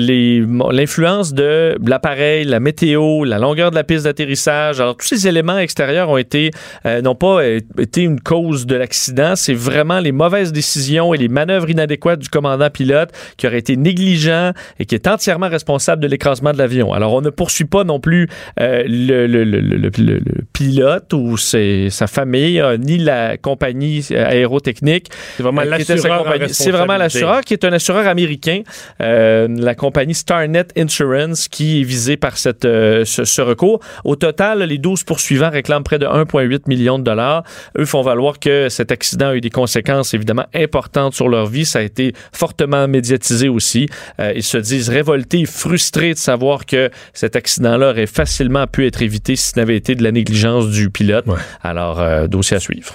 l'influence 0.72 1.34
de 1.34 1.78
l'appareil, 1.86 2.46
la 2.46 2.60
météo, 2.60 3.24
la 3.24 3.40
longueur 3.40 3.72
de 3.72 3.76
la 3.76 3.84
piste 3.84 4.06
d'atterrissage. 4.06 4.82
Alors, 4.82 4.98
tous 4.98 5.08
ces 5.08 5.28
éléments 5.28 5.58
extérieurs 5.58 6.10
ont 6.10 6.18
été, 6.18 6.52
euh, 6.86 7.02
n'ont 7.02 7.16
pas 7.16 7.46
été 7.46 8.02
une 8.02 8.20
cause 8.20 8.66
de 8.66 8.76
l'accident. 8.76 9.36
C'est 9.36 9.54
vraiment 9.54 10.00
les 10.00 10.12
mauvaises 10.12 10.52
décisions 10.52 11.14
et 11.14 11.18
les 11.18 11.30
manœuvres 11.30 11.70
inadéquates 11.70 12.20
du 12.20 12.30
commandant 12.30 12.70
pilote 12.70 13.12
qui 13.38 13.48
aurait 13.48 13.60
été 13.60 13.78
négligent 13.78 14.54
et 14.80 14.86
qui 14.86 14.96
est 14.96 15.08
entièrement 15.08 15.50
responsable 15.50 16.02
de 16.02 16.08
l'écrasement 16.08 16.52
de 16.52 16.58
l'avion. 16.58 16.94
Alors, 16.94 17.14
on 17.14 17.22
ne 17.22 17.30
poursuit 17.30 17.66
pas 17.66 17.84
non 17.84 18.00
plus 18.00 18.28
le 18.58 19.13
le, 19.28 19.44
le, 19.44 19.60
le, 19.62 19.90
le, 19.98 20.22
pilote 20.54 21.14
ou 21.14 21.38
ses, 21.38 21.90
sa 21.90 22.08
famille, 22.08 22.60
euh, 22.60 22.78
ni 22.78 22.98
la 22.98 23.38
compagnie 23.38 24.06
aérotechnique. 24.12 25.10
C'est 25.38 25.44
vraiment 25.44 25.64
l'assureur. 25.64 26.26
C'est 26.50 26.72
vraiment 26.72 26.98
l'assureur 26.98 27.42
qui 27.42 27.54
est 27.54 27.66
un 27.66 27.74
assureur 27.74 28.08
américain, 28.08 28.62
euh, 29.02 29.48
la 29.50 29.76
compagnie 29.76 30.14
Starnet 30.14 30.68
Insurance, 30.78 31.48
qui 31.48 31.82
est 31.82 31.84
visée 31.84 32.18
par 32.18 32.38
cette, 32.38 32.66
euh, 32.66 33.06
ce, 33.06 33.24
ce, 33.24 33.42
recours. 33.42 33.80
Au 34.04 34.16
total, 34.16 34.64
les 34.64 34.78
12 34.78 35.04
poursuivants 35.04 35.50
réclament 35.50 35.84
près 35.84 36.00
de 36.00 36.06
1,8 36.06 36.62
million 36.68 37.00
de 37.00 37.04
dollars. 37.04 37.44
Eux 37.78 37.86
font 37.86 38.02
valoir 38.02 38.40
que 38.40 38.70
cet 38.70 38.92
accident 38.92 39.30
a 39.30 39.36
eu 39.36 39.42
des 39.42 39.50
conséquences 39.50 40.14
évidemment 40.14 40.46
importantes 40.54 41.14
sur 41.14 41.30
leur 41.30 41.48
vie. 41.48 41.66
Ça 41.66 41.80
a 41.80 41.82
été 41.82 42.14
fortement 42.32 42.88
médiatisé 42.88 43.50
aussi. 43.50 43.88
Euh, 44.20 44.34
ils 44.36 44.44
se 44.44 44.58
disent 44.58 44.90
révoltés 44.90 45.46
frustrés 45.46 46.14
de 46.14 46.20
savoir 46.20 46.66
que 46.66 46.90
cet 47.14 47.36
accident-là 47.36 47.90
aurait 47.92 48.08
facilement 48.08 48.68
pu 48.68 48.86
être 48.88 49.02
évité 49.04 49.36
si 49.36 49.52
ce 49.52 49.60
n'avait 49.60 49.76
été 49.76 49.96
de 49.96 50.04
la 50.04 50.12
négligence 50.12 50.70
du 50.70 50.90
pilote. 50.90 51.26
Ouais. 51.28 51.36
Alors, 51.62 52.02
euh, 52.02 52.28
dossier 52.28 52.58
à 52.58 52.60
suivre. 52.60 52.94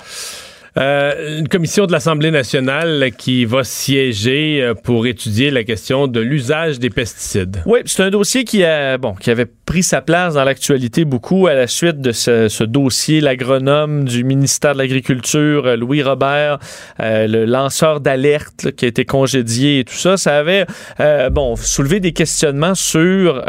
Euh, 0.76 1.38
une 1.38 1.48
commission 1.48 1.86
de 1.86 1.92
l'Assemblée 1.92 2.30
nationale 2.30 3.10
qui 3.16 3.44
va 3.44 3.64
siéger 3.64 4.62
euh, 4.62 4.74
pour 4.74 5.06
étudier 5.06 5.50
la 5.50 5.64
question 5.64 6.06
de 6.06 6.20
l'usage 6.20 6.78
des 6.78 6.90
pesticides. 6.90 7.62
Oui, 7.66 7.80
c'est 7.84 8.02
un 8.02 8.10
dossier 8.10 8.44
qui, 8.44 8.62
a, 8.62 8.96
bon, 8.96 9.14
qui 9.14 9.30
avait 9.30 9.48
pris 9.68 9.82
sa 9.82 10.00
place 10.00 10.32
dans 10.32 10.44
l'actualité 10.44 11.04
beaucoup 11.04 11.46
à 11.46 11.52
la 11.52 11.66
suite 11.66 12.00
de 12.00 12.12
ce, 12.12 12.64
dossier, 12.64 13.20
l'agronome 13.20 14.04
du 14.04 14.24
ministère 14.24 14.72
de 14.72 14.78
l'Agriculture, 14.78 15.66
euh, 15.66 15.76
Louis 15.76 16.02
Robert, 16.02 16.58
euh, 17.00 17.26
le 17.26 17.44
lanceur 17.44 18.00
d'alerte 18.00 18.70
qui 18.74 18.86
a 18.86 18.88
été 18.88 19.04
congédié 19.04 19.80
et 19.80 19.84
tout 19.84 19.92
ça. 19.92 20.16
Ça 20.16 20.38
avait 20.38 20.64
euh, 21.00 21.28
bon, 21.28 21.54
soulevé 21.54 22.00
des 22.00 22.12
questionnements 22.12 22.74
sur 22.74 23.44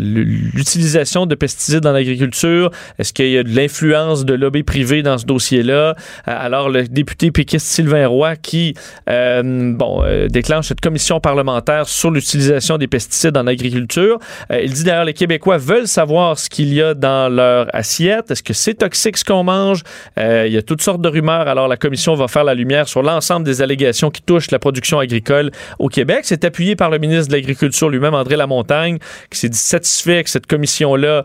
l'utilisation 0.00 1.26
de 1.26 1.36
pesticides 1.36 1.78
dans 1.78 1.92
l'agriculture. 1.92 2.72
Est-ce 2.98 3.12
qu'il 3.12 3.30
y 3.30 3.38
a 3.38 3.44
de 3.44 3.54
l'influence 3.54 4.24
de 4.24 4.34
lobby 4.34 4.64
privé 4.64 5.02
dans 5.04 5.18
ce 5.18 5.24
dossier-là? 5.24 5.94
alors, 6.26 6.68
le 6.68 6.88
député 6.88 7.30
péquiste 7.30 7.66
Sylvain 7.66 8.08
Roy 8.08 8.34
qui 8.34 8.74
bon, 9.06 10.02
déclenche 10.28 10.66
cette 10.66 10.80
commission 10.80 11.20
parlementaire 11.20 11.86
sur 11.86 12.10
l'utilisation 12.10 12.76
des 12.76 12.88
pesticides 12.88 13.36
en 13.36 13.46
agriculture. 13.46 14.18
Il 14.50 14.72
dit 14.72 14.82
d'ailleurs 14.82 15.04
les 15.04 15.14
Québécois 15.14 15.59
veulent 15.60 15.86
savoir 15.86 16.38
ce 16.38 16.50
qu'il 16.50 16.72
y 16.72 16.82
a 16.82 16.94
dans 16.94 17.28
leur 17.28 17.74
assiette. 17.74 18.30
Est-ce 18.30 18.42
que 18.42 18.52
c'est 18.52 18.74
toxique 18.74 19.16
ce 19.16 19.24
qu'on 19.24 19.44
mange? 19.44 19.82
il 20.16 20.52
y 20.52 20.56
a 20.56 20.62
toutes 20.62 20.82
sortes 20.82 21.00
de 21.00 21.08
rumeurs. 21.08 21.48
Alors 21.48 21.68
la 21.68 21.76
commission 21.76 22.14
va 22.14 22.28
faire 22.28 22.44
la 22.44 22.54
lumière 22.54 22.88
sur 22.88 23.02
l'ensemble 23.02 23.44
des 23.44 23.62
allégations 23.62 24.10
qui 24.10 24.22
touchent 24.22 24.50
la 24.50 24.58
production 24.58 24.98
agricole 24.98 25.50
au 25.78 25.88
Québec. 25.88 26.20
C'est 26.24 26.44
appuyé 26.44 26.76
par 26.76 26.90
le 26.90 26.98
ministre 26.98 27.28
de 27.28 27.34
l'Agriculture 27.34 27.88
lui-même, 27.88 28.14
André 28.14 28.36
Lamontagne, 28.36 28.98
qui 29.30 29.38
s'est 29.38 29.48
dit 29.48 29.58
satisfait 29.58 30.24
que 30.24 30.30
cette 30.30 30.46
commission-là 30.46 31.24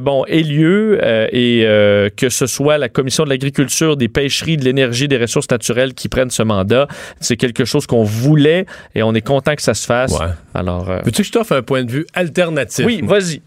bon, 0.00 0.24
ait 0.26 0.42
lieu 0.42 0.98
et 1.32 1.66
que 2.16 2.28
ce 2.28 2.46
soit 2.46 2.78
la 2.78 2.88
commission 2.88 3.24
de 3.24 3.30
l'agriculture, 3.30 3.96
des 3.96 4.08
pêcheries, 4.08 4.56
de 4.56 4.64
l'énergie, 4.64 5.08
des 5.08 5.18
ressources 5.18 5.50
naturelles 5.50 5.94
qui 5.94 6.08
prennent 6.08 6.30
ce 6.30 6.42
mandat. 6.42 6.88
C'est 7.20 7.36
quelque 7.36 7.64
chose 7.64 7.86
qu'on 7.86 8.04
voulait 8.04 8.66
et 8.94 9.02
on 9.02 9.14
est 9.14 9.20
content 9.20 9.54
que 9.54 9.62
ça 9.62 9.74
se 9.74 9.86
fasse. 9.86 10.12
Ouais. 10.18 10.26
Alors, 10.54 10.90
euh... 10.90 11.00
veux-tu 11.04 11.22
que 11.22 11.28
je 11.28 11.32
t'offre 11.32 11.52
un 11.52 11.62
point 11.62 11.84
de 11.84 11.90
vue 11.90 12.06
alternatif? 12.14 12.84
Oui, 12.84 13.00
vas-y, 13.04 13.42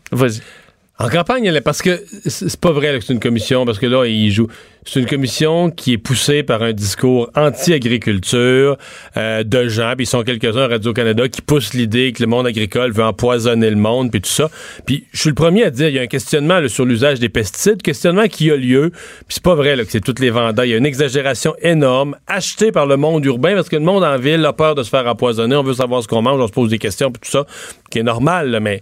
En 0.99 1.09
campagne, 1.09 1.59
parce 1.61 1.81
que 1.81 2.03
c'est 2.27 2.59
pas 2.59 2.71
vrai 2.71 2.99
que 2.99 3.03
c'est 3.03 3.13
une 3.13 3.19
commission, 3.19 3.65
parce 3.65 3.79
que 3.79 3.87
là, 3.87 4.05
il 4.05 4.29
joue. 4.29 4.47
C'est 4.85 4.99
une 4.99 5.07
commission 5.07 5.71
qui 5.71 5.93
est 5.93 5.97
poussée 5.97 6.43
par 6.43 6.61
un 6.61 6.71
discours 6.71 7.31
anti-agriculture 7.35 8.77
euh, 9.17 9.43
de 9.43 9.67
gens, 9.69 9.93
puis 9.95 10.03
ils 10.03 10.07
sont 10.07 10.21
quelques-uns 10.21 10.65
à 10.65 10.67
Radio-Canada 10.67 11.27
qui 11.29 11.41
poussent 11.41 11.73
l'idée 11.73 12.11
que 12.11 12.21
le 12.21 12.27
monde 12.27 12.45
agricole 12.45 12.91
veut 12.91 13.03
empoisonner 13.03 13.71
le 13.71 13.75
monde, 13.75 14.11
puis 14.11 14.21
tout 14.21 14.29
ça. 14.29 14.51
Puis 14.85 15.07
je 15.13 15.19
suis 15.19 15.29
le 15.29 15.35
premier 15.35 15.63
à 15.63 15.71
dire, 15.71 15.89
il 15.89 15.95
y 15.95 15.99
a 15.99 16.03
un 16.03 16.07
questionnement 16.07 16.59
sur 16.67 16.85
l'usage 16.85 17.19
des 17.19 17.29
pesticides, 17.29 17.81
questionnement 17.81 18.27
qui 18.27 18.51
a 18.51 18.55
lieu, 18.55 18.91
puis 18.91 19.25
c'est 19.29 19.43
pas 19.43 19.55
vrai 19.55 19.75
que 19.77 19.89
c'est 19.89 20.01
toutes 20.01 20.19
les 20.19 20.29
vendeurs. 20.29 20.65
Il 20.65 20.71
y 20.71 20.75
a 20.75 20.77
une 20.77 20.85
exagération 20.85 21.55
énorme, 21.61 22.15
achetée 22.27 22.71
par 22.71 22.85
le 22.85 22.97
monde 22.97 23.25
urbain, 23.25 23.55
parce 23.55 23.67
que 23.67 23.77
le 23.77 23.83
monde 23.83 24.03
en 24.03 24.19
ville 24.19 24.45
a 24.45 24.53
peur 24.53 24.75
de 24.75 24.83
se 24.83 24.89
faire 24.89 25.07
empoisonner, 25.07 25.55
on 25.55 25.63
veut 25.63 25.73
savoir 25.73 26.03
ce 26.03 26.07
qu'on 26.07 26.21
mange, 26.21 26.39
on 26.39 26.47
se 26.47 26.53
pose 26.53 26.69
des 26.69 26.79
questions, 26.79 27.11
puis 27.11 27.19
tout 27.19 27.31
ça, 27.31 27.47
qui 27.89 27.97
est 27.97 28.03
normal, 28.03 28.59
mais... 28.61 28.79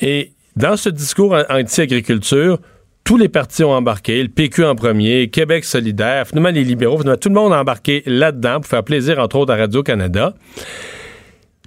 Et 0.00 0.32
dans 0.56 0.76
ce 0.76 0.88
discours 0.88 1.34
an- 1.34 1.44
anti-agriculture, 1.48 2.58
tous 3.04 3.16
les 3.16 3.28
partis 3.28 3.62
ont 3.62 3.72
embarqué, 3.72 4.22
le 4.22 4.28
PQ 4.28 4.64
en 4.64 4.74
premier, 4.74 5.28
Québec 5.28 5.64
solidaire, 5.64 6.26
finalement 6.26 6.50
les 6.50 6.64
libéraux, 6.64 6.98
finalement 6.98 7.16
tout 7.18 7.28
le 7.28 7.34
monde 7.34 7.52
a 7.52 7.60
embarqué 7.60 8.02
là-dedans 8.06 8.56
pour 8.60 8.66
faire 8.66 8.82
plaisir, 8.82 9.18
entre 9.18 9.36
autres, 9.36 9.52
à 9.52 9.56
Radio-Canada. 9.56 10.34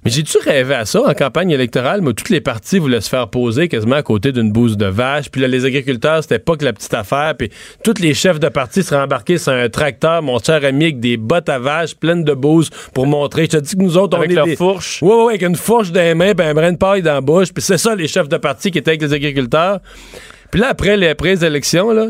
Mais 0.04 0.10
j'ai-tu 0.10 0.38
rêvé 0.38 0.74
à 0.74 0.84
ça? 0.86 1.02
En 1.02 1.12
campagne 1.14 1.50
électorale? 1.50 2.00
Moi, 2.00 2.14
toutes 2.14 2.30
les 2.30 2.40
partis 2.40 2.78
voulaient 2.78 3.00
se 3.00 3.08
faire 3.08 3.28
poser 3.28 3.68
quasiment 3.68 3.96
à 3.96 4.02
côté 4.02 4.32
d'une 4.32 4.50
bouse 4.50 4.76
de 4.76 4.86
vache. 4.86 5.30
Puis 5.30 5.40
là, 5.40 5.48
les 5.48 5.64
agriculteurs, 5.64 6.22
c'était 6.22 6.38
pas 6.38 6.56
que 6.56 6.64
la 6.64 6.72
petite 6.72 6.94
affaire. 6.94 7.34
Puis 7.38 7.50
tous 7.84 8.00
les 8.00 8.14
chefs 8.14 8.40
de 8.40 8.48
parti 8.48 8.82
seraient 8.82 9.02
embarqués 9.02 9.38
sur 9.38 9.52
un 9.52 9.68
tracteur, 9.68 10.22
mon 10.22 10.38
cher 10.38 10.64
ami, 10.64 10.84
avec 10.84 11.00
des 11.00 11.16
bottes 11.16 11.48
à 11.48 11.58
vache 11.58 11.94
pleines 11.94 12.24
de 12.24 12.32
bouses 12.32 12.70
pour 12.94 13.06
montrer. 13.06 13.42
Je 13.42 13.48
te 13.48 13.56
dis 13.58 13.76
que 13.76 13.82
nous 13.82 13.96
autres, 13.98 14.16
on 14.16 14.20
Avec 14.20 14.32
est 14.32 14.34
leur 14.34 14.46
des... 14.46 14.56
fourche. 14.56 15.02
Ouais, 15.02 15.14
ouais, 15.14 15.28
avec 15.30 15.42
une 15.42 15.56
fourche 15.56 15.92
dans 15.92 16.00
les 16.00 16.14
mains, 16.14 16.34
puis 16.34 16.46
un 16.46 16.54
brin 16.54 16.72
de 16.72 16.78
paille 16.78 17.02
dans 17.02 17.14
la 17.14 17.20
bouche. 17.20 17.52
Puis 17.52 17.62
c'est 17.62 17.78
ça, 17.78 17.94
les 17.94 18.08
chefs 18.08 18.28
de 18.28 18.38
parti 18.38 18.70
qui 18.70 18.78
étaient 18.78 18.92
avec 18.92 19.02
les 19.02 19.12
agriculteurs. 19.12 19.80
Puis 20.50 20.60
là, 20.60 20.68
après 20.68 20.96
les, 20.96 21.08
après 21.08 21.44
élections, 21.44 21.92
là, 21.92 22.08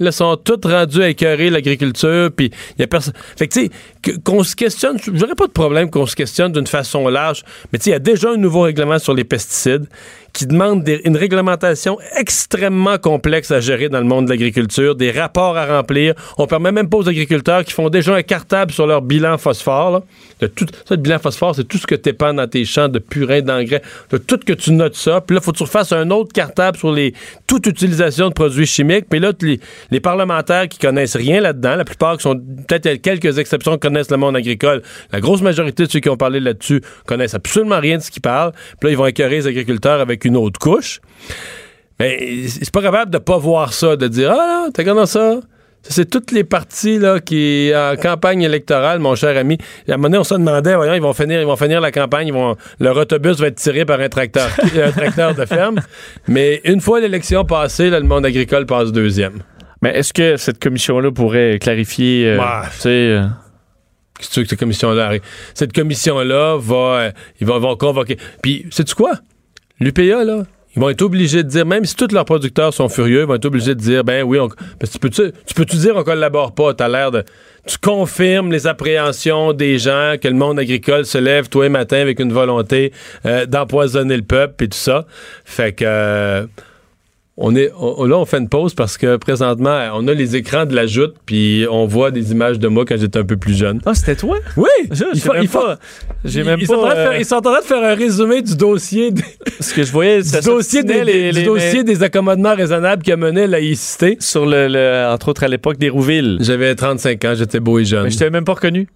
ils 0.00 0.12
sont 0.12 0.36
tous 0.36 0.66
rendus 0.66 1.02
à 1.02 1.08
écœurer 1.08 1.50
l'agriculture, 1.50 2.30
puis 2.34 2.50
il 2.76 2.80
y 2.80 2.84
a 2.84 2.86
personne... 2.86 3.14
Fait 3.36 3.48
que, 3.48 3.54
tu 3.54 3.70
sais, 4.04 4.18
qu'on 4.24 4.42
se 4.42 4.56
questionne, 4.56 4.98
j'aurais 5.12 5.34
pas 5.34 5.46
de 5.46 5.52
problème 5.52 5.90
qu'on 5.90 6.06
se 6.06 6.16
questionne 6.16 6.52
d'une 6.52 6.66
façon 6.66 7.08
large, 7.08 7.44
mais 7.72 7.78
tu 7.78 7.84
sais, 7.84 7.90
il 7.90 7.92
y 7.92 7.96
a 7.96 8.00
déjà 8.00 8.30
un 8.30 8.36
nouveau 8.36 8.62
règlement 8.62 8.98
sur 8.98 9.14
les 9.14 9.24
pesticides 9.24 9.86
qui 10.32 10.46
demande 10.46 10.82
des- 10.82 11.00
une 11.04 11.16
réglementation 11.16 11.98
extrêmement 12.18 12.98
complexe 12.98 13.50
à 13.50 13.60
gérer 13.60 13.88
dans 13.88 13.98
le 13.98 14.06
monde 14.06 14.26
de 14.26 14.30
l'agriculture, 14.30 14.94
des 14.94 15.10
rapports 15.10 15.56
à 15.56 15.66
remplir. 15.66 16.14
On 16.38 16.46
permet 16.46 16.72
même 16.72 16.88
pas 16.88 16.98
aux 16.98 17.08
agriculteurs 17.08 17.64
qui 17.64 17.72
font 17.72 17.88
déjà 17.88 18.14
un 18.14 18.22
cartable 18.22 18.72
sur 18.72 18.86
leur 18.86 19.02
bilan 19.02 19.38
phosphore. 19.38 19.90
Là. 19.90 20.02
Ça, 20.40 20.48
le 20.90 20.96
bilan 20.96 21.18
phosphore, 21.18 21.54
c'est 21.54 21.64
tout 21.64 21.78
ce 21.78 21.86
que 21.86 21.94
tu 21.94 22.10
épandes 22.10 22.36
dans 22.36 22.48
tes 22.48 22.64
champs 22.64 22.88
de 22.88 22.98
purin, 22.98 23.42
d'engrais. 23.42 23.82
De 24.10 24.18
tout 24.18 24.38
que 24.38 24.52
tu 24.52 24.72
notes 24.72 24.96
ça. 24.96 25.20
Puis 25.20 25.34
là, 25.34 25.40
faut 25.40 25.52
que 25.52 25.58
tu 25.58 25.62
refasses 25.62 25.92
un 25.92 26.10
autre 26.10 26.32
cartable 26.32 26.76
sur 26.76 26.92
les 26.92 27.14
toute 27.46 27.66
utilisation 27.66 28.28
de 28.28 28.34
produits 28.34 28.66
chimiques. 28.66 29.06
Puis 29.08 29.20
là, 29.20 29.32
les, 29.90 30.00
parlementaires 30.00 30.68
qui 30.68 30.78
connaissent 30.78 31.16
rien 31.16 31.40
là-dedans, 31.40 31.76
la 31.76 31.84
plupart 31.84 32.16
qui 32.16 32.22
sont 32.22 32.36
peut-être 32.36 32.86
il 32.86 33.00
quelques 33.00 33.38
exceptions 33.38 33.78
connaissent 33.78 34.10
le 34.10 34.16
monde 34.16 34.36
agricole. 34.36 34.82
La 35.12 35.20
grosse 35.20 35.42
majorité 35.42 35.84
de 35.84 35.90
ceux 35.90 36.00
qui 36.00 36.08
ont 36.08 36.16
parlé 36.16 36.40
là-dessus 36.40 36.82
connaissent 37.06 37.34
absolument 37.34 37.78
rien 37.78 37.98
de 37.98 38.02
ce 38.02 38.10
qu'ils 38.10 38.22
parlent. 38.22 38.52
Puis 38.52 38.88
là, 38.88 38.90
ils 38.90 38.96
vont 38.96 39.06
écœurer 39.06 39.36
les 39.36 39.46
agriculteurs 39.46 40.00
avec 40.00 40.21
une 40.24 40.36
autre 40.36 40.58
couche. 40.58 41.00
Mais 42.00 42.46
c'est 42.48 42.70
pas 42.72 42.82
capable 42.82 43.10
de 43.10 43.18
pas 43.18 43.38
voir 43.38 43.72
ça, 43.72 43.96
de 43.96 44.08
dire 44.08 44.32
Ah, 44.32 44.66
t'as 44.72 44.82
regardé 44.82 45.06
ça? 45.06 45.40
Ça, 45.82 45.90
C'est 45.90 46.08
toutes 46.08 46.30
les 46.30 46.44
partis 46.44 46.98
là, 46.98 47.18
qui, 47.20 47.72
en 47.74 47.96
campagne 48.00 48.42
électorale, 48.42 48.98
mon 49.00 49.14
cher 49.16 49.36
ami. 49.36 49.58
À 49.88 49.92
un 49.92 49.96
moment 49.96 50.08
donné, 50.08 50.18
on 50.18 50.24
se 50.24 50.34
demandait, 50.34 50.76
voyons, 50.76 50.94
ils 50.94 51.02
vont 51.02 51.12
finir, 51.12 51.40
ils 51.40 51.46
vont 51.46 51.56
finir 51.56 51.80
la 51.80 51.90
campagne, 51.90 52.28
ils 52.28 52.32
vont, 52.32 52.56
leur 52.80 52.96
autobus 52.96 53.38
va 53.38 53.48
être 53.48 53.56
tiré 53.56 53.84
par 53.84 53.98
un 54.00 54.08
tracteur, 54.08 54.48
un 54.76 54.90
tracteur 54.92 55.34
de 55.34 55.44
ferme. 55.44 55.80
Mais 56.28 56.60
une 56.64 56.80
fois 56.80 57.00
l'élection 57.00 57.44
passée, 57.44 57.90
là, 57.90 57.98
le 57.98 58.06
monde 58.06 58.24
agricole 58.24 58.64
passe 58.66 58.92
deuxième. 58.92 59.42
Mais 59.82 59.90
est-ce 59.98 60.12
que 60.12 60.36
cette 60.36 60.60
commission-là 60.62 61.10
pourrait 61.10 61.58
clarifier, 61.60 62.28
euh, 62.28 62.38
Ouais. 62.38 62.66
tu 62.74 62.80
sais, 62.80 62.88
euh, 62.88 63.24
Qu'est-ce 64.20 64.40
que 64.40 64.46
cette 64.46 64.58
commission-là 64.60 65.06
arrive? 65.06 65.22
Cette 65.54 65.72
commission-là 65.72 66.56
va, 66.60 66.76
euh, 66.76 67.10
ils 67.40 67.46
vont, 67.46 67.58
vont 67.58 67.74
convoquer. 67.76 68.18
Puis, 68.40 68.66
sais-tu 68.70 68.94
quoi? 68.94 69.14
L'UPA, 69.82 70.24
là, 70.24 70.44
ils 70.74 70.80
vont 70.80 70.88
être 70.88 71.02
obligés 71.02 71.42
de 71.42 71.48
dire, 71.48 71.66
même 71.66 71.84
si 71.84 71.94
tous 71.94 72.12
leurs 72.12 72.24
producteurs 72.24 72.72
sont 72.72 72.88
furieux, 72.88 73.22
ils 73.22 73.26
vont 73.26 73.34
être 73.34 73.44
obligés 73.44 73.74
de 73.74 73.80
dire, 73.80 74.04
ben 74.04 74.22
oui, 74.22 74.38
on, 74.38 74.48
tu 74.48 74.98
peux-tu 74.98 75.32
tu 75.46 75.54
peux-tu 75.54 75.76
dire 75.76 75.94
on 75.96 76.02
collabore 76.04 76.54
pas? 76.54 76.72
T'as 76.72 76.88
l'air 76.88 77.10
de. 77.10 77.24
Tu 77.66 77.78
confirmes 77.78 78.50
les 78.50 78.66
appréhensions 78.66 79.52
des 79.52 79.78
gens 79.78 80.14
que 80.20 80.28
le 80.28 80.34
monde 80.34 80.58
agricole 80.58 81.04
se 81.04 81.18
lève 81.18 81.48
tous 81.48 81.62
les 81.62 81.68
matins 81.68 82.00
avec 82.00 82.20
une 82.20 82.32
volonté 82.32 82.92
euh, 83.26 83.44
d'empoisonner 83.46 84.16
le 84.16 84.22
peuple 84.22 84.64
et 84.64 84.68
tout 84.68 84.78
ça. 84.78 85.04
Fait 85.44 85.72
que. 85.72 85.84
euh, 85.86 86.46
on 87.44 87.54
est, 87.56 87.70
on- 87.78 88.04
là, 88.06 88.16
on 88.18 88.24
fait 88.24 88.38
une 88.38 88.48
pause 88.48 88.72
parce 88.74 88.96
que 88.96 89.16
présentement, 89.16 89.90
on 89.94 90.06
a 90.08 90.14
les 90.14 90.36
écrans 90.36 90.64
de 90.64 90.74
la 90.74 90.86
joute, 90.86 91.14
puis 91.26 91.66
on 91.70 91.86
voit 91.86 92.10
des 92.12 92.30
images 92.32 92.58
de 92.58 92.68
moi 92.68 92.84
quand 92.86 92.96
j'étais 92.98 93.18
un 93.18 93.24
peu 93.24 93.36
plus 93.36 93.54
jeune. 93.54 93.80
Ah, 93.84 93.94
c'était 93.94 94.14
toi? 94.16 94.36
Oui! 94.56 94.68
Je- 94.90 95.04
Il 95.12 95.20
j'ai 95.20 95.46
faut- 95.48 95.58
il 96.24 96.30
J'ai 96.30 96.44
même 96.44 96.58
ils, 96.60 96.66
pas. 96.68 96.74
sont 96.74 96.80
en 96.80 96.84
train 96.86 96.94
de 96.94 96.98
euh, 97.00 97.10
faire, 97.10 97.20
ils 97.20 97.24
sont 97.24 97.34
en 97.34 97.40
train 97.40 97.60
de 97.60 97.64
faire 97.64 97.82
un 97.82 97.94
résumé 97.94 98.42
du 98.42 98.56
dossier, 98.56 99.10
des- 99.10 99.22
Ce 99.60 99.74
que 99.74 99.82
je 99.82 99.90
voyais, 99.92 100.22
du, 100.22 100.30
dossier, 100.30 100.82
des, 100.84 100.92
s'obstinait, 100.94 101.04
les- 101.04 101.32
du 101.32 101.38
les- 101.40 101.44
dossier 101.44 101.84
des 101.84 102.02
accommodements 102.02 102.54
raisonnables 102.54 103.02
qui 103.02 103.10
a 103.12 103.16
mené 103.16 103.42
la 103.42 103.58
laïcité. 103.58 104.16
Sur 104.20 104.46
le, 104.46 104.68
le- 104.68 105.08
entre 105.12 105.28
autres 105.28 105.42
à 105.42 105.48
l'époque 105.48 105.78
des 105.78 105.88
Rouville. 105.88 106.38
J'avais 106.40 106.74
35 106.74 107.24
ans, 107.24 107.34
j'étais 107.36 107.58
beau 107.60 107.78
et 107.80 107.84
jeune. 107.84 108.04
Mais 108.04 108.10
je 108.10 108.18
t'avais 108.18 108.30
même 108.30 108.44
pas 108.44 108.54
reconnu. 108.54 108.86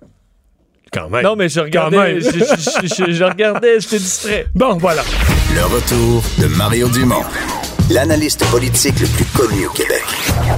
Quand 0.93 1.11
même. 1.11 1.25
Non, 1.25 1.35
mais 1.35 1.49
je 1.49 1.59
Quand 1.59 1.65
regardais, 1.67 2.21
je- 2.21 2.31
je- 2.31 3.13
je 3.13 3.25
regardais, 3.25 3.81
j'étais 3.81 3.99
distrait. 3.99 4.47
Bon, 4.55 4.75
voilà. 4.77 5.03
Le 5.55 5.65
retour 5.65 6.23
de 6.41 6.47
Mario 6.57 6.89
Dumont, 6.89 7.23
l'analyste 7.91 8.45
politique 8.51 8.99
le 9.01 9.07
plus 9.07 9.25
connu 9.27 9.67
au 9.67 9.71
Québec. 9.71 10.03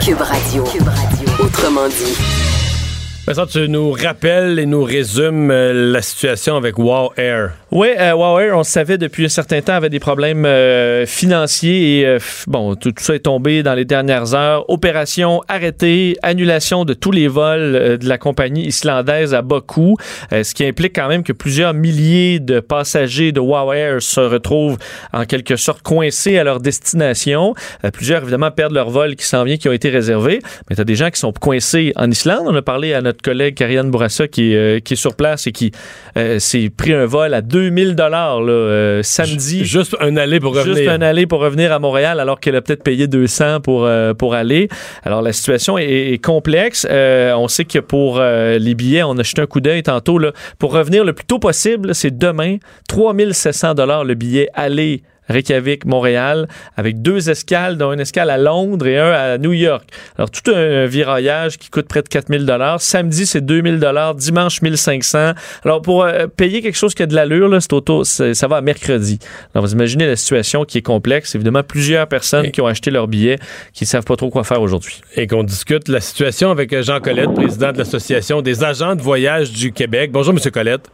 Cube 0.01 0.21
Radio. 0.21 0.65
Cube 0.65 0.89
Radio. 0.89 1.29
Autrement 1.45 1.89
dit. 1.89 2.17
Vincent, 3.27 3.47
tu 3.47 3.69
nous 3.69 3.93
rappelles 3.93 4.59
et 4.59 4.65
nous 4.65 4.83
résumes 4.83 5.51
euh, 5.51 5.93
la 5.93 6.01
situation 6.01 6.57
avec 6.57 6.79
Wow 6.79 7.13
Air. 7.19 7.53
Oui, 7.71 7.89
euh, 7.99 8.13
Huawei, 8.13 8.51
on 8.51 8.63
savait 8.63 8.97
depuis 8.97 9.27
un 9.27 9.29
certain 9.29 9.61
temps, 9.61 9.75
avait 9.75 9.91
des 9.91 10.01
problèmes 10.01 10.47
euh, 10.47 11.05
financiers 11.05 11.99
et 11.99 12.07
euh, 12.07 12.19
bon, 12.47 12.75
tout, 12.77 12.93
tout 12.93 13.05
ça 13.05 13.15
est 13.15 13.19
tombé 13.19 13.63
dans 13.63 13.75
les 13.75 13.85
dernières 13.85 14.35
heures. 14.35 14.65
Opération 14.71 15.43
arrêtée, 15.49 16.17
annulation 16.23 16.87
de 16.87 16.95
tous 16.95 17.11
les 17.11 17.29
vols 17.29 17.77
euh, 17.77 17.97
de 17.99 18.09
la 18.09 18.17
compagnie 18.17 18.65
islandaise 18.67 19.35
à 19.35 19.43
coût, 19.67 19.99
euh, 20.33 20.45
ce 20.45 20.55
qui 20.55 20.65
implique 20.65 20.95
quand 20.95 21.09
même 21.09 21.23
que 21.23 21.35
plusieurs 21.35 21.75
milliers 21.75 22.41
de 22.41 22.61
passagers 22.61 23.33
de 23.33 23.41
Huawei 23.41 23.99
se 24.01 24.21
retrouvent 24.21 24.79
en 25.13 25.27
quelque 25.27 25.57
sorte 25.57 25.83
coincés 25.83 26.39
à 26.39 26.45
leur 26.45 26.61
destination. 26.61 27.55
Euh, 27.85 27.91
plusieurs, 27.91 28.23
évidemment, 28.23 28.51
perdent 28.51 28.73
leur 28.73 28.89
vol 28.89 29.15
qui 29.15 29.27
s'en 29.27 29.45
vient, 29.45 29.59
qui 29.59 29.69
ont 29.69 29.73
été 29.73 29.91
réservés. 29.91 30.41
Mais 30.71 30.77
tu 30.77 30.81
as 30.81 30.87
des 30.87 30.97
gens 30.97 31.11
qui 31.11 31.21
sont 31.21 31.33
coincés 31.33 31.93
en 31.97 32.11
Islande. 32.11 32.45
On 32.47 32.57
a 32.57 32.63
parlé 32.63 32.95
à 32.95 33.03
notre 33.03 33.21
collègue 33.21 33.57
Karianne 33.57 33.91
Bourassa 33.91 34.27
qui, 34.27 34.57
qui 34.85 34.95
est 34.95 34.97
sur 34.97 35.17
place 35.17 35.47
et 35.47 35.53
qui 35.53 35.73
s'est 36.39 36.71
pris 36.75 36.95
un 36.95 37.05
vol 37.05 37.35
à 37.35 37.43
2000 37.59 37.95
dollars 37.95 38.41
samedi. 39.03 39.65
Juste 39.65 39.97
un 40.01 40.17
aller 40.17 40.41
pour 40.41 40.55
revenir. 40.55 40.77
Juste 40.77 40.89
un 40.89 41.03
aller 41.03 41.27
pour 41.27 41.41
revenir 41.41 41.73
à 41.73 41.79
Montréal 41.79 42.21
alors 42.21 42.41
qu'elle 42.41 42.57
a 42.57 42.63
peut-être 42.63 42.83
payé 42.83 43.07
200 43.07 43.61
pour, 43.61 43.85
euh, 43.85 44.15
pour 44.15 44.35
aller. 44.35 44.69
Alors 45.05 45.23
la 45.23 45.33
situation 45.33 45.79
est, 45.79 46.13
est 46.13 46.25
complexe. 46.25 46.87
Euh, 46.91 47.33
on 47.35 47.49
sait 47.49 47.65
que 47.65 47.79
pour 47.79 48.19
euh, 48.19 48.59
les 48.59 48.75
billets, 48.75 49.03
on 49.03 49.17
a 49.19 49.23
jeté 49.23 49.43
un 49.43 49.47
coup 49.47 49.61
d'œil 49.61 49.83
tantôt. 49.83 50.19
Là, 50.19 50.33
pour 50.59 50.73
revenir 50.73 51.05
le 51.05 51.13
plus 51.13 51.27
tôt 51.27 51.39
possible, 51.39 51.95
c'est 51.95 52.17
demain. 52.17 52.57
3700 52.89 53.75
dollars 53.75 54.05
le 54.05 54.15
billet 54.15 54.49
aller. 54.55 55.03
Reykjavik, 55.29 55.85
Montréal, 55.85 56.49
avec 56.77 57.03
deux 57.03 57.31
escales, 57.31 57.77
dont 57.77 57.93
une 57.93 58.01
escale 58.01 58.31
à 58.31 58.39
Londres 58.39 58.87
et 58.87 58.99
un 58.99 59.11
à 59.11 59.39
New 59.39 59.53
York. 59.53 59.89
Alors, 60.17 60.31
tout 60.31 60.51
un 60.51 60.87
viraillage 60.87 61.59
qui 61.59 61.71
coûte 61.71 61.89
près 61.89 62.03
de 62.03 62.09
4000 62.09 62.47
dollars. 62.47 62.81
Samedi, 62.81 63.27
c'est 63.27 63.41
2000 63.41 63.79
dollars. 63.79 64.15
Dimanche, 64.15 64.63
1500. 64.63 65.33
Alors, 65.65 65.83
pour 65.83 66.05
euh, 66.05 66.27
payer 66.27 66.63
quelque 66.63 66.77
chose 66.77 66.95
qui 66.95 67.03
a 67.03 67.07
de 67.07 67.15
l'allure, 67.15 67.49
là, 67.49 67.61
c'est 67.61 67.73
auto, 67.73 68.05
ça 68.05 68.49
va 68.49 68.57
à 68.57 68.61
mercredi. 68.61 69.19
Alors, 69.55 69.67
vous 69.67 69.73
imaginez 69.73 70.07
la 70.07 70.17
situation 70.17 70.65
qui 70.65 70.79
est 70.79 70.83
complexe. 70.83 71.35
Évidemment, 71.35 71.63
plusieurs 71.63 72.07
personnes 72.07 72.51
qui 72.51 72.61
ont 72.61 72.67
acheté 72.67 72.91
leur 72.91 73.09
billet, 73.09 73.39
qui 73.73 73.85
ne 73.85 73.89
savent 73.89 74.05
pas 74.05 74.17
trop 74.17 74.31
quoi 74.31 74.45
faire 74.45 74.63
aujourd'hui. 74.63 75.01
Et 75.17 75.27
qu'on 75.27 75.43
discute 75.43 75.89
la 75.89 76.01
situation 76.01 76.51
avec 76.51 76.81
Jean 76.83 77.01
Colette, 77.01 77.35
président 77.35 77.73
de 77.73 77.79
l'Association 77.79 78.43
des 78.43 78.65
agents 78.65 78.95
de 78.95 79.03
voyage 79.03 79.53
du 79.53 79.73
Québec. 79.73 80.11
Bonjour, 80.13 80.35
M. 80.35 80.51
Colette. 80.51 80.89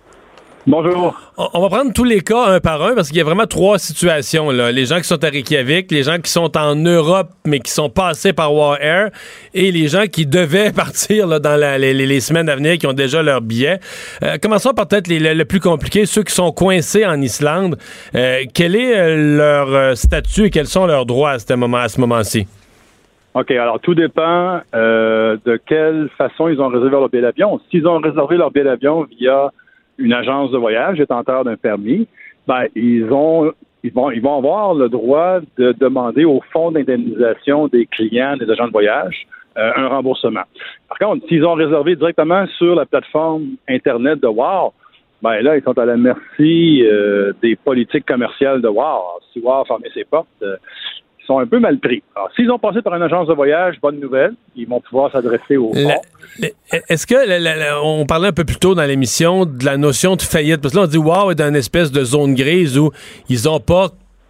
Bonjour. 0.66 1.14
On 1.36 1.60
va 1.60 1.68
prendre 1.68 1.92
tous 1.92 2.04
les 2.04 2.22
cas 2.22 2.46
un 2.46 2.58
par 2.60 2.82
un 2.82 2.94
parce 2.94 3.08
qu'il 3.08 3.18
y 3.18 3.20
a 3.20 3.24
vraiment 3.24 3.46
trois 3.46 3.78
situations. 3.78 4.50
Là. 4.50 4.72
Les 4.72 4.86
gens 4.86 4.96
qui 4.96 5.04
sont 5.04 5.22
à 5.22 5.28
Reykjavik, 5.28 5.90
les 5.90 6.02
gens 6.04 6.16
qui 6.18 6.30
sont 6.30 6.56
en 6.56 6.74
Europe 6.74 7.28
mais 7.46 7.60
qui 7.60 7.70
sont 7.70 7.90
passés 7.90 8.32
par 8.32 8.54
War 8.54 8.78
Air 8.80 9.10
et 9.52 9.70
les 9.70 9.88
gens 9.88 10.06
qui 10.10 10.24
devaient 10.24 10.72
partir 10.76 11.26
là, 11.26 11.38
dans 11.38 11.56
la- 11.60 11.76
les, 11.76 12.20
semaines 12.20 12.48
à 12.48 12.56
venir 12.56 12.78
qui 12.78 12.86
ont 12.86 12.94
déjà 12.94 13.22
leur 13.22 13.42
billet. 13.42 13.78
Euh, 14.22 14.38
commençons 14.40 14.72
par 14.72 14.88
peut-être 14.88 15.06
les- 15.06 15.34
le, 15.34 15.44
plus 15.44 15.60
compliqué, 15.60 16.06
ceux 16.06 16.22
qui 16.22 16.32
sont 16.34 16.50
coincés 16.50 17.04
en 17.04 17.20
Islande. 17.20 17.76
Euh, 18.14 18.44
quel 18.54 18.74
est 18.74 18.98
euh, 18.98 19.36
leur 19.36 19.68
euh, 19.68 19.94
statut 19.94 20.46
et 20.46 20.50
quels 20.50 20.66
sont 20.66 20.86
leurs 20.86 21.04
droits 21.04 21.32
à 21.32 21.38
ce 21.38 21.52
moment, 21.52 21.76
à 21.78 21.88
ce 21.88 22.00
moment-ci? 22.00 22.46
OK, 23.34 23.50
alors 23.50 23.80
tout 23.80 23.94
dépend 23.94 24.60
euh, 24.74 25.36
de 25.44 25.60
quelle 25.66 26.08
façon 26.16 26.48
ils 26.48 26.58
ont 26.58 26.68
réservé 26.68 26.90
leur 26.90 27.08
billet 27.10 27.22
d'avion. 27.22 27.60
S'ils 27.70 27.86
ont 27.86 27.98
réservé 27.98 28.38
leur 28.38 28.50
billet 28.50 28.64
d'avion 28.64 29.06
via 29.18 29.50
une 29.98 30.12
agence 30.12 30.50
de 30.50 30.58
voyage 30.58 30.98
détenteur 30.98 31.44
d'un 31.44 31.56
permis, 31.56 32.06
ben, 32.46 32.66
ils 32.74 33.10
ont 33.10 33.52
ils 33.84 33.92
vont, 33.92 34.10
ils 34.10 34.22
vont 34.22 34.38
avoir 34.38 34.72
le 34.74 34.88
droit 34.88 35.40
de 35.58 35.72
demander 35.72 36.24
au 36.24 36.40
fonds 36.52 36.70
d'indemnisation 36.70 37.68
des 37.68 37.84
clients 37.84 38.36
des 38.36 38.50
agents 38.50 38.66
de 38.66 38.72
voyage 38.72 39.26
euh, 39.58 39.70
un 39.76 39.88
remboursement. 39.88 40.42
Par 40.88 40.98
contre, 40.98 41.28
s'ils 41.28 41.44
ont 41.44 41.52
réservé 41.52 41.94
directement 41.94 42.46
sur 42.58 42.74
la 42.74 42.86
plateforme 42.86 43.56
Internet 43.68 44.20
de 44.20 44.26
Wow, 44.26 44.72
ben 45.22 45.40
là, 45.42 45.56
ils 45.56 45.62
sont 45.62 45.78
à 45.78 45.84
la 45.84 45.96
merci 45.96 46.82
euh, 46.82 47.32
des 47.40 47.56
politiques 47.56 48.06
commerciales 48.06 48.60
de 48.62 48.68
Wow. 48.68 49.20
Si 49.32 49.40
Wow 49.40 49.64
fermé 49.64 49.88
ses 49.94 50.04
portes, 50.04 50.26
euh, 50.42 50.56
sont 51.26 51.38
un 51.38 51.46
peu 51.46 51.59
mal 51.59 51.78
pris. 51.78 52.02
Alors, 52.16 52.30
s'ils 52.36 52.51
ont 52.51 52.59
passé 52.59 52.82
par 52.82 52.94
une 52.94 53.02
agence 53.02 53.28
de 53.28 53.34
voyage, 53.34 53.76
bonne 53.80 53.98
nouvelle, 54.01 54.34
ils 54.56 54.66
vont 54.68 54.80
pouvoir 54.80 55.10
s'adresser 55.12 55.56
au. 55.56 55.72
Est-ce 56.88 57.06
que, 57.06 57.14
la- 57.14 57.38
la- 57.38 57.56
la- 57.56 57.82
on 57.82 58.05
parlait 58.06 58.28
un 58.28 58.32
peu 58.32 58.44
plus 58.44 58.56
tôt 58.59 58.74
dans 58.74 58.84
l'émission 58.84 59.44
de 59.46 59.64
la 59.64 59.76
notion 59.76 60.16
de 60.16 60.22
faillite, 60.22 60.60
parce 60.60 60.74
que 60.74 60.78
là, 60.78 60.84
on 60.84 60.88
dit, 60.88 60.98
wow, 60.98 61.30
est 61.30 61.34
dans 61.36 61.48
une 61.48 61.56
espèce 61.56 61.92
de 61.92 62.02
zone 62.05 62.34
grise 62.34 62.78
où 62.78 62.90
ils 63.28 63.48
ont 63.48 63.60
pas, 63.60 63.88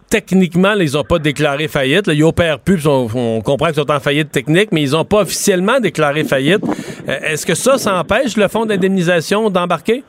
techniquement, 0.09 0.73
là, 0.75 0.83
ils 0.83 0.93
n'ont 0.93 1.03
pas 1.03 1.19
déclaré 1.19 1.67
faillite. 1.67 2.07
Là, 2.07 2.13
ils 2.13 2.23
opèrent 2.23 2.59
plus, 2.59 2.77
puis 2.77 2.87
on, 2.87 3.07
on 3.15 3.41
comprend 3.41 3.67
qu'ils 3.67 3.75
sont 3.75 3.91
en 3.91 3.99
faillite 3.99 4.31
technique, 4.31 4.69
mais 4.71 4.81
ils 4.83 4.91
n'ont 4.91 5.05
pas 5.05 5.21
officiellement 5.21 5.79
déclaré 5.79 6.23
faillite. 6.23 6.63
Euh, 7.09 7.17
Est-ce 7.23 7.45
que 7.45 7.55
ça, 7.55 7.77
ça 7.77 7.99
empêche 7.99 8.37
le 8.37 8.47
fonds 8.47 8.65
d'indemnisation 8.65 9.49
d'embarquer? 9.49 10.03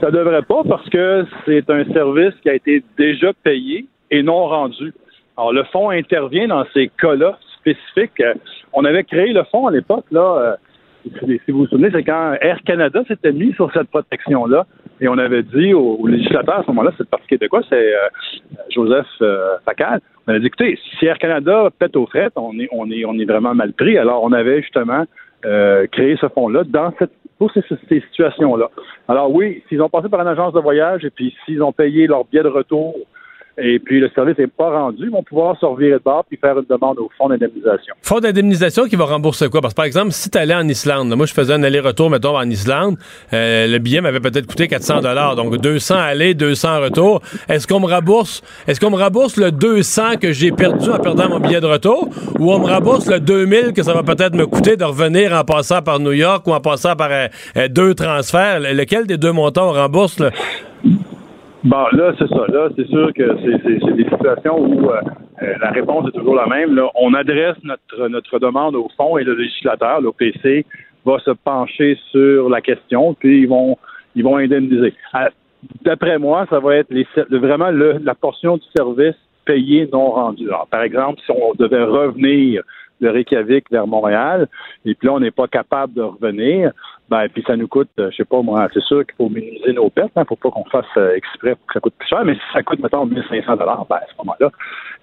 Ça 0.00 0.10
devrait 0.10 0.42
pas 0.42 0.62
parce 0.66 0.88
que 0.88 1.26
c'est 1.44 1.68
un 1.68 1.84
service 1.92 2.32
qui 2.42 2.48
a 2.48 2.54
été 2.54 2.82
déjà 2.98 3.32
payé 3.44 3.84
et 4.10 4.22
non 4.22 4.46
rendu. 4.46 4.92
Alors, 5.42 5.52
le 5.52 5.64
fonds 5.64 5.90
intervient 5.90 6.46
dans 6.46 6.64
ces 6.72 6.88
cas-là 7.00 7.36
spécifiques. 7.58 8.20
Euh, 8.20 8.34
On 8.72 8.84
avait 8.84 9.02
créé 9.02 9.32
le 9.32 9.42
fonds 9.50 9.66
à 9.66 9.72
l'époque, 9.72 10.04
là. 10.12 10.20
euh, 10.38 11.36
si 11.44 11.50
vous 11.50 11.58
vous 11.58 11.66
souvenez, 11.66 11.90
c'est 11.92 12.04
quand 12.04 12.34
Air 12.40 12.58
Canada 12.64 13.02
s'était 13.08 13.32
mis 13.32 13.52
sur 13.54 13.68
cette 13.72 13.88
protection-là. 13.88 14.66
Et 15.00 15.08
on 15.08 15.18
avait 15.18 15.42
dit 15.42 15.74
aux, 15.74 16.06
législateurs 16.06 16.60
à 16.60 16.62
ce 16.62 16.68
moment-là, 16.68 16.92
c'est 16.92 17.02
le 17.02 17.08
Parti 17.08 17.26
québécois, 17.26 17.62
c'est 17.68 17.92
euh, 17.92 18.08
Joseph 18.70 19.08
euh, 19.20 19.56
Facal. 19.64 20.00
On 20.28 20.30
avait 20.30 20.38
dit, 20.38 20.46
écoutez, 20.46 20.78
si 20.96 21.06
Air 21.06 21.18
Canada 21.18 21.70
pète 21.76 21.96
aux 21.96 22.06
frettes, 22.06 22.34
on 22.36 22.56
est, 22.60 22.68
on 22.70 22.88
est, 22.88 23.04
on 23.04 23.18
est 23.18 23.24
vraiment 23.24 23.52
mal 23.52 23.72
pris. 23.72 23.98
Alors, 23.98 24.22
on 24.22 24.30
avait 24.30 24.62
justement 24.62 25.06
créé 25.90 26.16
ce 26.20 26.28
fonds-là 26.28 26.62
dans 26.62 26.92
cette 27.00 27.10
pour 27.36 27.50
ces 27.50 28.00
situations-là. 28.04 28.70
Alors 29.08 29.34
oui, 29.34 29.64
s'ils 29.68 29.82
ont 29.82 29.88
passé 29.88 30.08
par 30.08 30.20
une 30.20 30.28
agence 30.28 30.52
de 30.52 30.60
voyage 30.60 31.04
et 31.04 31.10
puis 31.10 31.34
s'ils 31.44 31.60
ont 31.60 31.72
payé 31.72 32.06
leur 32.06 32.24
billet 32.26 32.44
de 32.44 32.48
retour 32.48 32.94
et 33.58 33.78
puis 33.78 34.00
le 34.00 34.08
service 34.14 34.38
n'est 34.38 34.46
pas 34.46 34.70
rendu, 34.70 35.04
ils 35.04 35.10
vont 35.10 35.22
pouvoir 35.22 35.58
se 35.58 35.66
revirer 35.66 35.94
de 35.98 36.02
bord 36.04 36.24
puis 36.28 36.38
faire 36.38 36.58
une 36.58 36.64
demande 36.68 36.98
au 36.98 37.10
fonds 37.18 37.28
d'indemnisation. 37.28 37.94
Fonds 38.02 38.20
d'indemnisation 38.20 38.84
qui 38.84 38.96
va 38.96 39.04
rembourser 39.04 39.48
quoi? 39.48 39.60
Parce 39.60 39.74
que, 39.74 39.76
par 39.76 39.84
exemple, 39.84 40.12
si 40.12 40.30
tu 40.30 40.38
allais 40.38 40.54
en 40.54 40.66
Islande, 40.68 41.14
moi, 41.16 41.26
je 41.26 41.34
faisais 41.34 41.52
un 41.52 41.62
aller-retour, 41.62 42.10
mettons, 42.10 42.36
en 42.36 42.48
Islande, 42.48 42.96
euh, 43.32 43.66
le 43.66 43.78
billet 43.78 44.00
m'avait 44.00 44.20
peut-être 44.20 44.46
coûté 44.46 44.68
400 44.68 45.00
donc 45.36 45.56
200 45.58 45.94
aller, 45.96 46.34
200 46.34 46.80
retour. 46.80 47.20
Est-ce 47.48 47.66
qu'on 47.66 47.80
me 47.80 47.86
rembourse, 47.86 48.42
est-ce 48.66 48.80
qu'on 48.80 48.90
me 48.90 48.96
rembourse 48.96 49.36
le 49.36 49.50
200 49.52 50.16
que 50.20 50.32
j'ai 50.32 50.50
perdu 50.52 50.90
en 50.90 50.98
perdant 50.98 51.28
mon 51.28 51.40
billet 51.40 51.60
de 51.60 51.66
retour? 51.66 52.08
Ou 52.38 52.52
on 52.52 52.58
me 52.58 52.66
rembourse 52.66 53.06
le 53.08 53.20
2000 53.20 53.72
que 53.74 53.82
ça 53.82 53.92
va 53.92 54.02
peut-être 54.02 54.34
me 54.34 54.46
coûter 54.46 54.76
de 54.76 54.84
revenir 54.84 55.32
en 55.32 55.44
passant 55.44 55.82
par 55.82 55.98
New 56.00 56.12
York 56.12 56.46
ou 56.46 56.52
en 56.52 56.60
passant 56.60 56.96
par 56.96 57.08
euh, 57.10 57.26
euh, 57.56 57.68
deux 57.68 57.94
transferts? 57.94 58.60
Le- 58.60 58.72
Lequel 58.72 59.06
des 59.06 59.16
deux 59.18 59.32
montants 59.32 59.68
on 59.70 59.72
rembourse? 59.72 60.18
Bon, 61.64 61.84
là, 61.92 62.12
c'est 62.18 62.28
ça. 62.28 62.44
Là, 62.48 62.68
c'est 62.76 62.88
sûr 62.88 63.12
que 63.14 63.36
c'est- 63.40 63.92
des 63.94 64.04
situations 64.04 64.58
où 64.60 64.90
euh, 64.90 65.00
euh, 65.42 65.54
la 65.60 65.70
réponse 65.70 66.08
est 66.08 66.12
toujours 66.18 66.34
la 66.34 66.46
même. 66.46 66.74
Là. 66.74 66.88
On 66.96 67.14
adresse 67.14 67.56
notre, 67.62 68.08
notre 68.08 68.38
demande 68.40 68.74
au 68.74 68.88
fond 68.96 69.16
et 69.18 69.24
le 69.24 69.34
législateur, 69.34 70.00
l'OPC, 70.00 70.64
va 71.04 71.18
se 71.20 71.30
pencher 71.30 71.98
sur 72.10 72.48
la 72.48 72.60
question, 72.60 73.14
puis 73.14 73.42
ils 73.42 73.48
vont 73.48 73.76
ils 74.14 74.22
vont 74.24 74.36
indemniser. 74.36 74.92
D'après 75.84 76.18
moi, 76.18 76.46
ça 76.50 76.58
va 76.58 76.76
être 76.76 76.90
les, 76.90 77.06
vraiment 77.30 77.70
le- 77.70 77.98
la 78.04 78.14
portion 78.14 78.56
du 78.56 78.64
service 78.76 79.14
payé 79.46 79.88
non 79.92 80.10
rendu. 80.10 80.46
Alors, 80.48 80.66
par 80.70 80.82
exemple, 80.82 81.20
si 81.24 81.30
on 81.32 81.54
devait 81.58 81.82
revenir 81.84 82.62
de 83.00 83.08
Reykjavik 83.08 83.70
vers 83.70 83.86
Montréal, 83.86 84.48
et 84.84 84.94
puis 84.94 85.06
là, 85.08 85.14
on 85.14 85.20
n'est 85.20 85.30
pas 85.30 85.48
capable 85.48 85.94
de 85.94 86.02
revenir, 86.02 86.72
ben, 87.08 87.28
puis 87.28 87.44
ça 87.46 87.56
nous 87.56 87.68
coûte, 87.68 87.90
euh, 87.98 88.10
je 88.10 88.16
sais 88.16 88.24
pas 88.24 88.40
moi, 88.42 88.68
c'est 88.72 88.82
sûr 88.82 89.04
qu'il 89.04 89.14
faut 89.16 89.28
minimiser 89.28 89.72
nos 89.72 89.90
pertes, 89.90 90.12
hein, 90.16 90.24
faut 90.26 90.36
pas 90.36 90.50
qu'on 90.50 90.64
fasse 90.64 90.86
euh, 90.96 91.14
exprès 91.14 91.54
pour 91.54 91.66
que 91.66 91.72
ça 91.74 91.80
coûte 91.80 91.94
plus 91.98 92.08
cher, 92.08 92.24
mais 92.24 92.34
si 92.34 92.40
ça 92.52 92.62
coûte, 92.62 92.80
mettons, 92.80 93.04
1500 93.06 93.56
dollars, 93.56 93.86
ben, 93.88 93.96
à 93.96 94.06
ce 94.10 94.16
moment-là, 94.18 94.50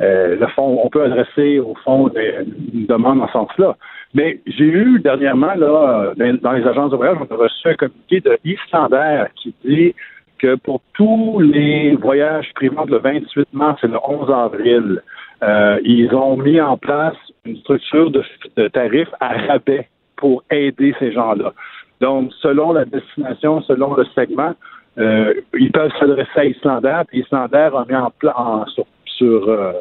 euh, 0.01 0.35
le 0.39 0.47
fond, 0.47 0.79
on 0.83 0.89
peut 0.89 1.03
adresser 1.03 1.59
au 1.59 1.75
fond 1.83 2.09
une 2.09 2.85
demande 2.87 3.21
en 3.21 3.27
ce 3.27 3.33
sens-là. 3.33 3.75
Mais 4.13 4.39
j'ai 4.47 4.65
eu 4.65 4.99
dernièrement, 4.99 5.53
là, 5.53 6.13
dans, 6.17 6.37
dans 6.41 6.51
les 6.53 6.65
agences 6.65 6.91
de 6.91 6.95
voyage, 6.95 7.17
on 7.19 7.33
a 7.33 7.37
reçu 7.37 7.67
un 7.67 7.75
communiqué 7.75 8.21
de 8.21 8.39
Islander 8.43 9.25
qui 9.35 9.53
dit 9.63 9.93
que 10.39 10.55
pour 10.55 10.81
tous 10.93 11.39
les 11.39 11.95
voyages 11.95 12.51
privés 12.55 12.75
le 12.87 12.97
28 12.97 13.49
mars 13.53 13.83
et 13.83 13.87
le 13.87 13.99
11 14.03 14.31
avril, 14.31 15.01
euh, 15.43 15.79
ils 15.83 16.13
ont 16.13 16.35
mis 16.37 16.59
en 16.59 16.77
place 16.77 17.15
une 17.45 17.57
structure 17.57 18.11
de, 18.11 18.23
de 18.57 18.67
tarifs 18.67 19.13
à 19.19 19.29
rabais 19.47 19.87
pour 20.15 20.43
aider 20.51 20.93
ces 20.99 21.11
gens-là. 21.11 21.53
Donc, 22.01 22.31
selon 22.41 22.73
la 22.73 22.85
destination, 22.85 23.61
selon 23.61 23.93
le 23.95 24.05
segment, 24.15 24.53
euh, 24.97 25.33
ils 25.53 25.71
peuvent 25.71 25.91
s'adresser 25.99 26.39
à 26.39 26.45
Islander, 26.45 27.01
puis 27.07 27.19
Islander 27.19 27.69
a 27.73 27.85
mis 27.87 27.95
en, 27.95 28.11
pla- 28.11 28.37
en- 28.39 28.65
sur, 29.05 29.49
euh, 29.49 29.73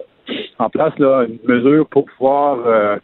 en 0.58 0.68
place 0.70 0.96
là, 0.98 1.24
une 1.24 1.38
mesure 1.44 1.86
pour 1.88 2.04
pouvoir 2.06 2.58
euh, 2.66 2.96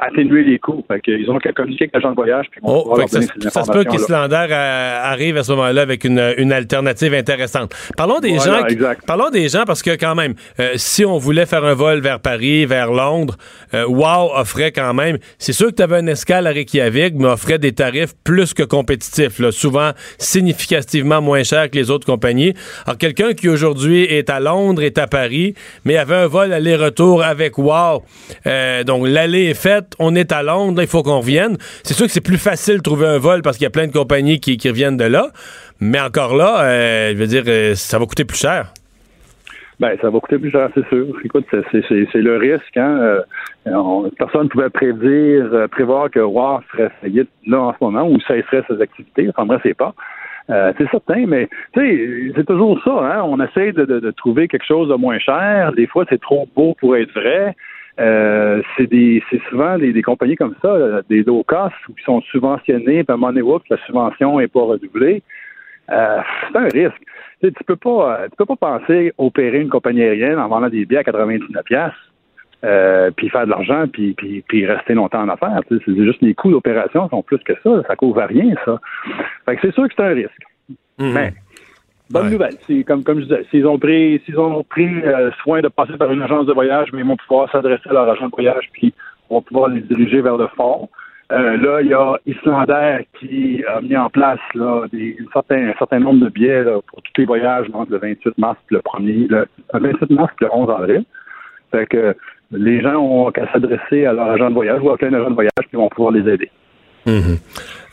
atténuer 0.00 0.44
les 0.44 0.58
coûts. 0.58 0.84
Fait 0.88 1.00
qu'ils 1.00 1.30
ont 1.30 1.38
qu'à 1.38 1.52
communiquer 1.52 1.84
avec 1.84 1.94
l'agent 1.94 2.10
de 2.10 2.14
voyage, 2.14 2.46
puis 2.50 2.60
ils 2.62 2.68
Oh, 2.68 2.96
fait 2.96 3.08
ça, 3.08 3.20
se- 3.22 3.26
ces 3.40 3.50
ça 3.50 3.64
se 3.64 3.70
peut 3.72 3.84
qu'Islander 3.84 4.46
euh, 4.50 5.00
arrive 5.02 5.36
à 5.36 5.42
ce 5.44 5.52
moment-là 5.52 5.82
avec 5.82 6.04
une, 6.04 6.34
une 6.38 6.52
alternative 6.52 7.14
intéressante. 7.14 7.74
Parlons 7.96 8.20
des 8.20 8.32
Voilà, 8.36 8.60
gens. 8.60 8.66
qui- 8.66 8.76
parlons 9.06 9.30
des 9.30 9.48
gens 9.48 9.64
parce 9.66 9.82
que 9.82 9.90
quand 9.96 10.14
même, 10.14 10.34
euh, 10.60 10.72
si 10.76 11.04
on 11.04 11.18
voulait 11.18 11.46
faire 11.46 11.64
un 11.64 11.74
vol 11.74 12.00
vers 12.00 12.20
Paris, 12.20 12.64
vers 12.66 12.90
Londres, 12.92 13.36
euh, 13.74 13.84
Wow 13.86 14.32
offrait 14.34 14.72
quand 14.72 14.94
même. 14.94 15.18
C'est 15.38 15.52
sûr 15.52 15.68
que 15.68 15.74
tu 15.74 15.82
avais 15.82 15.96
un 15.96 16.06
escale 16.06 16.46
à 16.46 16.50
Reykjavik, 16.50 17.14
mais 17.16 17.26
offrait 17.28 17.58
des 17.58 17.72
tarifs 17.72 18.12
plus 18.24 18.54
que 18.54 18.62
compétitifs, 18.62 19.38
là, 19.38 19.52
souvent 19.52 19.90
significativement 20.18 21.20
moins 21.20 21.42
chers 21.44 21.70
que 21.70 21.76
les 21.76 21.90
autres 21.90 22.06
compagnies. 22.06 22.54
Alors 22.86 22.98
quelqu'un 22.98 23.32
qui 23.34 23.48
aujourd'hui 23.48 24.04
est 24.04 24.28
à 24.30 24.40
Londres, 24.40 24.82
est 24.82 24.98
à 24.98 25.06
Paris, 25.06 25.54
mais 25.84 25.96
avait 25.96 26.16
un 26.16 26.26
vol 26.26 26.52
aller-retour 26.52 27.22
avec 27.22 27.58
Wow, 27.58 28.02
euh, 28.46 28.82
donc 28.84 29.06
l'aller 29.06 29.44
est 29.50 29.54
faite, 29.54 29.81
on 29.98 30.14
est 30.14 30.32
à 30.32 30.42
Londres, 30.42 30.82
il 30.82 30.88
faut 30.88 31.02
qu'on 31.02 31.18
revienne. 31.18 31.56
C'est 31.82 31.94
sûr 31.94 32.06
que 32.06 32.12
c'est 32.12 32.24
plus 32.24 32.38
facile 32.38 32.78
de 32.78 32.82
trouver 32.82 33.06
un 33.06 33.18
vol 33.18 33.42
parce 33.42 33.56
qu'il 33.56 33.64
y 33.64 33.66
a 33.66 33.70
plein 33.70 33.86
de 33.86 33.92
compagnies 33.92 34.40
qui, 34.40 34.56
reviennent 34.68 34.96
de 34.96 35.04
là, 35.04 35.28
mais 35.80 36.00
encore 36.00 36.36
là, 36.36 36.62
euh, 36.64 37.12
je 37.12 37.16
veux 37.16 37.26
dire, 37.26 37.42
euh, 37.46 37.74
ça 37.74 37.98
va 37.98 38.06
coûter 38.06 38.24
plus 38.24 38.38
cher. 38.38 38.72
Ben, 39.80 39.96
ça 40.00 40.10
va 40.10 40.20
coûter 40.20 40.38
plus 40.38 40.50
cher, 40.50 40.68
c'est 40.74 40.86
sûr. 40.88 41.06
Écoute, 41.24 41.44
c'est- 41.50 42.14
le 42.14 42.36
risque. 42.36 42.76
Hein? 42.76 42.98
Euh, 43.00 43.20
on- 43.66 44.08
personne 44.16 44.44
ne 44.44 44.48
pouvait 44.48 44.70
prédire, 44.70 45.48
euh, 45.52 45.66
prévoir 45.66 46.10
que 46.10 46.20
WAR 46.20 46.62
serait 46.70 46.90
faillite 47.00 47.28
là 47.46 47.60
en 47.60 47.72
ce 47.72 47.78
moment 47.80 48.08
ou 48.08 48.20
cesserait 48.20 48.62
ses 48.68 48.80
activités. 48.80 49.28
Enfin, 49.30 49.44
bref, 49.46 49.60
c'est 49.64 49.74
pas. 49.74 49.94
C'est 50.48 50.90
certain, 50.90 51.24
mais 51.26 51.48
c'est 51.74 52.44
toujours 52.46 52.78
ça. 52.84 52.90
Hein? 52.90 53.22
On 53.24 53.40
essaie 53.40 53.72
de 53.72 54.10
trouver 54.10 54.48
quelque 54.48 54.66
chose 54.66 54.88
de 54.88 54.94
moins 54.96 55.18
cher. 55.18 55.72
Des 55.72 55.86
fois, 55.86 56.04
c'est 56.10 56.20
trop 56.20 56.46
beau 56.54 56.74
pour 56.78 56.94
être 56.96 57.12
vrai. 57.14 57.54
Euh, 58.00 58.62
c'est 58.76 58.86
des, 58.86 59.22
c'est 59.30 59.40
souvent 59.50 59.76
des, 59.78 59.92
des 59.92 60.02
compagnies 60.02 60.36
comme 60.36 60.54
ça, 60.62 60.68
euh, 60.68 61.02
des 61.10 61.22
low 61.22 61.42
cost, 61.44 61.74
qui 61.86 62.02
sont 62.04 62.22
subventionnés, 62.22 63.04
puis 63.04 63.06
à 63.08 63.12
un 63.12 63.16
moment 63.16 63.28
donné, 63.28 63.42
oups, 63.42 63.68
la 63.68 63.76
subvention 63.86 64.38
n'est 64.38 64.48
pas 64.48 64.62
redoublée. 64.62 65.22
Euh, 65.90 66.20
c'est 66.48 66.58
un 66.58 66.68
risque. 66.68 67.02
Tu, 67.40 67.48
sais, 67.48 67.52
tu 67.52 67.64
peux 67.64 67.76
pas, 67.76 68.20
euh, 68.20 68.28
tu 68.28 68.36
peux 68.36 68.46
pas 68.46 68.56
penser 68.56 69.12
opérer 69.18 69.60
une 69.60 69.68
compagnie 69.68 70.02
aérienne 70.02 70.38
en 70.38 70.48
vendant 70.48 70.68
des 70.68 70.86
billets 70.86 71.00
à 71.00 71.04
99 71.04 71.64
pièces, 71.64 71.92
euh, 72.64 73.10
puis 73.10 73.28
faire 73.28 73.44
de 73.44 73.50
l'argent, 73.50 73.84
puis, 73.92 74.14
puis, 74.14 74.42
puis 74.48 74.64
rester 74.64 74.94
longtemps 74.94 75.22
en 75.22 75.28
affaires. 75.28 75.60
Tu 75.68 75.76
sais, 75.76 75.84
c'est 75.84 75.96
juste 75.96 76.22
les 76.22 76.34
coûts 76.34 76.50
d'opération 76.50 77.08
sont 77.10 77.22
plus 77.22 77.38
que 77.38 77.54
ça. 77.62 77.82
Ça 77.86 77.96
couvre 77.96 78.22
à 78.22 78.26
rien, 78.26 78.54
ça. 78.64 78.80
Fait 79.44 79.56
que 79.56 79.62
c'est 79.62 79.74
sûr 79.74 79.88
que 79.88 79.94
c'est 79.96 80.02
un 80.02 80.14
risque. 80.14 80.42
Mais 80.98 81.34
bonne 82.12 82.30
nouvelle. 82.30 82.54
C'est 82.66 82.84
comme 82.84 83.02
comme 83.02 83.20
je 83.20 83.24
disais, 83.24 83.44
s'ils 83.50 83.66
ont 83.66 83.78
pris 83.78 84.20
s'ils 84.24 84.38
ont 84.38 84.62
pris 84.62 85.02
euh, 85.04 85.30
soin 85.42 85.60
de 85.60 85.68
passer 85.68 85.96
par 85.96 86.12
une 86.12 86.22
agence 86.22 86.46
de 86.46 86.52
voyage, 86.52 86.88
mais 86.92 87.00
ils 87.00 87.06
vont 87.06 87.16
pouvoir 87.16 87.50
s'adresser 87.50 87.88
à 87.88 87.92
leur 87.94 88.08
agent 88.08 88.26
de 88.26 88.30
voyage, 88.30 88.68
puis 88.72 88.94
on 89.30 89.36
va 89.36 89.40
pouvoir 89.40 89.68
les 89.68 89.80
diriger 89.80 90.20
vers 90.20 90.36
le 90.36 90.46
fond. 90.48 90.88
Euh, 91.32 91.56
là, 91.56 91.80
il 91.80 91.88
y 91.88 91.94
a 91.94 92.18
Islander 92.26 93.06
qui 93.18 93.64
a 93.66 93.80
mis 93.80 93.96
en 93.96 94.10
place 94.10 94.40
là, 94.54 94.82
des, 94.92 95.16
un, 95.18 95.32
certain, 95.32 95.68
un 95.68 95.74
certain 95.78 95.98
nombre 95.98 96.22
de 96.26 96.28
billets 96.28 96.64
là, 96.64 96.78
pour 96.86 97.00
tous 97.00 97.12
les 97.16 97.24
voyages 97.24 97.66
entre 97.72 97.90
le 97.90 97.98
28 97.98 98.36
mars 98.36 98.58
et 98.70 98.74
le 98.74 98.80
1er, 98.80 99.28
le, 99.30 99.46
le 99.72 99.80
28 99.80 100.10
mars 100.10 100.32
et 100.40 100.44
le 100.44 100.50
11 100.52 100.70
avril. 100.70 101.04
Fait 101.70 101.86
que 101.86 102.14
les 102.50 102.82
gens 102.82 102.96
ont 102.96 103.30
qu'à 103.30 103.50
s'adresser 103.50 104.04
à 104.04 104.12
leur 104.12 104.28
agent 104.28 104.50
de 104.50 104.54
voyage 104.54 104.80
ou 104.82 104.90
à 104.90 104.98
plein 104.98 105.12
agent 105.14 105.30
de 105.30 105.34
voyage 105.34 105.66
qui 105.70 105.76
vont 105.76 105.88
pouvoir 105.88 106.12
les 106.12 106.30
aider. 106.30 106.50
Mhm. 107.06 107.38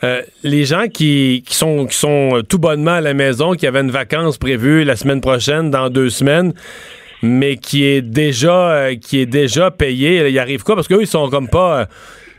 Euh, 0.04 0.22
les 0.44 0.64
gens 0.64 0.86
qui, 0.86 1.42
qui 1.46 1.54
sont, 1.54 1.86
qui 1.86 1.96
sont 1.96 2.36
euh, 2.38 2.42
tout 2.42 2.58
bonnement 2.58 2.92
à 2.92 3.00
la 3.00 3.12
maison, 3.12 3.52
qui 3.52 3.66
avaient 3.66 3.80
une 3.80 3.90
vacance 3.90 4.38
prévue 4.38 4.84
la 4.84 4.96
semaine 4.96 5.20
prochaine, 5.20 5.70
dans 5.70 5.90
deux 5.90 6.08
semaines, 6.10 6.52
mais 7.22 7.56
qui 7.56 7.84
est 7.84 8.00
déjà, 8.02 8.70
euh, 8.70 8.94
qui 8.96 9.20
est 9.20 9.26
déjà 9.26 9.70
payé, 9.70 10.28
il 10.28 10.38
arrive 10.38 10.62
quoi? 10.62 10.74
Parce 10.74 10.88
qu'eux, 10.88 11.02
ils 11.02 11.06
sont 11.06 11.28
comme 11.28 11.48
pas. 11.48 11.80
euh, 11.80 11.84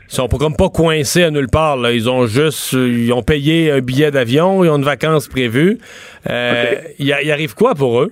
ils 0.08 0.14
sont 0.14 0.28
comme 0.28 0.56
pas 0.56 0.68
coincés 0.68 1.22
à 1.22 1.30
nulle 1.30 1.48
part. 1.48 1.76
là. 1.78 1.92
Ils 1.92 2.10
ont 2.10 2.26
juste. 2.26 2.72
Ils 2.72 3.12
ont 3.12 3.22
payé 3.22 3.70
un 3.70 3.78
billet 3.80 4.10
d'avion, 4.10 4.62
ils 4.64 4.68
ont 4.68 4.76
une 4.76 4.84
vacance 4.84 5.26
prévue. 5.28 5.78
Il, 6.28 7.06
y 7.06 7.12
a- 7.12 7.22
il 7.22 7.30
arrive 7.32 7.54
quoi 7.54 7.74
pour 7.74 8.02
eux? 8.02 8.10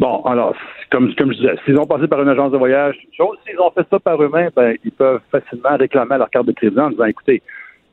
Bon, 0.00 0.22
alors, 0.24 0.56
comme, 0.90 1.14
comme 1.14 1.32
je 1.32 1.36
disais, 1.38 1.54
s'ils 1.64 1.78
ont 1.78 1.86
passé 1.86 2.08
par 2.08 2.20
une 2.20 2.28
agence 2.30 2.50
de 2.50 2.56
voyage, 2.58 2.96
chose. 3.16 3.36
S'ils 3.46 3.60
ont 3.60 3.70
fait 3.70 3.86
ça 3.90 4.00
par 4.00 4.20
eux-mêmes, 4.20 4.50
ben, 4.56 4.74
ils 4.84 4.90
peuvent 4.90 5.20
facilement 5.30 5.76
réclamer 5.76 6.18
leur 6.18 6.30
carte 6.30 6.46
de 6.46 6.52
crédit 6.52 6.80
en 6.80 6.90
disant, 6.90 7.04
écoutez, 7.04 7.42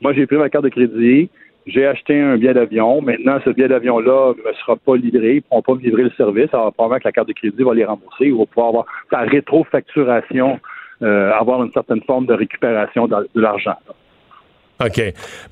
moi, 0.02 0.14
j'ai 0.14 0.26
pris 0.26 0.38
ma 0.38 0.50
carte 0.50 0.64
de 0.64 0.70
crédit, 0.70 1.30
j'ai 1.68 1.86
acheté 1.86 2.20
un 2.20 2.38
billet 2.38 2.54
d'avion. 2.54 3.02
Maintenant, 3.02 3.40
ce 3.46 3.52
billet 3.52 3.68
d'avion-là 3.68 4.34
ne 4.34 4.54
sera 4.54 4.76
pas 4.76 4.96
livré. 4.96 5.34
Ils 5.34 5.36
ne 5.36 5.40
pourront 5.42 5.62
pas 5.62 5.76
me 5.76 5.82
livrer 5.82 6.04
le 6.04 6.12
service. 6.12 6.50
Alors, 6.54 6.74
probablement 6.74 7.00
que 7.00 7.08
la 7.08 7.12
carte 7.12 7.28
de 7.28 7.34
crédit 7.34 7.64
va 7.64 7.74
les 7.74 7.86
rembourser. 7.86 8.26
Ils 8.26 8.34
vont 8.34 8.46
pouvoir 8.46 8.70
avoir 8.70 8.86
par 9.10 9.28
rétrofacturation, 9.28 10.60
euh, 11.04 11.32
avoir 11.32 11.64
une 11.64 11.72
certaine 11.72 12.02
forme 12.02 12.26
de 12.26 12.34
récupération 12.34 13.08
de, 13.08 13.28
l'argent. 13.36 13.76
OK. 14.84 15.02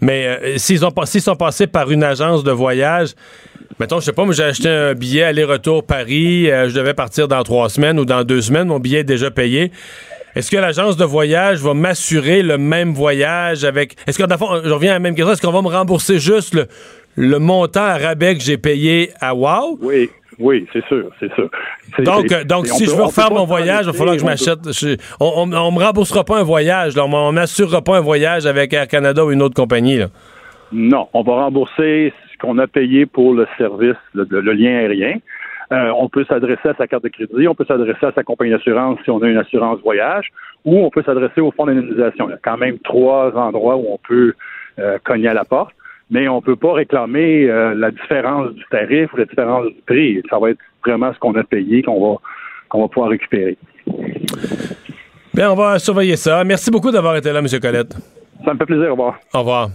Mais 0.02 0.28
euh, 0.28 0.58
s'ils 0.58 0.84
ont 0.84 0.92
sont 1.06 1.36
passés 1.36 1.68
par 1.68 1.92
une 1.92 2.04
agence 2.04 2.44
de 2.44 2.52
voyage, 2.52 3.10
mettons, 3.80 4.00
je 4.00 4.06
sais 4.06 4.14
pas, 4.14 4.26
moi 4.26 4.34
j'ai 4.34 4.44
acheté 4.44 4.68
un 4.68 4.96
billet 4.96 5.24
aller-retour 5.24 5.86
Paris, 5.86 6.50
euh, 6.50 6.68
je 6.68 6.76
devais 6.76 6.96
partir 6.96 7.28
dans 7.28 7.44
trois 7.44 7.70
semaines 7.70 8.00
ou 8.00 8.06
dans 8.06 8.24
deux 8.24 8.42
semaines, 8.42 8.70
mon 8.70 8.80
billet 8.80 9.02
est 9.02 9.04
déjà 9.04 9.30
payé. 9.30 9.72
Est-ce 10.36 10.52
que 10.52 10.58
l'agence 10.58 10.98
de 10.98 11.06
voyage 11.06 11.60
va 11.60 11.74
m'assurer 11.74 12.44
le 12.44 12.58
même 12.58 12.94
voyage 12.94 13.64
avec. 13.64 13.96
Est-ce 14.08 14.18
que, 14.18 14.38
fond, 14.38 14.62
je 14.64 14.72
reviens 14.72 14.92
à 14.92 14.96
la 14.96 15.00
même 15.00 15.16
question, 15.16 15.34
est-ce 15.34 15.42
qu'on 15.42 15.52
va 15.52 15.62
me 15.62 15.68
rembourser 15.68 16.20
juste 16.20 16.54
le, 16.54 16.68
le 17.16 17.40
montant 17.40 17.84
à 17.84 17.98
rabais 17.98 18.36
que 18.36 18.42
j'ai 18.42 18.58
payé 18.58 19.12
à 19.20 19.36
WOW? 19.36 19.80
Oui. 19.82 20.10
Oui, 20.40 20.66
c'est 20.72 20.86
sûr, 20.86 21.10
c'est 21.20 21.34
sûr. 21.34 21.50
Donc, 22.00 22.28
donc 22.46 22.68
si 22.68 22.86
je 22.86 22.92
veux 22.92 23.04
refaire 23.04 23.30
mon 23.30 23.44
voyage, 23.44 23.82
il 23.84 23.88
va 23.88 23.94
falloir 23.94 24.16
que 24.16 24.22
je 24.22 24.26
m'achète. 24.26 24.60
On, 25.20 25.34
on, 25.36 25.72
me 25.72 25.84
remboursera 25.84 26.24
pas 26.24 26.40
un 26.40 26.44
voyage, 26.44 26.96
là, 26.96 27.06
on 27.06 27.32
m'assurera 27.34 27.82
pas 27.82 27.98
un 27.98 28.02
voyage 28.02 28.46
avec 28.46 28.72
Air 28.72 28.88
Canada 28.88 29.26
ou 29.26 29.32
une 29.32 29.42
autre 29.42 29.56
compagnie. 29.56 29.98
Là. 29.98 30.08
Non, 30.72 31.10
on 31.14 31.24
va 31.24 31.44
rembourser 31.44 32.14
ce 32.32 32.38
qu'on 32.40 32.58
a 32.58 32.68
payé 32.68 33.06
pour 33.06 33.34
le 33.34 33.48
service, 33.58 33.98
le, 34.14 34.26
le 34.30 34.54
lien 34.54 34.78
aérien. 34.78 35.16
Euh, 35.72 35.92
on 35.96 36.10
peut 36.10 36.26
s'adresser 36.26 36.70
à 36.70 36.74
sa 36.74 36.88
carte 36.88 37.04
de 37.04 37.10
crédit, 37.10 37.48
on 37.48 37.54
peut 37.54 37.66
s'adresser 37.66 38.06
à 38.06 38.12
sa 38.12 38.24
compagnie 38.24 38.52
d'assurance 38.52 38.98
si 39.04 39.12
on 39.12 39.22
a 39.22 39.28
une 39.28 39.38
assurance 39.38 39.80
voyage, 39.82 40.32
ou 40.66 40.80
on 40.80 40.90
peut 40.90 41.04
s'adresser 41.04 41.42
au 41.42 41.52
fonds 41.52 41.68
d'indemnisation. 41.68 42.28
Il 42.28 42.32
y 42.32 42.36
a 42.36 42.40
quand 42.42 42.58
même 42.58 42.80
trois 42.80 43.36
endroits 43.36 43.76
où 43.76 43.86
on 43.88 44.00
peut 44.08 44.34
euh, 44.80 44.98
cogner 45.04 45.28
à 45.28 45.34
la 45.36 45.46
porte, 45.46 45.74
mais 46.10 46.28
on 46.28 46.38
ne 46.38 46.42
peut 46.42 46.56
pas 46.56 46.74
réclamer 46.74 47.48
euh, 47.48 47.76
la 47.76 47.92
différence 47.92 48.52
du 48.54 48.66
tarif 48.72 49.14
ou 49.14 49.18
la 49.18 49.26
différence 49.26 49.68
du 49.68 49.82
prix. 49.86 50.24
Ça 50.30 50.40
va 50.40 50.50
être 50.50 50.60
vraiment 50.84 51.14
ce 51.14 51.20
qu'on 51.20 51.36
a 51.36 51.44
payé 51.44 51.84
qu'on 51.84 52.14
va 52.14 52.20
qu'on 52.70 52.82
va 52.82 52.88
pouvoir 52.88 53.10
récupérer. 53.10 53.58
Bien, 55.34 55.52
on 55.52 55.56
va 55.56 55.80
surveiller 55.80 56.16
ça. 56.16 56.44
Merci 56.44 56.70
beaucoup 56.72 56.92
d'avoir 56.92 57.16
été 57.16 57.32
là, 57.32 57.40
M. 57.40 57.48
Colette. 57.60 57.96
Ça 58.46 58.54
me 58.54 58.60
fait 58.60 58.66
plaisir. 58.66 58.90
Au 58.90 58.92
revoir. 58.92 59.20
Au 59.34 59.40
revoir. 59.40 59.70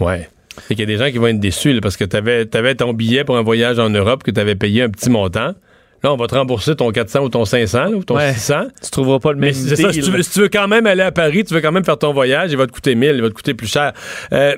Ouais. 0.00 0.28
C'est 0.68 0.74
qu'il 0.74 0.80
y 0.80 0.82
a 0.82 0.86
des 0.86 0.96
gens 0.96 1.10
qui 1.10 1.18
vont 1.18 1.28
être 1.28 1.40
déçus 1.40 1.80
parce 1.80 1.96
que 1.96 2.04
tu 2.04 2.16
avais, 2.16 2.74
ton 2.74 2.92
billet 2.92 3.24
pour 3.24 3.36
un 3.36 3.42
voyage 3.42 3.78
en 3.78 3.90
Europe 3.90 4.22
que 4.22 4.30
tu 4.30 4.40
avais 4.40 4.54
payé 4.54 4.82
un 4.82 4.90
petit 4.90 5.10
montant. 5.10 5.54
Là, 6.02 6.12
on 6.12 6.16
va 6.16 6.26
te 6.26 6.34
rembourser 6.34 6.74
ton 6.74 6.90
400 6.90 7.20
ou 7.20 7.28
ton 7.28 7.44
500 7.44 7.92
ou 7.92 8.02
ton 8.02 8.18
600. 8.18 8.64
Tu 8.82 8.90
trouveras 8.90 9.20
pas 9.20 9.32
le 9.32 9.38
même 9.38 9.52
si, 9.52 9.72
tu 9.72 10.40
veux, 10.40 10.48
quand 10.48 10.66
même 10.66 10.84
aller 10.86 11.02
à 11.02 11.12
Paris, 11.12 11.44
tu 11.44 11.54
veux 11.54 11.60
quand 11.60 11.70
même 11.70 11.84
faire 11.84 11.98
ton 11.98 12.12
voyage, 12.12 12.50
il 12.50 12.58
va 12.58 12.66
te 12.66 12.72
coûter 12.72 12.96
1000, 12.96 13.12
il 13.14 13.22
va 13.22 13.28
te 13.28 13.34
coûter 13.34 13.54
plus 13.54 13.68
cher. 13.68 13.92
Euh, 14.32 14.56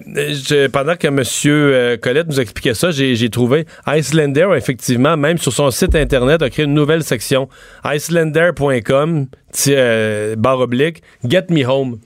pendant 0.72 0.96
que 0.96 1.06
M. 1.06 1.22
Euh, 1.44 1.98
Colette 1.98 2.28
nous 2.28 2.40
expliquait 2.40 2.72
ça, 2.72 2.92
j'ai 2.92 3.28
trouvé 3.28 3.66
Icelander, 3.86 4.48
effectivement, 4.56 5.18
même 5.18 5.36
sur 5.36 5.52
son 5.52 5.70
site 5.70 5.94
Internet, 5.94 6.40
a 6.40 6.48
créé 6.48 6.64
une 6.64 6.72
nouvelle 6.72 7.02
section. 7.02 7.50
Icelander.com, 7.84 9.26
euh, 9.68 10.36
barre 10.36 10.60
oblique, 10.60 11.02
Get 11.28 11.46
Me 11.50 11.66
Home 11.66 11.98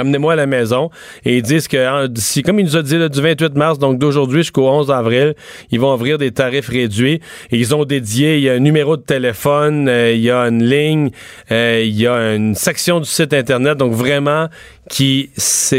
ramenez-moi 0.00 0.32
à 0.32 0.36
la 0.36 0.46
maison. 0.46 0.90
Et 1.24 1.36
ils 1.36 1.42
disent 1.42 1.68
que 1.68 2.06
comme 2.42 2.58
il 2.58 2.64
nous 2.64 2.76
a 2.76 2.82
dit 2.82 2.96
du 3.08 3.20
28 3.20 3.54
mars, 3.54 3.78
donc 3.78 3.98
d'aujourd'hui 3.98 4.38
jusqu'au 4.38 4.68
11 4.68 4.90
avril, 4.90 5.34
ils 5.70 5.80
vont 5.80 5.94
ouvrir 5.94 6.18
des 6.18 6.32
tarifs 6.32 6.68
réduits. 6.68 7.20
Ils 7.50 7.74
ont 7.74 7.84
dédié, 7.84 8.36
il 8.36 8.42
y 8.42 8.50
a 8.50 8.54
un 8.54 8.60
numéro 8.60 8.96
de 8.96 9.02
téléphone, 9.02 9.88
euh, 9.88 10.12
il 10.12 10.20
y 10.20 10.30
a 10.30 10.40
une 10.48 10.64
ligne, 10.64 11.10
euh, 11.50 11.82
il 11.84 12.00
y 12.00 12.06
a 12.06 12.34
une 12.34 12.54
section 12.54 13.00
du 13.00 13.08
site 13.08 13.32
Internet, 13.32 13.76
donc 13.78 13.92
vraiment 13.92 14.48
qui, 14.88 15.30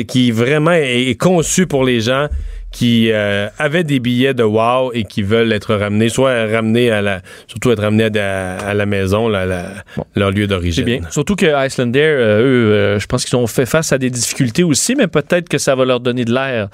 qui 0.08 0.32
vraiment 0.32 0.72
est 0.72 1.20
conçu 1.20 1.68
pour 1.68 1.84
les 1.84 2.00
gens 2.02 2.28
qui 2.72 3.12
euh, 3.12 3.48
avaient 3.58 3.84
des 3.84 4.00
billets 4.00 4.34
de 4.34 4.44
wow 4.44 4.92
et 4.94 5.04
qui 5.04 5.24
veulent 5.24 5.52
être 5.52 5.76
ramenés, 5.76 6.10
soit 6.10 6.48
ramenés 6.48 6.90
à 6.90 7.02
la, 7.02 7.22
surtout 7.48 7.72
être 7.72 7.82
ramenés 7.82 8.06
à, 8.18 8.74
la 8.74 8.86
maison, 8.86 9.30
leur 9.30 10.32
lieu 10.32 10.48
d'origine. 10.48 10.86
bien. 10.86 11.02
Surtout 11.10 11.36
que 11.36 11.66
Icelander, 11.68 12.00
euh, 12.00 12.42
eux, 12.42 12.72
euh, 12.72 13.00
je 13.00 13.06
pense 13.08 13.26
qu'ils 13.26 13.38
ont 13.38 13.48
fait 13.48 13.66
face 13.66 13.92
à 13.92 13.98
des 13.98 14.10
difficultés 14.10 14.64
aussi, 14.64 14.96
mais 14.96 15.08
peut-être 15.08 15.50
que 15.50 15.58
ça 15.58 15.76
va 15.76 15.84
leur 15.86 16.00
donner 16.00 16.24
de 16.24 16.34
l'air. 16.34 16.70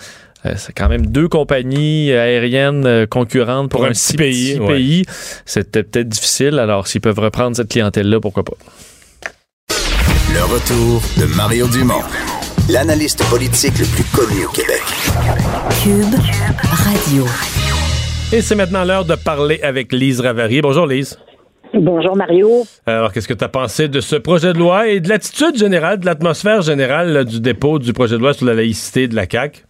c'est 0.56 0.74
quand 0.74 0.88
même 0.88 1.08
deux 1.08 1.28
compagnies 1.28 2.14
aériennes 2.14 3.08
concurrentes 3.08 3.72
pour, 3.72 3.84
un, 3.84 3.94
six 3.94 4.16
pays. 4.16 4.60
pays. 4.60 5.04
C'était 5.46 5.84
peut-être 5.84 6.10
difficile. 6.10 6.60
Alors, 6.60 6.88
s'ils 6.88 7.02
peuvent 7.02 7.20
reprendre 7.20 7.58
cette 7.58 7.70
clientèle-là, 7.70 8.20
pourquoi 8.20 8.44
pas? 8.44 8.58
Le 10.34 10.44
retour 10.44 11.02
de 11.18 11.26
Mario 11.36 11.68
Dumont 11.68 12.04
l'analyste 12.70 13.24
politique 13.30 13.80
le 13.80 13.86
plus 13.86 14.04
connu 14.14 14.46
au 14.46 14.50
Québec. 14.50 14.82
Cube 15.82 16.20
Radio. 16.62 17.26
Et 18.34 18.42
c'est 18.42 18.56
maintenant 18.56 18.84
l'heure 18.84 19.06
de 19.06 19.16
parler 19.16 19.60
avec 19.64 19.94
Lise 19.94 20.20
Ravary. 20.20 20.62
Bonjour 20.62 20.86
Lise. 20.86 21.18
Bonjour 21.74 22.16
Mario. 22.16 22.66
Alors, 22.86 23.14
qu'est-ce 23.14 23.28
que 23.28 23.34
tu 23.34 23.44
as 23.44 23.50
pensé 23.50 23.88
de 23.88 24.02
ce 24.02 24.16
projet 24.16 24.54
de 24.54 24.60
loi 24.60 24.88
et 24.88 25.00
de 25.00 25.08
l'attitude 25.08 25.58
générale, 25.58 26.00
de 26.00 26.06
l'atmosphère 26.06 26.62
générale 26.62 27.26
du 27.26 27.40
dépôt 27.40 27.80
du 27.80 27.94
projet 27.94 28.16
de 28.16 28.22
loi 28.22 28.34
sur 28.34 28.46
la 28.46 28.54
laïcité 28.54 29.08
de 29.08 29.16
la 29.16 29.26
CAQ? 29.30 29.67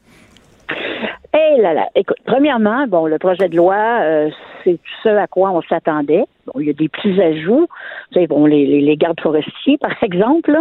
Là 1.59 1.73
là, 1.73 1.89
écoute, 1.95 2.17
premièrement, 2.25 2.85
bon, 2.87 3.05
le 3.05 3.17
projet 3.17 3.49
de 3.49 3.55
loi, 3.55 3.75
euh, 3.75 4.29
c'est 4.63 4.77
ce 5.03 5.09
à 5.09 5.27
quoi 5.27 5.51
on 5.51 5.61
s'attendait. 5.61 6.25
Bon, 6.45 6.59
il 6.59 6.67
y 6.67 6.69
a 6.69 6.73
des 6.73 6.87
petits 6.87 7.19
ajouts, 7.21 7.67
tu 8.11 8.19
sais, 8.19 8.27
bon, 8.27 8.45
les, 8.45 8.81
les, 8.81 8.95
gardes 8.95 9.19
forestiers, 9.19 9.77
par 9.77 9.91
exemple, 10.01 10.55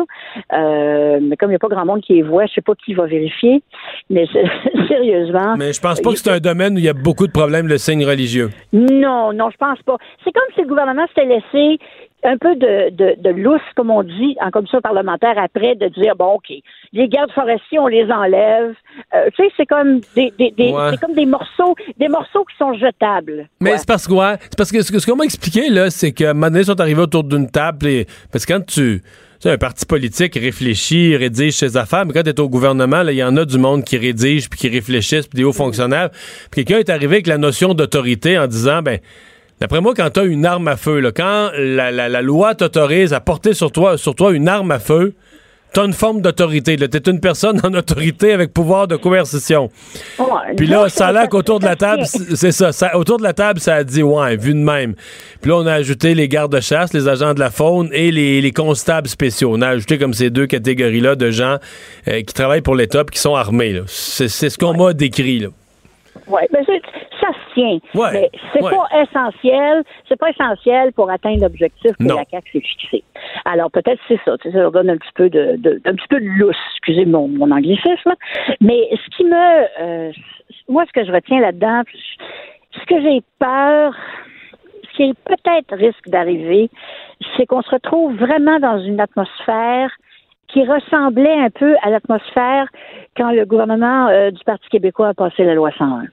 euh, 0.52 1.18
mais 1.22 1.36
comme 1.36 1.50
il 1.50 1.52
n'y 1.52 1.56
a 1.56 1.58
pas 1.58 1.68
grand 1.68 1.84
monde 1.84 2.00
qui 2.00 2.14
les 2.14 2.22
voit, 2.22 2.46
je 2.46 2.54
sais 2.54 2.60
pas 2.60 2.74
qui 2.74 2.94
va 2.94 3.06
vérifier, 3.06 3.62
mais 4.10 4.26
sérieusement. 4.88 5.56
Mais 5.56 5.72
je 5.72 5.80
pense 5.80 6.00
pas 6.00 6.10
que 6.10 6.18
c'est 6.18 6.30
un 6.30 6.40
domaine 6.40 6.74
où 6.74 6.78
il 6.78 6.84
y 6.84 6.88
a 6.88 6.94
beaucoup 6.94 7.26
de 7.26 7.32
problèmes, 7.32 7.68
le 7.68 7.78
signe 7.78 8.04
religieux. 8.04 8.50
Non, 8.72 9.32
non, 9.32 9.50
je 9.50 9.56
pense 9.58 9.80
pas. 9.82 9.96
C'est 10.24 10.32
comme 10.32 10.54
si 10.54 10.62
le 10.62 10.68
gouvernement 10.68 11.06
s'était 11.08 11.26
laissé 11.26 11.78
un 12.24 12.36
peu 12.38 12.56
de, 12.56 12.90
de, 12.90 13.14
de 13.20 13.30
lousse, 13.30 13.60
comme 13.76 13.90
on 13.90 14.02
dit, 14.02 14.36
en 14.40 14.50
commission 14.50 14.80
parlementaire 14.80 15.34
après, 15.36 15.74
de 15.74 15.88
dire 15.88 16.16
bon, 16.16 16.34
OK, 16.34 16.52
les 16.92 17.08
gardes 17.08 17.30
forestiers, 17.32 17.78
on 17.78 17.86
les 17.86 18.10
enlève. 18.10 18.74
Euh, 19.14 19.28
tu 19.36 19.44
sais, 19.44 19.52
c'est 19.56 19.66
comme 19.66 20.00
des, 20.14 20.32
des, 20.38 20.50
des 20.50 20.74
c'est 20.90 21.00
comme 21.00 21.14
des 21.14 21.26
morceaux, 21.26 21.74
des 21.98 22.08
morceaux 22.08 22.44
qui 22.44 22.56
sont 22.56 22.74
jetables. 22.74 23.48
Mais 23.60 23.76
c'est 23.78 23.86
parce 23.86 24.06
que 24.06 24.12
ouais, 24.12 24.36
c'est 24.40 24.56
parce 24.56 24.72
que 24.72 24.82
ce, 24.82 25.06
qu'on 25.06 25.16
m'a 25.16 25.24
expliqué 25.24 25.68
là, 25.68 25.90
c'est 25.90 26.18
moment 26.20 26.46
donné, 26.46 26.60
ils 26.60 26.66
sont 26.66 26.80
arrivés 26.80 27.02
autour 27.02 27.24
d'une 27.24 27.50
table 27.50 27.86
et 27.86 28.06
parce 28.32 28.44
que 28.44 28.52
quand 28.52 28.66
tu 28.66 29.02
sais, 29.38 29.50
un 29.50 29.58
parti 29.58 29.86
politique 29.86 30.34
réfléchit, 30.34 31.16
rédige 31.16 31.54
ses 31.54 31.76
affaires, 31.76 32.06
mais 32.06 32.12
quand 32.12 32.22
tu 32.22 32.30
es 32.30 32.40
au 32.40 32.48
gouvernement, 32.48 33.02
il 33.02 33.14
y 33.14 33.24
en 33.24 33.36
a 33.36 33.44
du 33.44 33.58
monde 33.58 33.84
qui 33.84 33.98
rédige, 33.98 34.48
puis 34.48 34.58
qui 34.58 34.68
réfléchissent, 34.68 35.26
puis 35.26 35.38
des 35.38 35.44
hauts 35.44 35.52
fonctionnaires. 35.52 36.10
Puis 36.50 36.64
quelqu'un 36.64 36.80
est 36.80 36.90
arrivé 36.90 37.16
avec 37.16 37.26
la 37.26 37.38
notion 37.38 37.74
d'autorité 37.74 38.38
en 38.38 38.46
disant, 38.46 38.82
ben, 38.82 38.98
D'après 39.60 39.80
moi, 39.80 39.94
quand 39.94 40.10
tu 40.10 40.20
as 40.20 40.24
une 40.24 40.44
arme 40.44 40.68
à 40.68 40.76
feu, 40.76 41.00
là, 41.00 41.12
quand 41.12 41.50
la, 41.56 41.90
la, 41.90 42.22
loi 42.22 42.54
t'autorise 42.54 43.14
à 43.14 43.20
porter 43.20 43.54
sur 43.54 43.72
toi, 43.72 43.96
sur 43.96 44.14
toi 44.14 44.32
une 44.32 44.48
arme 44.48 44.70
à 44.70 44.78
feu, 44.78 45.14
tu 45.72 45.80
as 45.80 45.84
une 45.84 45.94
forme 45.94 46.20
d'autorité. 46.20 46.76
Tu 46.76 46.84
es 46.84 47.10
une 47.10 47.20
personne 47.20 47.60
en 47.64 47.72
autorité 47.72 48.32
avec 48.32 48.52
pouvoir 48.52 48.86
de 48.86 48.96
coercition. 48.96 49.70
Puis 50.56 50.66
là, 50.66 50.88
ça 50.90 51.08
a 51.08 51.12
l'air 51.12 51.28
qu'autour 51.28 51.60
de 51.60 51.64
la 51.64 51.76
table, 51.76 52.04
c'est 52.04 52.52
ça, 52.52 52.96
Autour 52.96 53.18
de 53.18 53.22
la 53.22 53.32
table, 53.32 53.60
ça 53.60 53.76
a 53.76 53.84
dit, 53.84 54.02
ouais, 54.02 54.36
vu 54.36 54.52
de 54.52 54.58
même. 54.58 54.94
Puis 55.40 55.50
là, 55.50 55.56
on 55.56 55.66
a 55.66 55.72
ajouté 55.72 56.14
les 56.14 56.28
gardes-chasse, 56.28 56.92
les 56.92 57.08
agents 57.08 57.32
de 57.32 57.40
la 57.40 57.50
faune 57.50 57.88
et 57.92 58.10
les, 58.10 58.42
les, 58.42 58.52
constables 58.52 59.08
spéciaux. 59.08 59.52
On 59.52 59.62
a 59.62 59.68
ajouté 59.68 59.98
comme 59.98 60.14
ces 60.14 60.30
deux 60.30 60.46
catégories-là 60.46 61.14
de 61.14 61.30
gens 61.30 61.56
euh, 62.08 62.22
qui 62.22 62.34
travaillent 62.34 62.62
pour 62.62 62.74
l'État 62.74 63.04
qui 63.04 63.18
sont 63.18 63.34
armés. 63.34 63.80
C'est 63.86 64.28
ce 64.28 64.58
qu'on 64.58 64.74
m'a 64.74 64.92
décrit. 64.92 65.40
Là. 65.40 65.48
Oui, 66.28 66.42
mais 66.52 66.60
tient. 67.56 67.78
mais 68.12 68.30
c'est 68.52 68.60
pas 68.60 68.88
essentiel, 69.02 69.82
c'est 70.08 70.18
pas 70.18 70.30
essentiel 70.30 70.92
pour 70.92 71.10
atteindre 71.10 71.42
l'objectif 71.42 71.92
que 71.96 72.04
la 72.04 72.24
CAQ 72.30 72.50
s'est 72.52 72.60
fixé. 72.60 73.04
Alors 73.44 73.70
peut-être 73.70 74.00
c'est 74.08 74.20
ça, 74.24 74.36
ça 74.42 74.50
leur 74.50 74.72
donne 74.72 74.90
un 74.90 74.96
petit 74.96 75.12
peu 75.14 75.30
de, 75.30 75.56
de 75.56 75.80
un 75.84 75.94
petit 75.94 76.08
peu 76.08 76.20
de 76.20 76.26
lousse, 76.26 76.56
excusez 76.74 77.06
mon, 77.06 77.28
mon 77.28 77.50
anglicisme. 77.50 78.14
Mais 78.60 78.88
ce 78.92 79.16
qui 79.16 79.24
me 79.24 79.80
euh, 79.80 80.12
moi 80.68 80.84
ce 80.86 80.92
que 80.92 81.06
je 81.06 81.12
retiens 81.12 81.40
là-dedans, 81.40 81.82
ce 82.72 82.84
que 82.86 83.00
j'ai 83.00 83.22
peur, 83.38 83.94
ce 84.84 84.96
qui 84.96 85.14
peut-être 85.24 85.76
risque 85.76 86.08
d'arriver, 86.08 86.70
c'est 87.36 87.46
qu'on 87.46 87.62
se 87.62 87.70
retrouve 87.70 88.14
vraiment 88.16 88.58
dans 88.58 88.78
une 88.78 89.00
atmosphère 89.00 89.90
qui 90.48 90.64
ressemblait 90.64 91.38
un 91.38 91.50
peu 91.50 91.74
à 91.82 91.90
l'atmosphère 91.90 92.68
quand 93.16 93.32
le 93.32 93.44
gouvernement 93.44 94.08
euh, 94.08 94.30
du 94.30 94.42
Parti 94.44 94.68
québécois 94.68 95.08
a 95.08 95.14
passé 95.14 95.44
la 95.44 95.54
loi 95.54 95.70
101. 95.76 96.04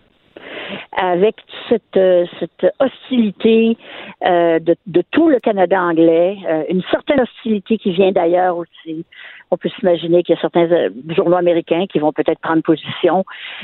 Avec 0.95 1.35
cette, 1.69 1.98
euh, 1.98 2.26
cette 2.40 2.73
hostilité 2.80 3.77
euh, 4.26 4.60
de, 4.60 4.76
de, 4.88 5.03
tout 5.11 5.30
le 5.30 5.40
Canada 5.40 5.81
anglais, 5.81 6.38
euh, 6.48 6.64
une 6.69 6.84
certaine 6.91 7.22
hostilité 7.22 7.77
qui 7.77 7.91
vient 7.91 8.11
d'ailleurs 8.11 8.57
aussi. 8.57 9.06
On 9.52 9.57
peut 9.57 9.69
s'imaginer 9.77 10.23
qu'il 10.23 10.35
y 10.35 10.38
a 10.38 10.41
certains 10.41 10.68
journaux 11.15 11.38
américains 11.38 11.85
qui 11.88 11.99
vont 11.99 12.11
peut-être 12.11 12.40
prendre 12.40 12.64
position. 12.64 13.23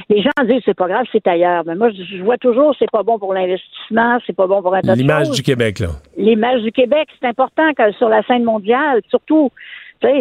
Les 0.09 0.21
gens 0.21 0.29
disent 0.43 0.61
c'est 0.65 0.77
pas 0.77 0.87
grave, 0.87 1.05
c'est 1.11 1.25
ailleurs. 1.27 1.63
Mais 1.65 1.75
moi, 1.75 1.89
je 1.89 2.23
vois 2.23 2.37
toujours 2.37 2.75
c'est 2.77 2.91
pas 2.91 3.01
bon 3.01 3.17
pour 3.17 3.33
l'investissement, 3.33 4.19
c'est 4.27 4.35
pas 4.35 4.45
bon 4.45 4.61
pour 4.61 4.75
L'image 4.83 5.31
du 5.31 5.41
Québec, 5.41 5.79
là. 5.79 5.87
L'image 6.15 6.61
du 6.61 6.71
Québec, 6.71 7.07
c'est 7.19 7.27
important 7.27 7.73
que 7.73 7.91
sur 7.93 8.07
la 8.07 8.21
scène 8.23 8.43
mondiale, 8.43 9.01
surtout, 9.09 9.51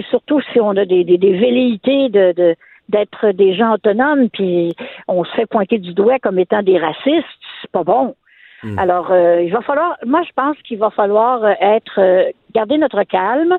surtout 0.09 0.41
si 0.53 0.61
on 0.61 0.71
a 0.71 0.87
des, 0.87 1.05
des, 1.05 1.19
des 1.19 1.33
velléités 1.33 2.09
de, 2.09 2.33
de 2.33 2.57
d'être 2.89 3.31
des 3.33 3.55
gens 3.55 3.75
autonomes, 3.75 4.29
puis 4.31 4.75
on 5.07 5.25
se 5.25 5.33
fait 5.33 5.47
pointer 5.47 5.79
du 5.79 5.93
doigt 5.93 6.19
comme 6.19 6.39
étant 6.39 6.63
des 6.63 6.79
racistes, 6.79 7.27
c'est 7.63 7.71
pas 7.71 7.85
bon. 7.85 8.15
Hmm. 8.63 8.79
Alors, 8.79 9.13
euh, 9.13 9.43
il 9.43 9.53
va 9.53 9.61
falloir, 9.61 9.97
moi 10.05 10.23
je 10.27 10.33
pense 10.35 10.57
qu'il 10.63 10.79
va 10.79 10.91
falloir 10.91 11.45
euh, 11.45 11.53
être, 11.61 12.01
euh, 12.01 12.31
garder 12.59 12.79
notre 12.79 13.03
calme. 13.05 13.57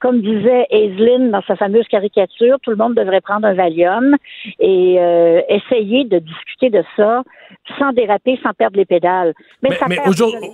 comme 0.00 0.20
disait 0.20 0.66
Aislinn 0.70 1.30
dans 1.30 1.42
sa 1.42 1.56
fameuse 1.56 1.86
caricature, 1.88 2.58
tout 2.62 2.70
le 2.70 2.76
monde 2.76 2.94
devrait 2.94 3.20
prendre 3.20 3.46
un 3.46 3.54
Valium 3.54 4.16
et 4.58 4.98
essayer 5.48 6.04
de 6.04 6.18
discuter 6.18 6.70
de 6.70 6.82
ça 6.96 7.22
sans 7.78 7.92
déraper, 7.92 8.38
sans 8.42 8.52
perdre 8.52 8.76
les 8.76 8.84
pédales. 8.84 9.34
Mais, 9.62 9.98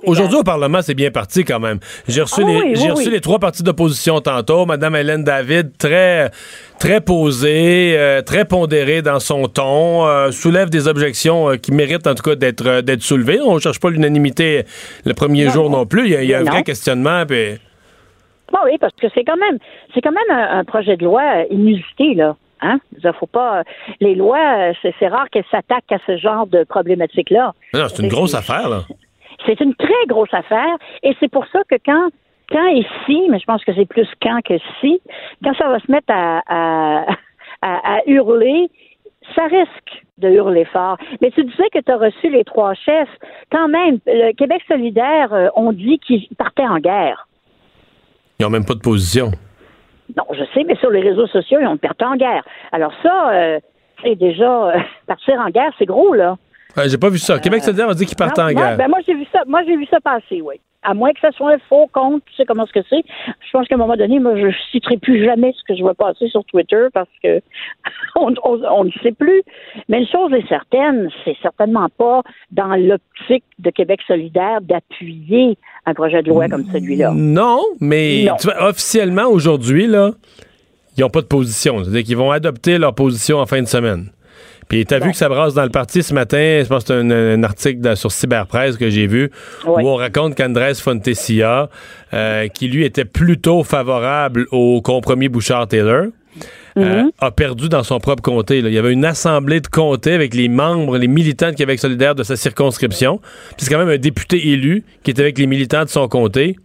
aujourd'hui, 0.06 0.38
au 0.38 0.42
Parlement, 0.42 0.80
c'est 0.82 0.94
bien 0.94 1.10
parti 1.10 1.44
quand 1.44 1.60
même. 1.60 1.78
J'ai 2.08 2.22
reçu, 2.22 2.42
ah 2.44 2.48
les, 2.48 2.74
j'ai 2.74 2.90
reçu 2.90 3.10
les 3.10 3.20
trois 3.20 3.38
partis 3.38 3.62
d'opposition 3.62 4.20
tantôt. 4.20 4.66
Madame 4.66 4.96
Hélène 4.96 5.24
David, 5.24 5.76
très, 5.78 6.30
très 6.78 7.00
posée, 7.00 7.94
euh, 7.96 8.22
très 8.22 8.44
pondérée 8.44 9.02
dans 9.02 9.20
son 9.20 9.46
ton, 9.46 10.06
euh, 10.06 10.30
soulève 10.30 10.70
des 10.70 10.88
objections 10.88 11.50
euh, 11.50 11.56
qui 11.56 11.72
méritent 11.72 12.06
en 12.06 12.14
tout 12.14 12.22
cas 12.22 12.34
d'être, 12.34 12.80
d'être 12.80 13.02
soulevées. 13.02 13.40
On 13.40 13.54
ne 13.54 13.60
cherche 13.60 13.80
pas 13.80 13.90
l'unanimité 13.90 14.64
le 15.04 15.14
premier 15.14 15.48
jour 15.50 15.70
non 15.70 15.86
plus. 15.86 16.06
Il 16.06 16.24
y 16.24 16.34
a, 16.34 16.40
un 16.40 16.44
vrai 16.44 16.62
questionnement. 16.62 17.24
Puis... 17.26 17.53
oui, 18.64 18.78
parce 18.78 18.94
que 18.94 19.06
c'est 19.14 19.24
quand 19.24 19.36
même, 19.36 19.58
c'est 19.92 20.00
quand 20.00 20.12
même 20.12 20.38
un 20.38 20.64
projet 20.64 20.96
de 20.96 21.04
loi 21.04 21.44
inusité, 21.50 22.14
là. 22.14 22.36
Hein? 22.60 22.78
faut 23.18 23.26
pas. 23.26 23.62
Les 24.00 24.14
lois, 24.14 24.72
c'est 24.82 25.08
rare 25.08 25.28
qu'elles 25.30 25.44
s'attaquent 25.50 25.92
à 25.92 25.98
ce 26.06 26.16
genre 26.16 26.46
de 26.46 26.64
problématique-là. 26.64 27.52
Non, 27.74 27.88
c'est 27.88 28.02
une 28.02 28.08
grosse 28.08 28.34
affaire, 28.34 28.68
là. 28.68 28.82
C'est 29.44 29.60
une 29.60 29.74
très 29.74 30.06
grosse 30.06 30.32
affaire, 30.32 30.76
et 31.02 31.14
c'est 31.20 31.30
pour 31.30 31.46
ça 31.48 31.60
que 31.68 31.76
quand 31.84 32.08
quand 32.50 32.66
ici, 32.68 33.26
mais 33.30 33.38
je 33.38 33.44
pense 33.44 33.64
que 33.64 33.74
c'est 33.74 33.86
plus 33.86 34.08
quand 34.22 34.40
que 34.44 34.58
si, 34.80 35.00
quand 35.42 35.54
ça 35.56 35.68
va 35.68 35.78
se 35.80 35.90
mettre 35.90 36.08
à, 36.08 37.06
à, 37.62 38.00
hurler, 38.06 38.68
ça 39.34 39.44
risque 39.44 40.04
de 40.18 40.28
hurler 40.28 40.64
fort. 40.66 40.98
Mais 41.20 41.30
tu 41.30 41.44
disais 41.44 41.68
que 41.72 41.80
tu 41.80 41.90
as 41.90 41.96
reçu 41.96 42.30
les 42.30 42.44
trois 42.44 42.74
chefs. 42.74 43.08
Quand 43.50 43.68
même, 43.68 43.98
le 44.06 44.32
Québec 44.32 44.62
solidaire, 44.68 45.32
euh, 45.32 45.48
on 45.56 45.72
dit 45.72 45.98
qu'ils 45.98 46.28
partaient 46.36 46.66
en 46.66 46.78
guerre. 46.78 47.26
Même 48.50 48.64
pas 48.64 48.74
de 48.74 48.80
position. 48.80 49.32
Non, 50.16 50.24
je 50.32 50.44
sais, 50.52 50.64
mais 50.64 50.76
sur 50.76 50.90
les 50.90 51.00
réseaux 51.00 51.26
sociaux, 51.26 51.58
ils 51.60 51.66
ont 51.66 51.76
perdu 51.76 52.04
en 52.04 52.16
guerre. 52.16 52.44
Alors 52.72 52.92
ça, 53.02 53.32
euh, 53.32 53.60
c'est 54.02 54.16
déjà 54.16 54.68
euh, 54.68 54.78
partir 55.06 55.40
en 55.40 55.50
guerre, 55.50 55.72
c'est 55.78 55.86
gros, 55.86 56.14
là. 56.14 56.36
J'ai 56.86 56.98
pas 56.98 57.08
vu 57.08 57.18
ça. 57.18 57.38
Québec 57.38 57.60
euh, 57.62 57.66
solidaire 57.66 57.88
a 57.88 57.94
dit 57.94 58.06
qu'ils 58.06 58.16
partent 58.16 58.38
en 58.38 58.50
guerre. 58.50 58.76
Ben 58.76 58.88
moi, 58.88 58.98
j'ai 59.06 59.14
vu 59.14 59.26
ça. 59.32 59.40
Moi, 59.46 59.62
j'ai 59.66 59.76
vu 59.76 59.86
ça 59.90 60.00
passer, 60.00 60.40
oui 60.40 60.60
à 60.84 60.94
moins 60.94 61.12
que 61.12 61.20
ça 61.20 61.32
soit 61.32 61.54
un 61.54 61.58
faux 61.68 61.88
compte, 61.92 62.22
tu 62.26 62.36
sais 62.36 62.44
comment 62.44 62.66
ce 62.66 62.72
que 62.72 62.84
c'est. 62.88 63.02
Je 63.26 63.50
pense 63.52 63.66
qu'à 63.66 63.74
un 63.74 63.78
moment 63.78 63.96
donné, 63.96 64.20
moi, 64.20 64.36
je 64.36 64.54
citerai 64.70 64.98
plus 64.98 65.24
jamais 65.24 65.52
ce 65.58 65.64
que 65.66 65.76
je 65.76 65.82
vois 65.82 65.94
passer 65.94 66.28
sur 66.28 66.44
Twitter 66.44 66.86
parce 66.92 67.08
que 67.22 67.40
on, 68.16 68.30
ne 68.84 68.90
sait 69.02 69.12
plus. 69.12 69.42
Mais 69.88 70.00
une 70.00 70.06
chose 70.06 70.32
est 70.32 70.46
certaine, 70.46 71.08
c'est 71.24 71.36
certainement 71.42 71.88
pas 71.96 72.22
dans 72.52 72.76
l'optique 72.76 73.44
de 73.58 73.70
Québec 73.70 74.00
solidaire 74.06 74.60
d'appuyer 74.60 75.56
un 75.86 75.94
projet 75.94 76.22
de 76.22 76.28
loi 76.28 76.48
comme 76.48 76.66
celui-là. 76.70 77.12
Non, 77.14 77.62
mais 77.80 78.26
officiellement 78.60 79.26
aujourd'hui, 79.26 79.86
là, 79.86 80.10
ils 80.96 81.00
n'ont 81.00 81.10
pas 81.10 81.22
de 81.22 81.26
position. 81.26 81.82
C'est-à-dire 81.82 82.04
qu'ils 82.04 82.16
vont 82.16 82.30
adopter 82.30 82.78
leur 82.78 82.94
position 82.94 83.38
en 83.38 83.46
fin 83.46 83.60
de 83.60 83.66
semaine. 83.66 84.10
Puis 84.68 84.84
t'as 84.86 84.98
vu 84.98 85.10
que 85.10 85.16
ça 85.16 85.28
brasse 85.28 85.54
dans 85.54 85.62
le 85.62 85.70
parti 85.70 86.02
ce 86.02 86.14
matin, 86.14 86.60
je 86.62 86.68
pense 86.68 86.84
que 86.84 86.88
c'est 86.88 87.34
un, 87.34 87.42
article 87.42 87.96
sur 87.96 88.10
Cyberpresse 88.10 88.76
que 88.76 88.90
j'ai 88.90 89.06
vu, 89.06 89.30
où 89.66 89.88
on 89.88 89.96
raconte 89.96 90.34
qu'Andrés 90.34 90.74
Fontesia, 90.74 91.68
euh, 92.12 92.48
qui 92.48 92.68
lui 92.68 92.84
était 92.84 93.04
plutôt 93.04 93.62
favorable 93.62 94.46
au 94.52 94.80
compromis 94.80 95.28
Bouchard-Taylor, 95.28 96.06
euh, 96.76 97.02
mhm. 97.02 97.10
a 97.20 97.30
perdu 97.30 97.68
dans 97.68 97.84
son 97.84 98.00
propre 98.00 98.22
comté. 98.22 98.58
Il 98.58 98.72
y 98.72 98.78
avait 98.78 98.92
une 98.92 99.04
assemblée 99.04 99.60
de 99.60 99.68
comté 99.68 100.12
avec 100.12 100.34
les 100.34 100.48
membres, 100.48 100.98
les 100.98 101.06
militants 101.06 101.50
de 101.50 101.56
Québec 101.56 101.78
solidaire 101.78 102.16
de 102.16 102.24
sa 102.24 102.36
circonscription. 102.36 103.20
Puis 103.56 103.66
c'est 103.66 103.70
quand 103.70 103.78
même 103.78 103.88
un 103.88 103.98
député 103.98 104.48
élu 104.48 104.84
qui 105.04 105.12
était 105.12 105.22
avec 105.22 105.38
les 105.38 105.46
militants 105.46 105.84
de 105.84 105.88
son 105.88 106.08
comté, 106.08 106.56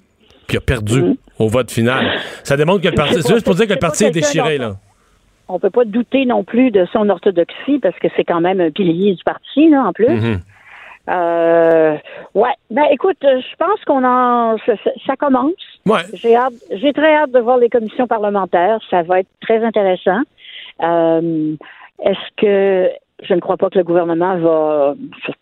puis 0.47 0.57
a 0.57 0.61
perdu 0.61 1.01
mhm. 1.01 1.15
au 1.38 1.47
vote 1.47 1.69
final. 1.69 2.19
Ça 2.43 2.57
démontre 2.57 2.81
que 2.81 2.88
le 2.88 2.95
parti... 2.95 3.21
C'est 3.21 3.34
juste 3.34 3.45
pour 3.45 3.55
dire 3.55 3.67
que 3.67 3.73
le 3.73 3.80
parti 3.80 4.05
est 4.05 4.11
déchiré, 4.11 4.57
là 4.57 4.77
on 5.49 5.59
peut 5.59 5.71
pas 5.71 5.84
douter 5.84 6.26
non 6.26 6.43
plus 6.43 6.71
de 6.71 6.85
son 6.93 7.09
orthodoxie 7.09 7.80
parce 7.80 7.97
que 7.99 8.07
c'est 8.15 8.23
quand 8.23 8.39
même 8.39 8.61
un 8.61 8.71
pilier 8.71 9.13
du 9.13 9.23
parti, 9.23 9.69
là, 9.69 9.84
en 9.84 9.93
plus. 9.93 10.05
Mm-hmm. 10.05 10.39
Euh, 11.09 11.97
ouais. 12.35 12.53
Ben, 12.69 12.85
écoute, 12.91 13.17
je 13.21 13.55
pense 13.57 13.84
qu'on 13.85 14.05
en, 14.05 14.57
ça, 15.07 15.15
commence. 15.17 15.53
Ouais. 15.88 16.01
J'ai 16.13 16.35
hâte, 16.35 16.53
j'ai 16.71 16.93
très 16.93 17.15
hâte 17.15 17.31
de 17.31 17.39
voir 17.39 17.57
les 17.57 17.69
commissions 17.69 18.07
parlementaires. 18.07 18.80
Ça 18.91 19.01
va 19.01 19.21
être 19.21 19.30
très 19.41 19.63
intéressant. 19.63 20.21
Euh, 20.84 21.55
est-ce 22.03 22.35
que 22.38 22.89
je 23.23 23.34
ne 23.34 23.39
crois 23.39 23.57
pas 23.57 23.69
que 23.69 23.77
le 23.77 23.84
gouvernement 23.84 24.38
va, 24.38 24.93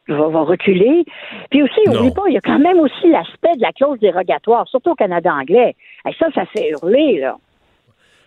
va, 0.07 0.41
reculer. 0.41 1.05
Puis 1.51 1.61
aussi, 1.61 1.79
n'oublie 1.85 2.11
pas, 2.11 2.23
il 2.27 2.33
y 2.33 2.37
a 2.37 2.41
quand 2.41 2.57
même 2.57 2.79
aussi 2.79 3.07
l'aspect 3.07 3.55
de 3.55 3.61
la 3.61 3.71
clause 3.71 3.99
dérogatoire, 3.99 4.67
surtout 4.67 4.91
au 4.91 4.95
Canada 4.95 5.31
anglais. 5.31 5.75
Et 6.07 6.13
ça, 6.17 6.27
ça 6.33 6.45
fait 6.45 6.69
hurler, 6.71 7.19
là. 7.19 7.37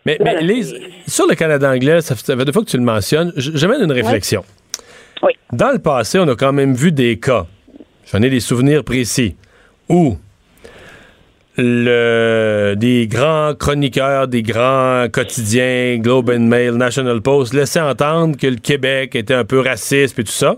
Mais, 0.07 0.19
sur 1.07 1.27
le 1.27 1.35
Canada 1.35 1.71
anglais, 1.71 2.01
ça 2.01 2.15
fait 2.15 2.37
deux 2.37 2.53
fois 2.53 2.63
que 2.63 2.71
tu 2.71 2.77
le 2.77 2.83
mentionnes, 2.83 3.33
j'amène 3.37 3.83
une 3.83 3.93
réflexion. 3.93 4.45
Oui. 5.23 5.33
Dans 5.53 5.73
le 5.73 5.79
passé, 5.79 6.19
on 6.19 6.29
a 6.29 6.35
quand 6.35 6.53
même 6.53 6.75
vu 6.75 6.93
des 6.93 7.19
cas, 7.19 7.47
j'en 8.11 8.23
ai 8.23 8.31
des 8.31 8.41
souvenirs 8.41 8.85
précis, 8.85 9.37
où 9.89 10.17
le, 11.59 12.75
des 12.77 13.07
grands 13.07 13.55
chroniqueurs, 13.55 14.29
des 14.29 14.43
grands 14.43 15.07
quotidiens, 15.13 15.99
Globe 15.99 16.31
and 16.31 16.41
Mail, 16.41 16.73
National 16.73 17.21
Post, 17.21 17.53
laissaient 17.53 17.81
entendre 17.81 18.37
que 18.37 18.47
le 18.47 18.57
Québec 18.57 19.15
était 19.15 19.35
un 19.35 19.45
peu 19.45 19.61
raciste 19.61 20.19
et 20.19 20.25
tout 20.25 20.33
ça. 20.33 20.57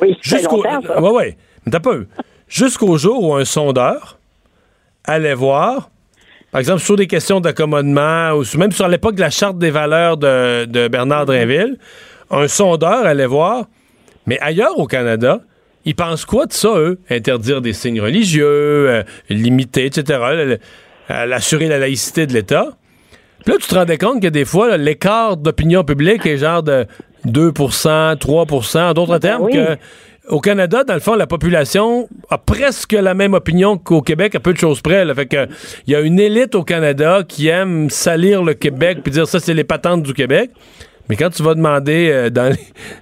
Oui, 0.00 0.16
Jusqu'au, 0.20 0.62
ouais, 0.62 1.10
ouais. 1.10 1.36
Mais 1.64 1.72
t'as 1.72 1.80
pas 1.80 1.94
Jusqu'au 2.48 2.96
jour 2.96 3.22
où 3.22 3.34
un 3.34 3.44
sondeur 3.44 4.18
allait 5.04 5.34
voir 5.34 5.90
par 6.56 6.60
exemple, 6.60 6.80
sur 6.80 6.96
des 6.96 7.06
questions 7.06 7.40
d'accommodement, 7.40 8.30
ou 8.30 8.42
même 8.56 8.72
sur 8.72 8.88
l'époque 8.88 9.14
de 9.14 9.20
la 9.20 9.28
charte 9.28 9.58
des 9.58 9.70
valeurs 9.70 10.16
de, 10.16 10.88
Bernard 10.88 11.26
Drinville, 11.26 11.76
un 12.30 12.48
sondeur 12.48 13.04
allait 13.04 13.26
voir, 13.26 13.66
mais 14.24 14.38
ailleurs 14.40 14.78
au 14.78 14.86
Canada, 14.86 15.40
ils 15.84 15.94
pensent 15.94 16.24
quoi 16.24 16.46
de 16.46 16.54
ça, 16.54 16.70
eux? 16.78 16.98
Interdire 17.10 17.60
des 17.60 17.74
signes 17.74 18.00
religieux, 18.00 18.46
euh, 18.46 19.02
limiter, 19.28 19.84
etc., 19.84 20.48
assurer 21.10 21.68
la 21.68 21.78
laïcité 21.78 22.26
de 22.26 22.32
l'État. 22.32 22.68
Puis 23.44 23.52
là, 23.52 23.58
tu 23.60 23.68
te 23.68 23.74
rendais 23.74 23.98
compte 23.98 24.22
que 24.22 24.28
des 24.28 24.46
fois, 24.46 24.78
l'écart 24.78 25.36
d'opinion 25.36 25.84
publique 25.84 26.24
est 26.24 26.38
genre 26.38 26.62
de 26.62 26.86
2% 27.26 28.16
3 28.16 28.46
en 28.82 28.94
d'autres 28.94 29.12
ben 29.12 29.18
termes, 29.18 29.50
que 29.50 29.76
au 30.28 30.40
Canada, 30.40 30.84
dans 30.84 30.94
le 30.94 31.00
fond, 31.00 31.14
la 31.14 31.26
population 31.26 32.08
a 32.30 32.38
presque 32.38 32.92
la 32.92 33.14
même 33.14 33.34
opinion 33.34 33.76
qu'au 33.78 34.02
Québec, 34.02 34.34
à 34.34 34.40
peu 34.40 34.52
de 34.52 34.58
choses 34.58 34.80
près. 34.80 35.04
Fait 35.14 35.26
que 35.26 35.46
il 35.86 35.92
y 35.92 35.96
a 35.96 36.00
une 36.00 36.18
élite 36.18 36.54
au 36.54 36.62
Canada 36.62 37.22
qui 37.26 37.48
aime 37.48 37.90
salir 37.90 38.42
le 38.42 38.54
Québec 38.54 38.98
puis 39.02 39.12
dire 39.12 39.26
ça, 39.26 39.38
c'est 39.40 39.54
les 39.54 39.64
patentes 39.64 40.02
du 40.02 40.14
Québec. 40.14 40.50
Mais 41.08 41.16
quand 41.16 41.30
tu 41.30 41.42
vas 41.42 41.54
demander 41.54 42.10
euh, 42.10 42.30
dans 42.30 42.52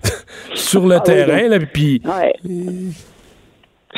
sur 0.54 0.86
le 0.86 0.96
ah 0.96 1.00
terrain, 1.00 1.48
là, 1.48 1.58
puis 1.72 2.02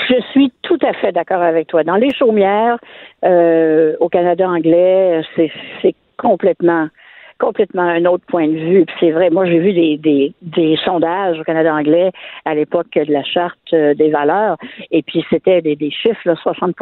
je 0.09 0.20
suis 0.32 0.53
tout 0.62 0.78
à 0.82 0.93
fait 0.94 1.12
d'accord 1.12 1.43
avec 1.43 1.69
toi. 1.69 1.82
Dans 1.82 1.97
les 1.97 2.15
chaumières, 2.15 2.78
euh, 3.24 3.94
au 4.01 4.09
Canada 4.09 4.48
anglais, 4.48 5.23
c'est 5.36 5.94
complètement 6.16 6.89
complètement 7.38 7.82
un 7.82 8.04
autre 8.06 8.24
point 8.26 8.48
de 8.48 8.56
vue. 8.56 8.86
c'est 9.00 9.10
vrai, 9.10 9.30
moi 9.30 9.46
j'ai 9.46 9.58
vu 9.58 9.72
des, 9.72 9.98
des, 9.98 10.34
des, 10.42 10.76
sondages 10.84 11.38
au 11.38 11.44
Canada 11.44 11.74
anglais 11.74 12.10
à 12.44 12.54
l'époque 12.54 12.94
de 12.94 13.12
la 13.12 13.24
charte 13.24 13.58
euh, 13.72 13.94
des 13.94 14.10
valeurs, 14.10 14.56
et 14.90 15.02
puis 15.02 15.24
c'était 15.30 15.60
des, 15.60 15.76
des 15.76 15.90
chiffres, 15.90 16.20
là, 16.24 16.34
60 16.36 16.74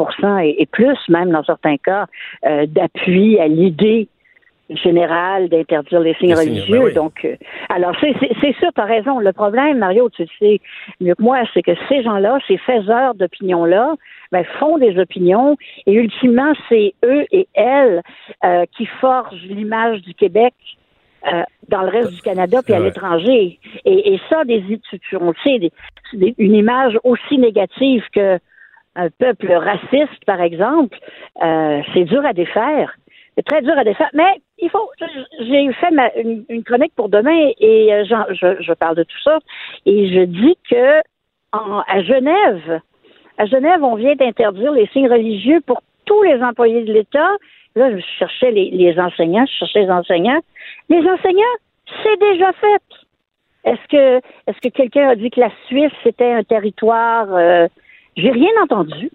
et, 0.43 0.61
et, 0.61 0.65
plus 0.65 0.97
même 1.09 1.31
dans 1.31 1.43
certains 1.43 1.77
cas, 1.77 2.05
euh, 2.45 2.65
d'appui 2.67 3.39
à 3.39 3.47
l'idée 3.47 4.07
générale 4.69 5.49
d'interdire 5.49 5.99
les 5.99 6.15
signes 6.15 6.35
religieux. 6.35 6.85
Ben 6.85 6.93
Donc, 6.93 7.25
euh, 7.25 7.35
alors 7.69 7.95
c'est 8.01 8.53
sûr, 8.53 8.69
tu 8.73 8.81
as 8.81 8.85
raison. 8.85 9.19
Le 9.19 9.31
problème, 9.31 9.77
Mario, 9.77 10.09
tu 10.09 10.23
le 10.23 10.27
sais 10.39 10.61
mieux 10.99 11.15
que 11.15 11.21
moi, 11.21 11.41
c'est 11.53 11.61
que 11.61 11.75
ces 11.87 12.03
gens-là, 12.03 12.39
ces 12.47 12.57
faiseurs 12.57 13.13
d'opinion-là, 13.15 13.95
ben, 14.31 14.43
font 14.59 14.77
des 14.77 14.97
opinions 14.99 15.57
et 15.85 15.93
ultimement, 15.93 16.53
c'est 16.69 16.93
eux 17.03 17.25
et 17.31 17.47
elles 17.53 18.01
euh, 18.43 18.65
qui 18.77 18.85
forgent 18.85 19.43
l'image 19.43 20.01
du 20.01 20.13
Québec 20.13 20.53
euh, 21.31 21.43
dans 21.69 21.81
le 21.81 21.89
reste 21.89 22.13
du 22.13 22.21
Canada 22.21 22.61
puis 22.63 22.73
à 22.73 22.79
l'étranger. 22.79 23.59
Et, 23.85 24.13
et, 24.13 24.21
ça, 24.29 24.43
des, 24.43 24.63
on 25.19 25.33
sait, 25.43 25.59
des, 25.59 26.35
une 26.37 26.53
image 26.53 26.97
aussi 27.03 27.37
négative 27.37 28.03
que 28.13 28.39
un 28.95 29.09
peuple 29.09 29.51
raciste, 29.51 30.23
par 30.25 30.41
exemple, 30.41 30.97
euh, 31.43 31.81
c'est 31.93 32.05
dur 32.05 32.25
à 32.25 32.33
défaire. 32.33 32.95
C'est 33.35 33.43
très 33.43 33.61
dur 33.61 33.77
à 33.77 33.83
défaire. 33.83 34.09
Mais 34.13 34.41
il 34.59 34.69
faut. 34.69 34.89
J'ai 35.39 35.73
fait 35.73 35.91
ma, 35.91 36.13
une, 36.15 36.63
chronique 36.63 36.93
pour 36.95 37.09
demain 37.09 37.51
et 37.59 37.93
euh, 37.93 38.05
je, 38.05 38.61
je, 38.61 38.73
parle 38.73 38.95
de 38.95 39.03
tout 39.03 39.21
ça. 39.23 39.39
Et 39.85 40.13
je 40.13 40.21
dis 40.21 40.57
que 40.69 41.01
en, 41.51 41.81
à 41.87 42.01
Genève, 42.03 42.81
à 43.37 43.45
Genève, 43.45 43.83
on 43.83 43.95
vient 43.95 44.15
d'interdire 44.15 44.71
les 44.71 44.87
signes 44.87 45.09
religieux 45.09 45.61
pour 45.65 45.81
tous 46.05 46.23
les 46.23 46.41
employés 46.41 46.83
de 46.83 46.93
l'État. 46.93 47.31
Là, 47.75 47.91
je 47.91 48.01
cherchais 48.19 48.51
les, 48.51 48.69
les 48.71 48.97
enseignants, 48.99 49.45
je 49.45 49.57
cherchais 49.59 49.81
les 49.81 49.91
enseignants. 49.91 50.39
Les 50.89 50.99
enseignants, 50.99 51.43
c'est 52.03 52.19
déjà 52.19 52.53
fait. 52.53 52.81
Est-ce 53.65 53.87
que 53.89 54.17
est-ce 54.47 54.59
que 54.61 54.69
quelqu'un 54.69 55.09
a 55.09 55.15
dit 55.15 55.31
que 55.31 55.39
la 55.39 55.51
Suisse 55.67 55.91
c'était 56.03 56.31
un 56.31 56.43
territoire 56.43 57.27
euh, 57.33 57.67
J'ai 58.15 58.31
rien 58.31 58.51
entendu. 58.63 59.09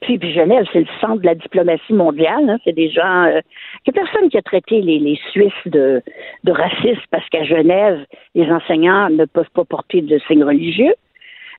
Puis, 0.00 0.18
puis 0.18 0.32
Genève, 0.32 0.66
c'est 0.72 0.80
le 0.80 0.86
centre 1.00 1.20
de 1.20 1.26
la 1.26 1.34
diplomatie 1.34 1.92
mondiale. 1.92 2.48
Hein. 2.48 2.58
C'est 2.64 2.74
des 2.74 2.90
gens. 2.90 3.24
Euh, 3.24 3.40
il 3.84 3.92
n'y 3.92 3.98
a 3.98 4.04
personne 4.04 4.30
qui 4.30 4.38
a 4.38 4.42
traité 4.42 4.80
les, 4.80 4.98
les 4.98 5.18
Suisses 5.32 5.52
de, 5.66 6.00
de 6.44 6.52
racistes 6.52 7.06
parce 7.10 7.28
qu'à 7.28 7.44
Genève, 7.44 8.04
les 8.34 8.50
enseignants 8.50 9.10
ne 9.10 9.24
peuvent 9.24 9.50
pas 9.52 9.64
porter 9.64 10.00
de 10.00 10.18
signes 10.28 10.44
religieux. 10.44 10.94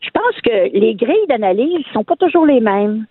Je 0.01 0.09
pense 0.11 0.41
que 0.43 0.77
les 0.77 0.95
grilles 0.95 1.27
d'analyse 1.27 1.85
sont 1.93 2.03
pas 2.03 2.15
toujours 2.15 2.45
les 2.45 2.59
mêmes. 2.59 3.05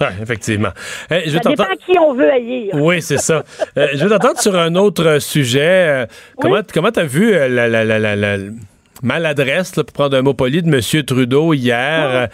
Oui, 0.00 0.06
effectivement. 0.22 0.70
Eh, 1.10 1.22
je 1.26 1.38
ça 1.38 1.50
dépend 1.50 1.64
qui 1.86 1.98
on 1.98 2.14
veut 2.14 2.30
aller. 2.30 2.70
Oui, 2.74 3.02
c'est 3.02 3.18
ça. 3.18 3.44
Euh, 3.76 3.88
je 3.94 4.04
vais 4.04 4.10
t'entendre 4.10 4.40
sur 4.40 4.56
un 4.56 4.76
autre 4.76 5.18
sujet. 5.20 5.60
Euh, 5.88 6.06
comment 6.40 6.60
comment 6.72 6.92
tu 6.92 7.00
as 7.00 7.04
vu 7.04 7.34
euh, 7.34 7.48
la, 7.48 7.66
la, 7.66 7.84
la, 7.84 8.14
la 8.14 8.36
maladresse, 9.02 9.72
pour 9.72 9.84
prendre 9.86 10.16
un 10.16 10.22
mot 10.22 10.34
poli, 10.34 10.62
de 10.62 10.68
M. 10.68 11.04
Trudeau 11.04 11.54
hier? 11.54 12.28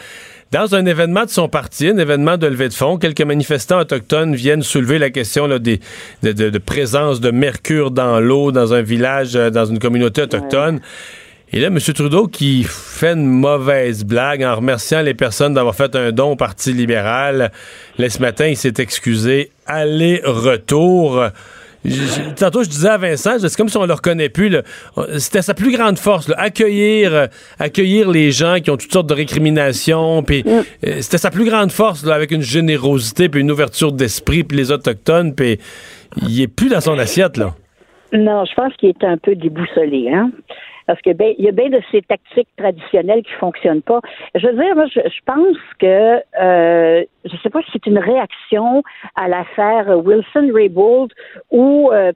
Dans 0.50 0.74
un 0.74 0.84
événement 0.84 1.24
de 1.24 1.30
son 1.30 1.48
parti, 1.48 1.88
un 1.88 1.96
événement 1.96 2.36
de 2.36 2.46
levée 2.46 2.68
de 2.68 2.74
fonds, 2.74 2.98
quelques 2.98 3.22
manifestants 3.22 3.78
autochtones 3.78 4.34
viennent 4.34 4.62
soulever 4.62 4.98
la 4.98 5.10
question 5.10 5.46
là, 5.46 5.58
des, 5.58 5.80
de, 6.22 6.32
de, 6.32 6.58
présence 6.58 7.20
de 7.20 7.30
mercure 7.30 7.90
dans 7.90 8.20
l'eau 8.20 8.52
dans 8.52 8.74
un 8.74 8.82
village, 8.82 9.32
dans 9.32 9.64
une 9.64 9.78
communauté 9.78 10.22
autochtone. 10.22 10.80
Et 11.52 11.58
là, 11.58 11.66
M. 11.66 11.78
Trudeau 11.78 12.28
qui 12.28 12.64
fait 12.64 13.14
une 13.14 13.26
mauvaise 13.26 14.04
blague 14.04 14.44
en 14.44 14.54
remerciant 14.54 15.02
les 15.02 15.14
personnes 15.14 15.54
d'avoir 15.54 15.74
fait 15.74 15.96
un 15.96 16.12
don 16.12 16.32
au 16.32 16.36
Parti 16.36 16.72
libéral. 16.72 17.50
Là, 17.98 18.08
ce 18.08 18.20
matin, 18.20 18.46
il 18.46 18.56
s'est 18.56 18.74
excusé. 18.78 19.50
Aller-retour. 19.66 21.24
Tantôt, 22.36 22.62
je 22.62 22.68
disais 22.68 22.90
à 22.90 22.98
Vincent, 22.98 23.38
c'est 23.38 23.56
comme 23.56 23.68
si 23.68 23.76
on 23.78 23.86
le 23.86 23.94
reconnaît 23.94 24.28
plus. 24.28 24.54
C'était 25.16 25.42
sa 25.42 25.54
plus 25.54 25.72
grande 25.72 25.98
force, 25.98 26.30
accueillir, 26.36 27.28
accueillir 27.58 28.10
les 28.10 28.30
gens 28.30 28.58
qui 28.62 28.70
ont 28.70 28.76
toutes 28.76 28.92
sortes 28.92 29.08
de 29.08 29.14
récriminations. 29.14 30.22
Puis 30.22 30.42
mm. 30.44 30.48
euh, 30.48 30.62
c'était 31.00 31.18
sa 31.18 31.30
plus 31.30 31.46
grande 31.46 31.72
force, 31.72 32.06
avec 32.06 32.30
une 32.30 32.42
générosité, 32.42 33.28
puis 33.28 33.40
une 33.40 33.50
ouverture 33.50 33.92
d'esprit, 33.92 34.44
puis 34.44 34.58
les 34.58 34.70
autochtones. 34.70 35.34
Puis 35.34 35.58
il 36.22 36.42
est 36.42 36.48
plus 36.48 36.68
dans 36.68 36.80
son 36.80 36.98
assiette 36.98 37.36
là. 37.36 37.54
Non, 38.12 38.44
je 38.44 38.54
pense 38.54 38.74
qu'il 38.74 38.88
est 38.88 39.04
un 39.04 39.16
peu 39.16 39.34
déboussolé. 39.36 40.10
Hein? 40.12 40.30
Parce 40.90 41.02
que 41.02 41.12
ben, 41.12 41.36
il 41.38 41.44
y 41.44 41.48
a 41.48 41.52
bien 41.52 41.68
de 41.68 41.80
ces 41.92 42.02
tactiques 42.02 42.48
traditionnelles 42.56 43.22
qui 43.22 43.30
fonctionnent 43.34 43.80
pas. 43.80 44.00
Je 44.34 44.44
veux 44.44 44.54
dire, 44.54 44.74
moi, 44.74 44.86
je, 44.86 45.20
pense 45.24 45.56
que 45.78 46.16
euh, 46.42 47.04
je 47.24 47.36
sais 47.44 47.48
pas 47.48 47.62
si 47.62 47.70
c'est 47.74 47.86
une 47.86 48.00
réaction 48.00 48.82
à 49.14 49.28
l'affaire 49.28 49.86
Wilson-Raybould 50.04 51.12
où 51.52 51.92
euh, 51.92 52.10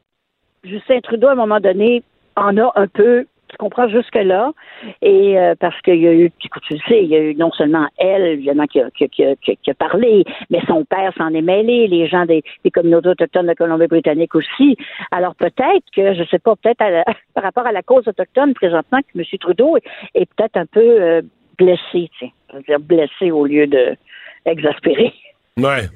Justin 0.64 0.98
Trudeau, 1.02 1.28
à 1.28 1.32
un 1.32 1.36
moment 1.36 1.60
donné, 1.60 2.02
en 2.34 2.56
a 2.56 2.72
un 2.74 2.88
peu 2.88 3.26
tu 3.54 3.58
comprends 3.58 3.88
jusque-là. 3.88 4.52
Et 5.00 5.38
euh, 5.38 5.54
parce 5.58 5.80
qu'il 5.82 6.00
y 6.00 6.08
a 6.08 6.12
eu, 6.12 6.30
tu 6.40 6.78
sais, 6.88 7.02
il 7.02 7.08
y 7.08 7.16
a 7.16 7.20
eu 7.20 7.34
non 7.36 7.52
seulement 7.52 7.86
elle, 7.98 8.22
évidemment, 8.22 8.66
qui 8.66 8.80
a, 8.80 8.90
qui, 8.90 9.08
qui, 9.08 9.70
a 9.70 9.74
parlé, 9.74 10.24
mais 10.50 10.60
son 10.66 10.84
père 10.84 11.12
s'en 11.16 11.32
est 11.32 11.42
mêlé, 11.42 11.86
les 11.86 12.08
gens 12.08 12.26
des, 12.26 12.42
communautés 12.72 13.08
autochtones 13.08 13.46
de 13.46 13.54
Colombie-Britannique 13.54 14.34
aussi. 14.34 14.76
Alors 15.10 15.34
peut-être 15.36 15.84
que, 15.94 16.14
je 16.14 16.24
sais 16.30 16.38
pas, 16.38 16.54
peut-être 16.56 16.78
par 17.34 17.44
rapport 17.44 17.66
à 17.66 17.72
la 17.72 17.82
cause 17.82 18.06
autochtone 18.08 18.54
présentement, 18.54 18.98
que 19.00 19.18
M. 19.18 19.24
Trudeau 19.38 19.76
est, 20.14 20.26
peut-être 20.36 20.56
un 20.56 20.66
peu 20.66 20.80
euh, 20.80 21.22
blessé, 21.58 22.10
tu 22.18 22.26
sais. 22.26 22.32
dire 22.66 22.80
blessé 22.80 23.30
au 23.30 23.46
lieu 23.46 23.66
de 23.66 23.96
exaspéré. 24.44 25.12
Ouais. 25.56 25.88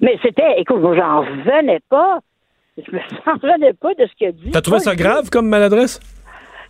mais 0.00 0.18
c'était, 0.22 0.58
écoute, 0.58 0.80
j'en 0.82 1.20
revenais 1.20 1.80
pas. 1.88 2.20
Je 2.78 2.92
me 2.92 2.98
revenais 3.26 3.72
pas 3.74 3.94
de 3.94 4.06
ce 4.06 4.14
qu'il 4.16 4.28
a 4.28 4.32
dit. 4.32 4.50
T'as 4.50 4.60
trouvé 4.60 4.80
ça 4.80 4.94
grave 4.94 5.28
comme 5.30 5.48
maladresse? 5.48 6.00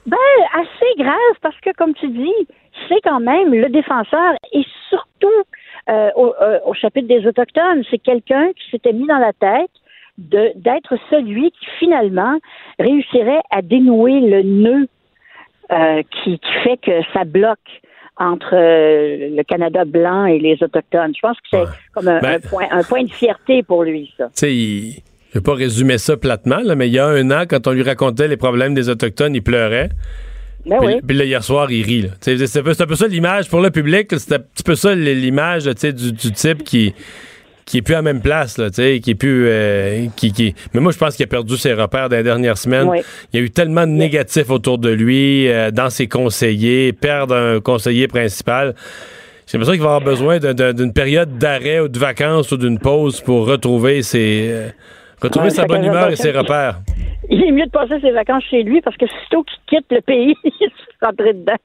Ben, 0.07 0.17
assez 0.53 1.03
grave 1.03 1.37
parce 1.43 1.59
que, 1.61 1.71
comme 1.77 1.95
tu 1.95 2.09
dis, 2.09 2.49
c'est 2.89 3.01
quand 3.03 3.21
même 3.21 3.53
le 3.53 3.69
défenseur 3.69 4.35
et 4.53 4.65
surtout 4.89 5.45
euh, 5.89 6.11
euh, 6.17 6.59
au, 6.65 6.75
chapitre 6.75 7.09
des 7.09 7.27
Autochtones, 7.27 7.83
c'est 7.91 7.99
quelqu'un 7.99 8.51
qui 8.53 8.71
s'était 8.71 8.93
mis 8.93 9.07
dans 9.07 9.19
la 9.19 9.33
tête 9.33 9.71
d'être 10.19 10.97
celui 11.09 11.51
qui 11.53 11.67
finalement 11.79 12.39
réussirait 12.79 13.41
à 13.51 13.63
dénouer 13.63 14.21
le 14.21 14.43
nœud 14.43 14.89
euh, 15.73 16.03
qui, 16.23 16.39
fait 16.63 16.77
que 16.77 17.03
ça 17.15 17.25
bloque 17.25 17.59
entre 18.19 18.55
le 18.55 19.43
Canada 19.45 19.87
blanc 19.87 20.27
et 20.27 20.39
les 20.39 20.63
Autochtones. 20.63 21.15
Je 21.15 21.21
pense 21.21 21.39
que 21.41 21.49
c'est 21.51 21.65
comme 21.95 22.09
un, 22.09 22.21
ben 22.21 22.41
point, 22.41 22.67
un 22.71 22.83
point 22.83 23.05
de 23.05 23.11
fierté 23.11 23.63
pour 23.63 23.85
lui, 23.85 24.13
ça. 24.19 24.27
Tu 24.27 24.33
sais, 24.35 25.03
je 25.31 25.39
vais 25.39 25.43
pas 25.43 25.55
résumer 25.55 25.99
ça 25.99 26.17
platement, 26.17 26.61
mais 26.77 26.89
il 26.89 26.93
y 26.93 26.99
a 26.99 27.07
un 27.07 27.31
an, 27.31 27.45
quand 27.49 27.67
on 27.67 27.73
lui 27.73 27.83
racontait 27.83 28.29
les 28.29 28.37
problèmes 28.37 28.75
des 28.75 28.89
Autochtones, 28.89 29.35
il 29.35 29.43
pleurait. 29.43 29.91
Ben 30.67 30.79
puis, 30.79 30.87
oui. 30.89 30.95
puis, 31.07 31.17
là, 31.17 31.25
hier 31.25 31.43
soir, 31.43 31.71
il 31.71 31.83
rit. 31.83 32.11
C'est 32.21 32.35
un, 32.57 32.63
peu 32.63 32.75
ça 32.75 33.07
l'image 33.07 33.49
pour 33.49 33.61
le 33.61 33.71
public. 33.71 34.09
C'est 34.19 34.35
un 34.35 34.39
petit 34.41 34.63
peu 34.63 34.75
ça 34.75 34.95
l'image 34.95 35.65
du, 35.65 36.13
du 36.13 36.33
type 36.33 36.65
qui 36.65 36.95
qui 37.71 37.79
est 37.79 37.83
plus 37.83 37.95
à 37.95 37.99
la 37.99 38.03
même 38.03 38.21
place, 38.21 38.59
là, 38.59 38.69
qui 38.71 39.11
est 39.11 39.15
plus... 39.15 39.47
Euh, 39.47 40.07
qui, 40.17 40.33
qui... 40.33 40.57
Mais 40.75 40.81
moi, 40.81 40.91
je 40.91 40.99
pense 40.99 41.15
qu'il 41.15 41.23
a 41.23 41.29
perdu 41.29 41.57
ses 41.57 41.73
repères 41.73 42.09
dans 42.09 42.17
les 42.17 42.25
dernières 42.25 42.59
semaines. 42.59 42.91
Il 43.33 43.39
y 43.39 43.43
a 43.43 43.47
eu 43.47 43.51
tellement 43.51 43.87
de 43.87 43.93
négatifs 43.93 44.51
autour 44.51 44.79
de 44.79 44.91
lui, 44.91 45.47
euh, 45.47 45.71
dans 45.71 45.89
ses 45.89 46.09
conseillers, 46.09 46.93
perdre 46.93 47.37
un 47.37 47.61
conseiller 47.61 48.09
principal. 48.09 48.75
J'ai 49.47 49.57
l'impression 49.57 49.75
qu'il 49.75 49.83
va 49.83 49.95
avoir 49.95 50.01
besoin 50.01 50.39
d'une 50.39 50.93
période 50.93 51.39
d'arrêt 51.39 51.79
ou 51.79 51.87
de 51.87 51.97
vacances 51.97 52.51
ou 52.51 52.57
d'une 52.57 52.81
pause 52.81 53.21
pour 53.21 53.47
retrouver 53.47 54.03
ses... 54.03 54.49
Euh, 54.51 54.69
Retrouver 55.23 55.51
sa 55.51 55.67
bonne 55.67 55.85
humeur 55.85 56.11
et 56.11 56.17
ses 56.17 56.33
repères. 56.33 56.81
Il 57.29 57.45
est 57.45 57.53
mieux 57.53 57.67
de 57.67 57.71
passer 57.71 58.01
ses 58.01 58.11
vacances 58.11 58.45
chez 58.45 58.63
lui 58.63 58.81
parce 58.81 58.97
que 58.97 59.07
sitôt 59.07 59.45
qu'il 59.45 59.59
quitte 59.67 59.87
le 59.91 60.01
pays, 60.01 60.35
il 60.45 60.71
se 60.71 61.05
rentrer 61.05 61.35
dedans. 61.35 61.57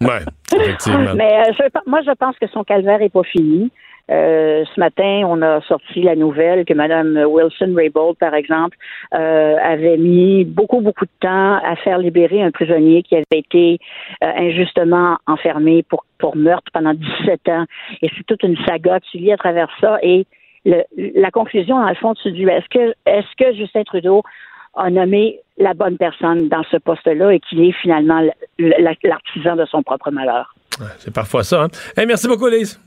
oui, 0.00 0.08
effectivement. 0.54 1.14
Mais 1.14 1.42
euh, 1.48 1.68
moi, 1.86 2.00
je 2.04 2.12
pense 2.12 2.36
que 2.38 2.46
son 2.48 2.64
calvaire 2.64 2.98
n'est 2.98 3.08
pas 3.08 3.22
fini. 3.22 3.70
Euh, 4.10 4.64
ce 4.74 4.80
matin, 4.80 5.22
on 5.26 5.42
a 5.42 5.60
sorti 5.62 6.02
la 6.02 6.16
nouvelle 6.16 6.64
que 6.64 6.72
Mme 6.72 7.24
Wilson 7.26 7.74
Raybould, 7.76 8.16
par 8.16 8.34
exemple, 8.34 8.76
euh, 9.14 9.56
avait 9.62 9.98
mis 9.98 10.44
beaucoup, 10.44 10.80
beaucoup 10.80 11.04
de 11.04 11.10
temps 11.20 11.56
à 11.62 11.76
faire 11.76 11.98
libérer 11.98 12.42
un 12.42 12.50
prisonnier 12.50 13.02
qui 13.02 13.16
avait 13.16 13.24
été 13.32 13.78
injustement 14.22 15.18
enfermé 15.26 15.82
pour, 15.82 16.04
pour 16.18 16.36
meurtre 16.36 16.70
pendant 16.72 16.94
17 16.94 17.48
ans. 17.50 17.64
Et 18.00 18.08
c'est 18.16 18.24
toute 18.26 18.42
une 18.42 18.56
saga. 18.66 18.98
Tu 19.00 19.18
lis 19.18 19.32
à 19.32 19.36
travers 19.36 19.68
ça 19.80 19.98
et 20.02 20.26
la 20.96 21.30
conclusion, 21.30 21.80
dans 21.80 21.88
le 21.88 21.94
fond, 21.94 22.14
tu 22.14 22.32
dis, 22.32 22.44
est-ce 22.44 22.68
que, 22.68 22.94
est-ce 23.06 23.36
que 23.36 23.54
Justin 23.54 23.84
Trudeau 23.84 24.22
a 24.74 24.90
nommé 24.90 25.40
la 25.56 25.74
bonne 25.74 25.96
personne 25.96 26.48
dans 26.48 26.62
ce 26.70 26.76
poste-là 26.76 27.32
et 27.32 27.40
qu'il 27.40 27.60
est 27.62 27.72
finalement 27.72 28.22
l'artisan 28.58 29.56
de 29.56 29.64
son 29.66 29.82
propre 29.82 30.10
malheur? 30.10 30.54
C'est 30.98 31.12
parfois 31.12 31.44
ça. 31.44 31.62
Hein? 31.62 32.04
merci 32.06 32.28
beaucoup, 32.28 32.48
Lise. 32.48 32.78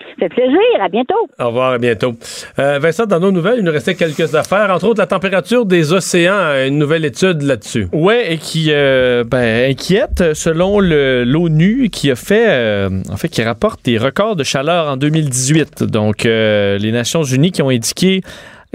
Ça 0.00 0.28
fait 0.28 0.34
plaisir. 0.34 0.58
À 0.80 0.88
bientôt. 0.88 1.28
Au 1.38 1.46
revoir. 1.46 1.72
À 1.72 1.78
bientôt. 1.78 2.14
Euh, 2.58 2.78
Vincent, 2.78 3.06
dans 3.06 3.20
nos 3.20 3.32
nouvelles, 3.32 3.58
il 3.58 3.64
nous 3.64 3.72
restait 3.72 3.94
quelques 3.94 4.34
affaires. 4.34 4.70
Entre 4.70 4.86
autres, 4.86 5.00
la 5.00 5.06
température 5.06 5.64
des 5.64 5.92
océans. 5.92 6.66
Une 6.66 6.78
nouvelle 6.78 7.04
étude 7.04 7.42
là-dessus. 7.42 7.88
Oui, 7.92 8.14
et 8.28 8.38
qui 8.38 8.66
euh, 8.70 9.24
ben, 9.24 9.70
inquiète 9.70 10.34
selon 10.34 10.80
l'ONU 10.80 11.88
qui 11.90 12.10
a 12.10 12.16
fait, 12.16 12.46
euh, 12.48 12.90
en 13.10 13.16
fait, 13.16 13.28
qui 13.28 13.42
rapporte 13.42 13.84
des 13.84 13.98
records 13.98 14.36
de 14.36 14.44
chaleur 14.44 14.88
en 14.88 14.96
2018. 14.96 15.84
Donc, 15.84 16.24
les 16.24 16.92
Nations 16.92 17.22
Unies 17.22 17.52
qui 17.52 17.62
ont 17.62 17.70
indiqué 17.70 18.22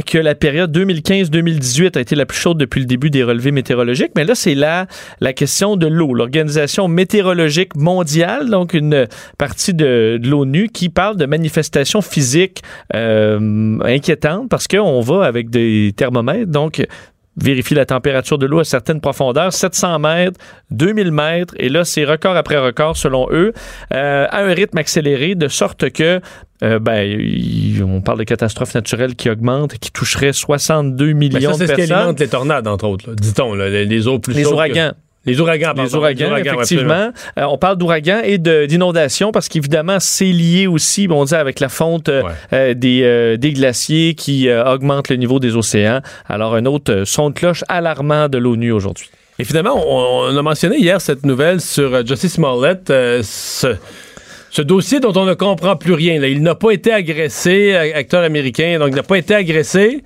que 0.04 0.18
la 0.18 0.36
période 0.36 0.76
2015-2018 0.78 1.98
a 1.98 2.02
été 2.02 2.16
la 2.16 2.26
plus 2.26 2.38
chaude 2.38 2.58
depuis 2.58 2.82
le 2.82 2.86
début 2.86 3.10
des 3.10 3.24
relevés 3.24 3.52
météorologiques. 3.52 4.12
Mais 4.16 4.26
là, 4.26 4.36
c'est 4.36 4.56
là 4.56 4.88
la 5.22 5.34
question 5.34 5.78
de 5.78 5.88
l'eau. 5.88 6.14
L'Organisation 6.14 6.88
météorologique 6.88 7.76
mondiale, 7.76 8.50
donc 8.50 8.74
une 8.74 9.08
partie 9.38 9.74
de, 9.74 10.20
l'ONU, 10.22 10.68
qui 10.70 10.90
parle 10.90 11.16
de 11.16 11.26
manifestations 11.26 12.02
physiques 12.02 12.62
euh, 12.94 13.80
inquiétantes 13.84 14.50
parce 14.50 14.68
qu'on 14.68 15.00
va 15.02 15.26
avec 15.26 15.50
des 15.50 15.94
thermomètres, 15.96 16.52
donc 16.52 16.86
vérifie 17.38 17.74
la 17.74 17.86
température 17.86 18.38
de 18.38 18.46
l'eau 18.46 18.60
à 18.60 18.64
certaines 18.64 19.02
profondeurs, 19.02 19.54
700 19.54 20.00
mètres, 20.00 20.40
2000 20.72 21.12
mètres, 21.12 21.54
et 21.58 21.70
là, 21.70 21.84
c'est 21.84 22.06
record 22.06 22.36
après 22.36 22.58
record 22.58 22.98
selon 22.98 23.28
eux, 23.32 23.54
euh, 23.94 24.28
à 24.30 24.44
un 24.44 24.54
rythme 24.54 24.78
accéléré, 24.78 25.36
de 25.36 25.48
sorte 25.48 25.90
que 25.92 26.22
euh, 26.64 26.80
ben, 26.80 27.20
on 27.84 28.02
parle 28.02 28.20
de 28.20 28.24
catastrophes 28.24 28.76
naturelles 28.76 29.16
qui 29.16 29.30
augmentent 29.30 29.74
et 29.74 29.78
qui 29.78 29.92
toucheraient 29.92 30.32
62 30.32 31.12
millions 31.12 31.52
ben 31.52 31.54
ça, 31.54 31.64
de 31.64 31.68
personnes. 31.68 31.76
C'est 31.76 31.82
ce 31.82 31.88
qui 31.88 31.94
alimente 31.94 32.20
les 32.20 32.28
tornades, 32.30 32.68
entre 32.68 32.88
autres, 32.88 33.14
dit-on, 33.14 33.54
les, 33.56 33.86
les, 33.86 34.08
eaux 34.08 34.20
plus 34.20 34.34
Les 34.34 34.46
ouragans. 34.46 34.92
Que... 34.92 35.05
Les 35.26 35.40
ouragans, 35.40 35.74
pardon. 35.74 35.84
Les 35.84 35.96
ouragans, 35.96 36.26
les 36.26 36.32
ouragans 36.32 36.54
effectivement. 36.54 37.12
Euh, 37.40 37.44
on 37.44 37.58
parle 37.58 37.78
d'ouragans 37.78 38.22
et 38.24 38.38
d'inondations 38.38 39.32
parce 39.32 39.50
qu'évidemment, 39.50 40.00
c'est 40.00 40.26
lié 40.26 40.68
aussi, 40.68 41.08
bon, 41.08 41.22
on 41.22 41.26
dit, 41.26 41.34
avec 41.34 41.60
la 41.60 41.70
fonte 41.70 42.10
ouais. 42.10 42.24
euh, 42.54 42.74
des, 42.76 43.02
euh, 43.04 43.38
des, 43.38 43.54
glaciers 43.54 44.14
qui 44.14 44.48
euh, 44.48 44.64
augmente 44.72 45.10
le 45.10 45.16
niveau 45.16 45.40
des 45.40 45.56
océans. 45.56 46.02
Alors, 46.28 46.56
un 46.56 46.66
autre 46.66 47.04
son 47.06 47.30
de 47.30 47.36
cloche 47.36 47.64
alarmant 47.68 48.30
de 48.30 48.38
l'ONU 48.38 48.72
aujourd'hui. 48.72 49.10
Et 49.40 49.44
finalement, 49.44 49.76
on, 49.76 50.34
on, 50.34 50.38
a 50.38 50.42
mentionné 50.42 50.78
hier 50.78 51.02
cette 51.02 51.26
nouvelle 51.26 51.60
sur 51.60 52.06
Justice 52.06 52.34
Smollett. 52.34 52.88
ce, 52.88 53.76
ce 54.52 54.62
dossier 54.62 55.00
dont 55.00 55.12
on 55.16 55.26
ne 55.26 55.34
comprend 55.34 55.76
plus 55.76 55.94
rien. 55.94 56.20
Là. 56.20 56.28
Il 56.28 56.44
n'a 56.44 56.56
pas 56.56 56.72
été 56.72 56.94
agressé, 56.94 57.76
acteur 57.76 58.24
américain, 58.24 58.78
donc 58.80 58.90
il 58.92 58.96
n'a 58.96 59.04
pas 59.04 59.18
été 59.18 59.34
agressé. 59.34 60.04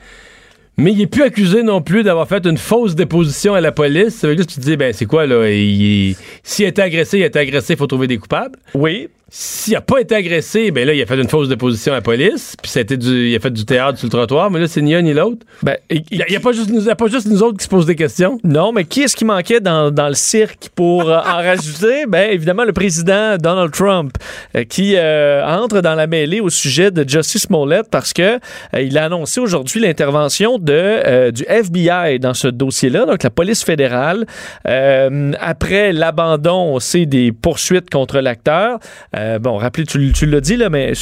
Mais 0.80 0.94
il 0.94 1.02
est 1.02 1.08
plus 1.08 1.24
accusé 1.24 1.62
non 1.62 1.82
plus 1.82 2.04
d'avoir 2.04 2.26
fait 2.26 2.46
une 2.46 2.58
fausse 2.58 2.96
déposition 2.96 3.54
à 3.54 3.60
la 3.60 3.74
police. 3.74 4.16
Ça 4.16 4.30
veut 4.30 4.36
dire 4.36 4.46
que 4.46 4.52
tu 4.52 4.60
te 4.60 4.66
dis, 4.66 4.78
ben 4.78 4.94
c'est 4.94 5.06
quoi 5.06 5.26
là? 5.26 5.50
Il, 5.50 6.16
s'il 6.42 6.64
a 6.64 6.70
été 6.70 6.82
agressé, 6.82 7.18
il 7.18 7.24
a 7.24 7.26
été 7.26 7.38
agressé, 7.38 7.74
il 7.74 7.78
faut 7.78 7.86
trouver 7.86 8.08
des 8.08 8.18
coupables. 8.18 8.58
Oui. 8.74 9.10
S'il 9.32 9.74
n'a 9.74 9.82
pas 9.82 10.00
été 10.00 10.16
agressé, 10.16 10.72
ben 10.72 10.88
là, 10.88 10.94
il 10.94 11.02
a 11.02 11.06
fait 11.06 11.20
une 11.20 11.28
fausse 11.28 11.50
déposition 11.50 11.94
à 11.94 11.98
la 11.98 12.02
police, 12.02 12.56
puis 12.62 12.72
été 12.80 12.98
du, 12.98 13.30
il 13.30 13.36
a 13.36 13.40
fait 13.40 13.52
du 13.52 13.64
théâtre 13.64 14.00
sur 14.00 14.08
le 14.08 14.12
trottoir, 14.12 14.50
mais 14.50 14.60
là, 14.60 14.68
c'est 14.68 14.82
ni 14.82 14.96
un 14.96 15.02
ni 15.04 15.14
l'autre. 15.14 15.46
Ben, 15.62 15.78
il 15.90 16.04
n'y 16.12 16.22
a, 16.22 16.38
a, 16.38 16.40
pas 16.40 16.52
juste, 16.52 16.72
a 16.88 16.96
pas 16.96 17.08
juste 17.08 17.28
nous 17.28 17.44
autres 17.44 17.58
qui 17.58 17.64
se 17.64 17.70
posent 17.70 17.86
des 17.86 17.96
questions. 17.96 18.40
Non, 18.44 18.72
mais 18.72 18.86
qui 18.86 19.02
est-ce 19.02 19.16
qui 19.16 19.26
manquait 19.26 19.60
dans, 19.60 19.92
dans 19.92 20.08
le 20.08 20.16
cirque 20.16 20.70
pour 20.74 21.10
euh, 21.10 21.18
en 21.18 21.22
rajouter? 21.44 22.06
Ben, 22.08 22.32
évidemment, 22.32 22.64
le 22.64 22.74
président 22.74 23.38
Donald 23.38 23.72
Trump, 23.72 24.14
euh, 24.56 24.64
qui 24.64 24.94
euh, 24.96 25.46
entre 25.46 25.82
dans 25.82 25.96
la 25.96 26.08
mêlée 26.08 26.40
au 26.40 26.50
sujet 26.50 26.90
de 26.90 27.08
Justice 27.08 27.44
Smollett 27.44 27.88
parce 27.92 28.14
que 28.14 28.40
il 28.78 28.98
a 28.98 29.06
annoncé 29.06 29.40
aujourd'hui 29.40 29.80
l'intervention 29.80 30.58
de, 30.58 31.30
du 31.32 31.44
FBI 31.48 32.20
dans 32.20 32.34
ce 32.34 32.48
dossier-là, 32.48 33.06
donc 33.06 33.24
la 33.24 33.30
police 33.30 33.64
fédérale, 33.64 34.26
après 34.66 35.92
l'abandon, 35.92 36.74
on 36.74 36.80
sait, 36.80 37.06
des 37.06 37.32
poursuites 37.32 37.90
contre 37.90 38.20
l'acteur. 38.20 38.80
Euh, 39.20 39.40
bon, 39.40 39.58
rappelez, 39.58 39.86
tu, 39.86 40.12
tu 40.14 40.26
l'as 40.26 40.40
dit, 40.40 40.56
là, 40.56 40.70
mais 40.70 40.94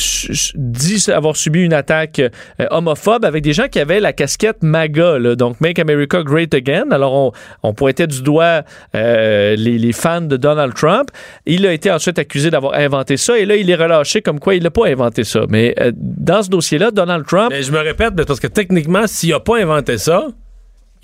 dit 0.56 1.06
avoir 1.14 1.36
subi 1.36 1.62
une 1.62 1.74
attaque 1.74 2.20
euh, 2.20 2.66
homophobe 2.72 3.26
avec 3.26 3.44
des 3.44 3.54
gens 3.54 3.68
qui 3.68 3.80
avaient 3.80 4.00
la 4.00 4.14
casquette 4.14 4.64
MAGA, 4.64 5.36
donc 5.36 5.62
Make 5.62 5.78
America 5.80 6.24
Great 6.24 6.54
Again. 6.54 6.90
Alors, 6.92 7.14
on, 7.14 7.32
on 7.64 7.74
pointait 7.74 8.08
du 8.08 8.22
doigt 8.22 8.64
euh, 8.96 9.56
les, 9.56 9.78
les, 9.78 9.94
fans 9.94 10.22
de 10.22 10.38
Donald 10.38 10.74
Trump. 10.74 11.10
Il 11.46 11.66
a 11.68 11.74
été 11.74 11.92
ensuite 11.92 12.18
accusé 12.18 12.50
d'avoir 12.50 12.74
inventé 12.74 13.18
ça 13.18 13.38
et 13.38 13.46
là, 13.46 13.56
il 13.56 13.70
est 13.70 13.76
relâché 13.76 14.22
comme 14.22 14.40
quoi 14.40 14.56
il 14.56 14.64
n'a 14.64 14.72
pas 14.72 14.88
inventé 14.88 15.24
ça. 15.24 15.42
Mais 15.50 15.76
dans 15.96 16.42
ce 16.44 16.50
dossier-là, 16.50 16.92
Donald 16.92 17.26
Trump. 17.26 17.50
Mais 17.52 17.64
je 17.64 17.72
me 17.72 17.80
répète, 17.80 18.16
parce 18.26 18.40
que 18.40 18.48
techniquement, 18.48 19.06
s'il 19.06 19.30
n'a 19.30 19.40
pas 19.40 19.60
inventé 19.60 19.98
ça, 19.98 20.28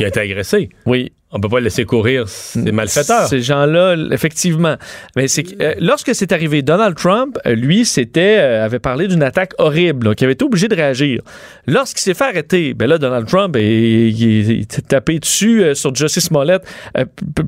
il 0.03 0.05
a 0.05 0.09
été 0.09 0.19
agressé. 0.19 0.69
Oui. 0.85 1.11
On 1.35 1.39
peut 1.39 1.49
pas 1.49 1.57
le 1.57 1.63
laisser 1.63 1.83
courir, 1.83 2.25
c'est 2.27 2.71
malfaiteur. 2.71 3.27
Ces 3.27 3.41
gens-là, 3.41 3.95
effectivement. 4.11 4.75
Mais 5.15 5.27
c'est 5.27 5.59
euh, 5.63 5.73
lorsque 5.79 6.13
c'est 6.13 6.31
arrivé, 6.31 6.61
Donald 6.61 6.95
Trump, 6.95 7.39
euh, 7.47 7.55
lui, 7.55 7.85
c'était 7.85 8.37
euh, 8.37 8.63
avait 8.63 8.77
parlé 8.77 9.07
d'une 9.07 9.23
attaque 9.23 9.53
horrible, 9.57 10.13
qui 10.13 10.25
avait 10.25 10.33
été 10.33 10.45
obligé 10.45 10.67
de 10.67 10.75
réagir. 10.75 11.21
Lorsqu'il 11.65 12.01
s'est 12.01 12.13
fait 12.13 12.25
arrêter, 12.25 12.75
ben 12.75 12.87
là, 12.87 12.99
Donald 12.99 13.25
Trump, 13.25 13.57
il, 13.57 14.21
il, 14.21 14.67
tapé 14.67 15.17
dessus 15.17 15.63
euh, 15.63 15.73
sur 15.73 15.95
Justice 15.95 16.25
Smollett 16.25 16.61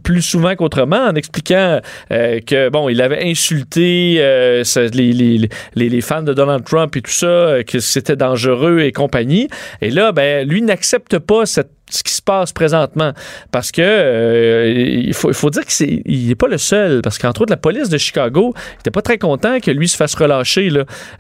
plus 0.04 0.24
souvent 0.24 0.56
qu'autrement, 0.56 1.06
en 1.06 1.14
expliquant 1.14 1.80
que 2.10 2.70
bon, 2.70 2.90
il 2.90 3.02
avait 3.02 3.24
insulté 3.24 4.16
les, 4.16 4.90
les, 4.94 5.14
les, 5.76 5.90
les, 5.90 6.02
fans 6.02 6.24
de 6.24 6.34
Donald 6.34 6.64
Trump 6.64 6.96
et 6.96 7.02
tout 7.02 7.12
ça, 7.12 7.58
que 7.68 7.80
c'était 7.80 8.16
dangereux 8.16 8.80
et 8.80 8.92
compagnie. 8.92 9.48
Et 9.82 9.92
là, 9.92 10.12
ben, 10.12 10.48
lui 10.48 10.64
n'accepte 10.64 11.20
pas 11.20 11.46
cette 11.46 11.75
ce 11.90 12.04
qui 12.04 12.14
se 12.14 12.22
passe 12.22 12.52
présentement. 12.52 13.14
Parce 13.52 13.72
que 13.72 13.82
euh, 13.82 15.04
il, 15.06 15.14
faut, 15.14 15.50
dire 15.50 15.66
qu'il 15.66 16.28
n'est 16.28 16.36
pas 16.36 16.48
le 16.48 16.58
seul. 16.58 17.02
Parce 17.02 17.18
qu'entre 17.18 17.42
autres, 17.42 17.52
la 17.52 17.58
police 17.58 17.90
de 17.90 17.98
Chicago 17.98 18.54
n'était 18.78 18.92
pas 18.92 19.02
très 19.02 19.18
content 19.18 19.60
que 19.60 19.72
lui 19.72 19.88
se 19.88 19.96
fasse 19.96 20.16
relâcher. 20.16 20.70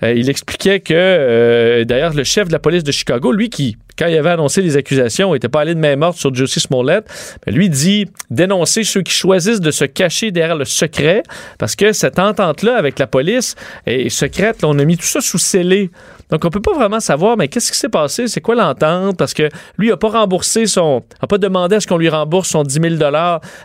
Euh, 0.04 0.14
il 0.14 0.30
expliquait 0.30 0.80
que, 0.80 0.94
euh, 0.96 1.86
d'ailleurs, 1.86 2.14
le 2.14 2.24
chef 2.24 2.48
de 2.48 2.54
la 2.54 2.60
police 2.60 2.84
de 2.84 2.92
Chicago, 2.92 3.32
lui 3.32 3.50
qui, 3.50 3.78
quand 3.98 4.08
il 4.08 4.18
avait 4.18 4.32
annoncé 4.32 4.62
les 4.62 4.76
accusations, 4.76 5.34
n'était 5.34 5.50
pas 5.50 5.62
allé 5.62 5.76
de 5.76 5.80
main 5.80 5.96
morte 5.96 6.18
sur 6.18 6.34
Justice 6.34 6.64
Smollett, 6.64 7.06
lui 7.48 7.70
dit 7.70 8.08
dénoncer 8.30 8.84
ceux 8.84 9.02
qui 9.02 9.14
choisissent 9.14 9.62
de 9.62 9.72
se 9.72 9.86
cacher 9.86 10.32
derrière 10.32 10.58
le 10.58 10.66
secret. 10.66 11.24
Parce 11.60 11.76
que 11.76 11.94
cette 11.94 12.20
entente-là 12.20 12.76
avec 12.76 13.00
la 13.00 13.08
police 13.08 13.56
est 13.86 14.10
secrète. 14.10 14.62
Là, 14.62 14.70
on 14.70 14.80
a 14.80 14.86
mis 14.86 14.98
tout 14.98 15.06
ça 15.06 15.22
sous 15.22 15.38
scellé. 15.38 15.92
Donc, 16.30 16.44
on 16.44 16.50
peut 16.50 16.62
pas 16.62 16.74
vraiment 16.74 17.00
savoir, 17.00 17.38
mais 17.38 17.48
qu'est-ce 17.48 17.72
qui 17.72 17.78
s'est 17.78 17.90
passé? 17.90 18.28
C'est 18.28 18.42
quoi 18.42 18.56
l'entente? 18.56 19.18
Parce 19.18 19.34
que 19.34 19.44
lui, 19.78 19.88
il 19.88 19.90
n'a 19.92 19.98
pas 19.98 20.10
remboursé 20.10 20.66
son. 20.66 21.04
n'a 21.22 21.28
pas 21.28 21.38
demandé 21.38 21.76
à 21.76 21.80
ce 21.80 21.88
qu'on 21.88 21.98
lui 21.98 22.10
rembourse 22.10 22.50
son 22.50 22.64
10 22.64 22.74
000 22.74 22.96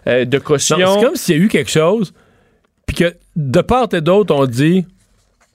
euh, 0.07 0.25
de 0.25 0.39
caution. 0.39 0.77
C'est 0.77 1.05
comme 1.05 1.17
s'il 1.17 1.37
y 1.37 1.41
a 1.41 1.43
eu 1.43 1.49
quelque 1.49 1.71
chose, 1.71 2.13
puis 2.87 2.97
que 2.97 3.15
de 3.37 3.61
part 3.61 3.89
et 3.93 4.01
d'autre, 4.01 4.35
on 4.35 4.47
dit. 4.47 4.87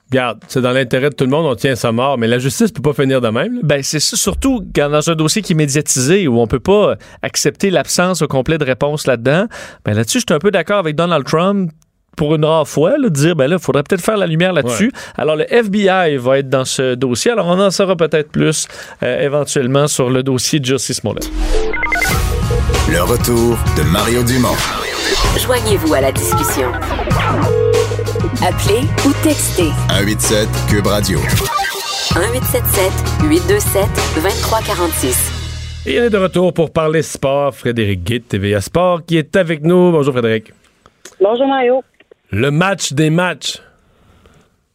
Regarde, 0.08 0.38
c'est 0.46 0.60
dans 0.60 0.70
l'intérêt 0.70 1.10
de 1.10 1.16
tout 1.16 1.24
le 1.24 1.30
monde, 1.30 1.46
on 1.46 1.56
tient 1.56 1.74
ça 1.74 1.90
mort, 1.90 2.16
mais 2.16 2.28
la 2.28 2.38
justice 2.38 2.70
peut 2.70 2.80
pas 2.80 2.92
finir 2.92 3.20
de 3.20 3.26
même. 3.26 3.54
Là. 3.56 3.60
Ben 3.64 3.82
c'est 3.82 3.98
ça, 3.98 4.16
surtout 4.16 4.64
quand 4.72 4.88
dans 4.88 5.10
un 5.10 5.16
dossier 5.16 5.42
qui 5.42 5.52
est 5.52 5.56
médiatisé 5.56 6.28
où 6.28 6.38
on 6.38 6.46
peut 6.46 6.60
pas 6.60 6.94
accepter 7.22 7.70
l'absence 7.70 8.22
au 8.22 8.28
complet 8.28 8.56
de 8.56 8.64
réponse 8.64 9.08
là-dedans. 9.08 9.46
Ben 9.84 9.94
là-dessus, 9.94 10.20
je 10.20 10.24
suis 10.28 10.34
un 10.34 10.38
peu 10.38 10.52
d'accord 10.52 10.78
avec 10.78 10.94
Donald 10.94 11.24
Trump 11.24 11.72
pour 12.16 12.34
une 12.34 12.44
rare 12.44 12.66
fois, 12.66 12.92
là, 12.92 13.04
de 13.04 13.08
dire, 13.08 13.36
ben 13.36 13.46
là, 13.46 13.56
il 13.60 13.62
faudrait 13.62 13.82
peut-être 13.82 14.02
faire 14.02 14.16
la 14.16 14.26
lumière 14.26 14.52
là-dessus. 14.52 14.86
Ouais. 14.86 15.00
Alors, 15.16 15.36
le 15.36 15.44
FBI 15.52 16.16
va 16.16 16.38
être 16.38 16.48
dans 16.48 16.64
ce 16.64 16.94
dossier. 16.94 17.30
Alors, 17.30 17.46
on 17.46 17.60
en 17.60 17.70
saura 17.70 17.94
peut-être 17.94 18.30
plus 18.30 18.66
euh, 19.02 19.20
éventuellement 19.20 19.86
sur 19.86 20.10
le 20.10 20.22
dossier 20.22 20.58
de 20.58 20.64
Justice 20.64 20.96
Smollett. 20.96 21.30
Le 22.90 23.02
retour 23.02 23.58
de 23.76 23.82
Mario 23.82 24.22
Dumont. 24.22 24.56
Joignez-vous 25.38 25.94
à 25.94 26.00
la 26.00 26.12
discussion. 26.12 26.72
Appelez 28.42 28.82
ou 29.06 29.12
textez. 29.22 29.70
187 29.88 30.48
Cube 30.68 30.86
Radio. 30.86 31.18
1877 32.14 32.92
827 33.28 33.84
2346. 34.14 35.32
Et 35.86 36.00
on 36.00 36.04
est 36.04 36.10
de 36.10 36.16
retour 36.16 36.52
pour 36.52 36.72
parler 36.72 37.02
sport. 37.02 37.54
Frédéric 37.54 38.02
Guite, 38.02 38.28
TVA 38.28 38.60
Sport, 38.60 39.04
qui 39.04 39.18
est 39.18 39.36
avec 39.36 39.62
nous. 39.62 39.92
Bonjour 39.92 40.12
Frédéric. 40.12 40.52
Bonjour 41.20 41.46
Mario. 41.46 41.82
Le 42.30 42.50
match 42.50 42.92
des 42.92 43.10
matchs. 43.10 43.62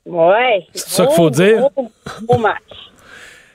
Ouais. 0.06 0.66
C'est 0.74 0.90
ça 0.90 1.06
qu'il 1.06 1.16
faut 1.16 1.30
dire? 1.30 1.70
Gros, 1.76 1.92
gros 2.28 2.38
match. 2.38 2.62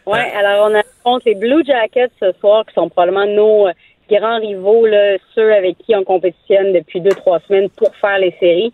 Ouais, 0.07 0.31
alors 0.37 0.71
on 0.71 0.75
affronte 0.77 1.25
les 1.25 1.35
Blue 1.35 1.65
Jackets 1.67 2.13
ce 2.21 2.31
soir, 2.39 2.65
qui 2.65 2.75
sont 2.75 2.89
probablement 2.89 3.27
nos 3.27 3.67
grands 4.09 4.39
rivaux, 4.39 4.87
là, 4.87 5.17
ceux 5.35 5.53
avec 5.53 5.79
qui 5.79 5.97
on 5.97 6.05
compétitionne 6.05 6.73
depuis 6.73 7.01
deux, 7.01 7.11
trois 7.11 7.41
semaines 7.41 7.69
pour 7.71 7.93
faire 7.97 8.17
les 8.19 8.33
séries. 8.39 8.73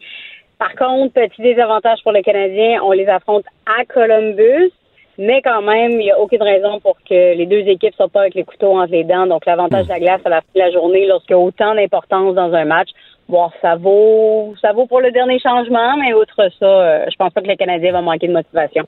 Par 0.59 0.75
contre, 0.75 1.15
petit 1.15 1.41
désavantage 1.41 2.03
pour 2.03 2.13
les 2.13 2.23
Canadiens, 2.23 2.83
on 2.85 2.93
les 2.93 3.07
affronte 3.07 3.45
à 3.65 3.87
Columbus, 3.87 4.73
mais 5.17 5.41
quand 5.43 5.63
même, 5.63 5.93
il 5.93 5.99
n'y 6.05 6.11
a 6.11 6.21
aucune 6.21 6.43
raison 6.43 6.81
pour 6.81 6.97
que 7.09 7.35
les 7.35 7.47
deux 7.47 7.67
équipes 7.67 7.93
ne 7.93 7.97
soient 7.97 8.09
pas 8.09 8.21
avec 8.21 8.35
les 8.35 8.45
couteaux 8.45 8.79
entre 8.79 8.93
les 8.93 9.05
dents. 9.05 9.27
Donc, 9.27 9.47
l'avantage 9.47 9.87
de 9.87 9.91
la 9.91 10.01
glace 10.01 10.21
à 10.25 10.29
la 10.29 10.41
fin 10.43 10.47
de 10.55 10.61
la 10.61 10.71
journée, 10.71 11.07
lorsqu'il 11.07 11.33
y 11.33 11.35
a 11.35 11.39
autant 11.39 11.75
d'importance 11.75 12.35
dans 12.35 12.53
un 12.53 12.65
match, 12.65 12.91
bon, 13.29 13.51
ça 13.61 13.77
vaut, 13.77 14.55
ça 14.61 14.73
vaut 14.73 14.87
pour 14.87 15.01
le 15.01 15.11
dernier 15.11 15.39
changement, 15.39 15.97
mais 15.97 16.15
outre 16.15 16.49
ça, 16.59 16.67
euh, 16.67 17.07
je 17.11 17.17
pense 17.17 17.33
pas 17.33 17.41
que 17.41 17.49
les 17.49 17.57
Canadiens 17.57 17.93
vont 17.93 18.03
manquer 18.03 18.29
de 18.29 18.33
motivation. 18.33 18.85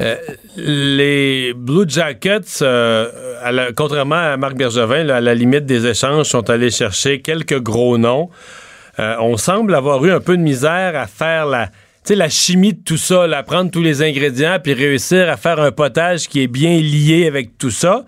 Euh, 0.00 0.16
les 0.56 1.52
Blue 1.54 1.84
Jackets, 1.86 2.62
euh, 2.62 3.34
à 3.42 3.72
contrairement 3.72 4.14
à 4.14 4.36
Marc 4.38 4.54
Bergevin, 4.54 5.08
à 5.10 5.20
la 5.20 5.34
limite 5.34 5.66
des 5.66 5.86
échanges, 5.86 6.26
sont 6.26 6.48
allés 6.48 6.70
chercher 6.70 7.20
quelques 7.20 7.60
gros 7.60 7.98
noms. 7.98 8.30
Euh, 8.98 9.16
on 9.20 9.36
semble 9.36 9.74
avoir 9.74 10.02
eu 10.04 10.10
un 10.10 10.20
peu 10.20 10.36
de 10.36 10.42
misère 10.42 10.96
à 10.96 11.06
faire 11.06 11.44
la, 11.46 11.68
la 12.08 12.28
chimie 12.30 12.72
de 12.72 12.82
tout 12.82 12.96
ça, 12.96 13.26
là, 13.26 13.42
prendre 13.42 13.70
tous 13.70 13.82
les 13.82 14.02
ingrédients 14.02 14.58
puis 14.62 14.72
réussir 14.72 15.28
à 15.28 15.36
faire 15.36 15.60
un 15.60 15.70
potage 15.70 16.28
qui 16.28 16.42
est 16.42 16.48
bien 16.48 16.78
lié 16.78 17.26
avec 17.26 17.58
tout 17.58 17.70
ça. 17.70 18.04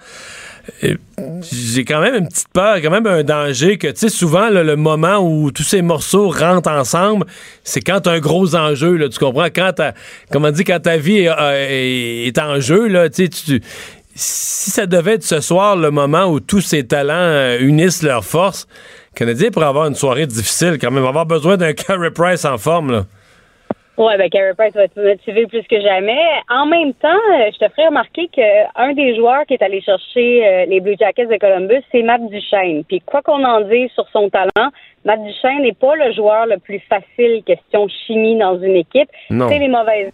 J'ai 1.51 1.85
quand 1.85 2.01
même 2.01 2.15
une 2.15 2.29
petite 2.29 2.49
peur, 2.53 2.81
quand 2.81 2.91
même 2.91 3.07
un 3.07 3.25
danger 3.25 3.79
que, 3.79 3.89
tu 3.89 3.97
sais, 3.97 4.09
souvent, 4.09 4.49
le 4.49 4.77
moment 4.77 5.19
où 5.19 5.51
tous 5.51 5.63
ces 5.63 5.83
morceaux 5.83 6.29
rentrent 6.29 6.71
ensemble, 6.71 7.27
c'est 7.65 7.81
quand 7.81 8.01
t'as 8.01 8.13
un 8.13 8.21
gros 8.21 8.55
enjeu, 8.55 8.97
là, 8.97 9.09
tu 9.09 9.19
comprends? 9.19 9.47
Quand 9.47 9.73
ta, 9.73 9.95
quand 10.31 10.81
ta 10.83 10.97
vie 10.97 11.27
est, 11.29 12.27
est 12.29 12.39
en 12.39 12.61
jeu, 12.61 12.89
tu 13.11 13.29
sais, 13.31 13.61
si 14.15 14.71
ça 14.71 14.87
devait 14.87 15.15
être 15.15 15.25
ce 15.25 15.41
soir 15.41 15.77
le 15.77 15.91
moment 15.91 16.27
où 16.27 16.41
tous 16.41 16.61
ces 16.61 16.87
talents 16.87 17.15
euh, 17.15 17.59
unissent 17.61 18.03
leurs 18.03 18.25
forces, 18.25 18.67
le 19.15 19.19
Canadien 19.19 19.51
pourrait 19.51 19.67
avoir 19.67 19.87
une 19.87 19.95
soirée 19.95 20.27
difficile 20.27 20.79
quand 20.81 20.91
même, 20.91 21.05
avoir 21.05 21.27
besoin 21.27 21.57
d'un 21.57 21.73
Carey 21.75 22.11
Price 22.11 22.45
en 22.45 22.59
forme, 22.59 22.93
là. 22.93 23.07
Ouais, 23.99 24.17
ben 24.17 24.31
Carey 24.31 24.55
Price 24.57 24.73
va 24.75 24.85
être 24.85 24.97
motivé 24.97 25.47
plus 25.47 25.63
que 25.65 25.79
jamais. 25.81 26.19
En 26.49 26.65
même 26.65 26.95
temps, 26.95 27.09
euh, 27.11 27.51
je 27.53 27.59
te 27.59 27.71
ferai 27.73 27.89
remarquer 27.89 28.27
qu'un 28.29 28.93
des 28.95 29.15
joueurs 29.15 29.45
qui 29.47 29.53
est 29.55 29.63
allé 29.63 29.83
chercher 29.83 30.47
euh, 30.49 30.65
les 30.65 30.81
Blue 30.81 30.97
Jackets 30.99 31.27
de 31.27 31.37
Columbus, 31.37 31.83
c'est 31.93 32.03
Matt 32.03 32.23
Duchesne. 32.29 32.85
Puis 32.85 33.01
quoi 33.01 33.21
qu'on 33.21 33.45
en 33.45 33.61
dise 33.61 33.91
sur 33.91 34.09
son 34.09 34.31
talent, 34.31 34.71
Matt 35.05 35.23
Duchesne 35.23 35.61
n'est 35.61 35.75
pas 35.75 35.95
le 35.97 36.11
joueur 36.13 36.47
le 36.47 36.57
plus 36.59 36.79
facile 36.89 37.43
question 37.45 37.87
chimie 38.07 38.39
dans 38.39 38.59
une 38.59 38.77
équipe. 38.77 39.11
Non. 39.29 39.49
C'est 39.49 39.59
les 39.59 39.69
mauvaises. 39.69 40.13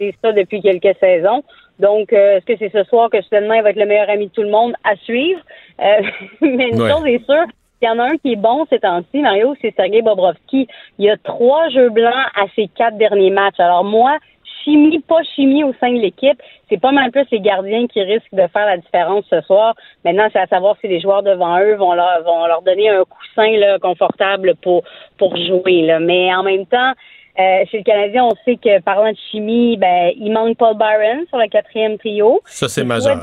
C'est 0.00 0.14
ça 0.22 0.32
depuis 0.32 0.60
quelques 0.60 0.96
saisons. 0.98 1.44
Donc, 1.78 2.12
euh, 2.12 2.38
est-ce 2.38 2.46
que 2.46 2.56
c'est 2.58 2.72
ce 2.72 2.82
soir 2.84 3.10
que 3.10 3.22
soudainement 3.22 3.54
il 3.54 3.62
va 3.62 3.70
être 3.70 3.76
le 3.76 3.86
meilleur 3.86 4.10
ami 4.10 4.26
de 4.26 4.32
tout 4.32 4.42
le 4.42 4.50
monde? 4.50 4.74
À 4.82 4.96
suivre? 4.96 5.40
Euh, 5.80 6.02
mais 6.40 6.68
une 6.70 6.82
Ouais. 6.82 6.90
chose 6.90 7.06
est 7.06 7.24
sûre, 7.24 7.46
il 7.82 7.86
y 7.86 7.88
en 7.88 7.98
a 7.98 8.04
un 8.04 8.16
qui 8.18 8.32
est 8.32 8.36
bon 8.36 8.66
ces 8.68 8.80
temps-ci, 8.80 9.20
Mario, 9.20 9.54
c'est 9.60 9.74
Sergei 9.74 10.02
Bobrovski. 10.02 10.68
Il 10.98 11.04
y 11.06 11.10
a 11.10 11.16
trois 11.16 11.68
jeux 11.70 11.90
blancs 11.90 12.26
à 12.34 12.44
ses 12.54 12.68
quatre 12.68 12.98
derniers 12.98 13.30
matchs. 13.30 13.58
Alors 13.58 13.84
moi, 13.84 14.18
chimie, 14.64 14.98
pas 15.00 15.22
chimie 15.34 15.64
au 15.64 15.72
sein 15.80 15.92
de 15.92 15.98
l'équipe, 15.98 16.40
c'est 16.68 16.80
pas 16.80 16.92
mal 16.92 17.10
plus 17.10 17.24
les 17.30 17.40
gardiens 17.40 17.86
qui 17.86 18.02
risquent 18.02 18.34
de 18.34 18.46
faire 18.48 18.66
la 18.66 18.76
différence 18.76 19.24
ce 19.30 19.40
soir. 19.42 19.74
Maintenant, 20.04 20.28
c'est 20.32 20.40
à 20.40 20.46
savoir 20.46 20.76
si 20.80 20.88
les 20.88 21.00
joueurs 21.00 21.22
devant 21.22 21.58
eux 21.58 21.74
vont 21.76 21.94
leur, 21.94 22.22
vont 22.24 22.46
leur 22.46 22.62
donner 22.62 22.90
un 22.90 23.04
coussin 23.04 23.50
là, 23.56 23.78
confortable 23.78 24.54
pour, 24.62 24.82
pour 25.16 25.36
jouer. 25.36 25.82
Là. 25.82 26.00
Mais 26.00 26.34
en 26.34 26.42
même 26.42 26.66
temps, 26.66 26.92
euh, 27.40 27.64
chez 27.70 27.78
le 27.78 27.84
Canadien, 27.84 28.24
on 28.24 28.34
sait 28.44 28.56
que 28.56 28.80
parlant 28.82 29.10
de 29.10 29.16
chimie, 29.30 29.76
ben, 29.76 30.12
il 30.16 30.32
manque 30.32 30.56
Paul 30.58 30.76
Byron 30.76 31.24
sur 31.28 31.38
le 31.38 31.48
quatrième 31.48 31.96
trio. 31.96 32.40
Ça, 32.44 32.68
c'est 32.68 32.84
majeur. 32.84 33.20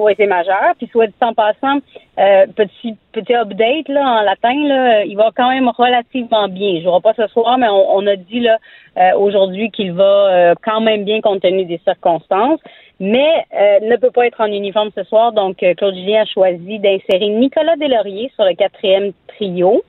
oui, 0.00 0.14
c'est 0.16 0.26
majeur. 0.26 0.74
Puis 0.78 0.88
soit 0.92 1.06
dit 1.08 1.14
en 1.20 1.34
passant, 1.34 1.78
euh, 2.18 2.46
petit 2.54 2.96
petit 3.12 3.34
update 3.34 3.88
là 3.88 4.20
en 4.20 4.22
latin 4.22 4.54
là, 4.68 5.04
il 5.04 5.16
va 5.16 5.30
quand 5.34 5.48
même 5.48 5.68
relativement 5.68 6.48
bien. 6.48 6.78
Je 6.78 6.84
jouera 6.84 7.00
pas 7.00 7.14
ce 7.14 7.26
soir, 7.28 7.58
mais 7.58 7.68
on, 7.68 7.96
on 7.96 8.06
a 8.06 8.16
dit 8.16 8.40
là 8.40 8.58
euh, 8.98 9.18
aujourd'hui 9.18 9.70
qu'il 9.70 9.92
va 9.92 10.54
quand 10.62 10.80
même 10.80 11.04
bien 11.04 11.20
compte 11.20 11.42
tenu 11.42 11.64
des 11.64 11.80
circonstances. 11.84 12.60
Mais 12.98 13.44
ne 13.82 13.96
peut 13.96 14.10
pas 14.10 14.26
être 14.26 14.40
en 14.40 14.46
uniforme 14.46 14.90
ce 14.96 15.04
soir, 15.04 15.32
donc 15.32 15.56
Claude 15.76 15.94
Julien 15.94 16.22
a 16.22 16.24
choisi 16.24 16.78
d'insérer 16.78 17.28
Nicolas 17.28 17.76
Delaurier 17.76 18.30
sur 18.34 18.44
le 18.44 18.54
quatrième 18.54 19.12
trio. 19.28 19.82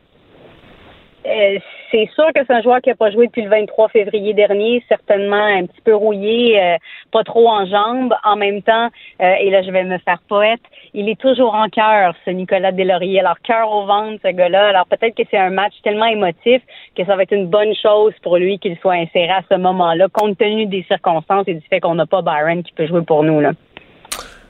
Euh, 1.28 1.60
c'est 1.92 2.10
sûr 2.16 2.26
que 2.36 2.42
c'est 2.46 2.54
un 2.54 2.62
joueur 2.62 2.82
qui 2.82 2.90
n'a 2.90 2.96
pas 2.96 3.12
joué 3.12 3.28
depuis 3.28 3.44
le 3.44 3.50
23 3.50 3.90
février 3.90 4.34
dernier, 4.34 4.84
certainement 4.90 5.36
un 5.44 5.66
petit 5.66 5.82
peu 5.84 5.96
rouillé, 5.96 6.62
euh, 6.62 6.76
pas 7.12 7.24
trop 7.24 7.48
en 7.48 7.66
jambes. 7.66 8.14
En 8.24 8.36
même 8.36 8.62
temps, 8.62 8.90
euh, 9.22 9.34
et 9.40 9.50
là 9.50 9.62
je 9.62 9.72
vais 9.72 9.84
me 9.84 9.98
faire 10.00 10.20
poète, 10.28 10.60
il 10.94 11.08
est 11.10 11.20
toujours 11.20 11.56
en 11.56 11.70
cœur, 11.70 12.14
ce 12.26 12.32
Nicolas 12.32 12.72
Delaurier. 12.72 13.20
Alors 13.22 13.40
cœur 13.42 13.72
au 13.72 13.86
ventre, 13.86 14.20
ce 14.24 14.32
gars-là. 14.32 14.70
Alors 14.70 14.86
peut-être 14.88 15.16
que 15.16 15.24
c'est 15.32 15.38
un 15.38 15.50
match 15.50 15.74
tellement 15.84 16.06
émotif 16.08 16.62
que 16.96 17.06
ça 17.06 17.16
va 17.16 17.24
être 17.24 17.34
une 17.34 17.48
bonne 17.48 17.74
chose 17.76 18.14
pour 18.22 18.38
lui 18.38 18.60
qu'il 18.60 18.78
soit 18.80 18.94
inséré 18.96 19.30
à 19.30 19.42
ce 19.50 19.56
moment-là, 19.58 20.08
compte 20.12 20.38
tenu 20.38 20.66
des 20.66 20.84
circonstances 20.84 21.48
et 21.48 21.54
du 21.54 21.66
fait 21.70 21.80
qu'on 21.80 21.96
n'a 21.96 22.06
pas 22.06 22.22
Byron 22.22 22.64
qui 22.64 22.74
peut 22.74 22.88
jouer 22.88 23.02
pour 23.04 23.24
nous. 23.24 23.40
Là. 23.40 23.52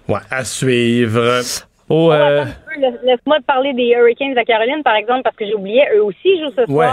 Ouais, 0.08 0.20
à 0.32 0.44
suivre. 0.44 1.42
Oh, 1.90 2.12
euh, 2.12 2.44
Laisse- 2.80 3.00
Laisse-moi 3.04 3.38
te 3.40 3.44
parler 3.46 3.74
des 3.74 3.88
Hurricanes 3.92 4.34
de 4.34 4.42
Caroline, 4.42 4.84
par 4.84 4.96
exemple, 4.96 5.22
parce 5.24 5.36
que 5.38 5.46
j'oubliais, 5.50 5.88
eux 5.96 6.04
aussi 6.04 6.40
jouent 6.40 6.52
ce 6.56 6.70
Ouais. 6.72 6.86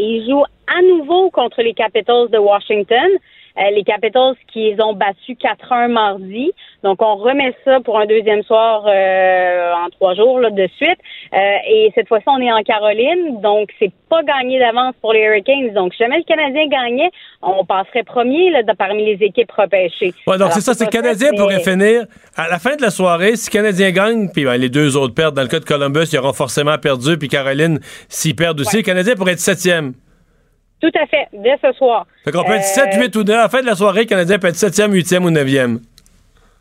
Ils 0.00 0.28
jouent 0.28 0.44
à 0.66 0.82
nouveau 0.82 1.30
contre 1.30 1.62
les 1.62 1.74
Capitals 1.74 2.28
de 2.30 2.38
Washington. 2.38 3.10
Euh, 3.58 3.70
les 3.74 3.82
Capitals 3.84 4.34
qui 4.52 4.70
les 4.70 4.82
ont 4.82 4.92
battus 4.94 5.36
4-1 5.36 5.88
mardi. 5.88 6.52
Donc, 6.84 7.02
on 7.02 7.16
remet 7.16 7.54
ça 7.64 7.80
pour 7.80 7.98
un 7.98 8.06
deuxième 8.06 8.42
soir 8.44 8.84
euh, 8.86 9.72
en 9.74 9.90
trois 9.90 10.14
jours 10.14 10.38
là, 10.40 10.50
de 10.50 10.68
suite. 10.76 10.98
Euh, 11.34 11.38
et 11.68 11.92
cette 11.94 12.08
fois-ci, 12.08 12.24
on 12.28 12.38
est 12.40 12.52
en 12.52 12.62
Caroline. 12.62 13.40
Donc, 13.40 13.70
c'est 13.78 13.92
pas 14.08 14.22
gagné 14.22 14.58
d'avance 14.58 14.94
pour 15.00 15.12
les 15.12 15.20
Hurricanes. 15.20 15.72
Donc, 15.74 15.92
si 15.94 15.98
jamais 15.98 16.18
le 16.18 16.24
Canadien 16.24 16.66
gagnait, 16.68 17.10
on 17.42 17.64
passerait 17.64 18.02
premier 18.04 18.50
là, 18.50 18.62
de- 18.62 18.72
parmi 18.72 19.04
les 19.04 19.24
équipes 19.24 19.50
repêchées. 19.52 20.12
Ouais, 20.26 20.38
donc 20.38 20.52
c'est 20.52 20.60
ça, 20.60 20.74
c'est 20.74 20.86
pas 20.86 20.90
Canadien 20.90 21.30
pourrait 21.36 21.60
finir 21.60 22.04
à 22.36 22.48
la 22.48 22.58
fin 22.58 22.76
de 22.76 22.82
la 22.82 22.90
soirée. 22.90 23.36
Si 23.36 23.50
Canadien 23.50 23.90
gagne, 23.90 24.28
puis 24.32 24.44
ben, 24.44 24.56
les 24.56 24.68
deux 24.68 24.96
autres 24.96 25.14
perdent, 25.14 25.34
dans 25.36 25.42
le 25.42 25.48
cas 25.48 25.60
de 25.60 25.64
Columbus, 25.64 26.04
ils 26.12 26.18
auront 26.18 26.32
forcément 26.32 26.76
perdu, 26.78 27.18
puis 27.18 27.28
Caroline, 27.28 27.78
s'ils 28.08 28.34
perdent 28.36 28.60
aussi, 28.60 28.78
le 28.78 28.82
Canadien 28.82 29.14
pourrait 29.16 29.32
être 29.32 29.40
septième. 29.40 29.92
Tout 30.80 30.90
à 30.94 31.06
fait, 31.06 31.26
dès 31.32 31.56
ce 31.62 31.72
soir. 31.72 32.06
Fait 32.24 32.32
qu'on 32.32 32.42
peut 32.44 32.52
être 32.54 32.60
Euh, 32.60 32.90
7, 32.90 32.94
8 32.94 33.16
ou 33.16 33.22
9. 33.24 33.36
À 33.36 33.42
la 33.42 33.48
fin 33.48 33.60
de 33.60 33.66
la 33.66 33.74
soirée, 33.74 34.00
le 34.00 34.06
Canadien 34.06 34.38
peut 34.38 34.48
être 34.48 34.56
septième, 34.56 34.92
huitième 34.92 35.24
ou 35.24 35.30
neuvième. 35.30 35.80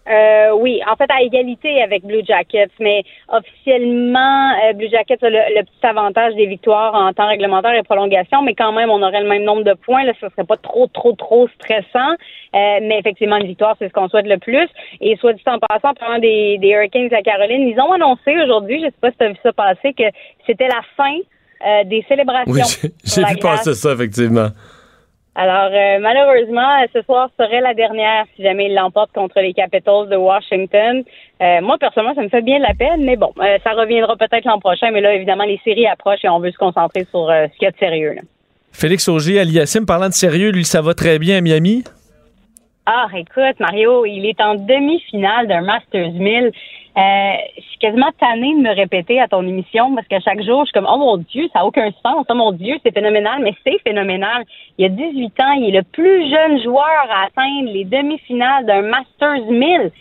Euh, 0.09 0.51
oui, 0.55 0.81
en 0.91 0.95
fait 0.95 1.09
à 1.11 1.21
égalité 1.21 1.83
avec 1.83 2.03
Blue 2.03 2.23
Jackets, 2.25 2.71
mais 2.79 3.03
officiellement 3.27 4.53
euh, 4.63 4.73
Blue 4.73 4.89
Jackets 4.89 5.23
a 5.23 5.29
le, 5.29 5.37
le 5.55 5.63
petit 5.63 5.85
avantage 5.85 6.33
des 6.33 6.47
victoires 6.47 6.95
en 6.95 7.13
temps 7.13 7.27
réglementaire 7.27 7.75
et 7.75 7.83
prolongation, 7.83 8.41
mais 8.41 8.55
quand 8.55 8.71
même 8.71 8.89
on 8.89 9.03
aurait 9.03 9.21
le 9.21 9.29
même 9.29 9.43
nombre 9.43 9.63
de 9.63 9.73
points, 9.73 10.03
là, 10.05 10.13
ce 10.19 10.27
serait 10.29 10.45
pas 10.45 10.57
trop 10.57 10.87
trop 10.87 11.13
trop 11.13 11.47
stressant, 11.49 12.13
Euh, 12.55 12.79
mais 12.81 12.97
effectivement 12.97 13.35
une 13.37 13.45
victoire 13.45 13.75
c'est 13.77 13.87
ce 13.87 13.93
qu'on 13.93 14.09
souhaite 14.09 14.25
le 14.25 14.39
plus. 14.39 14.67
Et 14.99 15.15
soit 15.17 15.33
dit 15.33 15.43
en 15.45 15.59
passant, 15.59 15.93
parlant 15.93 16.17
des, 16.17 16.57
des 16.57 16.69
Hurricanes 16.69 17.13
à 17.13 17.21
Caroline, 17.21 17.67
ils 17.67 17.79
ont 17.79 17.91
annoncé 17.91 18.35
aujourd'hui, 18.43 18.79
je 18.79 18.85
sais 18.85 18.93
pas 19.01 19.11
si 19.11 19.17
tu 19.17 19.25
as 19.25 19.29
vu 19.29 19.35
ça 19.43 19.53
passer, 19.53 19.93
que 19.93 20.05
c'était 20.47 20.67
la 20.67 20.81
fin 20.97 21.15
euh, 21.65 21.83
des 21.85 22.03
célébrations. 22.07 22.51
Oui, 22.51 22.61
j'ai- 23.03 23.23
vu 23.25 23.37
passer 23.37 23.73
ça, 23.73 23.91
effectivement. 23.93 24.47
Alors, 25.35 25.69
euh, 25.71 25.99
malheureusement, 26.01 26.81
euh, 26.81 26.87
ce 26.93 27.01
soir 27.03 27.29
serait 27.39 27.61
la 27.61 27.73
dernière 27.73 28.25
si 28.35 28.43
jamais 28.43 28.65
ils 28.65 28.75
l'emportent 28.75 29.13
contre 29.13 29.39
les 29.39 29.53
Capitals 29.53 30.09
de 30.09 30.15
Washington. 30.17 31.03
Euh, 31.41 31.61
moi, 31.61 31.77
personnellement, 31.79 32.15
ça 32.15 32.23
me 32.23 32.29
fait 32.29 32.41
bien 32.41 32.57
de 32.57 32.63
la 32.63 32.73
peine, 32.73 33.05
mais 33.05 33.15
bon, 33.15 33.31
euh, 33.39 33.57
ça 33.63 33.71
reviendra 33.71 34.17
peut-être 34.17 34.43
l'an 34.45 34.59
prochain. 34.59 34.91
Mais 34.91 34.99
là, 34.99 35.13
évidemment, 35.13 35.45
les 35.45 35.59
séries 35.63 35.87
approchent 35.87 36.25
et 36.25 36.29
on 36.29 36.39
veut 36.39 36.51
se 36.51 36.57
concentrer 36.57 37.05
sur 37.09 37.29
euh, 37.29 37.45
ce 37.53 37.57
qu'il 37.57 37.65
y 37.65 37.67
a 37.67 37.71
de 37.71 37.77
sérieux. 37.77 38.13
là. 38.15 38.21
Félix 38.71 39.07
Auger, 39.07 39.39
Aliassim, 39.39 39.85
parlant 39.85 40.09
de 40.09 40.13
sérieux, 40.13 40.51
lui, 40.51 40.65
ça 40.65 40.81
va 40.81 40.93
très 40.93 41.19
bien 41.19 41.37
à 41.37 41.41
Miami? 41.41 41.83
Ah, 42.85 43.07
écoute, 43.15 43.59
Mario, 43.59 44.05
il 44.05 44.25
est 44.25 44.41
en 44.41 44.55
demi-finale 44.55 45.47
d'un 45.47 45.61
Masters 45.61 46.11
1000. 46.11 46.51
Euh, 46.97 47.33
je 47.55 47.61
suis 47.61 47.77
quasiment 47.77 48.09
tannée 48.19 48.55
de 48.55 48.61
me 48.61 48.75
répéter 48.75 49.21
à 49.21 49.27
ton 49.27 49.45
émission 49.47 49.93
parce 49.95 50.07
qu'à 50.07 50.19
chaque 50.19 50.41
jour, 50.43 50.61
je 50.61 50.71
suis 50.71 50.73
comme, 50.73 50.89
oh 50.91 50.97
mon 50.97 51.17
Dieu, 51.17 51.47
ça 51.53 51.59
n'a 51.59 51.65
aucun 51.65 51.91
sens. 52.03 52.25
Oh 52.27 52.33
mon 52.33 52.51
Dieu, 52.51 52.77
c'est 52.83 52.93
phénoménal, 52.93 53.41
mais 53.41 53.53
c'est 53.63 53.79
phénoménal. 53.83 54.43
Il 54.77 54.85
a 54.85 54.89
18 54.89 55.25
ans, 55.41 55.51
il 55.53 55.75
est 55.75 55.77
le 55.77 55.83
plus 55.83 56.29
jeune 56.29 56.61
joueur 56.63 57.05
à 57.09 57.25
atteindre 57.25 57.71
les 57.71 57.85
demi-finales 57.85 58.65
d'un 58.65 58.81
Masters 58.81 59.45
1000. 59.49 59.91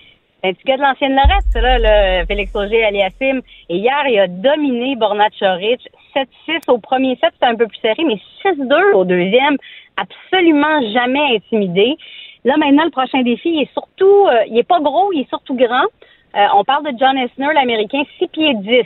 C'est 0.40 0.51
un 0.51 0.52
petit 0.52 0.65
gars 0.65 0.77
de 0.77 0.82
l'ancienne 0.82 1.16
Lorette, 1.16 1.62
là, 1.62 1.78
là, 1.78 2.27
Félix 2.27 2.55
Auger 2.55 2.85
aliassim. 2.85 3.43
Et 3.69 3.77
hier, 3.77 4.02
il 4.09 4.19
a 4.20 4.28
dominé 4.28 4.97
Borna 4.97 5.28
Choric. 5.39 5.81
7-6 6.15 6.69
au 6.69 6.78
premier 6.78 7.16
set, 7.16 7.31
c'était 7.35 7.47
un 7.47 7.56
peu 7.56 7.66
plus 7.66 7.78
serré, 7.78 8.02
mais 8.05 8.19
6-2 8.44 8.94
au 8.94 9.05
deuxième. 9.05 9.56
Absolument 9.97 10.81
jamais 10.93 11.36
intimidé. 11.36 11.97
Là, 12.44 12.56
maintenant, 12.56 12.85
le 12.85 12.90
prochain 12.90 13.23
défi, 13.23 13.51
il 13.51 13.62
est 13.62 13.73
surtout, 13.73 14.27
euh, 14.27 14.44
il 14.48 14.56
est 14.59 14.66
pas 14.66 14.81
gros, 14.81 15.12
il 15.12 15.23
est 15.23 15.28
surtout 15.28 15.55
grand. 15.55 15.86
Euh, 16.37 16.47
on 16.55 16.65
parle 16.65 16.85
de 16.85 16.99
John 16.99 17.17
Esner, 17.17 17.53
l'Américain, 17.55 18.03
6 18.19 18.29
pieds 18.29 18.55
10. 18.55 18.85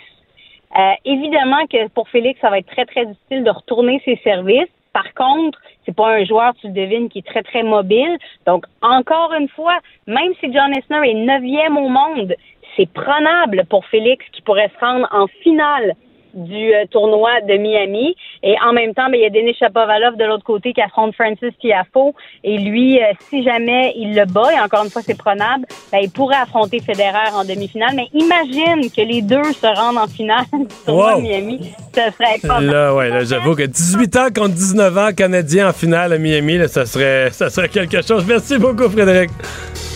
Euh, 0.74 0.92
évidemment 1.04 1.66
que 1.66 1.88
pour 1.88 2.08
Félix, 2.08 2.40
ça 2.40 2.50
va 2.50 2.58
être 2.58 2.66
très, 2.66 2.86
très 2.86 3.06
difficile 3.06 3.44
de 3.44 3.50
retourner 3.50 4.00
ses 4.04 4.16
services. 4.24 4.70
Par 4.92 5.12
contre, 5.14 5.58
c'est 5.84 5.94
pas 5.94 6.14
un 6.14 6.24
joueur, 6.24 6.54
tu 6.60 6.68
le 6.68 6.72
devines, 6.72 7.08
qui 7.08 7.18
est 7.18 7.26
très, 7.26 7.42
très 7.42 7.62
mobile. 7.62 8.18
Donc, 8.46 8.64
encore 8.80 9.32
une 9.32 9.48
fois, 9.48 9.78
même 10.06 10.32
si 10.40 10.52
John 10.52 10.72
Esner 10.72 11.10
est 11.10 11.14
neuvième 11.14 11.76
au 11.76 11.88
monde, 11.88 12.34
c'est 12.76 12.90
prenable 12.90 13.64
pour 13.68 13.84
Félix 13.86 14.24
qui 14.32 14.42
pourrait 14.42 14.70
se 14.74 14.84
rendre 14.84 15.08
en 15.10 15.26
finale 15.42 15.94
du 16.34 16.72
euh, 16.74 16.84
tournoi 16.90 17.40
de 17.42 17.54
Miami. 17.56 18.14
Et 18.42 18.54
en 18.64 18.72
même 18.72 18.94
temps, 18.94 19.06
ben, 19.10 19.14
il 19.16 19.22
y 19.22 19.26
a 19.26 19.30
Denis 19.30 19.54
Shapovalov 19.58 20.16
de 20.16 20.24
l'autre 20.24 20.44
côté 20.44 20.72
qui 20.72 20.80
affronte 20.80 21.14
Francis 21.14 21.50
Tiafo. 21.60 22.14
Et 22.44 22.58
lui, 22.58 22.98
euh, 23.00 23.04
si 23.28 23.42
jamais 23.42 23.92
il 23.96 24.14
le 24.14 24.24
bat, 24.26 24.52
et 24.56 24.60
encore 24.60 24.84
une 24.84 24.90
fois, 24.90 25.02
c'est 25.02 25.16
prenable, 25.18 25.66
ben, 25.92 25.98
il 26.02 26.10
pourrait 26.10 26.36
affronter 26.36 26.80
Federer 26.80 27.30
en 27.34 27.44
demi-finale. 27.44 27.92
Mais 27.94 28.08
imagine 28.14 28.90
que 28.90 29.02
les 29.02 29.22
deux 29.22 29.42
se 29.52 29.66
rendent 29.66 29.98
en 29.98 30.06
finale 30.08 30.44
du 30.52 30.66
tournoi 30.86 31.14
Wow. 31.14 31.18
de 31.18 31.22
Miami. 31.22 31.72
Ce 31.94 32.00
serait 32.00 32.38
pas 32.46 32.60
mal. 32.60 32.66
Là, 32.66 32.94
ouais, 32.94 33.08
là, 33.10 33.24
j'avoue 33.24 33.54
que 33.54 33.62
18 33.64 34.16
ans 34.16 34.26
contre 34.34 34.54
19 34.54 34.98
ans, 34.98 35.08
Canadien 35.16 35.68
en 35.68 35.72
finale 35.72 36.12
à 36.12 36.18
Miami, 36.18 36.58
là, 36.58 36.68
ça 36.68 36.86
serait, 36.86 37.30
ça 37.30 37.50
serait 37.50 37.68
quelque 37.68 38.02
chose. 38.02 38.24
Merci 38.26 38.58
beaucoup, 38.58 38.88
Frédéric. 38.88 39.30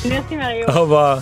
Merci, 0.08 0.36
Mario. 0.36 0.64
Au 0.68 0.80
revoir. 0.82 1.18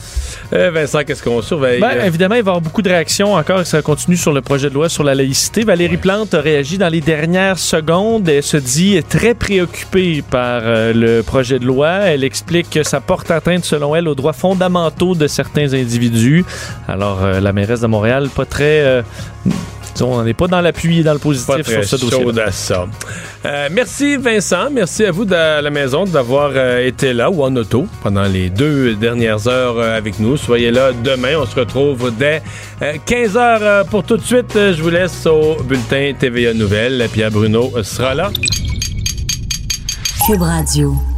Eh, 0.53 0.69
Vincent, 0.71 1.03
qu'est-ce 1.05 1.23
qu'on 1.23 1.43
surveille? 1.43 1.81
Ben, 1.81 2.05
évidemment, 2.05 2.35
il 2.35 2.43
va 2.43 2.51
y 2.51 2.51
avoir 2.51 2.61
beaucoup 2.61 2.83
de 2.83 2.89
réactions 2.89 3.35
encore. 3.35 3.67
Ça 3.67 3.83
continue 3.83 4.17
sur 4.17 4.33
le 4.33 4.41
projet 4.41 4.69
de 4.69 4.75
loi 4.75 4.89
sur 4.89 5.03
la 5.03 5.15
laïcité. 5.15 5.65
Valérie 5.65 5.97
Plante 5.97 6.35
a 6.35 6.41
réagi 6.41 6.79
dans 6.79 6.89
les 6.89 7.01
dernières 7.01 7.59
secondes. 7.59 8.29
Elle 8.29 8.43
se 8.43 8.57
dit 8.57 9.03
très 9.09 9.35
préoccupée 9.35 10.23
par 10.29 10.63
euh, 10.65 10.93
le 10.93 11.23
projet 11.23 11.59
de 11.59 11.67
loi. 11.67 11.91
Elle 12.05 12.25
explique 12.25 12.71
que 12.71 12.83
ça 12.83 13.01
porte 13.01 13.31
atteinte, 13.31 13.65
selon 13.65 13.97
elle, 13.97 14.07
aux 14.09 14.15
droits 14.15 14.33
fondamentaux 14.33 15.15
de 15.15 15.27
certains 15.27 15.73
individus. 15.73 16.45
Alors, 16.89 17.23
euh, 17.23 17.41
la 17.41 17.53
mairesse 17.53 17.81
de 17.81 17.87
Montréal, 17.87 18.29
pas 18.35 18.45
très... 18.45 18.81
euh, 18.81 19.03
on 20.03 20.23
n'est 20.23 20.35
pas 20.35 20.47
dans 20.47 20.61
l'appui 20.61 21.01
et 21.01 21.03
dans 21.03 21.13
le 21.13 21.19
Pas 21.19 21.25
positif 21.25 21.63
très 21.63 21.83
sur 21.83 21.99
ce 21.99 22.05
dossier. 22.05 22.43
à 22.43 22.51
ça. 22.51 22.87
Euh, 23.45 23.69
merci 23.71 24.17
Vincent, 24.17 24.71
merci 24.71 25.05
à 25.05 25.11
vous 25.11 25.25
de 25.25 25.33
la 25.35 25.71
maison 25.71 26.05
d'avoir 26.05 26.51
euh, 26.55 26.87
été 26.87 27.13
là 27.13 27.31
ou 27.31 27.43
en 27.43 27.55
auto 27.57 27.87
pendant 28.03 28.25
les 28.25 28.51
deux 28.51 28.95
dernières 28.95 29.47
heures 29.49 29.79
euh, 29.79 29.97
avec 29.97 30.19
nous. 30.19 30.37
Soyez 30.37 30.71
là 30.71 30.93
demain, 30.93 31.37
on 31.39 31.47
se 31.47 31.55
retrouve 31.59 32.13
dès 32.17 32.43
15h 32.81 33.87
pour 33.87 34.05
tout 34.05 34.17
de 34.17 34.23
suite. 34.23 34.53
Je 34.55 34.83
vous 34.83 34.91
laisse 34.91 35.27
au 35.27 35.57
bulletin 35.63 36.13
TVA 36.19 36.55
Nouvelles. 36.55 37.09
Pierre 37.13 37.31
Bruno 37.31 37.71
sera 37.83 38.15
là. 38.15 38.31
Cube 40.27 40.43
Radio. 40.43 41.14